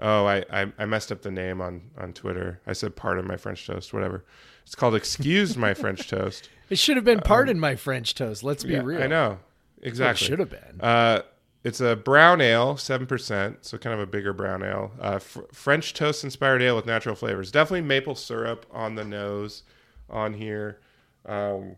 Oh, 0.00 0.24
I, 0.24 0.44
I, 0.50 0.72
I 0.78 0.86
messed 0.86 1.12
up 1.12 1.20
the 1.22 1.30
name 1.30 1.60
on, 1.60 1.90
on 1.98 2.12
Twitter. 2.14 2.60
I 2.66 2.72
said 2.72 2.96
pardon 2.96 3.26
my 3.26 3.36
French 3.36 3.66
toast, 3.66 3.92
whatever. 3.92 4.24
It's 4.64 4.74
called 4.74 4.94
Excuse 4.94 5.56
My 5.58 5.74
French 5.74 6.08
Toast. 6.08 6.48
It 6.70 6.78
should 6.78 6.96
have 6.96 7.04
been 7.04 7.20
pardon 7.20 7.60
my 7.60 7.76
French 7.76 8.14
toast. 8.14 8.42
Let's 8.42 8.64
be 8.64 8.74
Um, 8.76 8.88
Yeah, 8.88 8.96
real. 8.96 9.02
I 9.02 9.06
know. 9.06 9.28
What 9.28 9.38
it 9.82 9.88
Exactly. 9.88 10.26
should 10.26 10.38
have 10.38 10.48
been. 10.48 10.80
Uh, 10.80 11.20
it's 11.64 11.80
a 11.80 11.94
brown 11.94 12.40
ale, 12.40 12.76
seven 12.76 13.06
percent, 13.06 13.64
so 13.64 13.78
kind 13.78 13.94
of 13.94 14.00
a 14.00 14.06
bigger 14.06 14.32
brown 14.32 14.64
ale. 14.64 14.92
Uh, 15.00 15.18
fr- 15.18 15.42
French 15.52 15.94
toast 15.94 16.24
inspired 16.24 16.60
ale 16.62 16.74
with 16.76 16.86
natural 16.86 17.14
flavors. 17.14 17.52
Definitely 17.52 17.82
maple 17.82 18.14
syrup 18.14 18.66
on 18.72 18.96
the 18.96 19.04
nose, 19.04 19.62
on 20.10 20.34
here. 20.34 20.80
Um, 21.24 21.76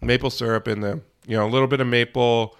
maple 0.00 0.30
syrup 0.30 0.66
in 0.66 0.80
the, 0.80 1.00
you 1.26 1.36
know, 1.36 1.46
a 1.46 1.50
little 1.50 1.68
bit 1.68 1.80
of 1.80 1.86
maple. 1.86 2.56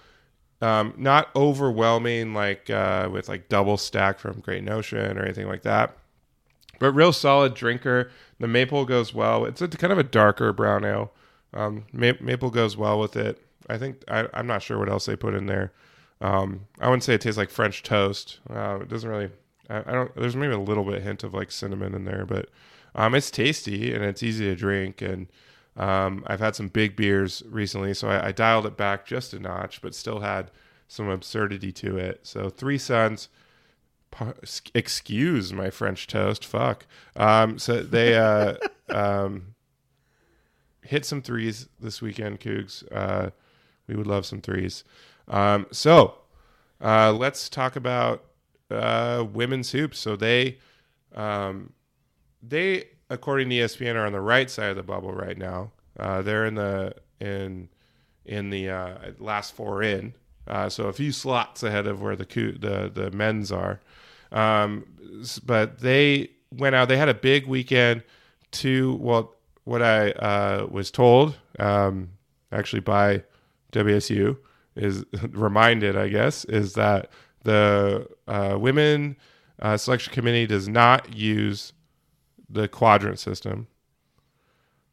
Um, 0.61 0.95
not 0.97 1.31
overwhelming 1.35 2.35
like 2.35 2.71
uh, 2.71 3.09
with 3.11 3.29
like 3.29 3.49
double 3.49 3.77
stack 3.77 4.21
from 4.21 4.39
Great 4.39 4.63
Notion 4.63 5.19
or 5.19 5.25
anything 5.25 5.49
like 5.49 5.63
that, 5.63 5.97
but 6.79 6.93
real 6.93 7.13
solid 7.13 7.55
drinker. 7.55 8.13
The 8.39 8.47
maple 8.47 8.85
goes 8.85 9.13
well. 9.13 9.45
It's 9.45 9.61
a 9.61 9.69
kind 9.69 9.93
of 9.93 9.99
a 9.99 10.05
darker 10.05 10.53
brown 10.53 10.85
ale. 10.85 11.13
Um, 11.53 11.87
ma- 11.93 12.13
maple 12.21 12.51
goes 12.51 12.77
well 12.77 13.01
with 13.01 13.17
it. 13.17 13.45
I 13.69 13.79
think 13.79 14.03
I, 14.09 14.29
I'm 14.35 14.47
not 14.47 14.63
sure 14.63 14.79
what 14.79 14.89
else 14.89 15.07
they 15.07 15.17
put 15.17 15.35
in 15.35 15.47
there. 15.47 15.73
Um, 16.21 16.67
I 16.81 16.89
wouldn't 16.89 17.03
say 17.05 17.15
it 17.15 17.21
tastes 17.21 17.39
like 17.39 17.51
French 17.51 17.83
toast. 17.83 18.39
Uh, 18.49 18.79
it 18.83 18.89
doesn't 18.89 19.09
really. 19.09 19.31
I, 19.69 19.79
I 19.79 19.93
don't. 19.93 20.15
There's 20.15 20.37
maybe 20.37 20.53
a 20.55 20.59
little 20.59 20.85
bit 20.85 21.03
hint 21.03 21.25
of 21.25 21.35
like 21.35 21.51
cinnamon 21.51 21.95
in 21.95 22.05
there, 22.05 22.25
but 22.27 22.49
um, 22.95 23.15
it's 23.15 23.31
tasty 23.31 23.93
and 23.95 24.05
it's 24.05 24.23
easy 24.23 24.45
to 24.45 24.55
drink. 24.55 25.03
And 25.03 25.27
um, 25.77 26.23
I've 26.27 26.41
had 26.41 26.55
some 26.55 26.69
big 26.69 26.95
beers 26.97 27.43
recently, 27.49 27.95
so 27.95 28.09
I, 28.09 28.29
I 28.29 28.33
dialed 28.33 28.67
it 28.67 28.77
back 28.77 29.07
just 29.07 29.33
a 29.35 29.39
notch, 29.41 29.81
but 29.83 29.95
still 29.95 30.21
had 30.21 30.51
some 30.89 31.09
absurdity 31.09 31.73
to 31.73 31.97
it. 31.97 32.21
So 32.23 32.51
Three 32.51 32.79
Sons. 32.79 33.29
par- 34.11 34.37
Excuse 34.75 35.53
my 35.53 35.71
French 35.71 36.07
toast. 36.07 36.45
Fuck. 36.45 36.87
Um, 37.17 37.59
so 37.59 37.83
they 37.83 38.15
uh, 38.17 38.57
um, 38.91 39.55
hit 40.83 41.05
some 41.05 41.23
threes 41.23 41.69
this 41.81 42.03
weekend, 42.03 42.41
Cougs. 42.41 42.85
Uh, 42.93 43.31
we 43.93 43.99
would 43.99 44.07
love 44.07 44.25
some 44.25 44.41
threes. 44.41 44.85
Um, 45.29 45.67
so 45.71 46.15
uh, 46.81 47.13
let's 47.13 47.49
talk 47.49 47.77
about 47.77 48.25
uh, 48.71 49.25
women's 49.33 49.71
hoops. 49.71 49.99
So 49.99 50.17
they, 50.17 50.59
um, 51.15 51.73
they, 52.43 52.89
according 53.11 53.51
to 53.51 53.57
ESPN, 53.57 53.95
are 53.95 54.07
on 54.07 54.13
the 54.13 54.21
right 54.21 54.51
side 54.51 54.71
of 54.71 54.77
the 54.77 54.83
bubble 54.83 55.13
right 55.13 55.37
now. 55.37 55.73
Uh, 55.99 56.23
they're 56.23 56.47
in 56.47 56.55
the 56.55 56.95
in 57.21 57.69
in 58.25 58.51
the 58.51 58.71
uh, 58.71 58.95
last 59.19 59.55
four 59.55 59.83
in, 59.83 60.15
uh, 60.47 60.69
so 60.69 60.85
a 60.85 60.93
few 60.93 61.13
slots 61.13 61.63
ahead 61.63 61.87
of 61.87 62.01
where 62.01 62.17
the 62.17 62.25
the 62.25 62.91
the 62.93 63.11
men's 63.11 63.53
are. 63.53 63.81
Um, 64.31 64.87
but 65.45 65.81
they 65.81 66.31
went 66.51 66.75
out. 66.75 66.89
They 66.89 66.97
had 66.97 67.11
a 67.11 67.15
big 67.15 67.47
weekend. 67.47 68.03
To 68.53 68.97
well, 69.01 69.35
what 69.65 69.83
I 69.83 70.11
uh, 70.11 70.67
was 70.71 70.91
told, 70.91 71.39
um, 71.59 72.11
actually 72.51 72.81
by 72.81 73.23
WSU, 73.73 74.37
is 74.77 75.05
reminded, 75.31 75.97
I 75.97 76.09
guess, 76.09 76.45
is 76.45 76.75
that 76.75 77.11
the 77.45 78.07
uh, 78.29 78.57
women 78.59 79.17
uh, 79.61 79.77
selection 79.77 80.13
committee 80.13 80.47
does 80.47 80.69
not 80.69 81.15
use 81.15 81.73
the 82.49 82.69
quadrant 82.69 83.19
system. 83.19 83.67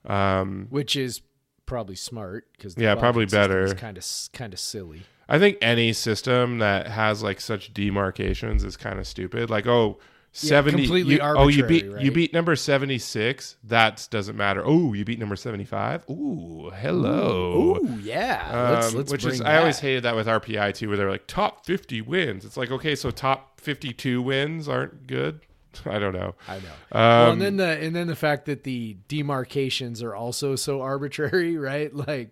Um, 0.06 0.68
Which 0.70 0.96
is 0.96 1.22
probably 1.66 1.96
smart 1.96 2.48
because 2.54 2.78
Yeah, 2.78 2.96
probably 2.96 3.26
better. 3.26 3.74
Kind 3.76 3.98
of 3.98 4.06
kind 4.34 4.54
of 4.54 4.60
silly. 4.60 5.04
I 5.28 5.38
think 5.38 5.58
any 5.62 5.94
system 5.94 6.58
that 6.58 6.88
has 6.88 7.22
like 7.22 7.40
such 7.40 7.74
demarcations 7.74 8.64
is 8.64 8.76
kind 8.76 8.98
of 8.98 9.06
stupid. 9.06 9.50
Like, 9.50 9.68
oh, 9.68 10.00
70 10.32 10.84
completely 10.84 11.16
you, 11.16 11.22
oh, 11.22 11.48
you 11.48 11.66
beat 11.66 11.84
arbitrary, 11.84 12.06
you 12.06 12.12
beat 12.12 12.34
number 12.34 12.56
76. 12.56 13.58
That 13.64 14.08
doesn't 14.12 14.36
matter. 14.36 14.62
Oh, 14.64 14.94
you 14.94 15.04
beat 15.04 15.20
number 15.20 15.36
75. 15.36 16.10
Ooh, 16.10 16.72
hello. 16.76 17.78
Ooh, 17.78 18.00
yeah. 18.02 18.72
let's, 18.72 18.90
Um, 18.90 18.98
let's 18.98 19.12
which 19.12 19.24
bring 19.24 19.36
is 19.36 19.42
I 19.42 19.58
always 19.58 19.80
hated 19.80 20.04
that 20.04 20.16
with 20.16 20.28
RPI 20.28 20.76
too, 20.76 20.88
where 20.90 20.98
they're 20.98 21.10
like 21.10 21.28
top 21.28 21.66
50 21.66 22.02
wins. 22.02 22.46
It's 22.46 22.58
like 22.58 22.72
okay, 22.72 22.96
so 22.96 23.12
top 23.12 23.60
52 23.60 24.22
wins 24.22 24.70
aren't 24.70 25.08
good. 25.08 25.42
I 25.86 26.00
don't 26.00 26.14
know. 26.14 26.36
I 26.48 26.56
know. 26.56 26.62
Um, 26.92 27.02
well, 27.02 27.32
and 27.32 27.42
then 27.42 27.58
the 27.58 27.80
and 27.80 27.96
then 27.96 28.08
the 28.08 28.16
fact 28.16 28.46
that 28.46 28.64
the 28.64 28.98
demarcations 29.08 30.02
are 30.04 30.16
also 30.16 30.56
so 30.56 30.82
arbitrary, 30.84 31.58
right? 31.58 31.94
Like, 31.94 32.32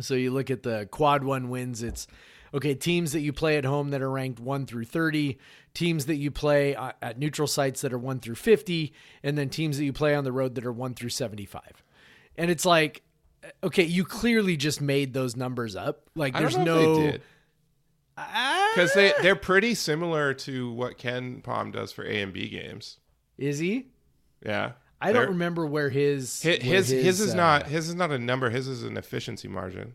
so 0.00 0.14
you 0.14 0.30
look 0.32 0.50
at 0.50 0.62
the 0.62 0.86
quad 0.90 1.24
one 1.24 1.48
wins. 1.48 1.82
It's 1.82 2.06
okay. 2.54 2.74
Teams 2.74 3.12
that 3.12 3.20
you 3.20 3.32
play 3.32 3.58
at 3.58 3.64
home 3.64 3.90
that 3.90 4.00
are 4.00 4.10
ranked 4.10 4.40
one 4.40 4.64
through 4.64 4.84
thirty, 4.84 5.38
teams 5.74 6.06
that 6.06 6.16
you 6.16 6.30
play 6.30 6.74
uh, 6.74 6.92
at 7.02 7.18
neutral 7.18 7.48
sites 7.48 7.82
that 7.82 7.92
are 7.92 7.98
one 7.98 8.20
through 8.20 8.36
fifty, 8.36 8.94
and 9.22 9.36
then 9.36 9.50
teams 9.50 9.76
that 9.76 9.84
you 9.84 9.92
play 9.92 10.14
on 10.14 10.24
the 10.24 10.32
road 10.32 10.54
that 10.54 10.64
are 10.64 10.72
one 10.72 10.94
through 10.94 11.10
seventy-five. 11.10 11.82
And 12.36 12.50
it's 12.50 12.64
like, 12.64 13.02
okay, 13.62 13.84
you 13.84 14.04
clearly 14.04 14.56
just 14.56 14.80
made 14.80 15.12
those 15.12 15.36
numbers 15.36 15.76
up. 15.76 16.08
Like, 16.14 16.34
there's 16.34 16.56
no. 16.56 16.78
if 16.78 16.96
they 16.96 17.10
did. 17.10 17.22
Because 18.74 18.94
they, 18.94 19.12
they're 19.22 19.34
pretty 19.34 19.74
similar 19.74 20.34
to 20.34 20.70
what 20.70 20.98
KenPom 20.98 21.72
does 21.72 21.90
for 21.90 22.04
A 22.04 22.22
and 22.22 22.32
B 22.32 22.48
games. 22.48 22.98
Is 23.38 23.58
he? 23.58 23.88
Yeah. 24.46 24.74
I 25.00 25.12
don't 25.12 25.30
remember 25.30 25.66
where 25.66 25.90
his 25.90 26.40
His 26.40 26.58
where 26.60 26.76
his, 26.76 26.88
his 26.90 27.20
is 27.20 27.34
uh, 27.34 27.36
not 27.36 27.66
his 27.66 27.88
is 27.88 27.96
not 27.96 28.12
a 28.12 28.18
number. 28.18 28.50
His 28.50 28.68
is 28.68 28.84
an 28.84 28.96
efficiency 28.96 29.48
margin. 29.48 29.94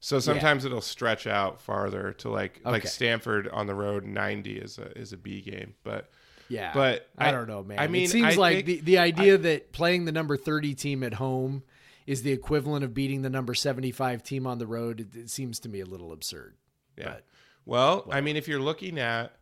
So 0.00 0.18
sometimes 0.18 0.64
it'll 0.64 0.80
stretch 0.80 1.26
out 1.26 1.60
farther 1.60 2.12
to 2.14 2.30
like 2.30 2.60
like 2.64 2.86
Stanford 2.86 3.48
on 3.48 3.66
the 3.66 3.74
road. 3.74 4.04
Ninety 4.04 4.56
is 4.56 4.78
a 4.78 4.96
is 4.98 5.12
a 5.12 5.16
B 5.18 5.42
game, 5.42 5.74
but 5.84 6.10
Yeah, 6.48 6.72
But 6.72 7.08
I, 7.18 7.28
I- 7.28 7.32
don't 7.32 7.46
know, 7.46 7.62
man. 7.62 7.78
I 7.78 7.86
mean, 7.86 8.04
it 8.04 8.10
seems 8.10 8.34
I 8.34 8.40
like 8.40 8.64
the, 8.64 8.80
the 8.80 8.98
idea 8.98 9.36
that 9.38 9.72
playing 9.72 10.06
the 10.06 10.12
number 10.12 10.36
thirty 10.38 10.74
team 10.74 11.02
at 11.02 11.14
home 11.14 11.62
is 12.06 12.22
the 12.22 12.32
equivalent 12.32 12.82
of 12.82 12.94
beating 12.94 13.20
the 13.22 13.30
number 13.30 13.54
seventy 13.54 13.90
five 13.92 14.22
team 14.22 14.46
on 14.46 14.58
the 14.58 14.66
road. 14.66 15.00
It, 15.00 15.14
it 15.14 15.30
seems 15.30 15.60
to 15.60 15.68
me 15.68 15.80
a 15.80 15.86
little 15.86 16.12
absurd. 16.12 16.56
Yeah. 16.96 17.04
But- 17.04 17.24
well, 17.66 18.08
I 18.10 18.22
mean, 18.22 18.36
if 18.36 18.48
you're 18.48 18.58
looking 18.58 18.98
at 18.98 19.36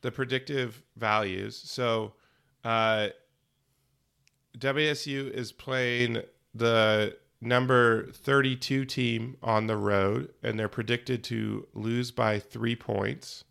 the 0.00 0.12
predictive 0.12 0.80
values, 0.96 1.56
so 1.56 2.14
uh, 2.62 3.08
WSU 4.56 5.30
is 5.30 5.52
playing 5.52 6.22
the 6.54 7.16
number 7.44 8.10
32 8.12 8.84
team 8.84 9.36
on 9.42 9.66
the 9.66 9.76
road, 9.76 10.32
and 10.42 10.58
they're 10.58 10.68
predicted 10.68 11.22
to 11.24 11.66
lose 11.74 12.10
by 12.10 12.38
three 12.38 12.76
points. 12.76 13.44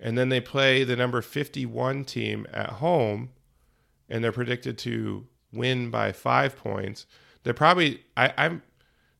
And 0.00 0.18
then 0.18 0.28
they 0.28 0.40
play 0.40 0.84
the 0.84 0.96
number 0.96 1.22
51 1.22 2.04
team 2.04 2.46
at 2.52 2.70
home, 2.70 3.30
and 4.08 4.22
they're 4.22 4.32
predicted 4.32 4.76
to 4.78 5.26
win 5.52 5.90
by 5.90 6.12
five 6.12 6.56
points. 6.56 7.06
They're 7.42 7.54
probably 7.54 8.04
I, 8.16 8.32
I'm 8.36 8.62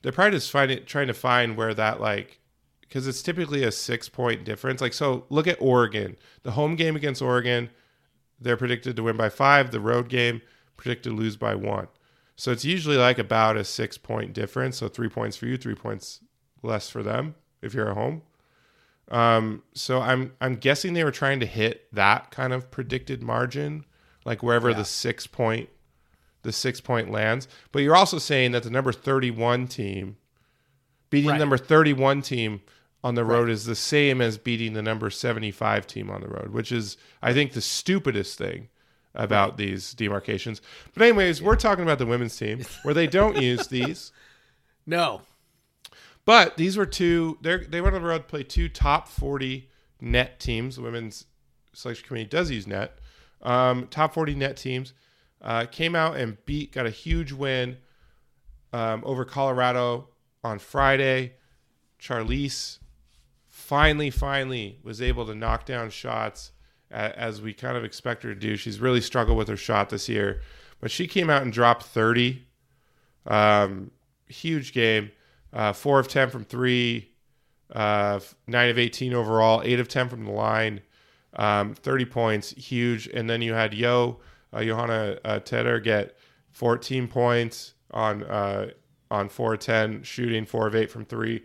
they're 0.03 0.13
probably 0.13 0.37
just 0.39 0.51
finding 0.51 0.85
trying 0.85 1.07
to 1.07 1.15
find 1.15 1.57
where 1.57 1.75
that 1.75 2.01
like 2.01 2.41
because 2.81 3.07
it's 3.07 3.23
typically 3.23 3.63
a 3.65 3.73
six 3.73 4.09
point 4.09 4.45
difference. 4.45 4.81
Like 4.81 4.93
so, 4.93 5.25
look 5.31 5.47
at 5.47 5.61
Oregon. 5.61 6.17
The 6.43 6.53
home 6.53 6.77
game 6.77 6.97
against 6.97 7.23
Oregon, 7.23 7.71
they're 8.41 8.57
predicted 8.57 8.97
to 8.97 9.03
win 9.03 9.17
by 9.17 9.29
five. 9.29 9.71
The 9.71 9.81
road 9.81 10.09
game 10.09 10.43
predicted 10.77 11.11
to 11.13 11.17
lose 11.17 11.37
by 11.37 11.55
one. 11.55 11.89
So 12.37 12.51
it's 12.51 12.65
usually 12.65 12.97
like 12.97 13.19
about 13.19 13.57
a 13.57 13.65
six 13.65 13.97
point 13.99 14.33
difference. 14.33 14.79
So 14.79 14.89
three 14.89 15.09
points 15.09 15.37
for 15.37 15.47
you, 15.47 15.57
three 15.57 15.75
points 15.75 16.21
less 16.63 16.89
for 16.91 17.03
them 17.03 17.35
if 17.63 17.75
you're 17.75 17.91
at 17.91 17.97
home. 17.97 18.23
Um, 19.11 19.63
so 19.75 20.01
I'm 20.01 20.33
I'm 20.41 20.57
guessing 20.57 20.95
they 20.95 21.05
were 21.05 21.11
trying 21.11 21.41
to 21.41 21.47
hit 21.47 21.87
that 21.93 22.31
kind 22.31 22.53
of 22.53 22.71
predicted 22.71 23.23
margin, 23.23 23.85
like 24.25 24.43
wherever 24.43 24.73
the 24.75 24.85
six 24.85 25.27
point 25.27 25.69
the 26.43 26.53
six 26.53 26.81
point 26.81 27.11
lands. 27.11 27.47
But 27.73 27.81
you're 27.81 27.97
also 27.97 28.19
saying 28.19 28.53
that 28.53 28.63
the 28.63 28.71
number 28.71 28.93
31 28.93 29.67
team 29.69 30.17
beating 31.11 31.31
Right. 31.31 31.37
the 31.39 31.45
number 31.45 31.59
31 31.59 32.23
team 32.23 32.63
on 33.03 33.15
the 33.15 33.25
road 33.25 33.49
is 33.51 33.67
the 33.67 33.75
same 33.75 34.21
as 34.21 34.39
beating 34.39 34.73
the 34.73 34.83
number 34.83 35.11
75 35.11 35.87
team 35.87 36.11
on 36.11 36.23
the 36.23 36.29
road, 36.29 36.51
which 36.51 36.73
is, 36.73 36.97
I 37.23 37.33
think, 37.35 37.53
the 37.53 37.61
stupidest 37.61 38.39
thing 38.39 38.69
about 39.15 39.57
these 39.57 39.95
demarcations. 39.95 40.61
But, 40.93 41.05
anyways, 41.05 41.43
we're 41.43 41.57
talking 41.57 41.85
about 41.85 41.99
the 41.99 42.07
women's 42.07 42.37
team 42.37 42.65
where 42.83 42.95
they 42.95 43.07
don't 43.07 43.37
use 43.41 43.69
these. 43.69 44.13
No. 44.87 45.23
But 46.25 46.57
these 46.57 46.77
were 46.77 46.87
two. 46.87 47.39
They 47.43 47.59
they 47.59 47.81
went 47.81 47.95
on 47.95 48.03
the 48.03 48.09
road 48.09 48.19
to 48.19 48.25
play 48.25 48.43
two 48.43 48.69
top 48.69 49.09
forty 49.09 49.69
net 50.01 50.41
teams. 50.41 50.77
The 50.77 50.83
women's 50.83 51.27
selection 51.75 52.07
committee 52.07 52.29
does 52.29 52.51
use 52.51 52.67
net. 52.67 52.99
Um, 53.43 53.89
top 53.89 54.15
forty 54.15 54.35
net 54.35 54.57
teams 54.57 54.95
uh, 55.43 55.67
came 55.67 55.95
out 55.95 56.17
and 56.17 56.43
beat, 56.47 56.73
got 56.73 56.87
a 56.87 56.91
huge 56.91 57.33
win 57.33 57.77
um, 58.73 59.03
over 59.05 59.25
Colorado 59.25 60.09
on 60.43 60.59
Friday. 60.59 61.35
Charlize 62.01 62.79
finally, 63.49 64.11
finally 64.11 64.79
was 64.83 65.01
able 65.01 65.27
to 65.27 65.35
knock 65.35 65.67
down 65.67 65.91
shots 65.91 66.53
as 66.95 67.43
we 67.43 67.53
kind 67.53 67.77
of 67.77 67.85
expect 67.85 68.23
her 68.23 68.33
to 68.33 68.41
do. 68.41 68.57
She's 68.57 68.81
really 68.81 69.01
struggled 69.01 69.37
with 69.37 69.49
her 69.49 69.57
shot 69.57 69.91
this 69.91 70.09
year, 70.09 70.41
but 70.81 70.91
she 70.91 71.07
came 71.07 71.29
out 71.29 71.43
and 71.43 71.53
dropped 71.53 71.83
thirty. 71.85 72.47
Um, 73.27 73.91
huge 74.27 74.73
game. 74.73 75.11
Uh, 75.53 75.73
four 75.73 76.01
of 76.01 76.09
ten 76.09 76.31
from 76.31 76.45
three, 76.45 77.11
uh, 77.73 78.21
nine 78.47 78.71
of 78.71 78.79
eighteen 78.79 79.15
overall, 79.15 79.63
eight 79.65 79.81
of 79.81 79.89
ten 79.89 80.09
from 80.09 80.25
the 80.25 80.31
line, 80.33 80.81
um, 81.37 81.75
thirty 81.75 82.05
points, 82.05 82.51
huge. 82.51 83.07
And 83.07 83.31
then 83.31 83.41
you 83.41 83.55
had 83.55 83.73
Yo 83.73 84.21
uh, 84.53 84.63
Johanna 84.65 85.19
uh, 85.25 85.41
Teder 85.41 85.83
get 85.83 86.17
fourteen 86.51 87.09
points 87.09 87.75
on 87.93 88.25
uh, 88.25 88.71
on 89.11 89.29
four 89.29 89.55
of 89.55 89.61
ten 89.61 90.03
shooting, 90.03 90.45
four 90.45 90.67
of 90.67 90.75
eight 90.75 90.91
from 90.91 91.05
three. 91.05 91.45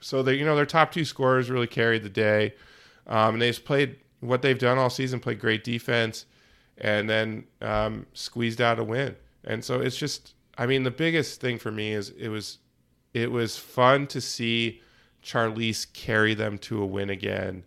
So 0.00 0.22
they, 0.22 0.34
you 0.34 0.44
know, 0.44 0.56
their 0.56 0.64
top 0.64 0.92
two 0.92 1.04
scorers 1.04 1.50
really 1.50 1.66
carried 1.66 2.02
the 2.04 2.08
day, 2.08 2.54
um, 3.06 3.34
and 3.34 3.42
they 3.42 3.48
just 3.48 3.64
played 3.64 3.96
what 4.20 4.42
they've 4.42 4.58
done 4.58 4.78
all 4.78 4.90
season, 4.90 5.20
played 5.20 5.40
great 5.40 5.64
defense, 5.64 6.26
and 6.78 7.08
then 7.08 7.44
um, 7.60 8.06
squeezed 8.12 8.60
out 8.60 8.78
a 8.78 8.84
win. 8.84 9.16
And 9.44 9.64
so 9.64 9.80
it's 9.80 9.96
just, 9.96 10.34
I 10.58 10.66
mean, 10.66 10.82
the 10.82 10.90
biggest 10.90 11.40
thing 11.40 11.58
for 11.58 11.70
me 11.70 11.92
is 11.92 12.10
it 12.10 12.28
was, 12.28 12.58
it 13.14 13.30
was 13.30 13.56
fun 13.56 14.06
to 14.08 14.20
see 14.20 14.80
Charlize 15.22 15.90
carry 15.92 16.34
them 16.34 16.58
to 16.58 16.82
a 16.82 16.86
win 16.86 17.10
again, 17.10 17.64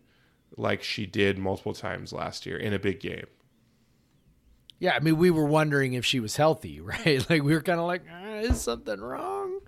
like 0.57 0.83
she 0.83 1.05
did 1.05 1.37
multiple 1.37 1.73
times 1.73 2.13
last 2.13 2.45
year 2.45 2.57
in 2.57 2.73
a 2.73 2.79
big 2.79 2.99
game. 2.99 3.25
Yeah, 4.79 4.95
I 4.95 4.99
mean, 4.99 5.17
we 5.17 5.31
were 5.31 5.45
wondering 5.45 5.93
if 5.93 6.05
she 6.05 6.19
was 6.19 6.35
healthy, 6.35 6.79
right? 6.81 7.27
Like 7.29 7.43
we 7.43 7.53
were 7.53 7.61
kind 7.61 7.79
of 7.79 7.85
like, 7.85 8.03
ah, 8.11 8.35
is 8.39 8.61
something 8.61 8.99
wrong? 8.99 9.59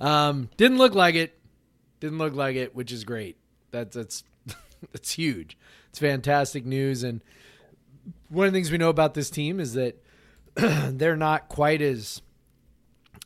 Um, 0.00 0.48
didn't 0.56 0.78
look 0.78 0.94
like 0.94 1.14
it. 1.14 1.38
Didn't 2.00 2.18
look 2.18 2.34
like 2.34 2.56
it, 2.56 2.74
which 2.74 2.92
is 2.92 3.04
great. 3.04 3.36
That's 3.70 3.94
that's 3.94 4.24
that's 4.92 5.12
huge. 5.12 5.56
It's 5.94 6.00
fantastic 6.00 6.66
news. 6.66 7.04
And 7.04 7.20
one 8.28 8.48
of 8.48 8.52
the 8.52 8.56
things 8.56 8.72
we 8.72 8.78
know 8.78 8.88
about 8.88 9.14
this 9.14 9.30
team 9.30 9.60
is 9.60 9.74
that 9.74 10.02
they're 10.56 11.14
not 11.14 11.48
quite 11.48 11.80
as 11.80 12.20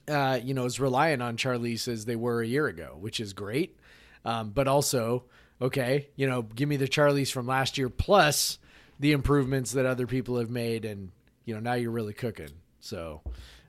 uh, 0.07 0.39
you 0.45 0.53
know 0.53 0.67
as 0.67 0.79
reliant 0.79 1.23
on 1.23 1.39
Charlize 1.39 1.89
as 1.89 2.05
they 2.05 2.15
were 2.15 2.43
a 2.43 2.47
year 2.47 2.67
ago, 2.67 2.99
which 3.01 3.21
is 3.21 3.33
great. 3.33 3.79
Um, 4.27 4.51
but 4.51 4.69
also, 4.69 5.25
okay, 5.63 6.11
you 6.15 6.29
know, 6.29 6.43
give 6.43 6.69
me 6.69 6.77
the 6.77 6.87
Charlize 6.87 7.33
from 7.33 7.47
last 7.47 7.79
year 7.79 7.89
plus 7.89 8.59
the 9.01 9.13
improvements 9.13 9.73
that 9.73 9.87
other 9.87 10.07
people 10.07 10.37
have 10.37 10.51
made, 10.51 10.85
and 10.85 11.11
you 11.47 11.55
know 11.55 11.61
now 11.61 11.73
you're 11.73 11.91
really 11.91 12.13
cooking. 12.13 12.51
So 12.81 13.23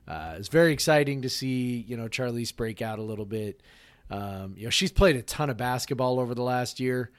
uh, 0.08 0.34
it's 0.36 0.48
very 0.48 0.74
exciting 0.74 1.22
to 1.22 1.30
see 1.30 1.86
you 1.88 1.96
know 1.96 2.08
Charlize 2.08 2.54
break 2.54 2.82
out 2.82 2.98
a 2.98 3.02
little 3.02 3.24
bit. 3.24 3.62
Um, 4.10 4.56
you 4.58 4.64
know 4.64 4.70
she's 4.70 4.92
played 4.92 5.16
a 5.16 5.22
ton 5.22 5.48
of 5.48 5.56
basketball 5.56 6.20
over 6.20 6.34
the 6.34 6.42
last 6.42 6.80
year, 6.80 7.10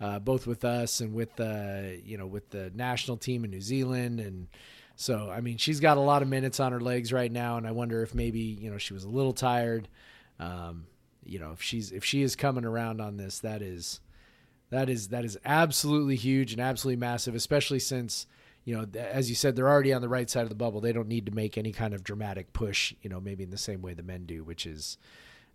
uh, 0.00 0.18
both 0.18 0.46
with 0.46 0.64
us 0.64 1.00
and 1.00 1.12
with 1.14 1.38
uh, 1.40 1.82
you 2.04 2.16
know 2.16 2.26
with 2.26 2.50
the 2.50 2.70
national 2.74 3.16
team 3.16 3.44
in 3.44 3.50
New 3.50 3.60
Zealand, 3.60 4.20
and 4.20 4.48
so 4.96 5.30
I 5.30 5.40
mean 5.40 5.58
she's 5.58 5.80
got 5.80 5.96
a 5.96 6.00
lot 6.00 6.22
of 6.22 6.28
minutes 6.28 6.60
on 6.60 6.72
her 6.72 6.80
legs 6.80 7.12
right 7.12 7.30
now, 7.30 7.56
and 7.56 7.66
I 7.66 7.72
wonder 7.72 8.02
if 8.02 8.14
maybe 8.14 8.40
you 8.40 8.70
know 8.70 8.78
she 8.78 8.94
was 8.94 9.04
a 9.04 9.08
little 9.08 9.32
tired. 9.32 9.88
Um, 10.38 10.86
you 11.24 11.38
know 11.38 11.52
if 11.52 11.62
she's 11.62 11.92
if 11.92 12.04
she 12.04 12.22
is 12.22 12.34
coming 12.34 12.64
around 12.64 13.00
on 13.00 13.16
this, 13.16 13.40
that 13.40 13.60
is 13.60 14.00
that 14.70 14.88
is 14.88 15.08
that 15.08 15.24
is 15.24 15.38
absolutely 15.44 16.16
huge 16.16 16.52
and 16.52 16.62
absolutely 16.62 17.00
massive, 17.00 17.34
especially 17.34 17.78
since 17.78 18.26
you 18.64 18.74
know 18.74 18.86
as 18.94 19.28
you 19.28 19.36
said 19.36 19.54
they're 19.54 19.68
already 19.68 19.92
on 19.92 20.00
the 20.00 20.08
right 20.08 20.30
side 20.30 20.44
of 20.44 20.48
the 20.48 20.54
bubble. 20.54 20.80
They 20.80 20.92
don't 20.92 21.08
need 21.08 21.26
to 21.26 21.32
make 21.32 21.58
any 21.58 21.72
kind 21.72 21.92
of 21.92 22.02
dramatic 22.02 22.54
push, 22.54 22.94
you 23.02 23.10
know, 23.10 23.20
maybe 23.20 23.44
in 23.44 23.50
the 23.50 23.58
same 23.58 23.82
way 23.82 23.92
the 23.92 24.02
men 24.02 24.24
do, 24.24 24.44
which 24.44 24.64
is 24.64 24.96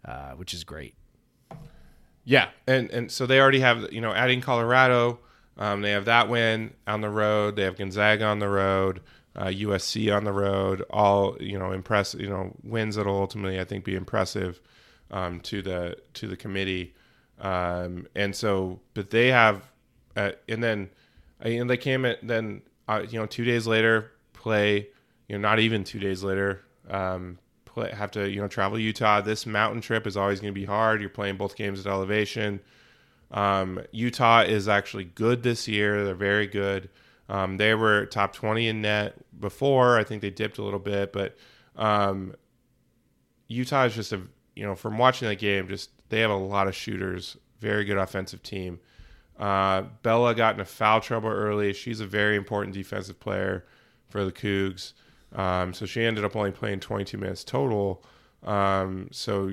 uh, 0.06 0.32
which 0.34 0.54
is 0.54 0.64
great. 0.64 0.94
Yeah, 2.26 2.50
and 2.68 2.90
and 2.90 3.12
so 3.12 3.26
they 3.26 3.40
already 3.40 3.60
have 3.60 3.94
you 3.94 4.02
know 4.02 4.12
adding 4.12 4.42
Colorado, 4.42 5.20
um, 5.58 5.82
they 5.82 5.92
have 5.92 6.06
that 6.06 6.28
win 6.28 6.74
on 6.88 7.02
the 7.02 7.10
road. 7.10 7.56
They 7.56 7.64
have 7.64 7.78
Gonzaga 7.78 8.26
on 8.26 8.40
the 8.40 8.50
road, 8.50 9.02
uh, 9.36 9.46
USC 9.46 10.14
on 10.16 10.24
the 10.24 10.34
road. 10.34 10.84
All 10.90 11.38
you 11.40 11.58
know 11.58 11.72
impress 11.72 12.14
you 12.16 12.28
know 12.28 12.56
wins 12.64 12.96
that'll 12.96 13.16
ultimately 13.16 13.60
I 13.60 13.64
think 13.64 13.86
be 13.86 13.96
impressive 13.96 14.60
um, 15.12 15.40
to 15.42 15.62
the 15.62 15.98
to 16.16 16.28
the 16.28 16.36
committee. 16.36 16.94
Um, 17.40 18.08
and 18.16 18.36
so, 18.36 18.80
but 18.94 19.10
they 19.10 19.28
have, 19.28 19.70
uh, 20.16 20.32
and 20.48 20.64
then 20.64 20.90
uh, 21.44 21.50
and 21.50 21.70
they 21.70 21.78
came 21.78 22.06
at 22.06 22.26
then 22.26 22.62
uh, 22.88 23.06
you 23.08 23.20
know 23.20 23.26
two 23.26 23.46
days 23.46 23.68
later 23.68 24.12
play 24.34 24.88
you 25.28 25.38
know 25.38 25.42
not 25.42 25.60
even 25.60 25.84
two 25.84 26.00
days 26.00 26.24
later 26.24 26.62
um, 26.90 27.38
play, 27.76 27.92
have 27.92 28.10
to 28.12 28.28
you 28.28 28.42
know 28.42 28.48
travel 28.48 28.80
Utah. 28.80 29.22
This 29.22 29.46
mountain 29.46 29.82
trip 29.82 30.08
is 30.08 30.18
always 30.18 30.40
going 30.40 30.54
to 30.54 30.60
be 30.60 30.66
hard. 30.66 31.02
You're 31.02 31.10
playing 31.10 31.38
both 31.38 31.56
games 31.56 31.80
at 31.80 31.86
elevation. 31.86 32.62
Um, 33.30 33.82
Utah 33.92 34.42
is 34.42 34.68
actually 34.68 35.04
good 35.04 35.44
this 35.44 35.68
year. 35.68 36.04
They're 36.04 36.16
very 36.16 36.48
good. 36.48 36.90
Um, 37.28 37.58
they 37.58 37.76
were 37.76 38.06
top 38.06 38.34
20 38.34 38.68
in 38.68 38.82
net 38.82 39.16
before. 39.40 39.98
I 39.98 40.04
think 40.04 40.22
they 40.22 40.30
dipped 40.30 40.58
a 40.58 40.64
little 40.64 40.80
bit, 40.80 41.12
but 41.12 41.36
um, 41.76 42.36
Utah 43.48 43.86
is 43.86 43.96
just 43.96 44.14
a 44.14 44.22
you 44.56 44.66
know 44.66 44.76
from 44.76 44.98
watching 44.98 45.28
that 45.28 45.40
game, 45.40 45.68
just 45.68 45.92
they 46.10 46.22
have 46.22 46.32
a 46.32 46.36
lot 46.36 46.68
of 46.68 46.76
shooters. 46.76 47.38
Very 47.60 47.86
good 47.86 47.98
offensive 47.98 48.42
team. 48.42 48.80
Uh, 49.38 49.84
Bella 50.02 50.34
got 50.34 50.54
into 50.54 50.66
foul 50.66 51.02
trouble 51.02 51.30
early. 51.30 51.74
She's 51.74 52.00
a 52.00 52.06
very 52.06 52.38
important 52.38 52.74
defensive 52.74 53.20
player 53.20 53.66
for 54.08 54.24
the 54.24 54.32
Cougs. 54.32 54.94
Um, 55.36 55.74
so 55.74 55.86
she 55.86 56.04
ended 56.04 56.24
up 56.24 56.36
only 56.36 56.52
playing 56.52 56.80
22 56.80 57.18
minutes 57.18 57.44
total. 57.44 58.04
Um, 58.44 59.10
so 59.12 59.52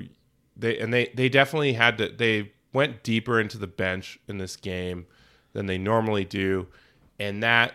they 0.56 0.78
and 0.78 0.92
they 0.92 1.10
they 1.14 1.28
definitely 1.28 1.72
had 1.72 1.98
to 1.98 2.09
they 2.09 2.52
went 2.72 3.02
deeper 3.02 3.40
into 3.40 3.59
the 3.59 3.66
bench 3.66 4.18
in 4.28 4.38
this 4.38 4.56
game 4.56 5.06
than 5.52 5.66
they 5.66 5.78
normally 5.78 6.24
do, 6.24 6.68
and 7.18 7.42
that 7.42 7.74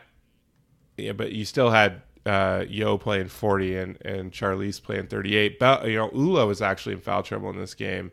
yeah, 0.97 1.11
but 1.11 1.31
you 1.31 1.45
still 1.45 1.69
had 1.69 2.01
uh, 2.25 2.65
Yo 2.67 2.97
playing 2.97 3.27
40 3.27 3.77
and 3.77 3.97
and 4.05 4.31
Charlize 4.31 4.81
playing 4.81 5.07
38. 5.07 5.59
But 5.59 5.87
you 5.87 5.95
know 5.95 6.11
Ula 6.13 6.45
was 6.45 6.61
actually 6.61 6.93
in 6.93 7.01
foul 7.01 7.23
trouble 7.23 7.49
in 7.49 7.57
this 7.57 7.73
game 7.73 8.11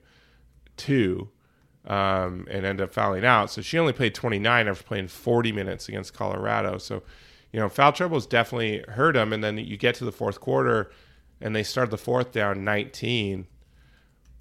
too. 0.76 1.28
Um, 1.86 2.46
and 2.50 2.64
ended 2.64 2.80
up 2.80 2.94
fouling 2.94 3.26
out. 3.26 3.50
So 3.50 3.60
she 3.60 3.78
only 3.78 3.92
played 3.92 4.14
29 4.14 4.68
after 4.68 4.82
playing 4.82 5.08
40 5.08 5.52
minutes 5.52 5.86
against 5.86 6.14
Colorado. 6.14 6.78
So, 6.78 7.02
you 7.54 7.60
know, 7.60 7.68
foul 7.68 7.92
trouble 7.92 8.16
has 8.16 8.26
definitely 8.26 8.84
hurt 8.88 9.12
them. 9.12 9.32
And 9.32 9.42
then 9.42 9.58
you 9.58 9.76
get 9.76 9.94
to 9.96 10.04
the 10.04 10.10
fourth 10.10 10.40
quarter 10.40 10.90
and 11.40 11.54
they 11.54 11.62
start 11.62 11.88
the 11.92 11.96
fourth 11.96 12.32
down 12.32 12.64
19. 12.64 13.46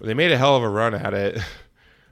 But 0.00 0.06
they 0.06 0.14
made 0.14 0.32
a 0.32 0.36
hell 0.36 0.56
of 0.56 0.64
a 0.64 0.68
run 0.68 0.94
at 0.94 1.14
it. 1.14 1.40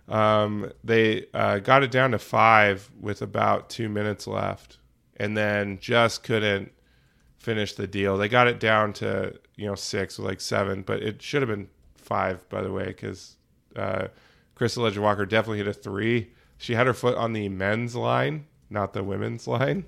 Um, 0.08 0.70
they 0.82 1.26
uh, 1.32 1.60
got 1.60 1.84
it 1.84 1.92
down 1.92 2.10
to 2.10 2.18
five 2.18 2.90
with 3.00 3.22
about 3.22 3.70
two 3.70 3.88
minutes 3.88 4.26
left 4.26 4.78
and 5.16 5.36
then 5.36 5.78
just 5.78 6.24
couldn't 6.24 6.72
finish 7.38 7.74
the 7.74 7.86
deal. 7.86 8.18
They 8.18 8.28
got 8.28 8.48
it 8.48 8.58
down 8.58 8.92
to, 8.94 9.38
you 9.56 9.66
know, 9.66 9.76
six 9.76 10.18
or 10.18 10.24
like 10.24 10.40
seven, 10.40 10.82
but 10.82 11.02
it 11.02 11.22
should 11.22 11.40
have 11.40 11.48
been 11.48 11.68
five, 11.94 12.46
by 12.48 12.62
the 12.62 12.72
way, 12.72 12.86
because 12.86 13.36
uh, 13.76 14.08
Krystal 14.56 14.82
Leger-Walker 14.82 15.24
definitely 15.24 15.58
hit 15.58 15.68
a 15.68 15.72
three. 15.72 16.32
She 16.58 16.74
had 16.74 16.88
her 16.88 16.94
foot 16.94 17.16
on 17.16 17.32
the 17.32 17.48
men's 17.48 17.94
line, 17.94 18.46
not 18.68 18.92
the 18.92 19.04
women's 19.04 19.46
line. 19.46 19.86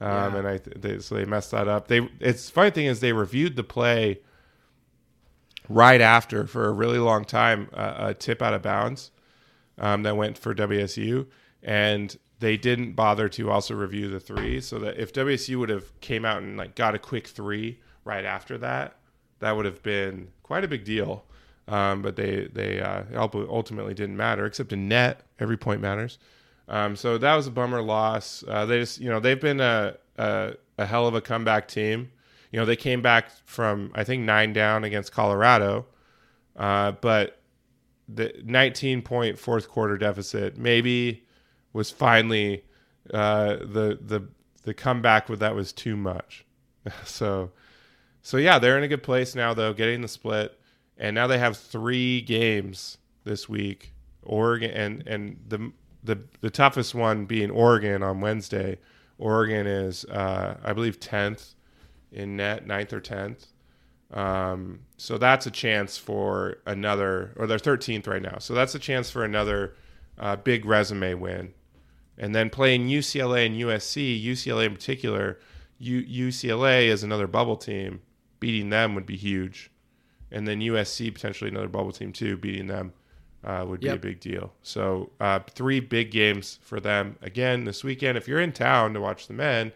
Um, 0.00 0.34
Yeah. 0.34 0.38
and 0.38 0.48
I 0.48 0.58
they, 0.58 0.98
so 1.00 1.14
they 1.14 1.24
messed 1.24 1.50
that 1.50 1.68
up. 1.68 1.88
They 1.88 2.08
it's 2.20 2.48
funny 2.50 2.70
thing 2.70 2.86
is 2.86 3.00
they 3.00 3.12
reviewed 3.12 3.56
the 3.56 3.64
play 3.64 4.20
right 5.68 6.00
after 6.00 6.46
for 6.46 6.66
a 6.66 6.72
really 6.72 6.98
long 6.98 7.24
time 7.24 7.68
uh, 7.72 7.94
a 7.98 8.14
tip 8.14 8.42
out 8.42 8.54
of 8.54 8.62
bounds 8.62 9.10
um, 9.78 10.02
that 10.02 10.16
went 10.16 10.36
for 10.38 10.54
WSU, 10.54 11.26
and 11.62 12.18
they 12.40 12.56
didn't 12.56 12.92
bother 12.92 13.28
to 13.28 13.50
also 13.50 13.74
review 13.74 14.08
the 14.08 14.20
three. 14.20 14.60
So 14.60 14.78
that 14.80 14.98
if 14.98 15.12
WSU 15.12 15.58
would 15.58 15.68
have 15.68 15.98
came 16.00 16.24
out 16.24 16.42
and 16.42 16.56
like 16.56 16.74
got 16.74 16.94
a 16.94 16.98
quick 16.98 17.26
three 17.28 17.80
right 18.04 18.24
after 18.24 18.56
that, 18.58 18.96
that 19.40 19.52
would 19.56 19.66
have 19.66 19.82
been 19.82 20.28
quite 20.42 20.64
a 20.64 20.68
big 20.68 20.84
deal. 20.84 21.24
Um, 21.68 22.02
but 22.02 22.16
they 22.16 22.48
they 22.52 22.80
uh, 22.80 23.04
ultimately 23.14 23.94
didn't 23.94 24.16
matter, 24.16 24.44
except 24.46 24.72
in 24.72 24.88
net, 24.88 25.20
every 25.38 25.56
point 25.56 25.80
matters. 25.80 26.18
Um, 26.70 26.94
so 26.94 27.18
that 27.18 27.34
was 27.34 27.48
a 27.48 27.50
bummer 27.50 27.82
loss. 27.82 28.44
Uh, 28.46 28.64
they 28.64 28.78
just 28.78 29.00
you 29.00 29.10
know 29.10 29.18
they've 29.20 29.40
been 29.40 29.60
a, 29.60 29.96
a 30.16 30.54
a 30.78 30.86
hell 30.86 31.06
of 31.06 31.14
a 31.14 31.20
comeback 31.20 31.66
team. 31.68 32.12
You 32.52 32.60
know 32.60 32.64
they 32.64 32.76
came 32.76 33.02
back 33.02 33.30
from 33.44 33.90
I 33.94 34.04
think 34.04 34.22
nine 34.22 34.52
down 34.52 34.84
against 34.84 35.12
Colorado, 35.12 35.86
uh, 36.56 36.92
but 36.92 37.40
the 38.08 38.32
19 38.44 39.02
point 39.02 39.38
fourth 39.38 39.68
quarter 39.68 39.98
deficit 39.98 40.56
maybe 40.56 41.24
was 41.72 41.90
finally 41.90 42.64
uh, 43.12 43.56
the 43.56 43.98
the 44.00 44.28
the 44.62 44.72
comeback 44.72 45.28
with 45.28 45.40
that 45.40 45.56
was 45.56 45.72
too 45.72 45.96
much. 45.96 46.46
so 47.04 47.50
so 48.22 48.36
yeah, 48.36 48.60
they're 48.60 48.78
in 48.78 48.84
a 48.84 48.88
good 48.88 49.02
place 49.02 49.34
now 49.34 49.54
though, 49.54 49.72
getting 49.72 50.02
the 50.02 50.08
split, 50.08 50.56
and 50.96 51.16
now 51.16 51.26
they 51.26 51.38
have 51.38 51.56
three 51.56 52.20
games 52.20 52.98
this 53.24 53.48
week. 53.48 53.92
Oregon 54.22 54.70
and 54.70 55.02
and 55.08 55.40
the 55.48 55.72
the 56.02 56.20
the 56.40 56.50
toughest 56.50 56.94
one 56.94 57.26
being 57.26 57.50
Oregon 57.50 58.02
on 58.02 58.20
Wednesday. 58.20 58.78
Oregon 59.18 59.66
is 59.66 60.04
uh, 60.06 60.56
I 60.64 60.72
believe 60.72 60.98
tenth 60.98 61.54
in 62.12 62.36
net, 62.36 62.66
9th 62.66 62.92
or 62.92 63.00
tenth. 63.00 63.46
Um, 64.12 64.80
so 64.96 65.18
that's 65.18 65.46
a 65.46 65.50
chance 65.50 65.96
for 65.96 66.58
another, 66.66 67.32
or 67.36 67.46
they're 67.46 67.58
13th 67.58 68.08
right 68.08 68.22
now. 68.22 68.38
So 68.38 68.54
that's 68.54 68.74
a 68.74 68.78
chance 68.78 69.10
for 69.10 69.24
another 69.24 69.76
uh, 70.18 70.36
big 70.36 70.64
resume 70.64 71.14
win. 71.14 71.54
And 72.18 72.34
then 72.34 72.50
playing 72.50 72.88
UCLA 72.88 73.46
and 73.46 73.54
USC, 73.56 74.22
UCLA 74.22 74.66
in 74.66 74.74
particular, 74.74 75.38
U- 75.78 76.28
UCLA 76.28 76.88
is 76.88 77.02
another 77.02 77.26
bubble 77.26 77.56
team. 77.56 78.00
Beating 78.40 78.70
them 78.70 78.94
would 78.94 79.06
be 79.06 79.16
huge. 79.16 79.70
And 80.30 80.46
then 80.46 80.60
USC, 80.60 81.12
potentially 81.12 81.50
another 81.50 81.68
bubble 81.68 81.92
team 81.92 82.12
too, 82.12 82.36
beating 82.36 82.66
them 82.66 82.92
uh, 83.44 83.64
would 83.66 83.80
be 83.80 83.86
Yep. 83.86 83.96
a 83.96 83.98
big 84.00 84.20
deal. 84.20 84.52
So 84.62 85.10
uh, 85.20 85.40
three 85.48 85.80
big 85.80 86.10
games 86.10 86.58
for 86.62 86.80
them 86.80 87.16
again 87.22 87.64
this 87.64 87.82
weekend. 87.84 88.18
If 88.18 88.28
you're 88.28 88.40
in 88.40 88.52
town 88.52 88.94
to 88.94 89.00
watch 89.00 89.26
the 89.26 89.34
men, 89.34 89.72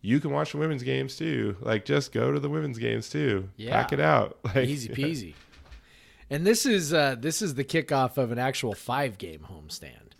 you 0.00 0.20
can 0.20 0.30
watch 0.30 0.52
the 0.52 0.58
women's 0.58 0.82
games 0.82 1.16
too. 1.16 1.56
Like 1.60 1.84
just 1.84 2.12
go 2.12 2.32
to 2.32 2.38
the 2.40 2.48
women's 2.48 2.78
games 2.78 3.08
too. 3.08 3.48
Yeah. 3.56 3.70
Pack 3.72 3.92
it 3.92 4.00
out. 4.00 4.38
Like, 4.44 4.68
Easy 4.68 4.88
peasy. 4.90 5.34
And 6.30 6.46
this 6.46 6.66
is 6.66 6.92
uh, 6.92 7.16
this 7.18 7.40
is 7.40 7.54
the 7.54 7.64
kickoff 7.64 8.18
of 8.18 8.30
an 8.32 8.38
actual 8.38 8.74
five 8.74 9.16
game 9.18 9.46
homestand. 9.50 10.12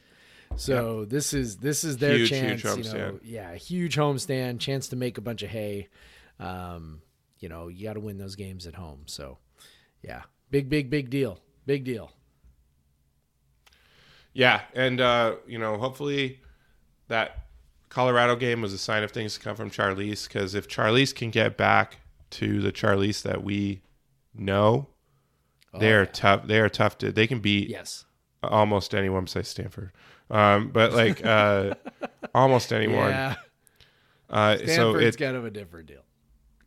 So 0.57 1.05
this 1.05 1.35
is 1.35 1.59
this 1.59 1.85
is 1.85 1.99
their 1.99 2.17
Huge, 2.17 2.31
chance. 2.31 2.63
huge 2.63 2.87
you 2.87 2.93
know, 2.95 3.21
yeah, 3.23 3.55
huge 3.55 3.97
homestand, 3.97 4.61
chance 4.61 4.89
to 4.89 4.97
make 4.97 5.19
a 5.19 5.21
bunch 5.21 5.43
of 5.43 5.51
hay. 5.51 5.89
Um, 6.41 7.03
you 7.39 7.49
know, 7.51 7.69
you 7.69 7.85
got 7.85 7.93
to 7.93 8.01
win 8.01 8.17
those 8.17 8.35
games 8.35 8.67
at 8.67 8.75
home. 8.75 9.03
So, 9.07 9.37
yeah, 10.03 10.23
big, 10.51 10.69
big, 10.71 10.89
big 10.91 11.11
deal. 11.11 11.39
Big 11.67 11.85
deal. 11.85 12.11
Yeah, 14.39 14.61
and 14.73 15.01
uh, 15.01 15.35
you 15.49 15.59
know, 15.59 15.79
hopefully 15.79 16.39
that 17.09 17.47
Colorado 17.89 18.37
game 18.37 18.63
was 18.63 18.73
a 18.73 18.79
sign 18.79 19.03
of 19.03 19.11
things 19.11 19.35
to 19.35 19.41
come 19.41 19.57
from 19.57 19.69
Charlize. 19.69 20.29
Because 20.29 20.55
if 20.55 20.69
Charlize 20.69 21.13
can 21.13 21.31
get 21.31 21.57
back 21.57 21.97
to 22.31 22.61
the 22.61 22.71
Charlize 22.71 23.23
that 23.23 23.43
we 23.43 23.83
know, 24.33 24.87
they 25.77 25.93
are 25.93 26.07
tough. 26.07 26.47
They 26.47 26.61
are 26.61 26.69
tough 26.69 26.99
to. 26.99 27.11
They 27.11 27.27
can 27.27 27.41
beat 27.41 27.69
Yes. 27.69 28.05
almost 28.45 28.95
anyone 28.95 29.25
besides 29.25 29.49
Stanford. 29.49 29.91
Um, 30.31 30.69
but 30.69 30.93
like 30.93 31.27
uh, 31.27 31.75
almost 32.35 32.73
anyone. 32.73 33.11
Yeah. 33.11 33.35
Uh, 34.31 34.57
so 34.59 34.65
Stanford's 34.67 35.05
it's 35.05 35.17
kind 35.17 35.37
of 35.37 35.47
a 35.47 35.51
different 35.51 35.89
deal. 35.89 36.03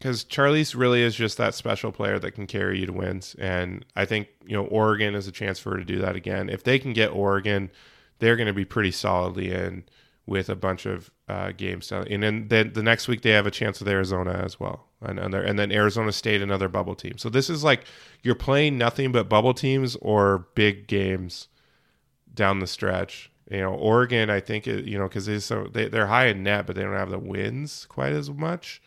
Because 0.02 0.26
Charlize 0.26 0.76
really 0.76 1.03
is 1.03 1.15
just 1.15 1.38
that 1.38 1.53
special 1.53 1.91
player 1.91 2.18
that 2.18 2.32
can 2.32 2.48
carry 2.48 2.80
you 2.80 2.88
to 2.88 2.94
wins. 2.94 3.36
And 3.38 3.86
I 3.95 4.06
think, 4.06 4.30
you 4.44 4.57
know, 4.57 4.65
Oregon 4.65 5.14
is 5.14 5.28
a 5.28 5.32
chance 5.32 5.60
for 5.60 5.72
her 5.72 5.78
to 5.78 5.86
do 5.86 5.99
that 5.99 6.15
again. 6.15 6.49
If 6.49 6.64
they 6.64 6.80
can 6.80 6.91
get 6.91 7.10
Oregon, 7.10 7.69
they're 8.18 8.36
going 8.36 8.48
to 8.48 8.53
be 8.53 8.65
pretty 8.65 8.91
solidly 8.91 9.52
in 9.52 9.84
with 10.26 10.49
a 10.49 10.56
bunch 10.56 10.88
of 10.88 11.11
uh, 11.28 11.52
games. 11.52 11.91
And 11.91 12.23
then, 12.23 12.48
then 12.48 12.73
the 12.73 12.82
next 12.82 13.07
week 13.07 13.22
they 13.22 13.30
have 13.30 13.45
a 13.45 13.52
chance 13.52 13.80
with 13.80 13.88
Arizona 13.88 14.41
as 14.44 14.60
well. 14.60 14.88
And, 15.02 15.19
and, 15.19 15.60
then 15.60 15.72
Arizona 15.72 16.11
State, 16.11 16.41
another 16.41 16.68
bubble 16.68 16.95
team. 16.95 17.18
So 17.18 17.30
this 17.30 17.49
is 17.49 17.64
like 17.64 17.86
you're 18.23 18.36
playing 18.36 18.78
nothing 18.78 19.11
but 19.11 19.30
bubble 19.30 19.53
teams 19.53 19.95
or 19.98 20.48
big 20.56 20.88
games 20.88 21.48
down 22.34 22.60
the 22.60 22.68
stretch. 22.68 23.32
You 23.49 23.61
know, 23.61 23.73
Oregon, 23.73 24.30
I 24.30 24.40
think, 24.40 24.65
you 24.65 24.98
know, 24.98 25.07
because 25.07 25.26
they 25.26 25.40
so 25.40 25.68
they, 25.72 25.90
they're 25.90 26.07
high 26.07 26.28
in 26.28 26.44
net, 26.44 26.65
but 26.65 26.76
they 26.76 26.84
don't 26.84 26.94
have 26.94 27.10
the 27.10 27.19
wins 27.19 27.86
quite 27.90 28.14
as 28.14 28.30
much. 28.30 28.82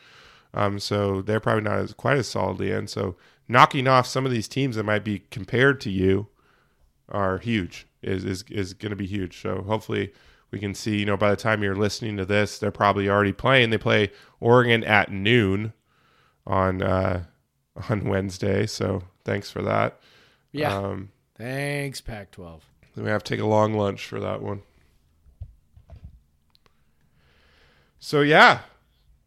Um, 0.55 0.79
so 0.79 1.21
they're 1.21 1.41
probably 1.41 1.65
not 1.65 1.79
as 1.79 1.93
quite 1.93 2.17
as 2.17 2.29
solidly 2.29 2.71
in. 2.71 2.87
So 2.87 3.17
knocking 3.49 3.87
off 3.89 4.07
some 4.07 4.25
of 4.25 4.33
these 4.33 4.49
teams 4.49 4.77
that 4.77 4.85
might 4.85 5.05
be 5.05 5.19
compared 5.31 5.81
to 5.83 5.91
you 5.91 6.29
are 7.09 7.39
huge. 7.39 7.87
Is 8.03 8.25
is 8.25 8.45
is 8.51 8.73
going 8.75 8.91
to 8.91 8.97
be 8.97 9.07
huge. 9.07 9.41
So 9.43 9.63
hopefully 9.63 10.13
we 10.51 10.59
can 10.59 10.75
see. 10.75 10.99
You 10.99 11.07
know, 11.07 11.17
by 11.17 11.31
the 11.31 11.37
time 11.37 11.63
you're 11.63 11.75
listening 11.75 12.17
to 12.19 12.25
this, 12.25 12.59
they're 12.59 12.71
probably 12.71 13.09
already 13.09 13.33
playing. 13.33 13.71
They 13.71 13.79
play 13.79 14.11
Oregon 14.41 14.85
at 14.85 15.11
noon 15.11 15.73
on 16.47 16.83
uh, 16.83 17.25
on 17.89 18.05
Wednesday. 18.05 18.67
So 18.67 19.03
thanks 19.25 19.51
for 19.51 19.63
that. 19.63 20.01
Yeah. 20.53 20.77
Um, 20.77 21.11
Thanks, 21.37 22.01
Pac 22.01 22.31
12. 22.31 22.65
then 22.95 23.05
we 23.05 23.11
have 23.11 23.25
to 23.25 23.35
take 23.35 23.41
a 23.43 23.47
long 23.47 23.75
lunch 23.75 24.07
for 24.07 24.21
that 24.21 24.41
one. 24.41 24.63
So 27.99 28.21
yeah, 28.21 28.61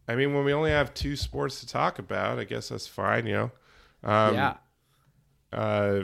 I 0.07 0.15
mean, 0.15 0.33
when 0.33 0.45
we 0.45 0.53
only 0.53 0.71
have 0.71 0.93
two 0.93 1.15
sports 1.15 1.59
to 1.59 1.67
talk 1.67 1.99
about, 1.99 2.39
I 2.39 2.43
guess 2.43 2.69
that's 2.69 2.87
fine. 2.87 3.25
You 3.25 3.33
know. 3.33 3.51
Um, 4.03 4.35
yeah. 4.35 4.53
Uh, 5.51 6.03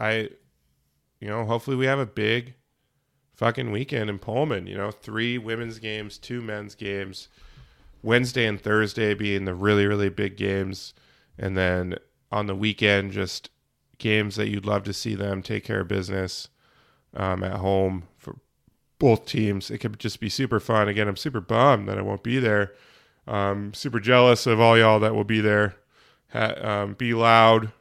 I, 0.00 0.30
you 1.20 1.28
know, 1.28 1.44
hopefully 1.44 1.76
we 1.76 1.86
have 1.86 1.98
a 1.98 2.06
big, 2.06 2.54
fucking 3.34 3.70
weekend 3.70 4.08
in 4.08 4.18
Pullman. 4.18 4.66
You 4.66 4.76
know, 4.76 4.90
three 4.90 5.38
women's 5.38 5.78
games, 5.78 6.18
two 6.18 6.40
men's 6.40 6.74
games. 6.74 7.28
Wednesday 8.02 8.46
and 8.46 8.60
Thursday 8.60 9.14
being 9.14 9.44
the 9.44 9.54
really 9.54 9.86
really 9.86 10.08
big 10.08 10.36
games, 10.36 10.94
and 11.36 11.56
then 11.56 11.96
on 12.30 12.46
the 12.46 12.54
weekend 12.54 13.12
just 13.12 13.50
games 13.98 14.36
that 14.36 14.48
you'd 14.48 14.66
love 14.66 14.84
to 14.84 14.92
see 14.92 15.14
them 15.14 15.42
take 15.42 15.64
care 15.64 15.80
of 15.80 15.88
business 15.88 16.48
um, 17.14 17.42
at 17.42 17.54
home 17.54 18.04
for 18.16 18.36
both 18.98 19.26
teams. 19.26 19.70
It 19.70 19.78
could 19.78 19.98
just 19.98 20.20
be 20.20 20.28
super 20.28 20.60
fun. 20.60 20.88
Again, 20.88 21.08
I'm 21.08 21.16
super 21.16 21.40
bummed 21.40 21.88
that 21.88 21.98
I 21.98 22.02
won't 22.02 22.22
be 22.22 22.38
there. 22.38 22.72
Um, 23.26 23.74
super 23.74 24.00
jealous 24.00 24.46
of 24.46 24.60
all 24.60 24.76
y'all 24.78 25.00
that 25.00 25.14
will 25.14 25.24
be 25.24 25.40
there. 25.40 25.76
Ha- 26.32 26.54
um, 26.60 26.94
be 26.94 27.14
loud, 27.14 27.72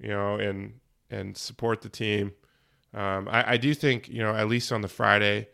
you 0.00 0.08
know, 0.08 0.36
and 0.36 0.74
and 1.10 1.36
support 1.36 1.82
the 1.82 1.88
team. 1.88 2.32
Um, 2.94 3.28
I, 3.28 3.52
I 3.52 3.56
do 3.56 3.74
think 3.74 4.08
you 4.08 4.22
know 4.22 4.34
at 4.34 4.48
least 4.48 4.72
on 4.72 4.80
the 4.80 4.88
Friday 4.88 5.48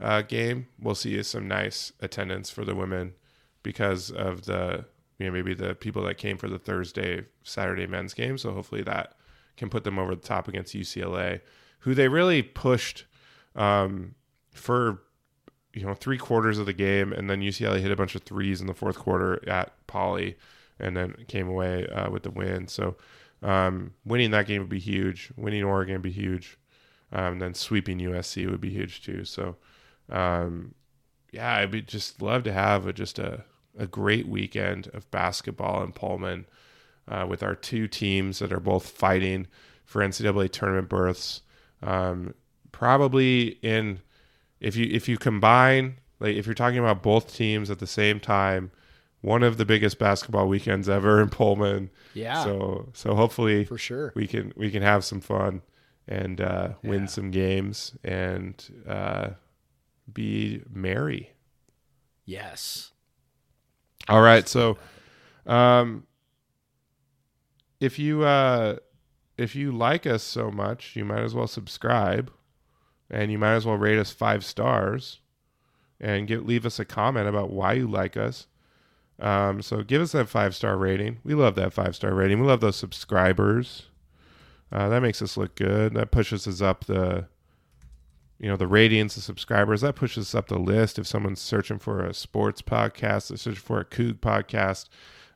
uh, 0.00 0.22
game 0.22 0.66
we'll 0.80 0.94
see 0.94 1.22
some 1.22 1.46
nice 1.46 1.92
attendance 2.00 2.50
for 2.50 2.64
the 2.64 2.74
women 2.74 3.14
because 3.62 4.10
of 4.10 4.46
the 4.46 4.84
you 5.18 5.26
know 5.26 5.32
maybe 5.32 5.54
the 5.54 5.74
people 5.74 6.02
that 6.02 6.18
came 6.18 6.36
for 6.36 6.48
the 6.48 6.58
Thursday 6.58 7.24
Saturday 7.44 7.86
men's 7.86 8.14
game. 8.14 8.36
So 8.38 8.52
hopefully 8.52 8.82
that 8.82 9.14
can 9.56 9.68
put 9.68 9.84
them 9.84 9.98
over 9.98 10.14
the 10.14 10.20
top 10.20 10.48
against 10.48 10.74
UCLA, 10.74 11.40
who 11.80 11.94
they 11.94 12.08
really 12.08 12.42
pushed 12.42 13.04
um, 13.54 14.14
for 14.52 15.02
you 15.74 15.84
know 15.84 15.94
three 15.94 16.18
quarters 16.18 16.58
of 16.58 16.66
the 16.66 16.72
game, 16.72 17.12
and 17.12 17.28
then 17.28 17.40
UCLA 17.40 17.80
hit 17.80 17.90
a 17.90 17.96
bunch 17.96 18.14
of 18.14 18.22
threes 18.22 18.60
in 18.60 18.66
the 18.66 18.74
fourth 18.74 18.98
quarter 18.98 19.46
at 19.48 19.72
Pauley, 19.86 20.36
and 20.78 20.96
then 20.96 21.14
came 21.28 21.48
away 21.48 21.86
uh, 21.88 22.10
with 22.10 22.22
the 22.22 22.30
win. 22.30 22.68
So 22.68 22.96
um, 23.42 23.94
winning 24.04 24.30
that 24.32 24.46
game 24.46 24.60
would 24.60 24.68
be 24.68 24.78
huge. 24.78 25.32
Winning 25.36 25.64
Oregon 25.64 25.94
would 25.94 26.02
be 26.02 26.12
huge. 26.12 26.58
Um, 27.12 27.38
then 27.40 27.54
sweeping 27.54 27.98
USC 27.98 28.50
would 28.50 28.60
be 28.60 28.70
huge 28.70 29.02
too. 29.02 29.24
So 29.24 29.56
um, 30.08 30.74
yeah, 31.30 31.56
I'd 31.56 31.88
just 31.88 32.22
love 32.22 32.42
to 32.44 32.52
have 32.52 32.86
a, 32.86 32.92
just 32.92 33.18
a 33.18 33.44
a 33.78 33.86
great 33.86 34.28
weekend 34.28 34.88
of 34.92 35.10
basketball 35.10 35.82
in 35.82 35.92
Pullman 35.92 36.46
uh, 37.08 37.26
with 37.28 37.42
our 37.42 37.54
two 37.54 37.88
teams 37.88 38.38
that 38.38 38.52
are 38.52 38.60
both 38.60 38.88
fighting 38.88 39.46
for 39.84 40.02
NCAA 40.02 40.50
tournament 40.50 40.88
berths. 40.88 41.42
Um, 41.82 42.34
probably 42.72 43.58
in 43.62 44.00
if 44.60 44.74
you 44.76 44.88
if 44.90 45.08
you 45.08 45.18
combine 45.18 45.96
like 46.20 46.36
if 46.36 46.46
you're 46.46 46.54
talking 46.54 46.78
about 46.78 47.02
both 47.02 47.34
teams 47.34 47.70
at 47.70 47.78
the 47.78 47.86
same 47.86 48.18
time, 48.20 48.70
one 49.20 49.42
of 49.42 49.56
the 49.56 49.64
biggest 49.64 49.98
basketball 49.98 50.48
weekends 50.48 50.88
ever 50.88 51.20
in 51.20 51.28
Pullman. 51.28 51.90
Yeah. 52.14 52.42
So 52.44 52.88
so 52.92 53.14
hopefully 53.14 53.64
for 53.64 53.78
sure. 53.78 54.12
we 54.14 54.26
can 54.26 54.52
we 54.56 54.70
can 54.70 54.82
have 54.82 55.04
some 55.04 55.20
fun 55.20 55.62
and 56.08 56.40
uh, 56.40 56.70
win 56.82 57.02
Yeah. 57.02 57.06
some 57.06 57.30
games 57.30 57.96
and 58.02 58.82
uh, 58.88 59.30
be 60.12 60.62
merry. 60.72 61.30
Yes. 62.24 62.90
All 64.08 64.20
right, 64.20 64.48
so 64.48 64.78
um, 65.46 66.06
if 67.80 67.98
you 67.98 68.24
uh, 68.24 68.76
if 69.38 69.54
you 69.54 69.70
like 69.72 70.06
us 70.06 70.22
so 70.24 70.50
much, 70.50 70.96
you 70.96 71.04
might 71.04 71.20
as 71.22 71.34
well 71.34 71.46
subscribe, 71.46 72.32
and 73.12 73.30
you 73.30 73.38
might 73.38 73.54
as 73.54 73.66
well 73.66 73.76
rate 73.76 73.98
us 73.98 74.10
five 74.10 74.44
stars, 74.44 75.20
and 76.00 76.28
leave 76.28 76.66
us 76.66 76.78
a 76.78 76.84
comment 76.84 77.28
about 77.28 77.50
why 77.50 77.74
you 77.74 77.86
like 77.86 78.16
us. 78.16 78.46
Um, 79.20 79.62
so 79.62 79.82
give 79.82 80.02
us 80.02 80.12
that 80.12 80.28
five 80.28 80.54
star 80.54 80.76
rating. 80.76 81.18
We 81.22 81.34
love 81.34 81.54
that 81.54 81.72
five 81.72 81.94
star 81.94 82.12
rating. 82.14 82.40
We 82.40 82.46
love 82.46 82.60
those 82.60 82.76
subscribers. 82.76 83.84
Uh, 84.72 84.88
that 84.88 85.02
makes 85.02 85.20
us 85.20 85.36
look 85.36 85.54
good. 85.54 85.94
That 85.94 86.10
pushes 86.10 86.48
us 86.48 86.60
up 86.60 86.86
the 86.86 87.28
you 88.40 88.48
know 88.48 88.56
the 88.56 88.66
ratings, 88.66 89.14
the 89.14 89.20
subscribers. 89.20 89.82
That 89.82 89.94
pushes 89.94 90.28
us 90.28 90.34
up 90.34 90.48
the 90.48 90.58
list. 90.58 90.98
If 90.98 91.06
someone's 91.06 91.40
searching 91.40 91.78
for 91.78 92.04
a 92.04 92.12
sports 92.12 92.62
podcast, 92.62 93.28
they're 93.28 93.36
searching 93.36 93.62
for 93.62 93.78
a 93.78 93.84
Coug 93.84 94.14
podcast, 94.14 94.88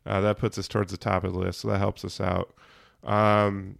uh, 0.04 0.20
that 0.22 0.38
puts 0.38 0.58
us 0.58 0.66
towards 0.66 0.90
the 0.90 0.98
top 0.98 1.22
of 1.22 1.32
the 1.32 1.38
list. 1.38 1.60
So 1.60 1.68
that 1.68 1.78
helps 1.78 2.04
us 2.04 2.20
out. 2.20 2.54
Um, 3.04 3.78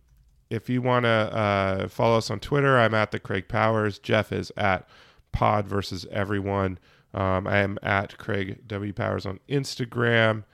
if 0.51 0.69
you 0.69 0.81
want 0.83 1.05
to 1.05 1.09
uh, 1.09 1.89
follow 1.89 2.19
us 2.19 2.31
on 2.31 2.41
Twitter, 2.41 2.79
I'm 2.79 2.95
at 2.95 3.11
the 3.11 3.19
Craig 3.19 3.49
Powers. 3.49 3.99
Jeff 3.99 4.33
is 4.33 4.53
at 4.57 4.89
Pod 5.33 5.67
versus 5.67 6.07
Everyone. 6.11 6.79
Um, 7.15 7.47
I 7.47 7.59
am 7.59 7.79
at 7.83 8.17
Craig 8.19 8.67
W 8.69 8.93
Powers 8.93 9.27
on 9.27 9.41
Instagram. 9.49 10.45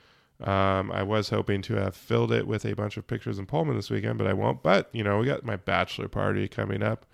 Um, 0.41 0.91
I 0.91 1.03
was 1.03 1.29
hoping 1.29 1.61
to 1.63 1.75
have 1.75 1.95
filled 1.95 2.31
it 2.31 2.47
with 2.47 2.65
a 2.65 2.73
bunch 2.73 2.97
of 2.97 3.07
pictures 3.07 3.37
in 3.39 3.45
Pullman 3.45 3.75
this 3.75 3.89
weekend, 3.89 4.17
but 4.17 4.27
I 4.27 4.33
won't. 4.33 4.63
But 4.63 4.89
you 4.93 5.03
know, 5.03 5.19
we 5.19 5.25
got 5.27 5.43
my 5.45 5.55
bachelor 5.55 6.07
party 6.07 6.47
coming 6.47 6.81
up 6.83 7.05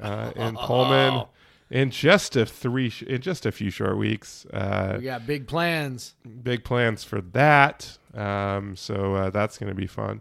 uh, 0.00 0.32
in 0.36 0.54
Pullman 0.60 1.24
in 1.70 1.90
just 1.90 2.36
a 2.36 2.46
three 2.46 2.88
sh- 2.90 3.02
in 3.02 3.20
just 3.20 3.44
a 3.46 3.52
few 3.52 3.70
short 3.70 3.96
weeks. 3.98 4.46
Uh, 4.52 4.94
We 4.98 5.04
got 5.04 5.26
big 5.26 5.46
plans. 5.48 6.14
big 6.42 6.64
plans 6.64 7.02
for 7.04 7.20
that. 7.20 7.98
Um, 8.14 8.76
so 8.76 9.14
uh, 9.16 9.30
that's 9.30 9.58
going 9.58 9.70
to 9.70 9.74
be 9.76 9.86
fun. 9.86 10.20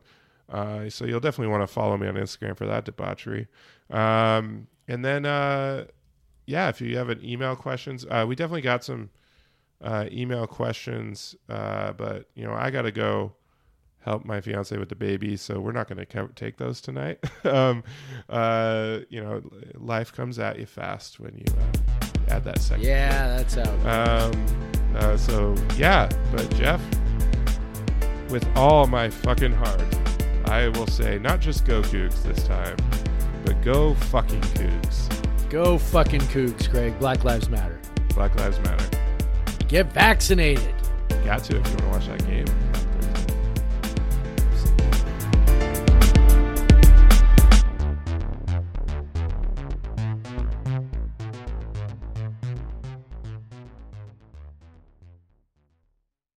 Uh, 0.52 0.90
so 0.90 1.06
you'll 1.06 1.19
definitely 1.19 1.52
want 1.52 1.64
to 1.64 1.68
follow 1.68 1.98
me 1.98 2.07
on 2.07 2.15
Instagram 2.15 2.57
for 2.57 2.65
that 2.65 2.86
debauchery. 2.86 3.48
Um, 3.90 4.68
and 4.88 5.03
then, 5.06 5.26
uh, 5.26 5.86
yeah, 6.45 6.68
if 6.68 6.82
you 6.82 6.98
have 6.98 7.10
an 7.10 7.23
email 7.23 7.56
questions, 7.56 8.06
uh, 8.10 8.26
we 8.28 8.36
definitely 8.36 8.61
got 8.61 8.84
some 8.84 9.10
uh, 9.82 10.06
email 10.11 10.45
questions. 10.48 11.36
Uh, 11.49 11.94
but 11.94 12.30
you 12.36 12.44
know, 12.44 12.53
I 12.53 12.69
got 12.69 12.84
to 12.84 12.91
go 12.91 13.34
help 14.02 14.26
my 14.26 14.41
fiance 14.41 14.76
with 14.78 14.90
the 14.90 14.95
baby, 14.95 15.38
so 15.38 15.60
we're 15.60 15.72
not 15.72 15.88
going 15.88 15.99
to 15.99 16.06
co- 16.06 16.30
take 16.36 16.57
those 16.57 16.82
tonight. 16.82 17.19
um, 17.45 17.84
uh, 18.30 18.99
you 19.10 19.22
know, 19.22 19.41
life 19.76 20.14
comes 20.14 20.40
at 20.40 20.60
you 20.60 20.65
fast 20.65 21.19
when 21.19 21.36
you 21.38 21.45
uh, 21.57 22.36
add 22.36 22.44
that 22.44 22.60
second. 22.60 22.84
Yeah, 22.84 23.38
that's 23.38 23.56
how. 23.56 24.30
Um, 24.30 24.45
uh, 24.95 25.18
so 25.18 25.56
yeah, 25.78 26.10
but 26.32 26.49
Jeff, 26.56 26.82
with 28.30 28.48
all 28.56 28.88
my 28.88 29.10
fucking 29.10 29.53
heart, 29.53 29.82
I 30.52 30.68
will 30.68 30.86
say 30.86 31.18
not 31.18 31.40
just 31.40 31.64
go 31.65 31.82
Cougs 31.82 32.23
this 32.23 32.44
time, 32.44 32.76
but 33.45 33.61
go 33.61 33.94
fucking 33.94 34.41
Cougs. 34.41 35.49
Go 35.49 35.78
fucking 35.78 36.19
Cougs, 36.19 36.69
Craig. 36.69 36.94
Black 36.99 37.23
Lives 37.23 37.48
Matter. 37.48 37.80
Black 38.15 38.36
Lives 38.36 38.60
Matter. 38.60 38.86
Get 39.69 39.94
vaccinated. 39.94 40.76
Got 41.23 41.45
to 41.45 41.57
if 41.57 41.65
you 41.65 41.72
want 41.72 41.80
to 41.80 41.88
watch 41.88 42.07
that 42.07 42.28
game. 42.28 42.45